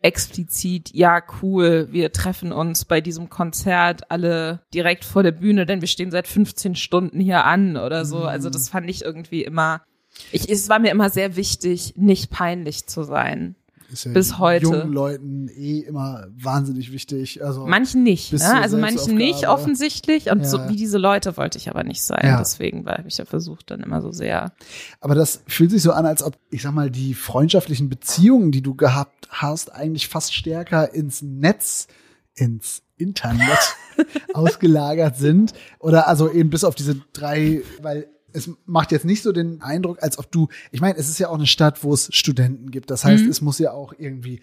explizit, 0.00 0.94
ja, 0.94 1.22
cool, 1.42 1.88
wir 1.90 2.12
treffen 2.12 2.52
uns 2.52 2.84
bei 2.84 3.00
diesem 3.00 3.28
Konzert 3.28 4.10
alle 4.10 4.62
direkt 4.72 5.04
vor 5.04 5.22
der 5.22 5.32
Bühne, 5.32 5.66
denn 5.66 5.80
wir 5.80 5.88
stehen 5.88 6.10
seit 6.10 6.28
15 6.28 6.76
Stunden 6.76 7.20
hier 7.20 7.44
an 7.44 7.76
oder 7.76 8.04
so. 8.04 8.18
Also 8.18 8.48
das 8.48 8.68
fand 8.68 8.88
ich 8.88 9.04
irgendwie 9.04 9.42
immer, 9.42 9.82
ich, 10.30 10.48
es 10.48 10.68
war 10.68 10.78
mir 10.78 10.92
immer 10.92 11.10
sehr 11.10 11.36
wichtig, 11.36 11.94
nicht 11.96 12.30
peinlich 12.30 12.86
zu 12.86 13.02
sein. 13.02 13.56
Ist 13.90 14.04
ja 14.04 14.12
Bis 14.12 14.38
heute. 14.38 14.64
Jungen 14.64 14.92
Leuten 14.92 15.48
eh 15.48 15.80
immer 15.80 16.26
wahnsinnig 16.36 16.92
wichtig. 16.92 17.42
Also 17.42 17.66
Manchen 17.66 18.02
nicht, 18.02 18.32
ne? 18.34 18.60
Also 18.60 18.76
manchen 18.76 19.16
nicht 19.16 19.48
offensichtlich 19.48 20.30
und 20.30 20.46
so 20.46 20.58
Ja. 20.58 20.68
wie 20.68 20.76
diese 20.76 20.98
Leute 20.98 21.36
wollte 21.38 21.56
ich 21.56 21.70
aber 21.70 21.84
nicht 21.84 22.02
sein. 22.02 22.20
Ja. 22.22 22.38
Deswegen 22.38 22.84
war 22.84 23.04
ich 23.06 23.16
ja 23.16 23.24
versucht 23.24 23.70
dann 23.70 23.80
immer 23.80 24.02
so 24.02 24.12
sehr. 24.12 24.52
Aber 25.00 25.14
das 25.14 25.42
fühlt 25.46 25.70
sich 25.70 25.82
so 25.82 25.92
an, 25.92 26.04
als 26.04 26.22
ob, 26.22 26.36
ich 26.50 26.62
sag 26.62 26.72
mal, 26.72 26.90
die 26.90 27.14
freundschaftlichen 27.14 27.88
Beziehungen, 27.88 28.52
die 28.52 28.62
du 28.62 28.74
gehabt 28.74 29.28
hast, 29.30 29.72
eigentlich 29.72 30.08
fast 30.08 30.34
stärker 30.34 30.92
ins 30.92 31.22
Netz, 31.22 31.86
ins 32.34 32.82
Internet 32.98 33.76
ausgelagert 34.34 35.16
sind. 35.16 35.54
Oder 35.78 36.08
also 36.08 36.30
eben 36.30 36.50
bis 36.50 36.64
auf 36.64 36.74
diese 36.74 36.96
drei, 37.14 37.62
weil 37.80 38.06
es 38.38 38.50
macht 38.66 38.92
jetzt 38.92 39.04
nicht 39.04 39.22
so 39.22 39.32
den 39.32 39.60
Eindruck, 39.60 40.02
als 40.02 40.18
ob 40.18 40.30
du, 40.32 40.48
ich 40.70 40.80
meine, 40.80 40.96
es 40.98 41.08
ist 41.08 41.18
ja 41.18 41.28
auch 41.28 41.34
eine 41.34 41.46
Stadt, 41.46 41.84
wo 41.84 41.92
es 41.92 42.08
Studenten 42.14 42.70
gibt. 42.70 42.90
Das 42.90 43.04
heißt, 43.04 43.24
Mhm. 43.24 43.30
es 43.30 43.40
muss 43.40 43.58
ja 43.58 43.72
auch 43.72 43.92
irgendwie 43.98 44.40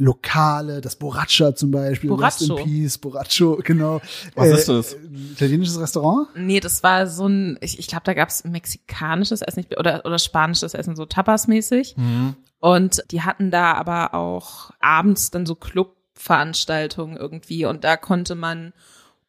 Lokale, 0.00 0.80
das 0.80 0.94
Borraccia 0.94 1.56
zum 1.56 1.72
Beispiel, 1.72 2.12
Rest 2.12 2.42
in. 2.42 2.54
Peace, 2.54 2.98
Borraccio, 2.98 3.58
genau. 3.64 4.00
Was 4.36 4.48
ist 4.50 4.68
das? 4.68 4.94
Ein 4.94 5.30
italienisches 5.32 5.80
Restaurant? 5.80 6.28
Nee, 6.36 6.60
das 6.60 6.84
war 6.84 7.08
so 7.08 7.26
ein, 7.26 7.58
ich, 7.60 7.80
ich 7.80 7.88
glaube, 7.88 8.04
da 8.04 8.14
gab's 8.14 8.44
mexikanisches 8.44 9.42
Essen 9.42 9.66
oder, 9.76 10.04
oder 10.06 10.20
spanisches 10.20 10.74
Essen, 10.74 10.94
so 10.94 11.04
Tapas-mäßig. 11.04 11.96
Mhm. 11.96 12.36
Und 12.60 13.02
die 13.10 13.22
hatten 13.22 13.50
da 13.50 13.72
aber 13.74 14.14
auch 14.14 14.70
abends 14.78 15.32
dann 15.32 15.46
so 15.46 15.56
Clubveranstaltungen 15.56 17.16
irgendwie 17.16 17.64
und 17.66 17.84
da 17.84 17.96
konnte 17.96 18.34
man 18.34 18.72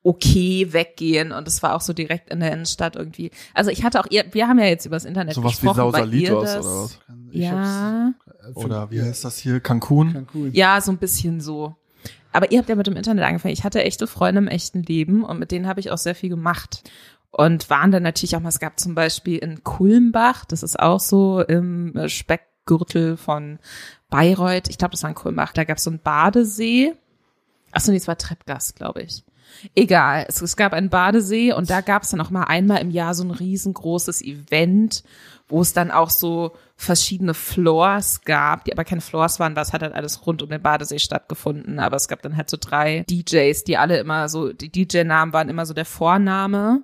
okay 0.04 0.72
weggehen 0.72 1.32
und 1.32 1.48
es 1.48 1.62
war 1.62 1.76
auch 1.76 1.82
so 1.82 1.94
direkt 1.94 2.30
in 2.30 2.40
der 2.40 2.54
Innenstadt 2.54 2.96
irgendwie. 2.96 3.32
Also 3.54 3.70
ich 3.70 3.84
hatte 3.84 4.00
auch, 4.00 4.08
ihr, 4.10 4.26
wir 4.32 4.48
haben 4.48 4.58
ja 4.60 4.66
jetzt 4.66 4.86
übers 4.86 5.04
Internet 5.06 5.34
Sowas 5.36 5.62
wie 5.62 5.68
gesprochen, 5.68 5.94
weil 5.94 6.14
ihr 6.14 6.30
Sausalitos 6.30 6.44
das, 6.54 6.66
oder 6.66 6.84
was? 6.84 7.00
Ich 7.32 7.42
Ja, 7.42 8.14
hab's- 8.46 8.56
Oder 8.56 8.92
wie 8.92 9.02
heißt 9.02 9.26
das 9.26 9.38
hier? 9.38 9.60
Cancun? 9.60 10.14
Cancun. 10.14 10.52
ja, 10.54 10.80
so 10.82 10.92
ein 10.92 10.98
bisschen 10.98 11.42
so. 11.42 11.76
Aber 12.32 12.52
ihr 12.52 12.60
habt 12.60 12.70
ja 12.70 12.76
mit 12.76 12.88
dem 12.88 12.96
Internet 12.96 13.24
angefangen. 13.26 13.54
Ich 13.54 13.64
hatte 13.64 13.84
echte 13.84 14.08
Freunde 14.08 14.40
im 14.40 14.48
echten 14.48 14.84
Leben 14.84 15.24
und 15.24 15.40
mit 15.40 15.52
denen 15.52 15.68
habe 15.68 15.80
ich 15.80 15.92
auch 15.92 15.98
sehr 15.98 16.16
viel 16.16 16.30
gemacht. 16.30 16.84
Und 17.32 17.70
waren 17.70 17.92
dann 17.92 18.02
natürlich 18.04 18.36
auch 18.36 18.40
mal, 18.40 18.50
es 18.50 18.60
gab 18.60 18.80
zum 18.80 18.96
Beispiel 18.96 19.38
in 19.38 19.64
Kulmbach, 19.64 20.46
das 20.46 20.64
ist 20.64 20.80
auch 20.80 21.00
so 21.00 21.42
im 21.42 21.94
Speckgürtel 22.08 23.18
von 23.18 23.60
Bayreuth, 24.10 24.68
ich 24.70 24.78
glaube, 24.80 24.92
das 24.94 25.04
war 25.04 25.10
in 25.12 25.16
Kulmbach, 25.16 25.54
da 25.54 25.64
gab 25.64 25.78
es 25.78 25.84
so 25.84 25.92
einen 25.92 26.00
Badesee. 26.00 26.94
Achso, 27.72 27.92
nee, 27.92 27.98
es 27.98 28.08
war 28.08 28.18
Treppgast, 28.18 28.76
glaube 28.76 29.04
ich. 29.04 29.24
Egal, 29.76 30.26
es, 30.28 30.42
es 30.42 30.56
gab 30.56 30.74
einen 30.74 30.90
Badesee 30.90 31.54
und 31.54 31.70
da 31.70 31.82
gab 31.82 32.04
es 32.04 32.10
dann 32.10 32.22
auch 32.22 32.30
mal 32.30 32.44
einmal 32.44 32.82
im 32.82 32.92
Jahr 32.92 33.14
so 33.14 33.24
ein 33.24 33.32
riesengroßes 33.32 34.22
Event, 34.22 35.04
wo 35.48 35.62
es 35.62 35.74
dann 35.74 35.92
auch 35.92 36.10
so 36.10 36.52
verschiedene 36.76 37.34
Floors 37.34 38.22
gab, 38.22 38.66
die 38.66 38.72
aber 38.72 38.86
keine 38.86 39.02
Floors 39.02 39.40
waren, 39.40 39.56
das 39.56 39.74
hat 39.74 39.82
halt 39.82 39.94
alles 39.94 40.26
rund 40.26 40.42
um 40.42 40.50
den 40.50 40.62
Badesee 40.62 41.00
stattgefunden, 41.00 41.80
aber 41.80 41.98
es 41.98 42.08
gab 42.08 42.22
dann 42.22 42.38
halt 42.38 42.50
so 42.50 42.58
drei 42.60 43.04
DJs, 43.10 43.64
die 43.66 43.78
alle 43.78 43.98
immer 43.98 44.30
so, 44.30 44.54
die 44.54 44.72
DJ-Namen 44.72 45.34
waren 45.34 45.50
immer 45.50 45.66
so 45.66 45.74
der 45.74 45.86
Vorname 45.86 46.84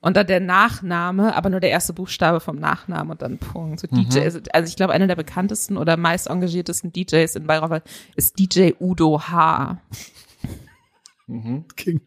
und 0.00 0.16
dann 0.16 0.26
der 0.26 0.40
Nachname, 0.40 1.34
aber 1.34 1.50
nur 1.50 1.60
der 1.60 1.70
erste 1.70 1.92
Buchstabe 1.92 2.40
vom 2.40 2.56
Nachnamen 2.56 3.12
und 3.12 3.22
dann 3.22 3.38
Punkt. 3.38 3.80
So 3.80 3.86
DJ, 3.86 4.20
also 4.52 4.68
ich 4.68 4.76
glaube, 4.76 4.92
einer 4.92 5.06
der 5.06 5.16
bekanntesten 5.16 5.76
oder 5.76 5.96
meist 5.96 6.28
engagiertesten 6.28 6.92
DJs 6.92 7.36
in 7.36 7.46
Bayreuth 7.46 7.82
ist 8.16 8.38
DJ 8.38 8.72
Udo 8.80 9.20
H. 9.28 9.78
Mhm. 11.30 11.64
King. 11.76 12.00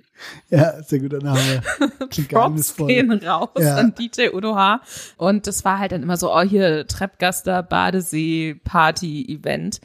Ja, 0.50 0.82
sehr 0.84 1.00
guter 1.00 1.20
Name. 1.20 1.62
Props 2.30 2.76
gehen 2.76 3.12
raus 3.12 3.50
Ja. 3.58 3.78
an 3.78 3.94
DJ 3.96 4.30
Udo 4.34 4.56
H. 4.56 4.82
Und 5.18 5.48
das 5.48 5.64
war 5.66 5.80
halt 5.80 5.92
dann 5.94 6.04
immer 6.04 6.18
so, 6.18 6.34
oh 6.34 6.42
hier, 6.42 6.86
Treppgaster, 6.88 7.64
Badesee, 7.64 8.56
Party, 8.64 9.26
Event. 9.30 9.80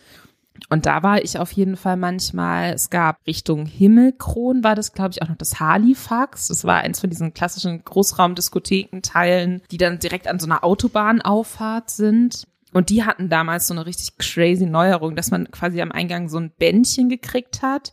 Und 0.71 0.87
da 0.87 1.05
war 1.05 1.23
ich 1.23 1.39
auf 1.39 1.53
jeden 1.53 1.77
Fall 1.77 1.97
manchmal, 1.97 2.73
es 2.75 2.91
gab 2.91 3.25
Richtung 3.29 3.65
Himmelkron, 3.65 4.65
war 4.65 4.75
das, 4.75 4.93
glaube 4.93 5.11
ich, 5.13 5.23
auch 5.23 5.29
noch 5.29 5.37
das 5.37 5.61
Halifax. 5.61 6.49
Das 6.49 6.65
war 6.65 6.79
eins 6.81 6.99
von 6.99 7.11
diesen 7.11 7.33
klassischen 7.33 7.85
Großraumdiskothekenteilen, 7.85 9.63
die 9.71 9.77
dann 9.79 9.99
direkt 9.99 10.27
an 10.27 10.39
so 10.39 10.47
einer 10.47 10.65
Autobahnauffahrt 10.65 11.91
sind. 11.91 12.45
Und 12.73 12.91
die 12.91 13.05
hatten 13.05 13.29
damals 13.31 13.67
so 13.69 13.75
eine 13.75 13.87
richtig 13.87 14.19
crazy 14.19 14.67
Neuerung, 14.67 15.17
dass 15.17 15.31
man 15.31 15.51
quasi 15.51 15.81
am 15.81 15.93
Eingang 15.93 16.29
so 16.29 16.39
ein 16.39 16.51
Bändchen 16.59 17.09
gekriegt 17.09 17.63
hat. 17.63 17.93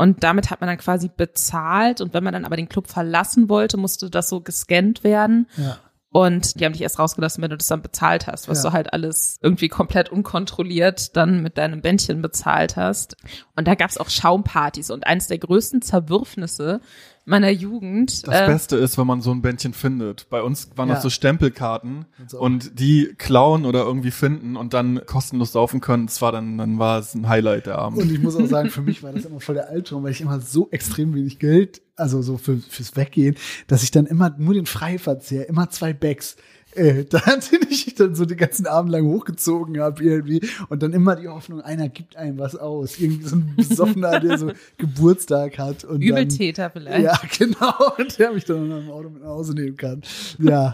Und 0.00 0.24
damit 0.24 0.50
hat 0.50 0.60
man 0.62 0.68
dann 0.68 0.78
quasi 0.78 1.10
bezahlt. 1.14 2.00
Und 2.00 2.14
wenn 2.14 2.24
man 2.24 2.32
dann 2.32 2.46
aber 2.46 2.56
den 2.56 2.68
Club 2.70 2.88
verlassen 2.88 3.50
wollte, 3.50 3.76
musste 3.76 4.08
das 4.08 4.30
so 4.30 4.40
gescannt 4.40 5.04
werden. 5.04 5.46
Ja. 5.58 5.78
Und 6.12 6.58
die 6.58 6.64
haben 6.64 6.72
dich 6.72 6.82
erst 6.82 6.98
rausgelassen, 6.98 7.40
wenn 7.42 7.50
du 7.50 7.56
das 7.56 7.68
dann 7.68 7.82
bezahlt 7.82 8.26
hast, 8.26 8.48
was 8.48 8.64
Ja. 8.64 8.70
du 8.70 8.72
halt 8.74 8.92
alles 8.92 9.38
irgendwie 9.42 9.68
komplett 9.68 10.08
unkontrolliert 10.08 11.16
dann 11.16 11.42
mit 11.42 11.56
deinem 11.58 11.82
Bändchen 11.82 12.20
bezahlt 12.22 12.76
hast. 12.76 13.16
Und 13.54 13.68
da 13.68 13.74
gab's 13.76 13.98
auch 13.98 14.08
Schaumpartys. 14.08 14.90
Und 14.90 15.06
eines 15.06 15.28
der 15.28 15.38
größten 15.38 15.82
Zerwürfnisse 15.82 16.80
meiner 17.26 17.50
Jugend. 17.50 18.26
Das 18.26 18.40
äh, 18.40 18.46
Beste 18.46 18.76
ist, 18.76 18.98
wenn 18.98 19.06
man 19.06 19.20
so 19.20 19.30
ein 19.30 19.42
Bändchen 19.42 19.72
findet. 19.74 20.28
Bei 20.30 20.42
uns 20.42 20.70
waren 20.76 20.88
Ja. 20.88 20.94
das 20.94 21.02
so 21.02 21.10
Stempelkarten 21.10 22.06
Und 22.18 22.30
so. 22.30 22.40
und 22.40 22.78
die 22.80 23.14
klauen 23.18 23.64
oder 23.66 23.84
irgendwie 23.84 24.10
finden 24.10 24.56
und 24.56 24.74
dann 24.74 25.00
kostenlos 25.06 25.52
saufen 25.52 25.80
können. 25.80 26.06
Das 26.06 26.20
war 26.22 26.32
dann, 26.32 26.58
dann 26.58 26.78
war 26.78 26.98
es 26.98 27.14
ein 27.14 27.28
Highlight 27.28 27.66
der 27.66 27.78
Abend. 27.78 28.00
Und 28.02 28.10
ich 28.10 28.20
muss 28.20 28.36
auch 28.36 28.46
sagen, 28.46 28.70
für 28.70 28.82
mich 28.82 29.02
war 29.02 29.12
das 29.12 29.24
immer 29.26 29.40
voll 29.40 29.54
der 29.56 29.68
Albtraum, 29.68 30.02
weil 30.02 30.12
ich 30.12 30.20
immer 30.20 30.40
so 30.40 30.68
extrem 30.70 31.14
wenig 31.14 31.38
Geld, 31.38 31.82
also 31.96 32.22
so 32.22 32.36
für, 32.38 32.56
fürs 32.56 32.96
Weggehen, 32.96 33.36
dass 33.66 33.82
ich 33.82 33.90
dann 33.90 34.06
immer 34.06 34.34
nur 34.38 34.54
den 34.54 34.66
Freiverzehr, 34.66 35.48
immer 35.48 35.70
zwei 35.70 35.92
Bags, 35.92 36.36
äh, 36.74 37.04
da 37.04 37.18
den 37.50 37.68
ich 37.70 37.94
dann 37.94 38.14
so 38.14 38.24
den 38.24 38.36
ganzen 38.36 38.66
Abend 38.66 38.92
lang 38.92 39.04
hochgezogen 39.04 39.80
habe 39.80 40.02
irgendwie 40.02 40.40
und 40.68 40.82
dann 40.82 40.92
immer 40.92 41.16
die 41.16 41.28
Hoffnung, 41.28 41.60
einer 41.60 41.88
gibt 41.88 42.16
einem 42.16 42.38
was 42.38 42.56
aus. 42.56 42.98
Irgendwie 42.98 43.26
so 43.26 43.36
ein 43.36 43.54
Besoffener, 43.56 44.20
der 44.20 44.38
so 44.38 44.52
Geburtstag 44.78 45.58
hat 45.58 45.84
und 45.84 46.02
Übeltäter 46.02 46.70
dann, 46.70 46.82
vielleicht. 46.82 47.04
Ja, 47.04 47.20
genau, 47.38 47.94
und 47.98 48.18
der 48.18 48.32
mich 48.32 48.44
dann 48.44 48.70
im 48.70 48.90
Auto 48.90 49.10
mit 49.10 49.22
nach 49.22 49.28
Hause 49.28 49.54
nehmen 49.54 49.76
kann. 49.76 50.02
Ja, 50.38 50.72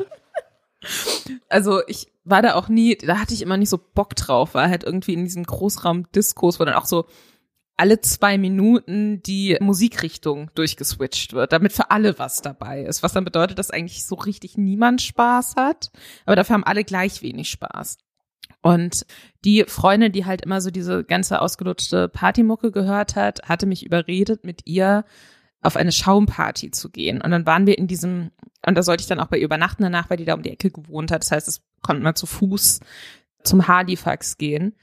Also 1.49 1.81
ich 1.87 2.09
war 2.25 2.43
da 2.43 2.55
auch 2.55 2.69
nie, 2.69 2.97
da 2.97 3.19
hatte 3.19 3.35
ich 3.35 3.43
immer 3.43 3.57
nicht 3.57 3.71
so 3.71 3.79
Bock 3.79 4.15
drauf, 4.15 4.55
weil 4.55 4.69
halt 4.69 4.85
irgendwie 4.85 5.15
in 5.15 5.25
diesem 5.25 5.45
Großraum-Diskos, 5.45 6.61
wo 6.61 6.65
dann 6.65 6.75
auch 6.75 6.87
so 6.87 7.07
alle 7.77 8.01
zwei 8.01 8.39
Minuten 8.39 9.23
die 9.23 9.57
Musikrichtung 9.61 10.51
durchgeswitcht 10.55 11.35
wird, 11.35 11.53
damit 11.53 11.73
für 11.73 11.91
alle 11.91 12.19
was 12.19 12.41
dabei 12.41 12.83
ist. 12.83 13.03
Was 13.03 13.13
dann 13.13 13.25
bedeutet, 13.25 13.59
dass 13.59 13.71
eigentlich 13.71 14.07
so 14.07 14.15
richtig 14.15 14.57
niemand 14.57 15.03
Spaß 15.03 15.57
hat, 15.57 15.91
aber 16.25 16.37
dafür 16.37 16.55
haben 16.55 16.65
alle 16.65 16.85
gleich 16.85 17.23
wenig 17.23 17.51
Spaß. 17.51 17.99
Und 18.63 19.07
die 19.45 19.65
Freundin, 19.65 20.13
die 20.13 20.25
halt 20.25 20.43
immer 20.43 20.61
so 20.61 20.71
diese 20.71 21.05
ganze 21.05 21.41
ausgelutschte 21.41 22.09
Partymucke 22.09 22.73
gehört 22.73 23.15
hat, 23.15 23.43
hatte 23.49 23.67
mich 23.67 23.85
überredet, 23.85 24.45
mit 24.45 24.63
ihr 24.67 25.05
auf 25.63 25.77
eine 25.77 25.93
Schaumparty 25.93 26.71
zu 26.71 26.91
gehen. 26.91 27.21
Und 27.21 27.31
dann 27.31 27.47
waren 27.47 27.67
wir 27.67 27.79
in 27.79 27.87
diesem, 27.87 28.31
und 28.65 28.77
da 28.77 28.83
sollte 28.83 29.03
ich 29.03 29.09
dann 29.09 29.21
auch 29.21 29.27
bei 29.27 29.39
ihr 29.39 29.45
übernachten 29.45 29.83
danach, 29.83 30.11
weil 30.11 30.17
die 30.17 30.25
da 30.25 30.35
um 30.35 30.43
die 30.43 30.51
Ecke 30.51 30.71
gewohnt 30.71 31.11
hat. 31.11 31.23
Das 31.23 31.31
heißt, 31.31 31.49
es 31.49 31.63
konnte 31.83 32.03
man 32.03 32.17
zu 32.17 32.27
Fuß 32.27 32.81
zum 33.43 33.69
Halifax 33.69 34.39
gehen. 34.39 34.75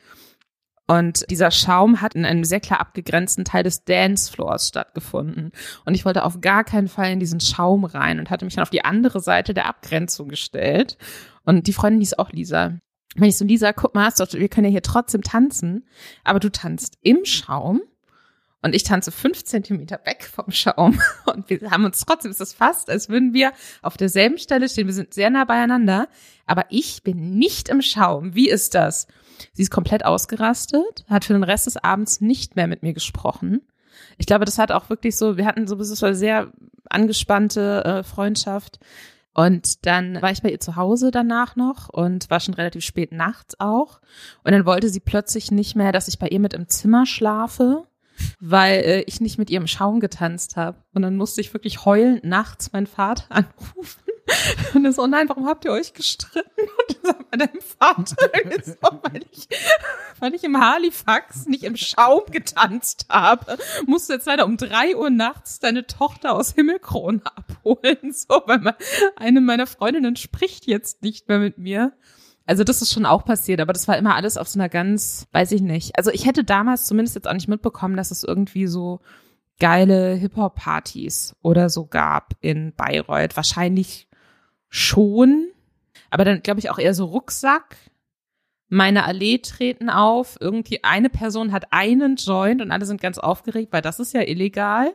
Und 0.94 1.28
dieser 1.32 1.50
Schaum 1.50 2.02
hat 2.02 2.14
in 2.14 2.24
einem 2.24 2.44
sehr 2.44 2.60
klar 2.60 2.80
abgegrenzten 2.80 3.46
Teil 3.46 3.64
des 3.64 3.84
Dancefloors 3.84 4.68
stattgefunden. 4.68 5.52
Und 5.86 5.96
ich 5.96 6.06
wollte 6.06 6.24
auf 6.24 6.40
gar 6.40 6.64
keinen 6.64 6.88
Fall 6.88 7.12
in 7.12 7.20
diesen 7.20 7.40
Schaum 7.40 7.84
rein 7.84 8.20
und 8.20 8.30
hatte 8.30 8.46
mich 8.46 8.54
dann 8.54 8.62
auf 8.62 8.70
die 8.70 8.86
andere 8.86 9.20
Seite 9.20 9.56
der 9.56 9.66
Abgrenzung 9.66 10.28
gestellt. 10.28 11.00
Und 11.46 11.66
die 11.66 11.74
Freundin 11.74 12.02
hieß 12.02 12.20
auch 12.20 12.32
Lisa. 12.32 12.78
Wenn 13.16 13.30
ich 13.30 13.38
so, 13.38 13.46
Lisa, 13.46 13.74
guck 13.74 13.96
mal, 13.96 14.12
wir 14.12 14.50
können 14.50 14.66
ja 14.66 14.72
hier 14.72 14.84
trotzdem 14.84 15.24
tanzen, 15.24 15.88
aber 16.24 16.40
du 16.40 16.52
tanzt 16.52 17.00
im 17.02 17.26
Schaum 17.26 17.82
und 18.64 18.74
ich 18.74 18.84
tanze 18.84 19.12
fünf 19.12 19.44
Zentimeter 19.44 20.00
weg 20.06 20.24
vom 20.24 20.50
Schaum. 20.50 21.00
Und 21.26 21.50
wir 21.50 21.70
haben 21.70 21.84
uns 21.84 22.00
trotzdem, 22.00 22.32
es 22.32 22.40
ist 22.40 22.54
fast, 22.54 22.90
als 22.90 23.10
würden 23.10 23.34
wir 23.34 23.52
auf 23.82 23.98
derselben 23.98 24.38
Stelle 24.38 24.70
stehen. 24.70 24.88
Wir 24.88 24.94
sind 24.94 25.14
sehr 25.14 25.30
nah 25.30 25.44
beieinander, 25.44 26.08
aber 26.46 26.66
ich 26.70 27.04
bin 27.04 27.38
nicht 27.38 27.68
im 27.68 27.82
Schaum. 27.82 28.36
Wie 28.36 28.50
ist 28.50 28.74
das? 28.74 29.08
Sie 29.52 29.64
ist 29.64 29.70
komplett 29.70 30.06
ausgerastet, 30.06 31.04
hat 31.10 31.26
für 31.26 31.34
den 31.34 31.44
Rest 31.44 31.66
des 31.68 31.76
Abends 31.76 32.22
nicht 32.22 32.56
mehr 32.56 32.68
mit 32.68 32.84
mir 32.84 32.94
gesprochen. 32.94 33.62
Ich 34.18 34.28
glaube, 34.28 34.46
das 34.46 34.58
hat 34.58 34.72
auch 34.72 34.90
wirklich 34.90 35.18
so, 35.18 35.36
wir 35.36 35.46
hatten 35.46 35.68
so 35.68 35.76
eine 35.76 36.16
sehr 36.16 36.52
angespannte 36.90 37.84
äh, 37.84 38.04
Freundschaft. 38.04 38.80
Und 39.34 39.86
dann 39.86 40.22
war 40.22 40.32
ich 40.32 40.42
bei 40.42 40.52
ihr 40.52 40.60
zu 40.60 40.78
Hause 40.78 41.12
danach 41.12 41.56
noch 41.56 41.90
und 41.90 42.30
war 42.30 42.40
schon 42.40 42.54
relativ 42.54 42.86
spät 42.86 43.12
nachts 43.12 43.60
auch. 43.60 44.00
Und 44.44 44.54
dann 44.54 44.66
wollte 44.66 44.88
sie 44.90 45.00
plötzlich 45.02 45.52
nicht 45.52 45.76
mehr, 45.76 45.92
dass 45.92 46.08
ich 46.08 46.20
bei 46.20 46.28
ihr 46.28 46.40
mit 46.40 46.54
im 46.54 46.70
Zimmer 46.70 47.06
schlafe, 47.06 47.88
weil 48.40 48.80
äh, 48.84 49.02
ich 49.02 49.22
nicht 49.22 49.38
mit 49.38 49.50
ihr 49.50 49.58
im 49.58 49.68
Schaum 49.68 50.00
getanzt 50.00 50.56
habe. 50.56 50.78
Und 50.94 51.02
dann 51.02 51.16
musste 51.16 51.42
ich 51.42 51.54
wirklich 51.54 51.86
heulend 51.86 52.24
nachts 52.24 52.72
meinen 52.72 52.88
Vater 52.88 53.26
anrufen. 53.30 54.02
Und 54.74 54.86
er 54.86 54.94
so, 54.94 55.04
oh 55.04 55.08
nein, 55.08 55.28
warum 55.28 55.48
habt 55.48 55.66
ihr 55.66 55.72
euch 55.72 55.94
gestritten? 55.94 56.62
Und 56.62 56.98
das 57.02 57.12
sagt 57.12 57.32
meinem 57.32 57.62
Vater 57.62 58.16
so, 58.64 59.00
weil 59.04 59.26
ich, 59.32 59.48
weil 60.20 60.34
ich 60.34 60.44
im 60.44 60.60
Halifax 60.60 61.46
nicht 61.46 61.64
im 61.64 61.76
Schaum 61.76 62.24
getanzt 62.32 63.08
habe, 63.10 63.58
musst 63.86 64.10
du 64.10 64.14
jetzt 64.14 64.26
leider 64.26 64.46
um 64.46 64.58
drei 64.58 64.96
Uhr 64.96 65.10
nachts 65.10 65.60
deine 65.60 65.88
Tochter 65.88 66.34
aus 66.34 66.54
Himmelkrone 66.54 67.22
abholen. 67.26 67.98
So, 68.14 68.42
weil 68.46 68.60
man, 68.60 68.76
eine 69.16 69.42
meiner 69.42 69.68
Freundinnen 69.68 70.16
spricht 70.16 70.66
jetzt 70.68 71.02
nicht 71.02 71.28
mehr 71.28 71.40
mit 71.40 71.58
mir. 71.58 71.94
Also 72.46 72.64
das 72.64 72.82
ist 72.82 72.92
schon 72.92 73.06
auch 73.06 73.24
passiert, 73.24 73.62
aber 73.62 73.72
das 73.72 73.88
war 73.88 73.98
immer 73.98 74.16
alles 74.16 74.38
auf 74.38 74.50
so 74.50 74.60
einer 74.60 74.70
ganz, 74.70 75.28
weiß 75.32 75.52
ich 75.54 75.62
nicht. 75.62 75.98
Also 75.98 76.12
ich 76.12 76.26
hätte 76.26 76.44
damals 76.44 76.86
zumindest 76.86 77.16
jetzt 77.16 77.28
auch 77.28 77.34
nicht 77.34 77.48
mitbekommen, 77.48 77.96
dass 77.96 78.12
es 78.12 78.24
irgendwie 78.24 78.68
so 78.68 79.00
geile 79.60 80.16
Hip-Hop-Partys 80.16 81.36
oder 81.42 81.70
so 81.70 81.86
gab 81.86 82.34
in 82.42 82.74
Bayreuth. 82.76 83.38
Wahrscheinlich 83.38 84.08
schon, 84.68 85.48
aber 86.10 86.26
dann 86.26 86.42
glaube 86.42 86.60
ich 86.60 86.70
auch 86.70 86.80
eher 86.80 86.94
so 86.94 87.06
Rucksack. 87.06 87.78
Meine 88.68 89.06
Allee 89.06 89.38
treten 89.38 89.90
auf, 89.90 90.36
irgendwie 90.40 90.84
eine 90.84 91.10
Person 91.10 91.52
hat 91.52 91.72
einen 91.72 92.16
Joint 92.16 92.62
und 92.62 92.72
alle 92.72 92.86
sind 92.86 93.00
ganz 93.00 93.20
aufgeregt, 93.20 93.72
weil 93.72 93.82
das 93.84 94.00
ist 94.00 94.14
ja 94.14 94.22
illegal. 94.22 94.94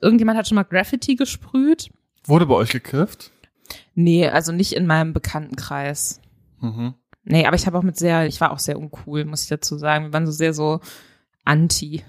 Irgendjemand 0.00 0.38
hat 0.38 0.46
schon 0.46 0.56
mal 0.56 0.62
Graffiti 0.62 1.16
gesprüht. 1.16 1.90
Wurde 2.24 2.46
bei 2.46 2.54
euch 2.54 2.70
gekifft? 2.70 3.32
Nee, 3.94 4.28
also 4.28 4.52
nicht 4.52 4.74
in 4.74 4.86
meinem 4.86 5.12
Bekanntenkreis. 5.12 6.20
Mhm. 6.60 6.94
Nee, 7.24 7.46
aber 7.46 7.56
ich 7.56 7.66
habe 7.66 7.76
auch 7.76 7.82
mit 7.82 7.96
sehr, 7.96 8.26
ich 8.26 8.40
war 8.40 8.52
auch 8.52 8.58
sehr 8.58 8.78
uncool, 8.78 9.24
muss 9.24 9.42
ich 9.42 9.48
dazu 9.48 9.76
sagen. 9.78 10.06
Wir 10.06 10.12
waren 10.12 10.26
so 10.26 10.32
sehr 10.32 10.54
so 10.54 10.80
anti. 11.44 12.04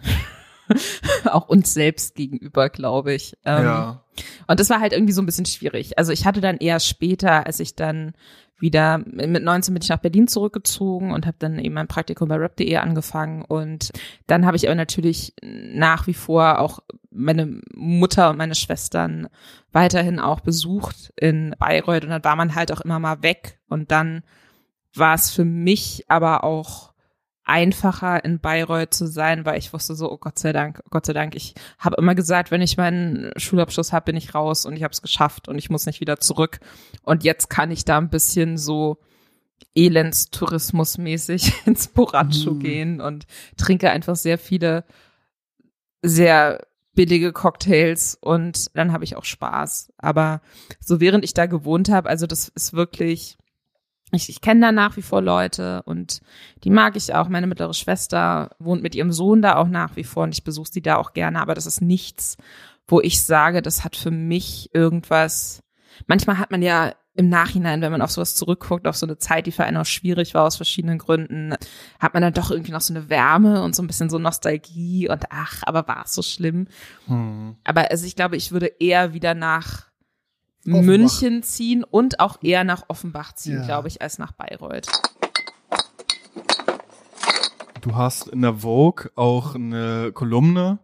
auch 1.26 1.48
uns 1.48 1.74
selbst 1.74 2.16
gegenüber, 2.16 2.70
glaube 2.70 3.14
ich. 3.14 3.38
Ähm, 3.46 3.64
ja. 3.64 4.04
Und 4.48 4.60
das 4.60 4.70
war 4.70 4.80
halt 4.80 4.94
irgendwie 4.94 5.14
so 5.14 5.22
ein 5.22 5.26
bisschen 5.26 5.46
schwierig. 5.46 5.98
Also 5.98 6.12
ich 6.12 6.26
hatte 6.26 6.42
dann 6.42 6.58
eher 6.58 6.80
später, 6.80 7.46
als 7.46 7.60
ich 7.60 7.76
dann 7.76 8.14
wieder 8.60 8.98
mit 8.98 9.44
19 9.44 9.74
bin 9.74 9.84
ich 9.84 9.90
nach 9.90 10.00
Berlin 10.00 10.28
zurückgezogen 10.28 11.12
und 11.12 11.26
habe 11.26 11.38
dann 11.40 11.60
eben 11.60 11.76
mein 11.76 11.88
Praktikum 11.88 12.28
bei 12.28 12.38
rap.de 12.38 12.76
angefangen 12.78 13.44
und 13.44 13.92
dann 14.26 14.48
habe 14.48 14.58
ich 14.58 14.68
aber 14.68 14.74
natürlich 14.74 15.34
nach 15.44 16.08
wie 16.08 16.16
vor 16.16 16.60
auch 16.60 16.80
meine 17.18 17.60
Mutter 17.74 18.30
und 18.30 18.38
meine 18.38 18.56
Schwestern 18.56 19.28
weiterhin 19.72 20.20
auch 20.20 20.40
besucht 20.42 21.12
in 21.18 21.56
Bayreuth 21.60 22.04
und 22.04 22.10
dann 22.12 22.24
war 22.24 22.36
man 22.36 22.56
halt 22.56 22.72
auch 22.72 22.82
immer 22.82 23.00
mal 23.00 23.22
weg 23.24 23.60
und 23.68 23.92
dann 23.92 24.24
war 24.96 25.14
es 25.16 25.30
für 25.32 25.46
mich 25.46 26.06
aber 26.08 26.44
auch 26.44 26.94
einfacher 27.44 28.26
in 28.26 28.40
Bayreuth 28.40 28.94
zu 28.94 29.08
sein, 29.08 29.46
weil 29.46 29.58
ich 29.58 29.72
wusste 29.72 29.96
so, 29.96 30.12
oh 30.12 30.18
Gott 30.18 30.38
sei 30.38 30.52
Dank, 30.52 30.82
oh 30.84 30.90
Gott 30.90 31.06
sei 31.06 31.14
Dank. 31.14 31.34
Ich 31.34 31.56
habe 31.80 31.96
immer 31.98 32.14
gesagt, 32.14 32.52
wenn 32.52 32.62
ich 32.62 32.76
meinen 32.76 33.32
Schulabschluss 33.38 33.94
habe, 33.94 34.06
bin 34.06 34.18
ich 34.18 34.36
raus 34.36 34.66
und 34.66 34.76
ich 34.76 34.84
habe 34.84 34.92
es 34.92 35.02
geschafft 35.02 35.48
und 35.48 35.58
ich 35.58 35.70
muss 35.70 35.86
nicht 35.86 36.02
wieder 36.02 36.20
zurück. 36.20 36.60
Und 37.04 37.24
jetzt 37.24 37.50
kann 37.50 37.72
ich 37.72 37.86
da 37.86 37.98
ein 38.00 38.10
bisschen 38.10 38.58
so 38.58 38.98
Elendstourismus-mäßig 39.78 41.54
ins 41.66 41.88
Borracho 41.88 42.52
Mhm. 42.52 42.60
gehen 42.60 43.02
und 43.02 43.26
trinke 43.56 43.92
einfach 43.92 44.16
sehr 44.16 44.38
viele 44.38 44.84
sehr 46.02 46.66
billige 46.98 47.32
Cocktails 47.32 48.18
und 48.20 48.76
dann 48.76 48.92
habe 48.92 49.04
ich 49.04 49.16
auch 49.16 49.24
Spaß. 49.24 49.94
Aber 50.00 50.42
so 50.80 51.00
während 51.00 51.24
ich 51.24 51.36
da 51.36 51.46
gewohnt 51.46 51.90
habe, 51.90 52.10
also 52.10 52.26
das 52.26 52.50
ist 52.50 52.74
wirklich, 52.74 53.38
ich, 54.12 54.30
ich 54.30 54.42
kenne 54.42 54.62
da 54.62 54.72
nach 54.72 54.98
wie 54.98 55.04
vor 55.04 55.22
Leute 55.22 55.84
und 55.84 56.22
die 56.64 56.72
mag 56.72 56.96
ich 56.96 57.14
auch. 57.14 57.30
Meine 57.30 57.46
mittlere 57.46 57.76
Schwester 57.76 58.50
wohnt 58.58 58.82
mit 58.82 58.96
ihrem 58.96 59.12
Sohn 59.12 59.44
da 59.44 59.58
auch 59.58 59.68
nach 59.68 59.96
wie 59.96 60.04
vor 60.04 60.24
und 60.24 60.34
ich 60.34 60.44
besuche 60.44 60.72
sie 60.72 60.82
da 60.82 60.96
auch 60.96 61.14
gerne, 61.14 61.40
aber 61.40 61.54
das 61.54 61.68
ist 61.68 61.82
nichts, 61.82 62.36
wo 62.88 63.00
ich 63.00 63.24
sage, 63.24 63.62
das 63.62 63.84
hat 63.84 63.96
für 63.96 64.12
mich 64.12 64.72
irgendwas. 64.74 65.62
Manchmal 66.08 66.40
hat 66.40 66.50
man 66.50 66.64
ja 66.64 66.96
im 67.18 67.30
Nachhinein, 67.30 67.82
wenn 67.82 67.92
man 67.92 68.02
auf 68.02 68.12
sowas 68.12 68.36
zurückguckt, 68.36 68.88
auf 68.88 68.96
so 68.96 69.06
eine 69.06 69.18
Zeit, 69.18 69.48
die 69.48 69.52
für 69.52 69.64
einen 69.64 69.78
auch 69.78 69.86
schwierig 69.86 70.34
war 70.34 70.44
aus 70.46 70.56
verschiedenen 70.56 71.00
Gründen, 71.00 71.56
hat 72.00 72.14
man 72.14 72.22
dann 72.22 72.34
doch 72.34 72.52
irgendwie 72.52 72.72
noch 72.72 72.82
so 72.82 72.94
eine 72.94 73.10
Wärme 73.10 73.64
und 73.64 73.76
so 73.76 73.82
ein 73.84 73.88
bisschen 73.88 74.10
so 74.10 74.20
Nostalgie 74.20 75.10
und 75.10 75.26
ach, 75.32 75.64
aber 75.66 75.88
war 75.88 76.06
es 76.06 76.14
so 76.14 76.22
schlimm. 76.22 76.68
Hm. 77.08 77.56
Aber 77.64 77.90
also 77.92 78.06
ich 78.06 78.16
glaube, 78.16 78.38
ich 78.38 78.52
würde 78.52 78.68
eher 78.80 79.14
wieder 79.14 79.34
nach 79.34 79.88
Offenbach. 80.66 80.82
München 80.84 81.44
ziehen 81.44 81.84
und 81.84 82.20
auch 82.20 82.38
eher 82.44 82.64
nach 82.64 82.84
Offenbach 82.88 83.34
ziehen, 83.34 83.60
Ja. 83.62 83.66
glaube 83.66 83.88
ich, 83.88 84.02
als 84.02 84.20
nach 84.20 84.32
Bayreuth. 84.34 84.88
Du 87.82 87.96
hast 87.96 88.28
in 88.28 88.42
der 88.42 88.54
Vogue 88.56 89.10
auch 89.16 89.56
eine 89.56 90.12
Kolumne. 90.14 90.80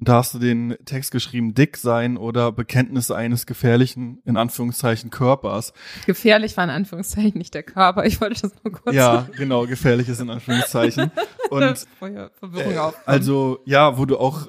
Da 0.00 0.14
hast 0.14 0.34
du 0.34 0.38
den 0.38 0.76
Text 0.84 1.10
geschrieben, 1.10 1.54
dick 1.54 1.76
sein 1.76 2.16
oder 2.16 2.52
Bekenntnisse 2.52 3.16
eines 3.16 3.46
gefährlichen, 3.46 4.22
in 4.24 4.36
Anführungszeichen, 4.36 5.10
Körpers. 5.10 5.72
Gefährlich 6.06 6.56
war 6.56 6.64
in 6.64 6.70
Anführungszeichen 6.70 7.38
nicht 7.38 7.54
der 7.54 7.62
Körper. 7.64 8.04
Ich 8.04 8.20
wollte 8.20 8.42
das 8.42 8.52
nur 8.62 8.72
kurz 8.72 8.94
Ja, 8.94 9.28
genau, 9.36 9.66
gefährliches 9.66 10.20
in 10.20 10.30
Anführungszeichen. 10.30 11.10
Und 11.50 11.86
Verwirrung 11.98 12.72
Äh, 12.72 12.92
also 13.06 13.60
ja, 13.64 13.98
wo 13.98 14.04
du 14.04 14.18
auch 14.18 14.48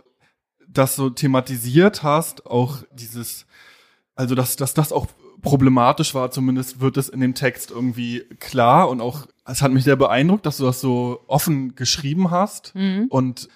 das 0.67 0.95
so 0.95 1.09
thematisiert 1.09 2.03
hast, 2.03 2.45
auch 2.45 2.83
dieses, 2.91 3.45
also 4.15 4.35
dass, 4.35 4.55
dass 4.55 4.73
das 4.73 4.91
auch 4.91 5.07
problematisch 5.41 6.13
war, 6.13 6.31
zumindest 6.31 6.79
wird 6.81 6.97
es 6.97 7.09
in 7.09 7.21
dem 7.21 7.33
Text 7.33 7.71
irgendwie 7.71 8.19
klar 8.39 8.89
und 8.89 9.01
auch, 9.01 9.25
es 9.45 9.61
hat 9.61 9.71
mich 9.71 9.83
sehr 9.85 9.95
beeindruckt, 9.95 10.45
dass 10.45 10.57
du 10.57 10.65
das 10.65 10.81
so 10.81 11.23
offen 11.27 11.75
geschrieben 11.75 12.29
hast 12.29 12.75
Mhm. 12.75 13.07
und 13.09 13.47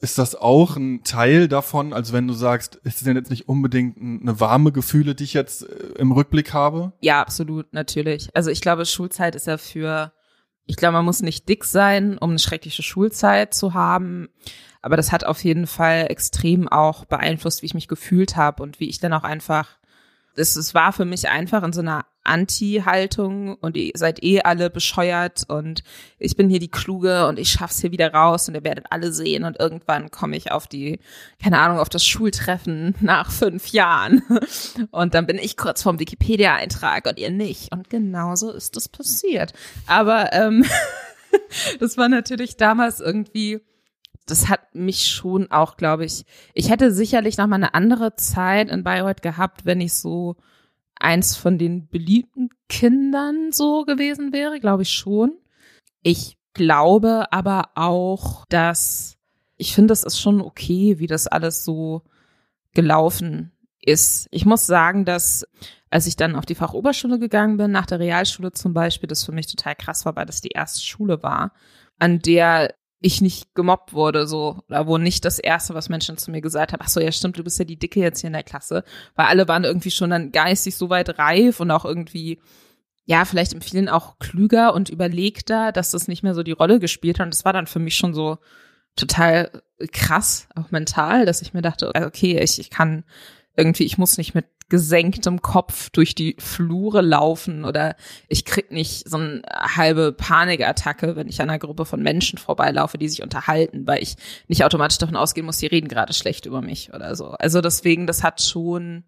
ist 0.00 0.18
das 0.18 0.34
auch 0.36 0.76
ein 0.76 1.02
Teil 1.04 1.48
davon, 1.48 1.92
also 1.92 2.12
wenn 2.12 2.28
du 2.28 2.34
sagst, 2.34 2.76
ist 2.84 2.98
es 2.98 3.02
denn 3.04 3.16
jetzt 3.16 3.30
nicht 3.30 3.48
unbedingt 3.48 3.96
ein- 3.96 4.20
eine 4.22 4.38
warme 4.40 4.70
Gefühle, 4.72 5.14
die 5.14 5.24
ich 5.24 5.34
jetzt 5.34 5.62
äh, 5.68 5.94
im 5.98 6.12
Rückblick 6.12 6.52
habe? 6.52 6.92
Ja, 7.00 7.20
absolut, 7.20 7.72
natürlich. 7.72 8.28
Also 8.34 8.50
ich 8.50 8.60
glaube, 8.60 8.86
Schulzeit 8.86 9.34
ist 9.34 9.46
ja 9.48 9.58
für, 9.58 10.12
ich 10.66 10.76
glaube, 10.76 10.92
man 10.92 11.04
muss 11.04 11.20
nicht 11.22 11.48
dick 11.48 11.64
sein, 11.64 12.16
um 12.18 12.30
eine 12.30 12.38
schreckliche 12.38 12.82
Schulzeit 12.82 13.54
zu 13.54 13.74
haben. 13.74 14.28
Aber 14.82 14.96
das 14.96 15.10
hat 15.10 15.24
auf 15.24 15.42
jeden 15.42 15.66
Fall 15.66 16.06
extrem 16.08 16.68
auch 16.68 17.04
beeinflusst, 17.04 17.62
wie 17.62 17.66
ich 17.66 17.74
mich 17.74 17.88
gefühlt 17.88 18.36
habe 18.36 18.62
und 18.62 18.78
wie 18.78 18.88
ich 18.88 19.00
dann 19.00 19.12
auch 19.12 19.24
einfach, 19.24 19.77
es, 20.38 20.56
es 20.56 20.74
war 20.74 20.92
für 20.92 21.04
mich 21.04 21.28
einfach 21.28 21.62
in 21.62 21.72
so 21.72 21.80
einer 21.80 22.06
Anti-Haltung 22.24 23.54
und 23.54 23.76
ihr 23.76 23.92
seid 23.94 24.22
eh 24.22 24.42
alle 24.42 24.70
bescheuert 24.70 25.44
und 25.48 25.82
ich 26.18 26.36
bin 26.36 26.50
hier 26.50 26.58
die 26.58 26.70
Kluge 26.70 27.26
und 27.26 27.38
ich 27.38 27.50
schaff's 27.50 27.80
hier 27.80 27.90
wieder 27.90 28.12
raus 28.12 28.48
und 28.48 28.54
ihr 28.54 28.64
werdet 28.64 28.86
alle 28.90 29.12
sehen 29.12 29.44
und 29.44 29.58
irgendwann 29.58 30.10
komme 30.10 30.36
ich 30.36 30.52
auf 30.52 30.66
die, 30.66 31.00
keine 31.42 31.58
Ahnung, 31.58 31.78
auf 31.78 31.88
das 31.88 32.04
Schultreffen 32.04 32.94
nach 33.00 33.30
fünf 33.30 33.68
Jahren 33.68 34.22
und 34.90 35.14
dann 35.14 35.26
bin 35.26 35.38
ich 35.38 35.56
kurz 35.56 35.82
vorm 35.82 35.98
Wikipedia-Eintrag 35.98 37.06
und 37.06 37.18
ihr 37.18 37.30
nicht 37.30 37.72
und 37.72 37.88
genauso 37.88 38.52
ist 38.52 38.76
es 38.76 38.88
passiert. 38.88 39.54
Aber 39.86 40.32
ähm, 40.32 40.64
das 41.80 41.96
war 41.96 42.08
natürlich 42.08 42.56
damals 42.56 43.00
irgendwie, 43.00 43.60
das 44.30 44.48
hat 44.48 44.74
mich 44.74 45.08
schon 45.08 45.50
auch, 45.50 45.76
glaube 45.76 46.04
ich, 46.04 46.24
ich 46.54 46.70
hätte 46.70 46.92
sicherlich 46.92 47.36
noch 47.38 47.46
mal 47.46 47.56
eine 47.56 47.74
andere 47.74 48.14
Zeit 48.16 48.68
in 48.70 48.84
Bayreuth 48.84 49.22
gehabt, 49.22 49.64
wenn 49.64 49.80
ich 49.80 49.94
so 49.94 50.36
eins 51.00 51.36
von 51.36 51.58
den 51.58 51.88
beliebten 51.88 52.50
Kindern 52.68 53.52
so 53.52 53.84
gewesen 53.84 54.32
wäre, 54.32 54.60
glaube 54.60 54.82
ich 54.82 54.90
schon. 54.90 55.38
Ich 56.02 56.36
glaube 56.54 57.32
aber 57.32 57.70
auch, 57.74 58.44
dass 58.48 59.16
ich 59.56 59.74
finde, 59.74 59.92
es 59.92 60.04
ist 60.04 60.20
schon 60.20 60.40
okay, 60.40 60.98
wie 60.98 61.06
das 61.06 61.26
alles 61.26 61.64
so 61.64 62.02
gelaufen 62.74 63.52
ist. 63.80 64.28
Ich 64.30 64.44
muss 64.44 64.66
sagen, 64.66 65.04
dass 65.04 65.44
als 65.90 66.06
ich 66.06 66.16
dann 66.16 66.36
auf 66.36 66.46
die 66.46 66.54
Fachoberschule 66.54 67.18
gegangen 67.18 67.56
bin, 67.56 67.70
nach 67.70 67.86
der 67.86 67.98
Realschule 67.98 68.52
zum 68.52 68.74
Beispiel, 68.74 69.08
das 69.08 69.24
für 69.24 69.32
mich 69.32 69.46
total 69.46 69.74
krass 69.74 70.04
war, 70.04 70.16
weil 70.16 70.26
das 70.26 70.40
die 70.40 70.50
erste 70.50 70.80
Schule 70.80 71.22
war, 71.22 71.52
an 71.98 72.20
der 72.20 72.74
ich 73.00 73.20
nicht 73.20 73.54
gemobbt 73.54 73.92
wurde, 73.92 74.26
so, 74.26 74.62
oder 74.68 74.86
wo 74.86 74.98
nicht 74.98 75.24
das 75.24 75.38
erste, 75.38 75.74
was 75.74 75.88
Menschen 75.88 76.18
zu 76.18 76.30
mir 76.30 76.40
gesagt 76.40 76.72
haben, 76.72 76.82
ach 76.82 76.88
so, 76.88 77.00
ja 77.00 77.12
stimmt, 77.12 77.38
du 77.38 77.44
bist 77.44 77.58
ja 77.58 77.64
die 77.64 77.78
Dicke 77.78 78.00
jetzt 78.00 78.20
hier 78.20 78.28
in 78.28 78.34
der 78.34 78.42
Klasse, 78.42 78.82
weil 79.14 79.26
alle 79.26 79.46
waren 79.46 79.64
irgendwie 79.64 79.90
schon 79.90 80.10
dann 80.10 80.32
geistig 80.32 80.76
so 80.76 80.90
weit 80.90 81.18
reif 81.18 81.60
und 81.60 81.70
auch 81.70 81.84
irgendwie, 81.84 82.40
ja, 83.04 83.24
vielleicht 83.24 83.52
in 83.52 83.62
vielen 83.62 83.88
auch 83.88 84.18
klüger 84.18 84.74
und 84.74 84.90
überlegter, 84.90 85.70
dass 85.72 85.92
das 85.92 86.08
nicht 86.08 86.22
mehr 86.22 86.34
so 86.34 86.42
die 86.42 86.52
Rolle 86.52 86.80
gespielt 86.80 87.18
hat. 87.18 87.26
Und 87.26 87.34
das 87.34 87.44
war 87.44 87.52
dann 87.52 87.66
für 87.66 87.78
mich 87.78 87.96
schon 87.96 88.14
so 88.14 88.38
total 88.96 89.62
krass, 89.92 90.48
auch 90.56 90.70
mental, 90.70 91.24
dass 91.24 91.40
ich 91.40 91.54
mir 91.54 91.62
dachte, 91.62 91.92
okay, 91.94 92.38
ich, 92.40 92.58
ich 92.58 92.68
kann 92.68 93.04
irgendwie, 93.58 93.84
ich 93.84 93.98
muss 93.98 94.16
nicht 94.16 94.34
mit 94.34 94.46
gesenktem 94.68 95.42
Kopf 95.42 95.90
durch 95.90 96.14
die 96.14 96.36
Flure 96.38 97.00
laufen 97.00 97.64
oder 97.64 97.96
ich 98.28 98.44
krieg 98.44 98.70
nicht 98.70 99.08
so 99.08 99.16
eine 99.16 99.42
halbe 99.50 100.12
Panikattacke, 100.12 101.16
wenn 101.16 101.28
ich 101.28 101.40
an 101.40 101.50
einer 101.50 101.58
Gruppe 101.58 101.84
von 101.84 102.02
Menschen 102.02 102.38
vorbeilaufe, 102.38 102.98
die 102.98 103.08
sich 103.08 103.22
unterhalten, 103.22 103.86
weil 103.86 104.02
ich 104.02 104.14
nicht 104.46 104.64
automatisch 104.64 104.98
davon 104.98 105.16
ausgehen 105.16 105.46
muss, 105.46 105.58
die 105.58 105.66
reden 105.66 105.88
gerade 105.88 106.12
schlecht 106.12 106.46
über 106.46 106.62
mich 106.62 106.94
oder 106.94 107.16
so. 107.16 107.30
Also 107.30 107.60
deswegen, 107.60 108.06
das 108.06 108.22
hat 108.22 108.42
schon, 108.42 109.04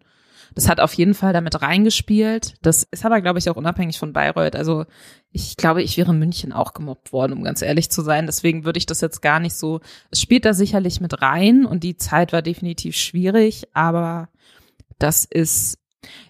das 0.55 0.67
hat 0.67 0.81
auf 0.81 0.93
jeden 0.95 1.13
Fall 1.13 1.31
damit 1.31 1.61
reingespielt. 1.61 2.55
Das 2.61 2.83
ist 2.83 3.05
aber, 3.05 3.21
glaube 3.21 3.39
ich, 3.39 3.49
auch 3.49 3.55
unabhängig 3.55 3.99
von 3.99 4.13
Bayreuth. 4.13 4.55
Also 4.55 4.85
ich 5.31 5.55
glaube, 5.55 5.81
ich 5.83 5.95
wäre 5.97 6.11
in 6.11 6.19
München 6.19 6.51
auch 6.51 6.73
gemobbt 6.73 7.13
worden, 7.13 7.33
um 7.33 7.43
ganz 7.43 7.61
ehrlich 7.61 7.89
zu 7.89 8.01
sein. 8.01 8.25
Deswegen 8.25 8.65
würde 8.65 8.79
ich 8.79 8.87
das 8.87 8.99
jetzt 8.99 9.21
gar 9.21 9.39
nicht 9.39 9.55
so, 9.55 9.79
es 10.09 10.19
spielt 10.19 10.43
da 10.43 10.53
sicherlich 10.53 10.99
mit 10.99 11.21
rein 11.21 11.65
und 11.65 11.83
die 11.83 11.95
Zeit 11.95 12.33
war 12.33 12.41
definitiv 12.41 12.97
schwierig, 12.97 13.67
aber 13.73 14.29
das 15.01 15.25
ist, 15.25 15.77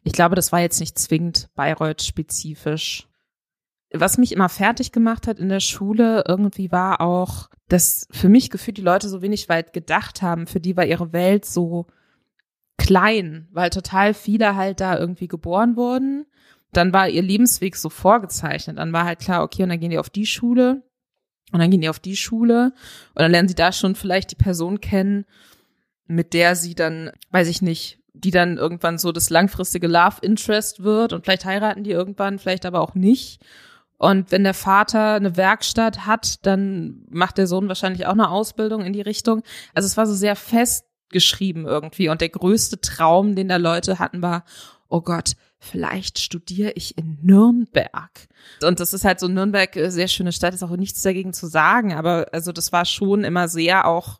ich 0.04 0.14
glaube, 0.14 0.36
das 0.36 0.52
war 0.52 0.60
jetzt 0.60 0.80
nicht 0.80 0.98
zwingend 0.98 1.50
Bayreuth-spezifisch. 1.56 3.08
Was 3.94 4.18
mich 4.18 4.32
immer 4.32 4.48
fertig 4.48 4.92
gemacht 4.92 5.28
hat 5.28 5.40
in 5.40 5.50
der 5.50 5.60
Schule, 5.60 6.24
irgendwie 6.28 6.72
war 6.72 7.02
auch, 7.02 7.50
dass 7.68 8.08
für 8.12 8.30
mich 8.30 8.50
gefühlt 8.50 8.78
die 8.78 8.82
Leute 8.82 9.10
so 9.10 9.22
wenig 9.22 9.50
weit 9.50 9.74
gedacht 9.74 10.22
haben. 10.22 10.48
Für 10.48 10.62
die 10.62 10.78
war 10.78 10.86
ihre 10.86 11.12
Welt 11.12 11.46
so 11.46 11.88
klein, 12.78 13.50
weil 13.52 13.70
total 13.70 14.14
viele 14.14 14.56
halt 14.56 14.80
da 14.80 14.98
irgendwie 14.98 15.28
geboren 15.28 15.76
wurden. 15.76 16.26
Dann 16.72 16.94
war 16.94 17.10
ihr 17.10 17.22
Lebensweg 17.22 17.76
so 17.76 17.90
vorgezeichnet. 17.90 18.78
Dann 18.78 18.94
war 18.94 19.04
halt 19.04 19.20
klar, 19.20 19.44
okay, 19.44 19.64
und 19.64 19.70
dann 19.70 19.80
gehen 19.80 19.92
die 19.92 20.00
auf 20.00 20.10
die 20.10 20.26
Schule 20.26 20.84
und 21.52 21.60
dann 21.60 21.70
gehen 21.70 21.82
die 21.82 21.90
auf 21.90 22.00
die 22.00 22.16
Schule 22.16 22.74
und 23.10 23.22
dann 23.22 23.32
lernen 23.32 23.50
sie 23.50 23.56
da 23.56 23.74
schon 23.74 23.96
vielleicht 23.96 24.32
die 24.32 24.36
Person 24.36 24.80
kennen, 24.80 25.26
mit 26.08 26.34
der 26.34 26.56
sie 26.56 26.76
dann, 26.76 27.12
weiß 27.32 27.50
ich 27.50 27.62
nicht, 27.62 28.01
die 28.14 28.32
dann 28.32 28.58
irgendwann 28.58 28.98
so 28.98 29.12
das 29.12 29.30
langfristige 29.30 29.88
Love 29.88 30.18
Interest 30.22 30.84
wird 30.84 31.14
und 31.14 31.24
vielleicht 31.24 31.46
heiraten 31.46 31.84
die 31.84 31.92
irgendwann, 31.92 32.40
vielleicht 32.40 32.66
aber 32.66 32.82
auch 32.82 32.96
nicht. 32.96 33.42
Und 33.98 34.32
wenn 34.32 34.44
der 34.44 34.56
Vater 34.56 35.14
eine 35.14 35.38
Werkstatt 35.38 36.08
hat, 36.08 36.46
dann 36.46 37.06
macht 37.10 37.38
der 37.38 37.46
Sohn 37.46 37.68
wahrscheinlich 37.68 38.08
auch 38.08 38.14
eine 38.14 38.32
Ausbildung 38.32 38.84
in 38.84 38.94
die 38.94 39.02
Richtung. 39.02 39.44
Also 39.76 39.86
es 39.86 39.96
war 39.96 40.08
so 40.08 40.16
sehr 40.16 40.36
festgeschrieben 40.36 41.66
irgendwie. 41.66 42.10
Und 42.10 42.20
der 42.20 42.30
größte 42.30 42.82
Traum, 42.82 43.36
den 43.36 43.48
da 43.48 43.58
Leute 43.58 44.00
hatten, 44.00 44.24
war, 44.24 44.44
oh 44.90 45.02
Gott, 45.02 45.34
vielleicht 45.60 46.18
studiere 46.18 46.72
ich 46.72 46.98
in 46.98 47.20
Nürnberg. 47.22 48.28
Und 48.64 48.80
das 48.80 48.94
ist 48.94 49.06
halt 49.06 49.20
so 49.20 49.28
Nürnberg, 49.28 49.76
äh, 49.76 49.92
sehr 49.92 50.08
schöne 50.08 50.32
Stadt, 50.32 50.56
ist 50.56 50.64
auch 50.64 50.76
nichts 50.76 51.04
dagegen 51.04 51.32
zu 51.32 51.46
sagen. 51.46 51.94
Aber 51.94 52.26
also 52.32 52.52
das 52.52 52.72
war 52.72 52.86
schon 52.86 53.24
immer 53.24 53.48
sehr 53.48 53.88
auch 53.88 54.20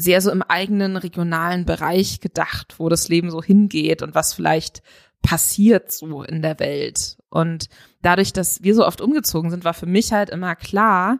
sehr 0.00 0.20
so 0.20 0.30
im 0.30 0.42
eigenen 0.42 0.96
regionalen 0.96 1.64
Bereich 1.64 2.20
gedacht, 2.20 2.76
wo 2.78 2.88
das 2.88 3.08
Leben 3.08 3.32
so 3.32 3.42
hingeht 3.42 4.00
und 4.00 4.14
was 4.14 4.32
vielleicht 4.32 4.80
passiert 5.22 5.90
so 5.90 6.22
in 6.22 6.40
der 6.40 6.60
Welt. 6.60 7.18
Und 7.30 7.68
dadurch, 8.00 8.32
dass 8.32 8.62
wir 8.62 8.76
so 8.76 8.86
oft 8.86 9.00
umgezogen 9.00 9.50
sind, 9.50 9.64
war 9.64 9.74
für 9.74 9.86
mich 9.86 10.12
halt 10.12 10.30
immer 10.30 10.54
klar, 10.54 11.18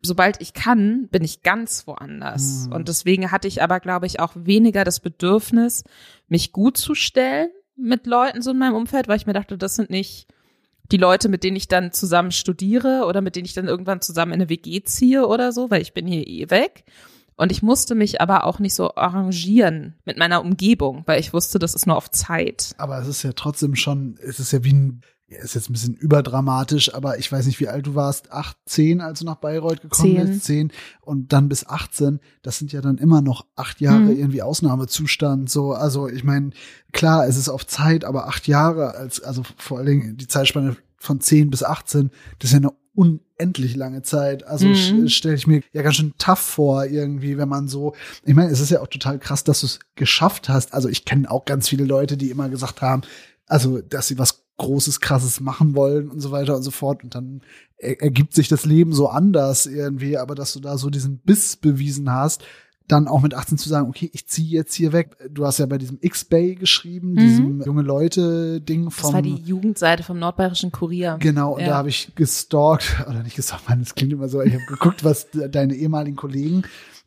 sobald 0.00 0.40
ich 0.40 0.54
kann, 0.54 1.08
bin 1.08 1.24
ich 1.24 1.42
ganz 1.42 1.86
woanders. 1.86 2.66
Mhm. 2.66 2.72
Und 2.72 2.88
deswegen 2.88 3.30
hatte 3.30 3.48
ich 3.48 3.62
aber, 3.62 3.80
glaube 3.80 4.06
ich, 4.06 4.18
auch 4.18 4.32
weniger 4.34 4.84
das 4.84 5.00
Bedürfnis, 5.00 5.84
mich 6.26 6.52
gut 6.52 6.78
zu 6.78 6.94
stellen 6.94 7.50
mit 7.76 8.06
Leuten 8.06 8.40
so 8.40 8.52
in 8.52 8.58
meinem 8.58 8.76
Umfeld, 8.76 9.08
weil 9.08 9.18
ich 9.18 9.26
mir 9.26 9.34
dachte, 9.34 9.58
das 9.58 9.76
sind 9.76 9.90
nicht 9.90 10.26
die 10.90 10.96
Leute, 10.96 11.28
mit 11.28 11.44
denen 11.44 11.56
ich 11.56 11.68
dann 11.68 11.92
zusammen 11.92 12.32
studiere 12.32 13.04
oder 13.06 13.20
mit 13.20 13.36
denen 13.36 13.44
ich 13.44 13.52
dann 13.52 13.68
irgendwann 13.68 14.00
zusammen 14.00 14.32
in 14.32 14.40
eine 14.40 14.48
WG 14.48 14.82
ziehe 14.84 15.26
oder 15.26 15.52
so, 15.52 15.70
weil 15.70 15.82
ich 15.82 15.92
bin 15.92 16.06
hier 16.06 16.26
eh 16.26 16.48
weg. 16.48 16.84
Und 17.36 17.52
ich 17.52 17.62
musste 17.62 17.94
mich 17.94 18.20
aber 18.20 18.44
auch 18.44 18.58
nicht 18.58 18.74
so 18.74 18.94
arrangieren 18.94 19.94
mit 20.04 20.16
meiner 20.18 20.40
Umgebung, 20.40 21.02
weil 21.06 21.20
ich 21.20 21.32
wusste, 21.34 21.58
das 21.58 21.74
ist 21.74 21.86
nur 21.86 21.96
auf 21.96 22.10
Zeit. 22.10 22.74
Aber 22.78 22.98
es 22.98 23.06
ist 23.08 23.22
ja 23.22 23.32
trotzdem 23.32 23.74
schon, 23.74 24.18
es 24.22 24.40
ist 24.40 24.52
ja 24.52 24.64
wie 24.64 24.72
ein, 24.72 25.00
ja, 25.28 25.40
ist 25.42 25.54
jetzt 25.54 25.68
ein 25.68 25.72
bisschen 25.72 25.94
überdramatisch, 25.94 26.94
aber 26.94 27.18
ich 27.18 27.30
weiß 27.30 27.46
nicht, 27.46 27.60
wie 27.60 27.68
alt 27.68 27.86
du 27.86 27.94
warst, 27.94 28.32
acht, 28.32 28.56
zehn, 28.64 29.00
als 29.00 29.18
du 29.18 29.26
nach 29.26 29.34
Bayreuth 29.36 29.82
gekommen 29.82 30.16
Zehn. 30.16 30.26
bist, 30.26 30.44
zehn 30.44 30.72
und 31.00 31.32
dann 31.32 31.48
bis 31.48 31.66
18, 31.66 32.20
das 32.42 32.58
sind 32.58 32.72
ja 32.72 32.80
dann 32.80 32.96
immer 32.96 33.20
noch 33.22 33.44
acht 33.56 33.80
Jahre 33.80 34.02
Mhm. 34.12 34.18
irgendwie 34.18 34.42
Ausnahmezustand, 34.42 35.50
so, 35.50 35.72
also 35.72 36.08
ich 36.08 36.24
meine, 36.24 36.50
klar, 36.92 37.26
es 37.26 37.36
ist 37.36 37.48
auf 37.48 37.66
Zeit, 37.66 38.04
aber 38.04 38.28
acht 38.28 38.46
Jahre, 38.46 38.94
als, 38.94 39.20
also 39.20 39.42
vor 39.58 39.78
allen 39.78 39.86
Dingen 39.86 40.16
die 40.16 40.28
Zeitspanne 40.28 40.76
von 40.96 41.20
zehn 41.20 41.50
bis 41.50 41.62
18, 41.62 42.10
das 42.38 42.50
ist 42.50 42.52
ja 42.54 42.58
eine 42.58 42.72
unendlich 43.38 43.76
lange 43.76 44.02
Zeit. 44.02 44.46
Also 44.46 44.68
Mhm. 44.68 45.08
stelle 45.08 45.34
ich 45.34 45.46
mir 45.46 45.62
ja 45.72 45.82
ganz 45.82 45.96
schön 45.96 46.14
tough 46.18 46.38
vor, 46.38 46.84
irgendwie, 46.86 47.38
wenn 47.38 47.48
man 47.48 47.68
so, 47.68 47.94
ich 48.24 48.34
meine, 48.34 48.50
es 48.50 48.60
ist 48.60 48.70
ja 48.70 48.80
auch 48.80 48.86
total 48.88 49.18
krass, 49.18 49.44
dass 49.44 49.60
du 49.60 49.66
es 49.66 49.78
geschafft 49.94 50.48
hast. 50.48 50.74
Also 50.74 50.88
ich 50.88 51.04
kenne 51.04 51.30
auch 51.30 51.44
ganz 51.44 51.68
viele 51.68 51.84
Leute, 51.84 52.16
die 52.16 52.30
immer 52.30 52.48
gesagt 52.48 52.82
haben, 52.82 53.02
also, 53.46 53.80
dass 53.80 54.08
sie 54.08 54.18
was 54.18 54.42
Großes, 54.58 55.00
Krasses 55.00 55.40
machen 55.40 55.74
wollen 55.76 56.10
und 56.10 56.20
so 56.20 56.30
weiter 56.30 56.56
und 56.56 56.62
so 56.62 56.70
fort. 56.70 57.04
Und 57.04 57.14
dann 57.14 57.42
er 57.78 58.00
ergibt 58.00 58.34
sich 58.34 58.48
das 58.48 58.64
Leben 58.64 58.94
so 58.94 59.08
anders 59.08 59.66
irgendwie, 59.66 60.16
aber 60.16 60.34
dass 60.34 60.54
du 60.54 60.60
da 60.60 60.78
so 60.78 60.88
diesen 60.88 61.18
Biss 61.18 61.56
bewiesen 61.56 62.10
hast, 62.10 62.42
dann 62.88 63.08
auch 63.08 63.20
mit 63.22 63.34
18 63.34 63.58
zu 63.58 63.68
sagen, 63.68 63.88
okay, 63.88 64.10
ich 64.12 64.26
ziehe 64.28 64.48
jetzt 64.48 64.74
hier 64.74 64.92
weg. 64.92 65.16
Du 65.30 65.44
hast 65.44 65.58
ja 65.58 65.66
bei 65.66 65.78
diesem 65.78 65.98
X-Bay 66.00 66.54
geschrieben, 66.54 67.12
Mhm. 67.12 67.16
diesem 67.16 67.62
junge 67.62 67.82
Leute-Ding 67.82 68.84
Das 68.86 68.94
vom. 68.94 69.14
war 69.14 69.22
die 69.22 69.34
Jugendseite 69.34 70.02
vom 70.02 70.18
Nordbayerischen 70.18 70.70
Kurier. 70.72 71.16
Genau, 71.20 71.54
und 71.54 71.62
Ja. 71.62 71.66
da 71.68 71.74
habe 71.76 71.88
ich 71.88 72.12
gestalkt, 72.14 72.84
oder 73.08 73.22
nicht 73.22 73.36
gestalkt, 73.36 73.68
man, 73.68 73.80
das 73.80 73.94
klingt 73.94 74.12
immer 74.12 74.28
so, 74.28 74.40
ich 74.42 74.52
habe 74.54 74.64
geguckt, 74.66 75.04
was 75.04 75.30
de- 75.30 75.48
deine 75.48 75.74
ehemaligen 75.74 76.16
Kollegen 76.16 76.62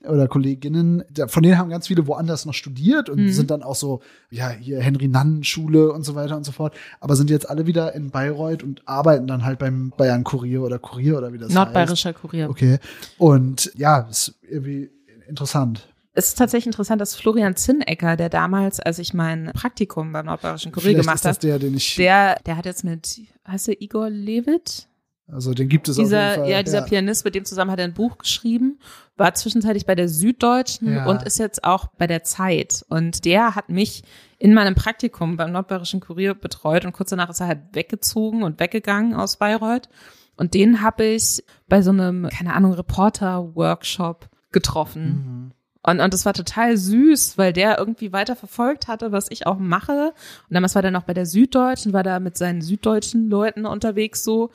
oder 0.07 0.29
Kolleginnen, 0.29 1.03
von 1.27 1.43
denen 1.43 1.57
haben 1.57 1.69
ganz 1.69 1.87
viele 1.87 2.07
woanders 2.07 2.45
noch 2.45 2.53
studiert 2.53 3.09
und 3.09 3.19
Mhm. 3.19 3.31
sind 3.33 3.51
dann 3.51 3.63
auch 3.63 3.75
so, 3.75 4.01
ja, 4.31 4.49
hier 4.49 4.79
Henry-Nannen-Schule 4.79 5.91
und 5.91 6.03
so 6.03 6.15
weiter 6.15 6.37
und 6.37 6.45
so 6.45 6.51
fort, 6.53 6.73
aber 7.01 7.15
sind 7.17 7.29
jetzt 7.29 7.49
alle 7.49 7.65
wieder 7.67 7.93
in 7.95 8.09
Bayreuth 8.09 8.63
und 8.63 8.81
arbeiten 8.87 9.27
dann 9.27 9.43
halt 9.43 9.59
beim 9.59 9.91
Bayern 9.97 10.23
Kurier 10.23 10.61
oder 10.63 10.79
Kurier 10.79 11.17
oder 11.17 11.33
wie 11.33 11.37
das 11.37 11.47
heißt. 11.49 11.55
Nordbayerischer 11.55 12.13
Kurier. 12.13 12.49
Okay. 12.49 12.79
Und 13.17 13.71
ja, 13.75 13.99
ist 14.09 14.35
irgendwie 14.49 14.89
interessant. 15.29 15.87
Es 16.13 16.29
ist 16.29 16.37
tatsächlich 16.37 16.65
interessant, 16.67 16.99
dass 16.99 17.15
Florian 17.15 17.55
Zinnecker, 17.55 18.17
der 18.17 18.29
damals, 18.29 18.79
als 18.79 18.99
ich 18.99 19.13
mein 19.13 19.51
Praktikum 19.53 20.11
beim 20.11 20.25
Nordbayerischen 20.25 20.71
Kurier 20.71 20.89
Vielleicht 20.91 21.01
gemacht 21.07 21.23
habe, 21.25 21.37
der, 21.39 21.59
den 21.59 21.75
ich, 21.75 21.95
der, 21.95 22.35
der 22.45 22.57
hat 22.57 22.65
jetzt 22.65 22.83
mit, 22.83 23.21
heißt 23.47 23.67
der 23.67 23.81
Igor 23.81 24.09
Levit? 24.09 24.87
also 25.31 25.53
den 25.53 25.69
gibt 25.69 25.87
es 25.87 25.95
auf 25.95 25.99
jeden 25.99 26.07
Dieser, 26.09 26.33
Fall. 26.33 26.49
ja, 26.49 26.63
dieser 26.63 26.81
Pianist, 26.81 27.23
mit 27.23 27.35
dem 27.35 27.45
zusammen 27.45 27.69
hat 27.69 27.77
er 27.79 27.85
ein 27.85 27.93
Buch 27.93 28.17
geschrieben, 28.17 28.79
war 29.15 29.35
zwischenzeitlich 29.35 29.85
bei 29.85 29.93
der 29.93 30.09
Süddeutschen 30.09 30.91
Ja. 30.95 31.05
und 31.05 31.21
ist 31.21 31.37
jetzt 31.37 31.63
auch 31.63 31.85
bei 31.99 32.07
der 32.07 32.23
Zeit. 32.23 32.83
Und 32.89 33.25
der 33.25 33.53
hat 33.53 33.69
mich 33.69 34.01
in 34.39 34.55
meinem 34.55 34.73
Praktikum 34.73 35.37
beim 35.37 35.51
Nordbayerischen 35.51 35.99
Kurier 35.99 36.33
betreut 36.33 36.83
und 36.83 36.93
kurz 36.93 37.11
danach 37.11 37.29
ist 37.29 37.41
er 37.41 37.47
halt 37.47 37.59
weggezogen 37.73 38.41
und 38.41 38.59
weggegangen 38.59 39.13
aus 39.13 39.37
Bayreuth. 39.37 39.87
Und 40.35 40.55
den 40.55 40.81
habe 40.81 41.03
ich 41.05 41.43
bei 41.67 41.83
so 41.83 41.91
einem, 41.91 42.27
keine 42.29 42.55
Ahnung, 42.55 42.73
Reporter-Workshop 42.73 44.27
getroffen. 44.51 45.03
Mhm. 45.03 45.51
Und, 45.81 46.01
und 46.01 46.13
das 46.13 46.25
war 46.25 46.33
total 46.33 46.75
süß, 46.75 47.37
weil 47.37 47.53
der 47.53 47.77
irgendwie 47.77 48.11
weiter 48.11 48.35
verfolgt 48.35 48.87
hatte, 48.87 49.11
was 49.11 49.27
ich 49.29 49.47
auch 49.47 49.57
mache. 49.57 50.13
Und 50.49 50.53
damals 50.53 50.75
war 50.75 50.81
der 50.81 50.91
noch 50.91 51.03
bei 51.03 51.13
der 51.13 51.25
Süddeutschen, 51.25 51.93
war 51.93 52.03
da 52.03 52.19
mit 52.19 52.37
seinen 52.37 52.61
süddeutschen 52.61 53.29
Leuten 53.29 53.65
unterwegs 53.65 54.23
so. 54.23 54.51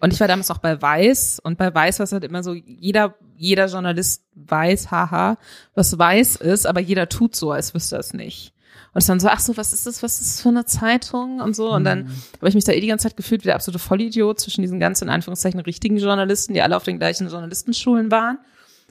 Und 0.00 0.12
ich 0.12 0.20
war 0.20 0.28
damals 0.28 0.50
auch 0.50 0.58
bei 0.58 0.80
Weiß. 0.80 1.40
Und 1.40 1.58
bei 1.58 1.72
Weiß 1.72 2.00
war 2.00 2.04
es 2.04 2.12
halt 2.12 2.24
immer 2.24 2.42
so, 2.42 2.54
jeder, 2.54 3.14
jeder 3.36 3.66
Journalist 3.66 4.24
weiß, 4.34 4.90
haha, 4.90 5.38
was 5.74 5.98
Weiß 5.98 6.36
ist, 6.36 6.66
aber 6.66 6.80
jeder 6.80 7.08
tut 7.08 7.36
so, 7.36 7.52
als 7.52 7.74
wüsste 7.74 7.96
er 7.96 8.00
es 8.00 8.12
nicht. 8.12 8.52
Und 8.94 8.98
es 8.98 9.06
dann 9.06 9.20
so, 9.20 9.28
ach 9.28 9.40
so, 9.40 9.56
was 9.56 9.72
ist 9.72 9.86
das, 9.86 10.02
was 10.02 10.20
ist 10.20 10.34
das 10.34 10.40
für 10.40 10.48
eine 10.48 10.64
Zeitung 10.64 11.40
und 11.40 11.54
so. 11.54 11.70
Und 11.72 11.84
dann 11.84 12.08
habe 12.36 12.48
ich 12.48 12.54
mich 12.54 12.64
da 12.64 12.72
eh 12.72 12.80
die 12.80 12.86
ganze 12.86 13.04
Zeit 13.04 13.16
gefühlt 13.16 13.42
wie 13.42 13.46
der 13.46 13.54
absolute 13.54 13.78
Vollidiot 13.78 14.40
zwischen 14.40 14.62
diesen 14.62 14.80
ganzen, 14.80 15.04
in 15.04 15.10
Anführungszeichen, 15.10 15.60
richtigen 15.60 15.98
Journalisten, 15.98 16.54
die 16.54 16.62
alle 16.62 16.76
auf 16.76 16.84
den 16.84 16.98
gleichen 16.98 17.28
Journalistenschulen 17.28 18.10
waren. 18.10 18.38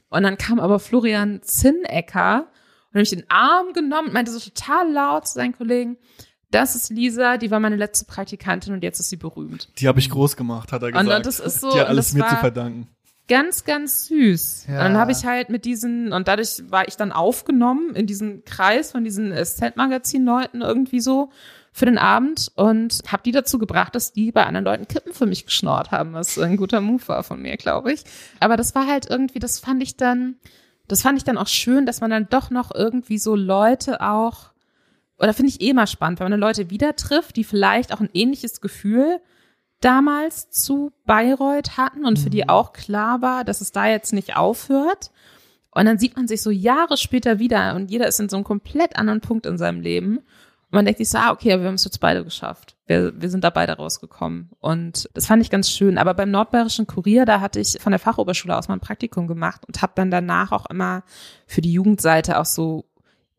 Und 0.09 0.23
dann 0.23 0.37
kam 0.37 0.59
aber 0.59 0.79
Florian 0.79 1.41
Zinnecker 1.43 2.47
und 2.91 2.93
hat 2.93 3.01
mich 3.01 3.13
in 3.13 3.19
den 3.19 3.29
Arm 3.29 3.73
genommen 3.73 4.07
und 4.07 4.13
meinte 4.13 4.31
so 4.31 4.39
total 4.39 4.91
laut 4.91 5.27
zu 5.27 5.33
seinen 5.35 5.53
Kollegen, 5.53 5.97
das 6.51 6.75
ist 6.75 6.89
Lisa, 6.89 7.37
die 7.37 7.51
war 7.51 7.59
meine 7.59 7.75
letzte 7.75 8.05
Praktikantin 8.05 8.73
und 8.73 8.83
jetzt 8.83 8.99
ist 8.99 9.09
sie 9.09 9.17
berühmt. 9.17 9.69
Die 9.79 9.87
habe 9.87 9.99
ich 9.99 10.09
groß 10.09 10.37
gemacht, 10.37 10.71
hat 10.71 10.81
er 10.81 10.89
Und 10.89 10.93
gesagt. 11.03 11.25
das 11.25 11.39
ist 11.39 11.59
so, 11.59 11.71
Die 11.71 11.79
hat 11.79 11.87
und 11.87 11.89
alles 11.89 12.13
mir 12.13 12.25
zu 12.27 12.35
verdanken. 12.37 12.87
Ganz, 13.27 13.65
ganz 13.65 14.07
süß. 14.07 14.67
Ja. 14.69 14.77
Und 14.77 14.83
dann 14.85 14.97
habe 14.97 15.11
ich 15.11 15.25
halt 15.25 15.49
mit 15.49 15.65
diesen, 15.65 16.13
und 16.13 16.29
dadurch 16.29 16.63
war 16.69 16.87
ich 16.87 16.95
dann 16.95 17.11
aufgenommen 17.11 17.93
in 17.93 18.07
diesen 18.07 18.45
Kreis 18.45 18.91
von 18.91 19.03
diesen 19.03 19.33
SZ-Magazin-Leuten 19.33 20.61
irgendwie 20.61 21.01
so 21.01 21.29
für 21.77 21.85
den 21.85 21.99
Abend 21.99 22.51
und 22.55 23.03
habe 23.07 23.21
die 23.21 23.31
dazu 23.31 23.59
gebracht, 23.59 23.93
dass 23.93 24.11
die 24.11 24.31
bei 24.31 24.47
anderen 24.47 24.65
Leuten 24.65 24.87
Kippen 24.87 25.13
für 25.13 25.27
mich 25.27 25.45
geschnort 25.45 25.91
haben, 25.91 26.13
was 26.13 26.39
ein 26.39 26.57
guter 26.57 26.81
Move 26.81 27.07
war 27.07 27.21
von 27.21 27.39
mir, 27.39 27.55
glaube 27.55 27.93
ich. 27.93 28.03
Aber 28.39 28.57
das 28.57 28.73
war 28.73 28.87
halt 28.87 29.07
irgendwie, 29.07 29.37
das 29.37 29.59
fand 29.59 29.83
ich 29.83 29.95
dann, 29.95 30.37
das 30.87 31.03
fand 31.03 31.19
ich 31.19 31.23
dann 31.23 31.37
auch 31.37 31.45
schön, 31.45 31.85
dass 31.85 32.01
man 32.01 32.09
dann 32.09 32.29
doch 32.31 32.49
noch 32.49 32.73
irgendwie 32.73 33.19
so 33.19 33.35
Leute 33.35 34.01
auch, 34.01 34.49
oder 35.19 35.35
finde 35.35 35.51
ich 35.51 35.61
eh 35.61 35.71
mal 35.73 35.85
spannend, 35.85 36.19
wenn 36.19 36.31
man 36.31 36.39
Leute 36.39 36.71
wieder 36.71 36.95
trifft, 36.95 37.35
die 37.35 37.43
vielleicht 37.43 37.93
auch 37.93 37.99
ein 37.99 38.09
ähnliches 38.11 38.59
Gefühl 38.59 39.21
damals 39.79 40.49
zu 40.49 40.93
Bayreuth 41.05 41.77
hatten 41.77 42.05
und 42.05 42.17
für 42.17 42.31
die 42.31 42.49
auch 42.49 42.73
klar 42.73 43.21
war, 43.21 43.43
dass 43.43 43.61
es 43.61 43.71
da 43.71 43.85
jetzt 43.85 44.13
nicht 44.13 44.35
aufhört. 44.35 45.11
Und 45.69 45.85
dann 45.85 45.99
sieht 45.99 46.15
man 46.15 46.27
sich 46.27 46.41
so 46.41 46.49
Jahre 46.49 46.97
später 46.97 47.37
wieder 47.37 47.75
und 47.75 47.91
jeder 47.91 48.07
ist 48.07 48.19
in 48.19 48.29
so 48.29 48.37
einem 48.37 48.45
komplett 48.45 48.97
anderen 48.97 49.21
Punkt 49.21 49.45
in 49.45 49.59
seinem 49.59 49.79
Leben. 49.79 50.21
Und 50.69 50.75
man 50.75 50.85
denkt 50.85 50.97
sich 50.97 51.09
so, 51.09 51.17
ah, 51.17 51.31
okay, 51.31 51.53
aber 51.53 51.61
wir 51.63 51.67
haben 51.69 51.75
es 51.75 51.85
jetzt 51.85 51.99
beide 52.01 52.23
geschafft. 52.25 52.75
Wir, 52.87 53.13
wir 53.19 53.29
sind 53.29 53.43
da 53.43 53.49
beide 53.49 53.73
rausgekommen. 53.73 54.49
Und 54.59 55.09
das 55.13 55.25
fand 55.27 55.41
ich 55.41 55.49
ganz 55.49 55.69
schön. 55.71 55.97
Aber 55.97 56.13
beim 56.13 56.29
Nordbayerischen 56.29 56.87
Kurier, 56.87 57.25
da 57.25 57.39
hatte 57.39 57.59
ich 57.61 57.77
von 57.79 57.91
der 57.91 57.99
Fachoberschule 57.99 58.55
aus 58.57 58.67
mal 58.67 58.73
ein 58.75 58.79
Praktikum 58.81 59.27
gemacht 59.27 59.61
und 59.65 59.81
habe 59.81 59.93
dann 59.95 60.11
danach 60.11 60.51
auch 60.51 60.65
immer 60.69 61.03
für 61.45 61.61
die 61.61 61.71
Jugendseite 61.71 62.37
auch 62.37 62.45
so 62.45 62.85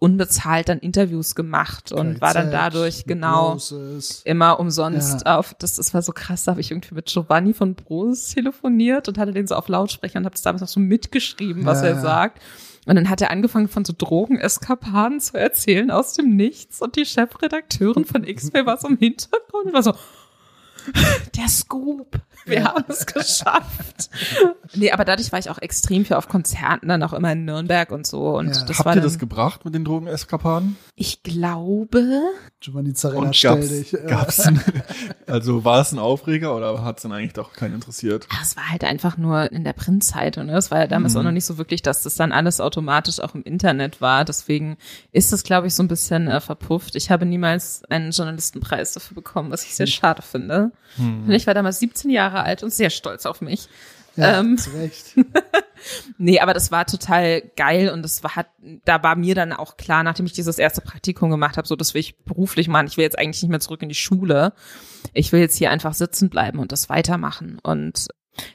unbezahlt 0.01 0.68
dann 0.68 0.79
Interviews 0.79 1.35
gemacht 1.35 1.91
und 1.91 2.20
war 2.20 2.33
dann 2.33 2.53
dadurch 2.53 3.05
genau 3.05 3.55
Roses. 3.55 4.22
immer 4.24 4.61
umsonst 4.61 5.24
Ja. 5.26 5.37
auf, 5.39 5.55
das, 5.55 5.74
das 5.74 5.93
war 5.93 6.03
so 6.03 6.12
krass, 6.12 6.45
da 6.45 6.53
habe 6.53 6.61
ich 6.61 6.70
irgendwie 6.70 6.95
mit 6.95 7.07
Giovanni 7.07 7.53
von 7.53 7.74
Bros 7.74 8.29
telefoniert 8.29 9.09
und 9.09 9.18
hatte 9.18 9.33
den 9.33 9.49
so 9.49 9.57
auf 9.57 9.66
Lautsprecher 9.66 10.20
und 10.20 10.24
habe 10.24 10.35
das 10.35 10.43
damals 10.43 10.61
noch 10.61 10.68
so 10.68 10.79
mitgeschrieben, 10.79 11.66
was 11.66 11.81
Ja, 11.83 11.89
er 11.89 11.95
ja. 11.97 12.01
sagt. 12.01 12.41
Und 12.89 12.97
dann 12.97 13.11
hat 13.11 13.20
er 13.20 13.30
angefangen 13.30 13.68
von 13.68 13.84
so 13.84 13.93
Drogeneskapaden 13.97 15.20
zu 15.20 15.36
erzählen 15.36 15.91
aus 15.91 16.14
dem 16.14 16.36
Nichts. 16.36 16.80
Und 16.80 16.97
die 16.97 17.05
Chefredakteurin 17.05 18.07
von 18.07 18.24
X-Ray 18.24 18.64
war 18.64 18.78
so 18.78 18.89
im 18.89 18.97
Hintergrund. 18.97 19.66
Und 19.66 19.72
war 19.74 19.82
so, 19.82 19.93
der 21.36 21.49
Scoop, 21.49 22.18
wir 22.47 22.64
haben 22.64 22.84
es 22.89 23.05
geschafft. 23.07 24.11
nee, 24.74 24.91
aber 24.91 25.05
dadurch 25.05 25.32
war 25.32 25.39
ich 25.39 25.51
auch 25.51 25.59
extrem 25.59 26.05
viel 26.05 26.16
auf 26.16 26.28
Konzerten, 26.28 26.89
dann 26.89 27.03
auch 27.03 27.12
immer 27.12 27.32
in 27.32 27.45
Nürnberg 27.45 27.91
und 27.91 28.07
so. 28.07 28.36
Und 28.36 28.55
Ja. 28.57 28.64
das 28.64 28.78
Habt 28.78 28.86
war 28.86 28.97
ihr 28.97 29.03
das 29.03 29.18
gebracht 29.18 29.64
mit 29.64 29.74
den 29.74 29.84
Drogeneskapaden? 29.84 30.76
ich 30.95 31.22
glaube, 31.22 32.22
Giovanni 32.61 32.93
Zarella, 32.95 33.20
Und 33.20 33.36
stell 33.36 33.55
gab's, 33.57 33.68
dich. 33.68 33.95
äh, 33.95 34.07
gab's 34.07 34.41
ein, 34.41 34.61
also 35.26 35.64
war 35.64 35.80
es 35.80 35.93
ein 35.93 35.99
Aufreger 35.99 36.57
oder 36.57 36.82
hat 36.84 36.97
es 36.97 37.03
dann 37.03 37.12
eigentlich 37.12 37.32
doch 37.34 37.53
keinen 37.53 37.74
interessiert? 37.74 38.26
Ja, 38.32 38.39
es 38.43 38.57
war 38.57 38.68
halt 38.70 38.84
einfach 38.84 39.16
nur 39.16 39.53
in 39.53 39.64
der 39.64 39.72
Printzeitung. 39.74 40.47
Ne? 40.47 40.57
Es 40.57 40.70
war 40.70 40.80
ja 40.80 40.86
damals 40.86 41.14
Mhm. 41.14 41.20
auch 41.20 41.24
noch 41.24 41.30
nicht 41.32 41.45
so 41.45 41.59
wirklich, 41.59 41.82
dass 41.82 42.03
das 42.03 42.14
dann 42.16 42.32
alles 42.32 42.61
automatisch 42.61 43.20
auch 43.20 43.34
im 43.34 43.43
Internet 43.45 44.01
war. 44.01 44.24
Deswegen 44.24 44.76
ist 45.12 45.32
das, 45.32 45.43
glaube 45.45 45.66
ich, 45.68 45.74
so 45.74 45.82
ein 45.82 45.89
bisschen 45.89 46.26
äh, 46.28 46.41
verpufft. 46.41 46.97
Ich 46.97 47.11
habe 47.11 47.26
niemals 47.26 47.82
einen 47.91 48.11
Journalistenpreis 48.11 48.93
dafür 48.93 49.14
bekommen, 49.14 49.51
was 49.51 49.64
ich 49.64 49.74
sehr 49.76 49.86
schade 49.86 50.22
finde. 50.22 50.72
Hm. 50.97 51.30
Ich 51.30 51.47
war 51.47 51.55
damals 51.55 51.78
17 51.78 52.11
Jahre 52.11 52.28
alt 52.35 52.62
und 52.62 52.72
sehr 52.72 52.91
stolz 52.91 53.26
auf 53.26 53.41
mich. 53.41 53.68
ja, 54.16 54.41
ähm, 54.41 54.59
zu 54.59 54.70
Recht. 54.70 55.14
Nee, 56.18 56.41
aber 56.41 56.55
das 56.55 56.70
war 56.70 56.87
total 56.87 57.43
geil 57.57 57.91
und 57.91 58.03
das 58.03 58.22
war, 58.22 58.37
hat, 58.37 58.49
da 58.85 59.03
war 59.03 59.16
mir 59.16 59.35
dann 59.35 59.53
auch 59.53 59.76
klar, 59.76 60.03
nachdem 60.03 60.26
ich 60.26 60.33
dieses 60.33 60.59
erste 60.59 60.81
Praktikum 60.81 61.31
gemacht 61.31 61.57
habe, 61.57 61.68
so 61.68 61.76
das 61.76 61.95
will 61.95 62.01
ich 62.01 62.18
beruflich 62.24 62.68
machen. 62.68 62.89
Ich 62.89 62.97
will 62.97 63.05
jetzt 63.05 63.18
eigentlich 63.18 63.43
nicht 63.43 63.51
mehr 63.51 63.61
zurück 63.61 63.83
in 63.83 63.89
die 63.89 63.95
Schule. 63.95 64.53
Ich 65.12 65.33
will 65.33 65.41
jetzt 65.41 65.57
hier 65.57 65.70
einfach 65.70 65.95
sitzen 65.95 66.31
bleiben 66.31 66.59
und 66.59 66.72
das 66.72 66.89
weitermachen. 66.89 67.59
Und 67.62 68.09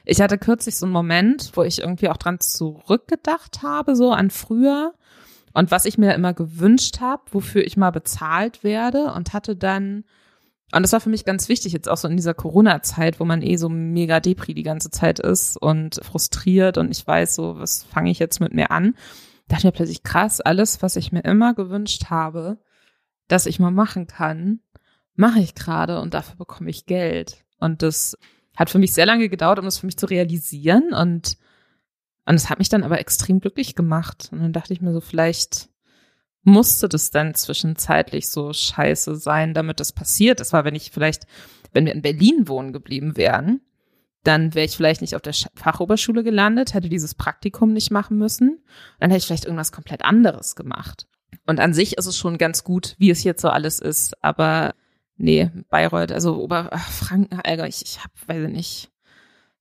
ich 0.04 0.20
hatte 0.20 0.38
kürzlich 0.38 0.76
so 0.76 0.86
einen 0.86 0.92
Moment, 0.92 1.52
wo 1.54 1.62
ich 1.62 1.80
irgendwie 1.80 2.08
auch 2.08 2.16
dran 2.16 2.40
zurückgedacht 2.40 3.62
habe, 3.62 3.96
so 3.96 4.12
an 4.12 4.30
früher 4.30 4.94
und 5.52 5.70
was 5.70 5.84
ich 5.84 5.98
mir 5.98 6.14
immer 6.14 6.34
gewünscht 6.34 7.00
habe, 7.00 7.22
wofür 7.30 7.64
ich 7.64 7.76
mal 7.76 7.90
bezahlt 7.90 8.64
werde 8.64 9.12
und 9.12 9.32
hatte 9.32 9.56
dann 9.56 10.04
und 10.74 10.82
das 10.82 10.92
war 10.92 11.00
für 11.00 11.10
mich 11.10 11.24
ganz 11.24 11.48
wichtig, 11.48 11.72
jetzt 11.72 11.88
auch 11.88 11.96
so 11.96 12.08
in 12.08 12.16
dieser 12.16 12.34
Corona-Zeit, 12.34 13.20
wo 13.20 13.24
man 13.24 13.42
eh 13.42 13.56
so 13.56 13.68
mega 13.68 14.20
Depri 14.20 14.54
die 14.54 14.62
ganze 14.62 14.90
Zeit 14.90 15.20
ist 15.20 15.56
und 15.56 16.00
frustriert 16.02 16.78
und 16.78 16.90
ich 16.90 17.06
weiß 17.06 17.36
so, 17.36 17.58
was 17.58 17.84
fange 17.84 18.10
ich 18.10 18.18
jetzt 18.18 18.40
mit 18.40 18.52
mir 18.52 18.70
an? 18.70 18.94
Da 19.46 19.56
dachte 19.56 19.60
ich 19.60 19.64
mir 19.64 19.72
plötzlich 19.72 20.02
krass, 20.02 20.40
alles, 20.40 20.82
was 20.82 20.96
ich 20.96 21.12
mir 21.12 21.22
immer 21.24 21.54
gewünscht 21.54 22.06
habe, 22.10 22.58
dass 23.28 23.46
ich 23.46 23.60
mal 23.60 23.70
machen 23.70 24.06
kann, 24.06 24.60
mache 25.14 25.40
ich 25.40 25.54
gerade 25.54 26.00
und 26.00 26.14
dafür 26.14 26.36
bekomme 26.36 26.70
ich 26.70 26.86
Geld. 26.86 27.44
Und 27.60 27.82
das 27.82 28.18
hat 28.56 28.70
für 28.70 28.78
mich 28.78 28.92
sehr 28.92 29.06
lange 29.06 29.28
gedauert, 29.28 29.58
um 29.58 29.64
das 29.64 29.78
für 29.78 29.86
mich 29.86 29.96
zu 29.96 30.06
realisieren 30.06 30.92
und 30.92 31.36
und 32.26 32.36
es 32.36 32.48
hat 32.48 32.58
mich 32.58 32.70
dann 32.70 32.84
aber 32.84 32.98
extrem 33.00 33.40
glücklich 33.40 33.74
gemacht. 33.74 34.30
Und 34.32 34.40
dann 34.40 34.52
dachte 34.52 34.72
ich 34.72 34.80
mir 34.80 34.94
so, 34.94 35.00
vielleicht 35.00 35.68
musste 36.44 36.88
das 36.88 37.10
dann 37.10 37.34
zwischenzeitlich 37.34 38.28
so 38.28 38.52
scheiße 38.52 39.16
sein, 39.16 39.54
damit 39.54 39.80
das 39.80 39.92
passiert. 39.92 40.40
Das 40.40 40.52
war, 40.52 40.64
wenn 40.64 40.74
ich 40.74 40.90
vielleicht, 40.90 41.24
wenn 41.72 41.86
wir 41.86 41.92
in 41.94 42.02
Berlin 42.02 42.46
wohnen 42.48 42.72
geblieben 42.72 43.16
wären, 43.16 43.60
dann 44.22 44.54
wäre 44.54 44.64
ich 44.64 44.76
vielleicht 44.76 45.00
nicht 45.00 45.16
auf 45.16 45.22
der 45.22 45.34
Sch- 45.34 45.48
Fachoberschule 45.54 46.22
gelandet, 46.22 46.72
hätte 46.72 46.88
dieses 46.88 47.14
Praktikum 47.14 47.72
nicht 47.72 47.90
machen 47.90 48.16
müssen. 48.16 48.62
Dann 49.00 49.10
hätte 49.10 49.18
ich 49.18 49.26
vielleicht 49.26 49.44
irgendwas 49.44 49.72
komplett 49.72 50.04
anderes 50.04 50.56
gemacht. 50.56 51.06
Und 51.46 51.60
an 51.60 51.74
sich 51.74 51.98
ist 51.98 52.06
es 52.06 52.16
schon 52.16 52.38
ganz 52.38 52.64
gut, 52.64 52.94
wie 52.98 53.10
es 53.10 53.24
jetzt 53.24 53.42
so 53.42 53.48
alles 53.48 53.80
ist. 53.80 54.14
Aber 54.22 54.74
nee, 55.16 55.50
Bayreuth, 55.68 56.12
also 56.12 56.42
Oberfranken, 56.42 57.38
ich, 57.66 57.82
ich 57.82 58.02
hab, 58.02 58.10
weiß 58.26 58.44
ich 58.44 58.52
nicht, 58.52 58.90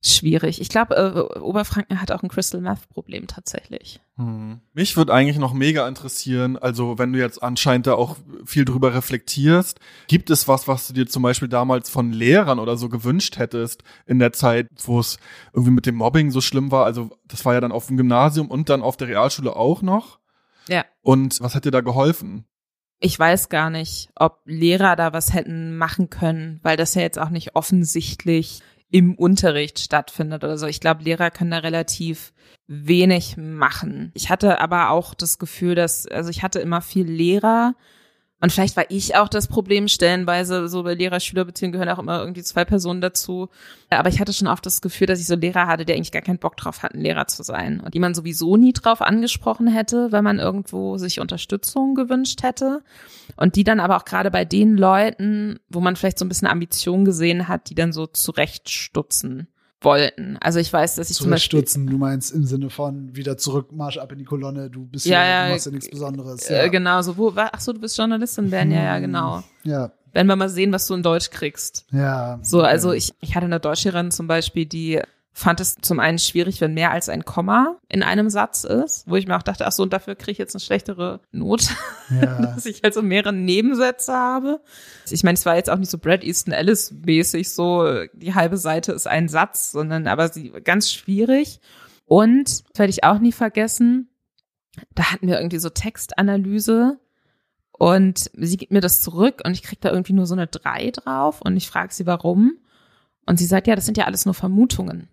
schwierig. 0.06 0.60
Ich 0.60 0.70
glaube, 0.70 0.96
äh, 0.96 1.40
Oberfranken 1.40 2.02
hat 2.02 2.12
auch 2.12 2.24
ein 2.24 2.30
Crystal 2.30 2.60
Meth 2.62 2.90
Problem 2.90 3.28
tatsächlich. 3.28 4.02
Hm. 4.18 4.60
Mich 4.74 4.98
würde 4.98 5.14
eigentlich 5.14 5.38
noch 5.38 5.54
mega 5.54 5.88
interessieren, 5.88 6.58
also 6.58 7.00
wenn 7.00 7.14
du 7.14 7.20
jetzt 7.20 7.42
anscheinend 7.42 7.88
da 7.88 7.94
auch 7.94 8.18
viel 8.46 8.66
drüber 8.66 8.94
reflektierst, 8.94 9.80
gibt 10.08 10.30
es 10.30 10.48
was, 10.48 10.68
was 10.68 10.88
du 10.88 10.94
dir 10.94 11.08
zum 11.08 11.24
Beispiel 11.24 11.48
damals 11.48 11.90
von 11.90 12.12
Lehrern 12.12 12.60
oder 12.60 12.76
so 12.78 12.90
gewünscht 12.90 13.38
hättest 13.38 13.84
in 14.06 14.20
der 14.20 14.34
Zeit, 14.34 14.68
wo 14.84 15.00
es 15.00 15.18
irgendwie 15.54 15.72
mit 15.72 15.86
dem 15.86 15.96
Mobbing 15.96 16.32
so 16.32 16.42
schlimm 16.42 16.70
war? 16.72 16.86
Also 16.86 17.12
das 17.26 17.46
war 17.46 17.54
ja 17.54 17.62
dann 17.62 17.72
auf 17.72 17.88
dem 17.88 17.98
Gymnasium 17.98 18.52
und 18.52 18.70
dann 18.70 18.82
auf 18.82 18.98
der 18.98 19.08
Realschule 19.08 19.56
auch 19.56 19.82
noch. 19.82 20.20
Ja. 20.68 20.86
Und 21.02 21.40
was 21.42 21.56
hat 21.56 21.66
dir 21.66 21.72
da 21.72 21.82
geholfen? 21.82 22.46
Ich 23.00 23.20
weiß 23.20 23.50
gar 23.50 23.70
nicht, 23.70 24.10
ob 24.16 24.40
Lehrer 24.46 24.96
da 24.96 25.12
was 25.12 25.34
hätten 25.34 25.78
machen 25.78 26.10
können, 26.10 26.60
weil 26.64 26.78
das 26.78 26.96
ja 26.96 27.02
jetzt 27.02 27.20
auch 27.20 27.30
nicht 27.30 27.56
offensichtlich 27.56 28.62
im 28.94 29.16
Unterricht 29.16 29.80
stattfindet 29.80 30.44
oder 30.44 30.56
so. 30.60 30.68
Ich 30.68 30.80
glaube, 30.80 31.04
Lehrer 31.04 31.32
können 31.32 31.50
da 31.50 31.58
relativ 31.58 32.32
wenig 32.68 33.38
machen. 33.38 34.12
Ich 34.14 34.30
hatte 34.30 34.62
aber 34.62 34.92
auch 34.92 35.16
das 35.16 35.40
Gefühl, 35.40 35.74
dass, 35.74 36.06
also 36.06 36.30
ich 36.30 36.44
hatte 36.44 36.60
immer 36.60 36.80
viel 36.80 37.08
Lehrer, 37.08 37.74
und 38.44 38.52
vielleicht 38.52 38.76
war 38.76 38.84
ich 38.90 39.16
auch 39.16 39.30
das 39.30 39.48
Problem 39.48 39.88
stellenweise, 39.88 40.68
so 40.68 40.84
bei 40.84 40.96
Lehrer-Schüler-Beziehungen 40.96 41.72
gehören 41.72 41.88
auch 41.88 42.00
immer 42.00 42.20
irgendwie 42.20 42.44
zwei 42.44 42.66
Personen 42.66 43.00
dazu. 43.00 43.48
Aber 43.90 44.10
ich 44.10 44.20
hatte 44.20 44.34
schon 44.34 44.50
oft 44.50 44.66
das 44.66 44.82
Gefühl, 44.82 45.08
dass 45.08 45.22
ich 45.22 45.28
so 45.28 45.36
Lehrer 45.38 45.66
hatte, 45.66 45.86
der 45.86 45.96
eigentlich 45.96 46.12
gar 46.12 46.22
keinen 46.22 46.40
Bock 46.40 46.58
drauf 46.58 46.84
hatten, 46.84 47.00
Lehrer 47.00 47.26
zu 47.28 47.42
sein. 47.42 47.80
Und 47.80 47.94
die 47.94 48.00
man 48.00 48.14
sowieso 48.14 48.58
nie 48.58 48.74
drauf 48.74 49.02
angesprochen 49.02 49.68
hätte, 49.68 50.12
wenn 50.12 50.26
man 50.26 50.40
irgendwo 50.40 50.98
sich 50.98 51.22
Unterstützung 51.22 51.96
gewünscht 51.96 52.44
hätte. 52.44 52.84
Und 53.38 53.56
die 53.56 53.64
dann 53.64 53.80
aber 53.80 53.96
auch 53.96 54.04
gerade 54.04 54.30
bei 54.30 54.44
den 54.44 54.76
Leuten, 54.76 55.62
wo 55.70 55.80
man 55.80 55.96
vielleicht 55.96 56.20
so 56.20 56.26
ein 56.26 56.30
bisschen 56.30 56.50
Ambition 56.50 57.06
gesehen 57.06 57.48
hat, 57.48 57.70
die 57.70 57.76
dann 57.76 57.94
so 57.94 58.08
zurechtstutzen 58.08 59.48
wollten. 59.84 60.38
Also 60.42 60.60
ich 60.60 60.72
weiß, 60.72 60.96
dass 60.96 61.10
ich 61.10 61.18
zum 61.18 61.30
Beispiel 61.30 61.58
Zurückstutzen, 61.60 61.88
du 61.88 61.98
meinst 61.98 62.32
im 62.34 62.46
Sinne 62.46 62.70
von 62.70 63.16
wieder 63.16 63.38
zurück, 63.38 63.72
Marsch 63.72 63.98
ab 63.98 64.12
in 64.12 64.20
die 64.20 64.26
Kolonne, 64.26 64.70
du 64.70 64.86
bist 64.86 65.06
Ja, 65.06 65.24
ja, 65.24 65.30
ja, 65.30 65.46
du 65.48 65.54
machst 65.54 65.66
ja 65.66 65.72
nichts 65.72 65.90
Besonderes. 65.90 66.50
äh, 66.50 66.58
Ja. 66.64 66.68
genau 66.68 67.02
so 67.02 67.18
wo 67.18 67.34
ach 67.36 67.60
so 67.60 67.74
du 67.74 67.80
bist 67.80 67.98
Journalistin 67.98 68.50
Ben 68.50 68.72
ja 68.72 68.84
ja 68.84 69.00
genau 69.00 69.44
ja, 69.64 69.92
wenn 70.14 70.28
wir 70.28 70.36
mal 70.36 70.50
sehen 70.50 70.72
was 70.72 70.88
du 70.88 70.94
in 70.94 71.04
Deutsch 71.04 71.30
kriegst 71.30 71.86
ja. 71.92 72.40
so 72.42 72.62
also 72.62 72.92
ich 72.94 73.14
ich 73.22 73.36
hatte 73.36 73.46
eine 73.46 73.60
Deutschlehrerin 73.60 74.12
zum 74.12 74.28
Beispiel 74.28 74.66
die 74.66 75.02
fand 75.34 75.60
es 75.60 75.76
zum 75.82 76.00
einen 76.00 76.20
schwierig 76.20 76.62
wenn 76.62 76.74
mehr 76.74 76.92
als 76.92 77.10
ein 77.10 77.26
Komma 77.26 77.78
in 77.90 78.04
einem 78.04 78.30
Satz 78.30 78.64
ist 78.64 79.08
wo 79.08 79.16
ich 79.16 79.28
mir 79.28 79.36
auch 79.36 79.44
dachte 79.44 79.66
ach 79.66 79.72
so 79.72 79.84
und 79.84 79.92
dafür 79.92 80.16
kriege 80.16 80.32
ich 80.32 80.38
jetzt 80.38 80.56
eine 80.56 80.62
schlechtere 80.62 81.22
Note 81.32 81.66
ja. 82.10 82.42
dass 82.54 82.66
ich 82.66 82.82
halt 82.84 82.94
so 82.94 83.02
mehrere 83.02 83.34
Nebensätze 83.34 84.14
habe 84.14 84.62
ich 85.10 85.24
meine 85.24 85.36
es 85.36 85.46
war 85.46 85.56
jetzt 85.56 85.70
auch 85.70 85.78
nicht 85.78 85.92
so 85.92 85.98
Brad 85.98 86.24
Easton 86.24 86.54
Ellis 86.54 86.92
mäßig 86.92 87.52
so 87.52 88.04
die 88.14 88.36
halbe 88.36 88.58
Seite 88.58 88.92
ist 88.92 89.08
ein 89.08 89.28
Satz 89.28 89.72
sondern 89.72 90.08
aber 90.08 90.30
sie 90.30 90.52
ganz 90.64 90.92
schwierig 90.92 91.60
und 92.06 92.64
werde 92.76 92.92
ich 92.92 93.04
auch 93.04 93.20
nie 93.20 93.32
vergessen 93.32 94.10
da 94.96 95.12
hatten 95.12 95.28
wir 95.28 95.38
irgendwie 95.38 95.60
so 95.60 95.70
Textanalyse 95.70 97.00
und 97.72 98.32
sie 98.34 98.58
gibt 98.58 98.72
mir 98.72 98.82
das 98.82 99.02
zurück 99.02 99.42
und 99.44 99.54
ich 99.54 99.64
krieg 99.64 99.82
da 99.82 99.92
irgendwie 99.92 100.14
nur 100.14 100.26
so 100.26 100.36
eine 100.36 100.48
drei 100.48 100.92
drauf 100.92 101.42
und 101.42 101.58
ich 101.58 101.68
frage 101.68 101.94
sie, 101.94 102.06
warum. 102.06 102.58
Und 103.26 103.40
sie 103.40 103.46
sagt, 103.46 103.68
ja, 103.68 103.76
das 103.76 103.86
sind 103.86 103.98
ja 103.98 104.06
alles 104.06 104.26
nur 104.26 104.34
Vermutungen, 104.34 105.10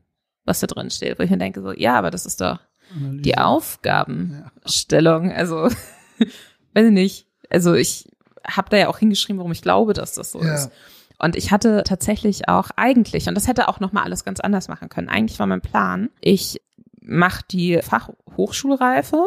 was 0.51 0.61
da 0.61 0.66
drin 0.66 0.90
steht. 0.90 1.18
Wo 1.18 1.22
ich 1.22 1.30
mir 1.30 1.38
denke, 1.38 1.62
so, 1.62 1.72
ja, 1.72 1.94
aber 1.94 2.11
das 2.11 2.26
ist 2.26 2.40
doch 2.40 2.59
die 2.94 3.38
Aufgabenstellung. 3.38 5.32
Also, 5.32 5.64
weiß 6.74 6.86
ich 6.86 6.90
nicht. 6.92 7.26
Also 7.48 7.74
ich 7.74 8.09
habe 8.46 8.68
da 8.70 8.76
ja 8.76 8.88
auch 8.88 8.98
hingeschrieben, 8.98 9.38
warum 9.38 9.53
ich 9.53 9.62
glaube, 9.62 9.92
dass 9.92 10.14
das 10.14 10.32
so 10.32 10.42
Ja. 10.42 10.55
ist. 10.55 10.70
Und 11.18 11.36
ich 11.36 11.51
hatte 11.53 11.82
tatsächlich 11.84 12.48
auch 12.48 12.70
eigentlich, 12.76 13.28
und 13.28 13.34
das 13.34 13.46
hätte 13.46 13.68
auch 13.68 13.78
noch 13.80 13.92
mal 13.92 14.03
alles 14.05 14.24
ganz 14.24 14.40
anders 14.40 14.68
machen 14.68 14.88
können. 14.88 15.09
Eigentlich 15.11 15.38
war 15.38 15.46
mein 15.46 15.61
Plan, 15.61 16.09
ich 16.20 16.61
mache 17.03 17.42
die 17.51 17.80
Fachhochschulreife. 17.82 19.26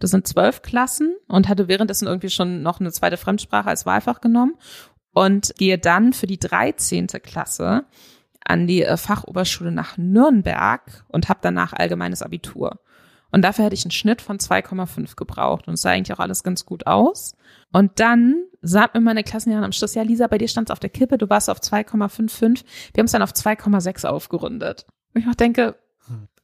Das 0.00 0.10
sind 0.10 0.26
zwölf 0.26 0.60
Klassen 0.62 1.14
und 1.28 1.48
hatte 1.48 1.68
währenddessen 1.68 2.06
irgendwie 2.06 2.28
schon 2.30 2.62
noch 2.62 2.80
eine 2.80 2.92
zweite 2.92 3.16
Fremdsprache 3.16 3.68
als 3.68 3.86
Wahlfach 3.86 4.20
genommen 4.20 4.54
und 5.12 5.54
gehe 5.56 5.78
dann 5.78 6.12
für 6.12 6.26
die 6.26 6.38
13. 6.38 7.06
Klasse 7.22 7.84
an 8.44 8.66
die 8.66 8.82
äh, 8.82 8.96
Fachoberschule 8.96 9.72
nach 9.72 9.96
Nürnberg 9.96 11.04
und 11.08 11.28
habe 11.28 11.40
danach 11.42 11.72
allgemeines 11.72 12.22
Abitur. 12.22 12.78
Und 13.30 13.42
dafür 13.42 13.64
hätte 13.64 13.74
ich 13.74 13.84
einen 13.84 13.90
Schnitt 13.90 14.22
von 14.22 14.38
2,5 14.38 15.16
gebraucht. 15.16 15.66
Und 15.66 15.74
es 15.74 15.82
sah 15.82 15.90
eigentlich 15.90 16.16
auch 16.16 16.20
alles 16.20 16.44
ganz 16.44 16.64
gut 16.64 16.86
aus. 16.86 17.34
Und 17.72 17.98
dann 17.98 18.44
sagt 18.62 18.94
mir 18.94 19.00
meine 19.00 19.24
Klassenlehrerin 19.24 19.64
am 19.64 19.72
Schluss, 19.72 19.94
ja, 19.94 20.02
Lisa, 20.02 20.28
bei 20.28 20.38
dir 20.38 20.46
stand 20.46 20.68
es 20.68 20.72
auf 20.72 20.78
der 20.78 20.90
Kippe, 20.90 21.18
du 21.18 21.28
warst 21.28 21.50
auf 21.50 21.58
2,55. 21.58 22.64
Wir 22.94 23.00
haben 23.00 23.06
es 23.06 23.12
dann 23.12 23.22
auf 23.22 23.32
2,6 23.32 24.06
aufgerundet. 24.06 24.86
Und 25.14 25.22
ich 25.22 25.28
auch 25.28 25.34
denke, 25.34 25.74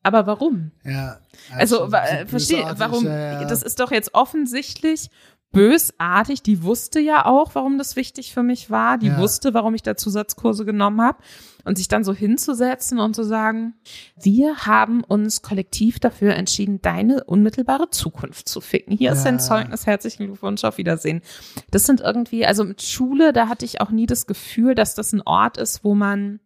aber 0.02 0.26
warum? 0.26 0.72
Ja. 0.84 1.18
Also, 1.54 1.76
schon 1.76 1.92
wa- 1.92 2.06
so 2.06 2.12
äh, 2.14 2.26
verstehe, 2.26 2.74
warum, 2.78 3.04
ja, 3.04 3.40
ja. 3.42 3.44
das 3.44 3.62
ist 3.62 3.78
doch 3.80 3.90
jetzt 3.92 4.14
offensichtlich 4.14 5.10
bösartig. 5.52 6.42
Die 6.42 6.62
wusste 6.62 7.00
ja 7.00 7.26
auch, 7.26 7.54
warum 7.54 7.78
das 7.78 7.96
wichtig 7.96 8.32
für 8.32 8.42
mich 8.42 8.70
war. 8.70 8.98
Die 8.98 9.08
Ja. 9.08 9.18
wusste, 9.18 9.54
warum 9.54 9.74
ich 9.74 9.82
da 9.82 9.96
Zusatzkurse 9.96 10.64
genommen 10.64 11.00
habe. 11.02 11.18
Und 11.64 11.76
sich 11.76 11.88
dann 11.88 12.04
so 12.04 12.14
hinzusetzen 12.14 12.98
und 13.00 13.14
zu 13.14 13.22
sagen, 13.22 13.74
wir 14.20 14.66
haben 14.66 15.04
uns 15.04 15.42
kollektiv 15.42 16.00
dafür 16.00 16.34
entschieden, 16.34 16.80
deine 16.80 17.24
unmittelbare 17.24 17.90
Zukunft 17.90 18.48
zu 18.48 18.62
ficken. 18.62 18.96
Hier 18.96 19.12
ist 19.12 19.18
Ja. 19.18 19.24
dein 19.24 19.40
Zeugnis, 19.40 19.86
herzlichen 19.86 20.26
Glückwunsch, 20.26 20.64
auf 20.64 20.78
Wiedersehen. 20.78 21.20
Das 21.70 21.84
sind 21.84 22.00
irgendwie, 22.00 22.46
also 22.46 22.64
mit 22.64 22.80
Schule, 22.82 23.32
da 23.34 23.48
hatte 23.48 23.66
ich 23.66 23.80
auch 23.82 23.90
nie 23.90 24.06
das 24.06 24.26
Gefühl, 24.26 24.74
dass 24.74 24.94
das 24.94 25.12
ein 25.12 25.20
Ort 25.22 25.58
ist, 25.58 25.84
wo 25.84 25.94
man, 25.94 26.40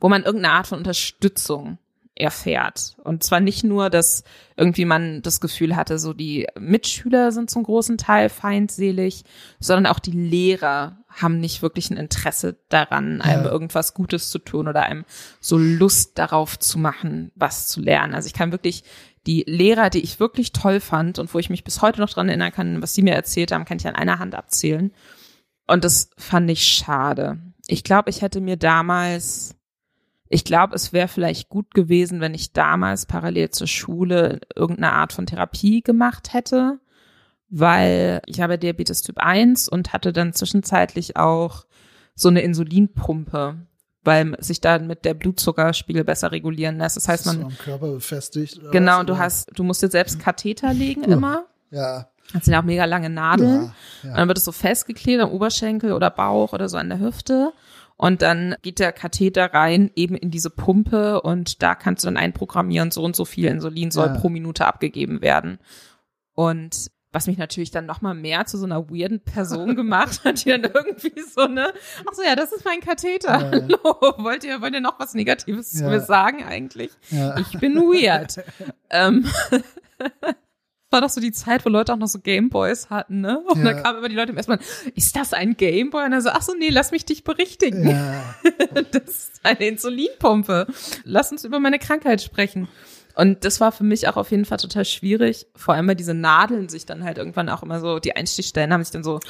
wo 0.00 0.08
man 0.08 0.22
irgendeine 0.22 0.54
Art 0.54 0.66
von 0.66 0.78
Unterstützung 0.78 1.78
erfährt. 2.16 2.96
Und 3.02 3.24
zwar 3.24 3.40
nicht 3.40 3.64
nur, 3.64 3.90
dass 3.90 4.22
irgendwie 4.56 4.84
man 4.84 5.20
das 5.22 5.40
Gefühl 5.40 5.74
hatte, 5.74 5.98
so 5.98 6.12
die 6.12 6.46
Mitschüler 6.58 7.32
sind 7.32 7.50
zum 7.50 7.64
großen 7.64 7.98
Teil 7.98 8.28
feindselig, 8.28 9.24
sondern 9.58 9.86
auch 9.92 9.98
die 9.98 10.12
Lehrer 10.12 10.98
haben 11.08 11.40
nicht 11.40 11.62
wirklich 11.62 11.90
ein 11.90 11.96
Interesse 11.96 12.56
daran, 12.68 13.20
einem 13.20 13.44
irgendwas 13.44 13.94
Gutes 13.94 14.30
zu 14.30 14.38
tun 14.38 14.68
oder 14.68 14.82
einem 14.84 15.04
so 15.40 15.58
Lust 15.58 16.18
darauf 16.18 16.58
zu 16.58 16.78
machen, 16.78 17.32
was 17.34 17.68
zu 17.68 17.80
lernen. 17.80 18.14
Also 18.14 18.26
ich 18.26 18.34
kann 18.34 18.52
wirklich 18.52 18.84
die 19.26 19.44
Lehrer, 19.46 19.90
die 19.90 20.00
ich 20.00 20.20
wirklich 20.20 20.52
toll 20.52 20.80
fand 20.80 21.18
und 21.18 21.32
wo 21.34 21.38
ich 21.38 21.50
mich 21.50 21.64
bis 21.64 21.82
heute 21.82 22.00
noch 22.00 22.10
dran 22.10 22.28
erinnern 22.28 22.52
kann, 22.52 22.82
was 22.82 22.94
sie 22.94 23.02
mir 23.02 23.14
erzählt 23.14 23.52
haben, 23.52 23.64
kann 23.64 23.78
ich 23.78 23.88
an 23.88 23.96
einer 23.96 24.18
Hand 24.18 24.34
abzählen. 24.34 24.92
Und 25.66 25.84
das 25.84 26.10
fand 26.18 26.50
ich 26.50 26.66
schade. 26.66 27.38
Ich 27.66 27.84
glaube, 27.84 28.10
ich 28.10 28.22
hätte 28.22 28.40
mir 28.40 28.56
damals 28.56 29.56
ich 30.34 30.44
glaube, 30.44 30.74
es 30.74 30.92
wäre 30.92 31.06
vielleicht 31.06 31.48
gut 31.48 31.74
gewesen, 31.74 32.20
wenn 32.20 32.34
ich 32.34 32.52
damals 32.52 33.06
parallel 33.06 33.50
zur 33.50 33.68
Schule 33.68 34.40
irgendeine 34.56 34.92
Art 34.92 35.12
von 35.12 35.26
Therapie 35.26 35.80
gemacht 35.80 36.32
hätte, 36.32 36.80
weil 37.50 38.20
ich 38.26 38.40
habe 38.40 38.58
Diabetes 38.58 39.02
Typ 39.02 39.18
1 39.18 39.68
und 39.68 39.92
hatte 39.92 40.12
dann 40.12 40.32
zwischenzeitlich 40.32 41.16
auch 41.16 41.66
so 42.16 42.28
eine 42.28 42.40
Insulinpumpe, 42.42 43.58
weil 44.02 44.34
sich 44.40 44.60
dann 44.60 44.88
mit 44.88 45.04
der 45.04 45.14
Blutzuckerspiegel 45.14 46.02
besser 46.02 46.32
regulieren 46.32 46.78
lässt. 46.78 46.96
Das 46.96 47.06
heißt, 47.06 47.24
so 47.24 47.32
man 47.32 47.44
am 47.44 47.56
Körper 47.58 47.92
befestigt. 47.92 48.58
oder 48.58 48.70
genau, 48.72 49.00
und 49.00 49.08
du 49.08 49.16
hast, 49.18 49.50
du 49.56 49.62
musst 49.62 49.82
dir 49.82 49.88
selbst 49.88 50.18
Katheter 50.18 50.74
legen 50.74 51.02
Ja. 51.04 51.12
immer. 51.12 51.44
Ja. 51.70 52.08
Das 52.32 52.46
sind 52.46 52.54
ja 52.54 52.60
auch 52.60 52.64
mega 52.64 52.86
lange 52.86 53.08
Nadeln. 53.10 53.54
Ja, 53.54 53.60
Und 54.02 54.08
ja. 54.10 54.16
dann 54.16 54.26
wird 54.28 54.38
es 54.38 54.44
so 54.44 54.50
festgeklebt 54.52 55.22
am 55.22 55.30
Oberschenkel 55.30 55.92
oder 55.92 56.10
Bauch 56.10 56.52
oder 56.52 56.68
so 56.68 56.76
an 56.76 56.88
der 56.88 56.98
Hüfte. 56.98 57.52
Und 57.96 58.22
dann 58.22 58.56
geht 58.62 58.80
der 58.80 58.92
Katheter 58.92 59.54
rein 59.54 59.90
eben 59.94 60.16
in 60.16 60.30
diese 60.30 60.50
Pumpe 60.50 61.22
und 61.22 61.62
da 61.62 61.74
kannst 61.76 62.02
du 62.04 62.08
dann 62.08 62.16
einprogrammieren, 62.16 62.90
so 62.90 63.02
und 63.04 63.14
so 63.14 63.24
viel 63.24 63.46
Insulin 63.46 63.90
soll 63.92 64.08
Ja. 64.08 64.14
pro 64.18 64.28
Minute 64.28 64.66
abgegeben 64.66 65.22
werden. 65.22 65.58
Und 66.34 66.90
was 67.12 67.28
mich 67.28 67.38
natürlich 67.38 67.70
dann 67.70 67.86
noch 67.86 68.00
mal 68.00 68.12
mehr 68.14 68.44
zu 68.46 68.58
so 68.58 68.64
einer 68.64 68.90
weirden 68.90 69.20
Person 69.20 69.76
gemacht 69.76 70.24
hat, 70.24 70.44
die 70.44 70.50
dann 70.50 70.64
irgendwie 70.64 71.12
so 71.32 71.42
eine, 71.42 71.72
ach 72.10 72.14
so, 72.14 72.22
ja, 72.24 72.34
das 72.34 72.50
ist 72.52 72.64
mein 72.64 72.80
Katheter. 72.80 73.40
Ja, 73.40 73.56
ja. 73.58 73.78
Hallo, 73.84 74.14
wollt 74.24 74.42
ihr, 74.42 74.60
wollt 74.60 74.74
ihr 74.74 74.80
noch 74.80 74.98
was 74.98 75.14
Negatives 75.14 75.70
zu 75.70 75.84
Ja. 75.84 75.90
mir 75.90 76.00
sagen 76.00 76.42
eigentlich? 76.42 76.90
ja. 77.10 77.38
Ich 77.38 77.56
bin 77.60 77.76
weird. 77.76 78.42
ähm, 78.90 79.24
war 80.94 81.02
doch 81.02 81.10
so 81.10 81.20
die 81.20 81.32
Zeit, 81.32 81.66
wo 81.66 81.68
Leute 81.68 81.92
auch 81.92 81.98
noch 81.98 82.06
so 82.06 82.18
Gameboys 82.20 82.88
hatten, 82.88 83.20
ne? 83.20 83.40
Und 83.40 83.58
Ja. 83.58 83.64
dann 83.74 83.82
kamen 83.82 83.98
immer 83.98 84.08
die 84.08 84.14
Leute 84.14 84.32
im 84.32 84.38
ersten 84.38 84.52
Mal, 84.52 84.60
ist 84.94 85.14
das 85.14 85.34
ein 85.34 85.58
Gameboy? 85.58 86.04
Und 86.06 86.12
dann 86.12 86.22
so, 86.22 86.30
ach 86.30 86.40
so, 86.40 86.54
nee, 86.54 86.70
lass 86.70 86.90
mich 86.92 87.04
dich 87.04 87.24
berichtigen. 87.24 87.90
ja. 87.90 88.34
Das 88.92 89.02
ist 89.04 89.40
eine 89.42 89.66
Insulinpumpe. 89.68 90.66
Lass 91.04 91.30
uns 91.32 91.44
über 91.44 91.60
meine 91.60 91.78
Krankheit 91.78 92.22
sprechen. 92.22 92.68
Und 93.16 93.44
das 93.44 93.60
war 93.60 93.70
für 93.72 93.84
mich 93.84 94.08
auch 94.08 94.16
auf 94.16 94.30
jeden 94.30 94.44
Fall 94.44 94.58
total 94.58 94.84
schwierig. 94.84 95.46
Vor 95.54 95.74
allem, 95.74 95.86
weil 95.86 95.94
diese 95.96 96.14
Nadeln 96.14 96.68
sich 96.68 96.86
dann 96.86 97.04
halt 97.04 97.18
irgendwann 97.18 97.48
auch 97.48 97.62
immer 97.62 97.78
so, 97.80 97.98
die 97.98 98.16
Einstichstellen 98.16 98.72
haben 98.72 98.82
sich 98.82 98.90
dann 98.92 99.04
so 99.04 99.20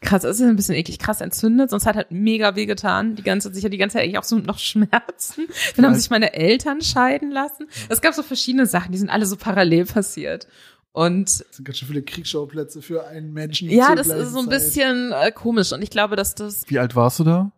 krass, 0.00 0.22
das 0.22 0.40
ist 0.40 0.46
ein 0.46 0.56
bisschen 0.56 0.74
eklig, 0.74 0.98
krass 0.98 1.20
entzündet, 1.20 1.70
sonst 1.70 1.86
hat 1.86 1.96
halt 1.96 2.10
mega 2.10 2.56
weh 2.56 2.66
getan. 2.66 3.16
Die 3.16 3.22
ganze, 3.22 3.52
sicher 3.52 3.68
die 3.68 3.78
ganze 3.78 3.94
Zeit 3.94 4.04
eigentlich 4.04 4.18
auch 4.18 4.24
so 4.24 4.38
noch 4.38 4.58
Schmerzen. 4.58 5.46
Dann 5.76 5.86
haben 5.86 5.94
sich 5.94 6.10
meine 6.10 6.34
Eltern 6.34 6.80
scheiden 6.80 7.30
lassen. 7.30 7.68
Es 7.88 8.00
gab 8.00 8.14
so 8.14 8.22
verschiedene 8.22 8.66
Sachen, 8.66 8.92
die 8.92 8.98
sind 8.98 9.10
alle 9.10 9.26
so 9.26 9.36
parallel 9.36 9.86
passiert. 9.86 10.46
Und 10.92 11.40
Das 11.40 11.56
sind 11.56 11.64
ganz 11.64 11.78
schön 11.78 11.88
viele 11.88 12.02
Kriegsschauplätze 12.02 12.80
für 12.80 13.06
einen 13.06 13.32
Menschen. 13.32 13.68
ja, 13.68 13.94
das 13.94 14.06
ist 14.06 14.32
so 14.32 14.38
ein 14.38 14.48
bisschen 14.48 15.12
äh, 15.12 15.30
komisch. 15.30 15.72
Und 15.72 15.82
ich 15.82 15.90
glaube, 15.90 16.16
dass 16.16 16.34
das 16.34 16.64
Wie 16.68 16.78
alt 16.78 16.96
warst 16.96 17.18
du 17.18 17.24
da? 17.24 17.52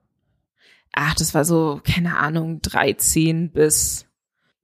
ach, 0.92 1.14
das 1.14 1.34
war 1.34 1.44
so, 1.44 1.80
keine 1.84 2.16
Ahnung, 2.16 2.60
13 2.62 3.50
bis 3.50 4.06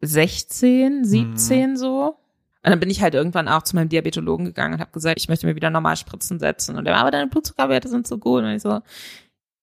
16, 0.01 1.05
17 1.05 1.71
mhm. 1.71 1.77
so. 1.77 2.17
Und 2.65 2.71
dann 2.71 2.81
bin 2.81 2.89
ich 2.89 3.03
halt 3.03 3.15
irgendwann 3.15 3.47
auch 3.47 3.63
zu 3.63 3.77
meinem 3.77 3.91
Diabetologen 3.91 4.47
gegangen 4.47 4.75
und 4.75 4.81
habe 4.81 4.91
gesagt, 4.91 5.21
ich 5.21 5.29
möchte 5.29 5.47
mir 5.47 5.55
wieder 5.55 5.69
normal 5.69 5.97
Spritzen 5.97 6.39
setzen. 6.39 6.79
Und 6.79 6.87
der 6.87 6.95
war, 6.95 7.03
aber 7.03 7.11
deine 7.11 7.27
Blutzuckerwerte 7.27 7.89
sind 7.89 8.07
so 8.07 8.17
gut. 8.17 8.43
Und 8.43 8.51
ich 8.51 8.63
so, 8.63 8.81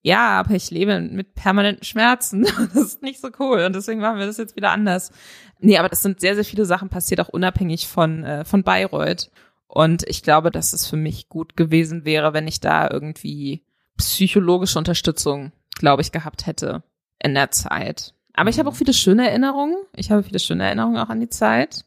ja, 0.04 0.40
aber 0.40 0.54
ich 0.54 0.70
lebe 0.70 1.00
mit 1.02 1.34
permanenten 1.34 1.84
Schmerzen. 1.84 2.46
Das 2.74 2.76
ist 2.76 3.02
nicht 3.02 3.20
so 3.20 3.30
cool. 3.40 3.66
Und 3.66 3.76
deswegen 3.76 4.02
machen 4.02 4.20
wir 4.20 4.28
das 4.28 4.38
jetzt 4.38 4.56
wieder 4.56 4.70
anders. 4.70 5.12
Nee, 5.60 5.80
aber 5.80 5.90
das 5.90 6.04
sind 6.04 6.20
sehr, 6.20 6.36
sehr 6.36 6.46
viele 6.46 6.66
Sachen 6.66 6.90
passiert, 6.90 7.20
auch 7.22 7.30
unabhängig 7.30 7.88
von, 7.88 8.24
äh, 8.24 8.46
von 8.46 8.62
Bayreuth. 8.62 9.32
Und 9.68 10.08
ich 10.08 10.22
glaube, 10.22 10.52
dass 10.52 10.74
es 10.74 10.86
für 10.86 10.98
mich 10.98 11.28
gut 11.28 11.58
gewesen 11.58 12.06
wäre, 12.06 12.34
wenn 12.34 12.48
ich 12.48 12.60
da 12.60 12.88
irgendwie 12.88 13.64
psychologische 13.98 14.78
Unterstützung, 14.78 15.54
glaube 15.76 16.04
ich, 16.04 16.12
gehabt 16.12 16.46
hätte 16.46 16.84
in 17.18 17.34
der 17.34 17.50
Zeit. 17.50 18.14
Aber 18.34 18.50
ich 18.50 18.60
habe 18.60 18.70
auch 18.70 18.76
viele 18.76 18.94
schöne 18.94 19.28
Erinnerungen. 19.28 19.76
Ich 19.96 20.12
habe 20.12 20.24
viele 20.24 20.40
schöne 20.40 20.66
Erinnerungen 20.66 20.98
auch 20.98 21.10
an 21.10 21.20
die 21.20 21.30
Zeit. 21.30 21.86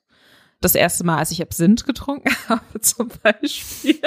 Das 0.61 0.75
erste 0.75 1.05
Mal, 1.05 1.19
als 1.19 1.31
ich 1.31 1.43
Absinth 1.43 1.85
getrunken 1.85 2.35
habe, 2.49 2.81
zum 2.81 3.11
Beispiel. 3.23 4.01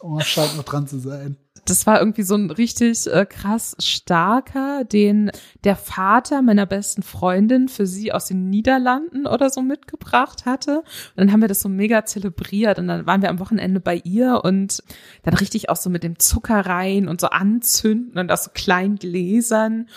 Oh, 0.00 0.20
scheint 0.20 0.56
noch 0.56 0.64
dran 0.64 0.86
zu 0.86 0.98
sein 0.98 1.36
das 1.64 1.86
war 1.86 2.00
irgendwie 2.00 2.22
so 2.22 2.34
ein 2.34 2.50
richtig 2.50 3.06
äh, 3.06 3.24
krass 3.24 3.76
starker, 3.78 4.84
den 4.84 5.30
der 5.62 5.76
Vater 5.76 6.42
meiner 6.42 6.66
besten 6.66 7.02
Freundin 7.02 7.68
für 7.68 7.86
sie 7.86 8.12
aus 8.12 8.26
den 8.26 8.50
Niederlanden 8.50 9.26
oder 9.26 9.48
so 9.48 9.62
mitgebracht 9.62 10.44
hatte. 10.44 10.78
Und 10.78 10.84
dann 11.16 11.32
haben 11.32 11.40
wir 11.40 11.48
das 11.48 11.60
so 11.60 11.68
mega 11.68 12.04
zelebriert 12.04 12.78
und 12.78 12.88
dann 12.88 13.06
waren 13.06 13.22
wir 13.22 13.30
am 13.30 13.38
Wochenende 13.38 13.80
bei 13.80 14.00
ihr 14.04 14.40
und 14.42 14.82
dann 15.22 15.34
richtig 15.34 15.68
auch 15.68 15.76
so 15.76 15.88
mit 15.88 16.02
dem 16.02 16.18
Zucker 16.18 16.66
rein 16.66 17.06
und 17.06 17.20
so 17.20 17.28
anzünden 17.28 18.18
und 18.18 18.32
aus 18.32 18.44
so 18.44 18.50
kleinen 18.52 18.96
Gläsern. 18.96 19.88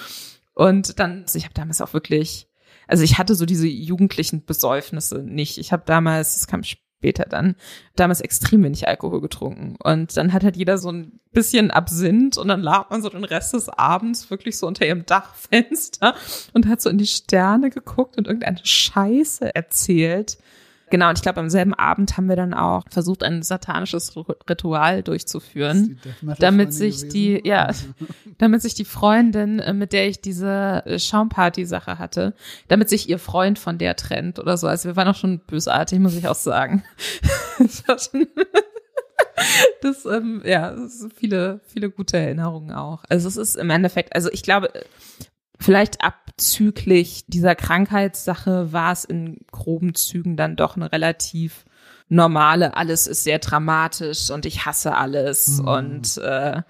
Und 0.53 0.99
dann, 0.99 1.23
also 1.23 1.37
ich 1.37 1.45
habe 1.45 1.55
damals 1.55 1.81
auch 1.81 1.93
wirklich 1.93 2.47
also 2.87 3.03
ich 3.03 3.17
hatte 3.17 3.35
so 3.35 3.45
diese 3.45 3.67
jugendlichen 3.67 4.45
Besäufnisse 4.45 5.19
nicht. 5.19 5.57
Ich 5.57 5.71
habe 5.71 5.83
damals, 5.85 6.35
es 6.35 6.47
kam 6.47 6.63
später 6.63 7.25
dann, 7.25 7.55
damals 7.95 8.21
extrem 8.21 8.63
wenig 8.63 8.87
Alkohol 8.87 9.21
getrunken. 9.21 9.75
Und 9.83 10.15
dann 10.17 10.33
hat 10.33 10.43
halt 10.43 10.57
jeder 10.57 10.77
so 10.77 10.91
ein 10.91 11.19
bisschen 11.31 11.69
Absinth 11.69 12.37
und 12.37 12.47
dann 12.47 12.61
lag 12.61 12.89
man 12.89 13.01
so 13.01 13.09
den 13.09 13.23
Rest 13.23 13.53
des 13.53 13.69
Abends 13.69 14.29
wirklich 14.29 14.57
so 14.57 14.67
unter 14.67 14.85
ihrem 14.85 15.05
Dachfenster 15.05 16.15
und 16.53 16.67
hat 16.67 16.81
so 16.81 16.89
in 16.89 16.97
die 16.97 17.07
Sterne 17.07 17.69
geguckt 17.69 18.17
und 18.17 18.27
irgendeine 18.27 18.59
Scheiße 18.63 19.53
erzählt. 19.53 20.37
Genau, 20.89 21.09
und 21.09 21.17
ich 21.17 21.23
glaube, 21.23 21.39
am 21.39 21.49
selben 21.49 21.73
Abend 21.73 22.15
haben 22.15 22.29
wir 22.29 22.35
dann 22.35 22.53
auch 22.53 22.83
versucht, 22.89 23.23
ein 23.23 23.41
satanisches 23.41 24.15
Ritual 24.49 25.01
durchzuführen, 25.03 25.99
damit 26.39 26.73
sich 26.73 26.97
gewesen. 26.97 27.09
die, 27.09 27.41
ja, 27.43 27.71
damit 28.37 28.61
sich 28.61 28.75
die 28.75 28.85
Freundin, 28.85 29.59
äh, 29.59 29.73
mit 29.73 29.93
der 29.93 30.07
ich 30.07 30.21
diese 30.21 30.83
äh, 30.85 30.99
Schaumparty-Sache 30.99 31.97
hatte, 31.97 32.33
damit 32.67 32.89
sich 32.89 33.09
ihr 33.09 33.19
Freund 33.19 33.57
von 33.57 33.77
der 33.77 33.95
trennt 33.95 34.39
oder 34.39 34.57
so. 34.57 34.67
Also 34.67 34.89
wir 34.89 34.95
waren 34.95 35.07
auch 35.07 35.15
schon 35.15 35.39
bösartig, 35.39 35.99
muss 35.99 36.15
ich 36.15 36.27
auch 36.27 36.35
sagen. 36.35 36.83
das, 39.81 40.05
ähm, 40.05 40.41
ja, 40.45 40.71
das 40.71 41.07
viele, 41.15 41.61
viele 41.65 41.89
gute 41.89 42.17
Erinnerungen 42.17 42.71
auch. 42.71 43.03
Also 43.09 43.27
es 43.27 43.37
ist 43.37 43.55
im 43.55 43.69
Endeffekt, 43.69 44.15
also 44.15 44.29
ich 44.31 44.43
glaube, 44.43 44.71
vielleicht 45.59 46.03
abzüglich 46.35 47.23
dieser 47.27 47.55
Krankheitssache 47.55 48.73
war 48.73 48.91
es 48.91 49.05
in 49.05 49.37
groben 49.51 49.95
Zügen 49.95 50.35
dann 50.35 50.57
doch 50.57 50.75
eine 50.75 50.91
relativ 50.91 51.63
normale, 52.07 52.75
alles 52.75 53.07
ist 53.07 53.23
sehr 53.23 53.39
dramatisch 53.39 54.29
und 54.29 54.45
ich 54.45 54.65
hasse 54.65 54.95
alles 54.95 55.59
mhm. 55.59 55.67
und 55.67 56.17
äh, 56.17 56.61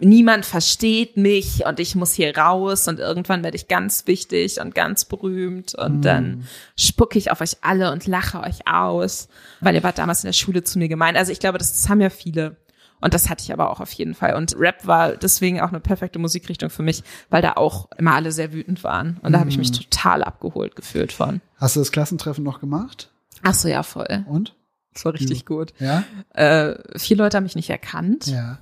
niemand 0.00 0.44
versteht 0.44 1.16
mich 1.16 1.64
und 1.66 1.78
ich 1.78 1.94
muss 1.94 2.14
hier 2.14 2.36
raus 2.36 2.88
und 2.88 2.98
irgendwann 2.98 3.44
werde 3.44 3.56
ich 3.56 3.68
ganz 3.68 4.08
wichtig 4.08 4.60
und 4.60 4.74
ganz 4.74 5.04
berühmt 5.04 5.76
und 5.76 5.98
mhm. 5.98 6.02
dann 6.02 6.48
spucke 6.76 7.16
ich 7.16 7.30
auf 7.30 7.40
euch 7.42 7.58
alle 7.60 7.92
und 7.92 8.08
lache 8.08 8.40
euch 8.40 8.66
aus, 8.66 9.28
weil 9.60 9.76
ihr 9.76 9.84
wart 9.84 9.98
damals 9.98 10.24
in 10.24 10.28
der 10.28 10.32
Schule 10.32 10.64
zu 10.64 10.78
mir 10.78 10.88
gemeint. 10.88 11.16
Also 11.16 11.30
ich 11.30 11.38
glaube, 11.38 11.58
das, 11.58 11.72
das 11.72 11.88
haben 11.88 12.00
ja 12.00 12.10
viele. 12.10 12.56
Und 13.02 13.14
das 13.14 13.28
hatte 13.28 13.42
ich 13.42 13.52
aber 13.52 13.70
auch 13.70 13.80
auf 13.80 13.92
jeden 13.92 14.14
Fall. 14.14 14.34
Und 14.34 14.54
Rap 14.58 14.86
war 14.86 15.16
deswegen 15.16 15.60
auch 15.60 15.68
eine 15.68 15.80
perfekte 15.80 16.18
Musikrichtung 16.18 16.70
für 16.70 16.82
mich, 16.82 17.02
weil 17.28 17.42
da 17.42 17.54
auch 17.54 17.90
immer 17.98 18.14
alle 18.14 18.32
sehr 18.32 18.52
wütend 18.52 18.84
waren. 18.84 19.18
Und 19.22 19.32
da 19.32 19.40
habe 19.40 19.50
ich 19.50 19.58
mich 19.58 19.70
mhm. 19.70 19.74
total 19.74 20.24
abgeholt 20.24 20.76
gefühlt 20.76 21.12
von. 21.12 21.40
Hast 21.56 21.76
du 21.76 21.80
das 21.80 21.92
Klassentreffen 21.92 22.44
noch 22.44 22.60
gemacht? 22.60 23.10
Ach 23.42 23.54
so, 23.54 23.68
ja, 23.68 23.82
voll. 23.82 24.24
Und? 24.28 24.54
Das 24.94 25.04
war 25.04 25.14
richtig 25.14 25.46
gut. 25.46 25.72
Ja. 25.78 26.04
Äh, 26.34 26.76
vier 26.98 27.16
Leute 27.16 27.36
haben 27.36 27.44
mich 27.44 27.56
nicht 27.56 27.70
erkannt. 27.70 28.26
Ja. 28.26 28.58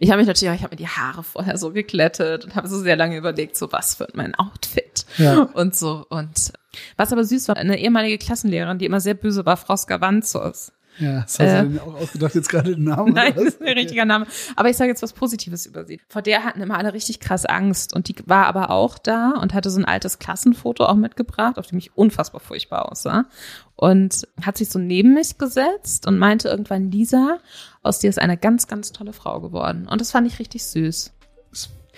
Ich 0.00 0.10
habe 0.10 0.18
mich 0.18 0.26
natürlich, 0.26 0.54
ich 0.54 0.62
habe 0.62 0.72
mir 0.72 0.78
die 0.78 0.88
Haare 0.88 1.22
vorher 1.22 1.58
so 1.58 1.72
geklettet 1.72 2.44
und 2.44 2.54
habe 2.54 2.66
so 2.66 2.78
sehr 2.78 2.96
lange 2.96 3.16
überlegt, 3.16 3.56
so 3.56 3.72
was 3.72 4.00
wird 4.00 4.16
mein 4.16 4.34
Outfit 4.34 5.04
ja. 5.18 5.42
und 5.42 5.76
so. 5.76 6.06
Und 6.08 6.52
was 6.96 7.12
aber 7.12 7.24
süß 7.24 7.48
war, 7.48 7.56
eine 7.56 7.78
ehemalige 7.78 8.18
Klassenlehrerin, 8.18 8.78
die 8.78 8.86
immer 8.86 9.00
sehr 9.00 9.14
böse 9.14 9.44
war, 9.44 9.56
Frau 9.56 9.76
Skavanzos. 9.76 10.72
Ja, 10.98 11.22
das 11.22 11.38
hast 11.38 11.40
äh, 11.40 11.62
du 11.62 11.68
denn 11.68 11.80
auch 11.80 11.94
ausgedacht, 11.94 12.34
jetzt 12.34 12.48
gerade 12.48 12.74
den 12.74 12.84
Namen? 12.84 13.12
Nein, 13.12 13.32
das 13.34 13.44
ist 13.44 13.62
ein 13.62 13.74
richtiger 13.74 14.04
Name. 14.04 14.26
Aber 14.56 14.70
ich 14.70 14.76
sage 14.76 14.90
jetzt 14.90 15.02
was 15.02 15.12
Positives 15.12 15.66
über 15.66 15.84
sie. 15.84 16.00
Vor 16.08 16.22
der 16.22 16.44
hatten 16.44 16.60
immer 16.60 16.78
alle 16.78 16.92
richtig 16.92 17.20
krass 17.20 17.44
Angst 17.44 17.94
und 17.94 18.08
die 18.08 18.16
war 18.26 18.46
aber 18.46 18.70
auch 18.70 18.98
da 18.98 19.32
und 19.40 19.54
hatte 19.54 19.70
so 19.70 19.78
ein 19.78 19.84
altes 19.84 20.18
Klassenfoto 20.18 20.84
auch 20.84 20.94
mitgebracht, 20.94 21.58
auf 21.58 21.66
dem 21.66 21.78
ich 21.78 21.96
unfassbar 21.96 22.40
furchtbar 22.40 22.90
aussah. 22.90 23.26
Und 23.74 24.26
hat 24.42 24.56
sich 24.56 24.70
so 24.70 24.78
neben 24.78 25.12
mich 25.12 25.36
gesetzt 25.36 26.06
und 26.06 26.18
meinte 26.18 26.48
irgendwann, 26.48 26.90
Lisa, 26.90 27.38
aus 27.82 27.98
dir 27.98 28.08
ist 28.08 28.18
eine 28.18 28.38
ganz, 28.38 28.66
ganz 28.66 28.92
tolle 28.92 29.12
Frau 29.12 29.40
geworden. 29.40 29.86
Und 29.86 30.00
das 30.00 30.12
fand 30.12 30.26
ich 30.26 30.38
richtig 30.38 30.64
süß. 30.64 31.12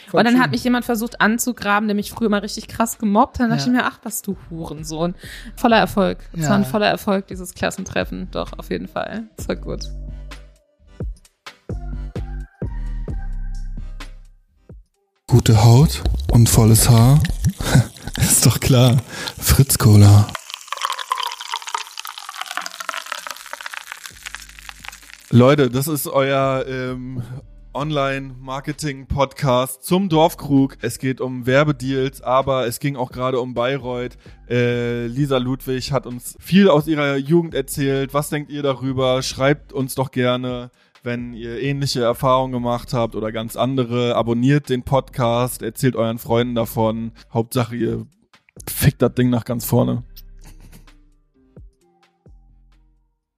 Voll 0.09 0.21
und 0.21 0.25
dann 0.25 0.35
schön. 0.35 0.43
hat 0.43 0.53
mich 0.53 0.65
jemand 0.65 0.87
versucht 0.87 1.21
anzugraben, 1.21 1.87
der 1.87 1.95
mich 1.95 2.11
früher 2.11 2.31
mal 2.31 2.41
richtig 2.41 2.67
krass 2.67 2.99
gemobbt. 2.99 3.41
Dann 3.41 3.51
dachte 3.51 3.65
ja. 3.65 3.67
ich 3.69 3.73
mir, 3.73 3.85
ach, 3.85 3.99
was 4.05 4.23
du 4.23 4.37
Hurensohn. 4.49 5.15
Voller 5.57 5.77
Erfolg. 5.77 6.19
Es 6.33 6.45
ja. 6.45 6.51
war 6.51 6.57
ein 6.57 6.65
voller 6.65 6.87
Erfolg, 6.87 7.27
dieses 7.27 7.55
Klassentreffen. 7.55 8.29
Doch, 8.31 8.59
auf 8.59 8.71
jeden 8.71 8.89
Fall. 8.89 9.25
Es 9.37 9.47
war 9.49 9.57
gut. 9.57 9.83
Gute 15.27 15.63
Haut 15.63 16.03
und 16.33 16.49
volles 16.49 16.89
Haar. 16.89 17.21
Ist 18.17 18.47
doch 18.47 18.61
klar. 18.61 18.97
Fritz 19.39 19.77
Cola. 19.77 20.27
Leute, 25.31 25.69
das 25.69 25.87
ist 25.89 26.07
euer 26.07 26.65
ähm, 26.67 27.23
Online-Marketing-Podcast 27.79 29.85
zum 29.85 30.09
Dorfkrug. 30.09 30.77
Es 30.81 30.99
geht 30.99 31.21
um 31.21 31.47
Werbedeals, 31.47 32.23
aber 32.23 32.67
es 32.67 32.81
ging 32.81 32.97
auch 32.97 33.13
gerade 33.13 33.41
um 33.41 33.55
Bayreuth. 33.55 34.19
Äh, 34.51 35.07
Lisa 35.07 35.39
Ludwig 35.39 35.93
hat 35.93 36.05
uns 36.05 36.37
viel 36.41 36.69
aus 36.69 36.89
ihrer 36.89 37.17
Jugend 37.17 37.55
erzählt. 37.55 38.15
Was 38.15 38.31
denkt 38.31 38.51
ihr 38.51 38.65
darüber? 38.65 39.23
Schreibt 39.23 39.73
uns 39.73 39.95
doch 39.95 40.11
gerne, 40.11 40.73
wenn 41.05 41.35
ihr 41.35 41.63
ähnliche 41.63 42.03
Erfahrungen 42.03 42.53
gemacht 42.53 42.93
habt 42.93 43.15
oder 43.15 43.31
ganz 43.31 43.55
andere. 43.55 44.17
Abonniert 44.17 44.71
den 44.71 44.83
Podcast, 44.83 45.63
erzählt 45.63 45.95
euren 45.95 46.19
Freunden 46.19 46.57
davon. 46.57 47.13
Hauptsache, 47.33 47.77
ihr 47.77 48.07
fickt 48.69 49.03
das 49.03 49.15
Ding 49.15 49.31
nach 49.31 49.45
ganz 49.45 49.65
vorne. 49.65 50.03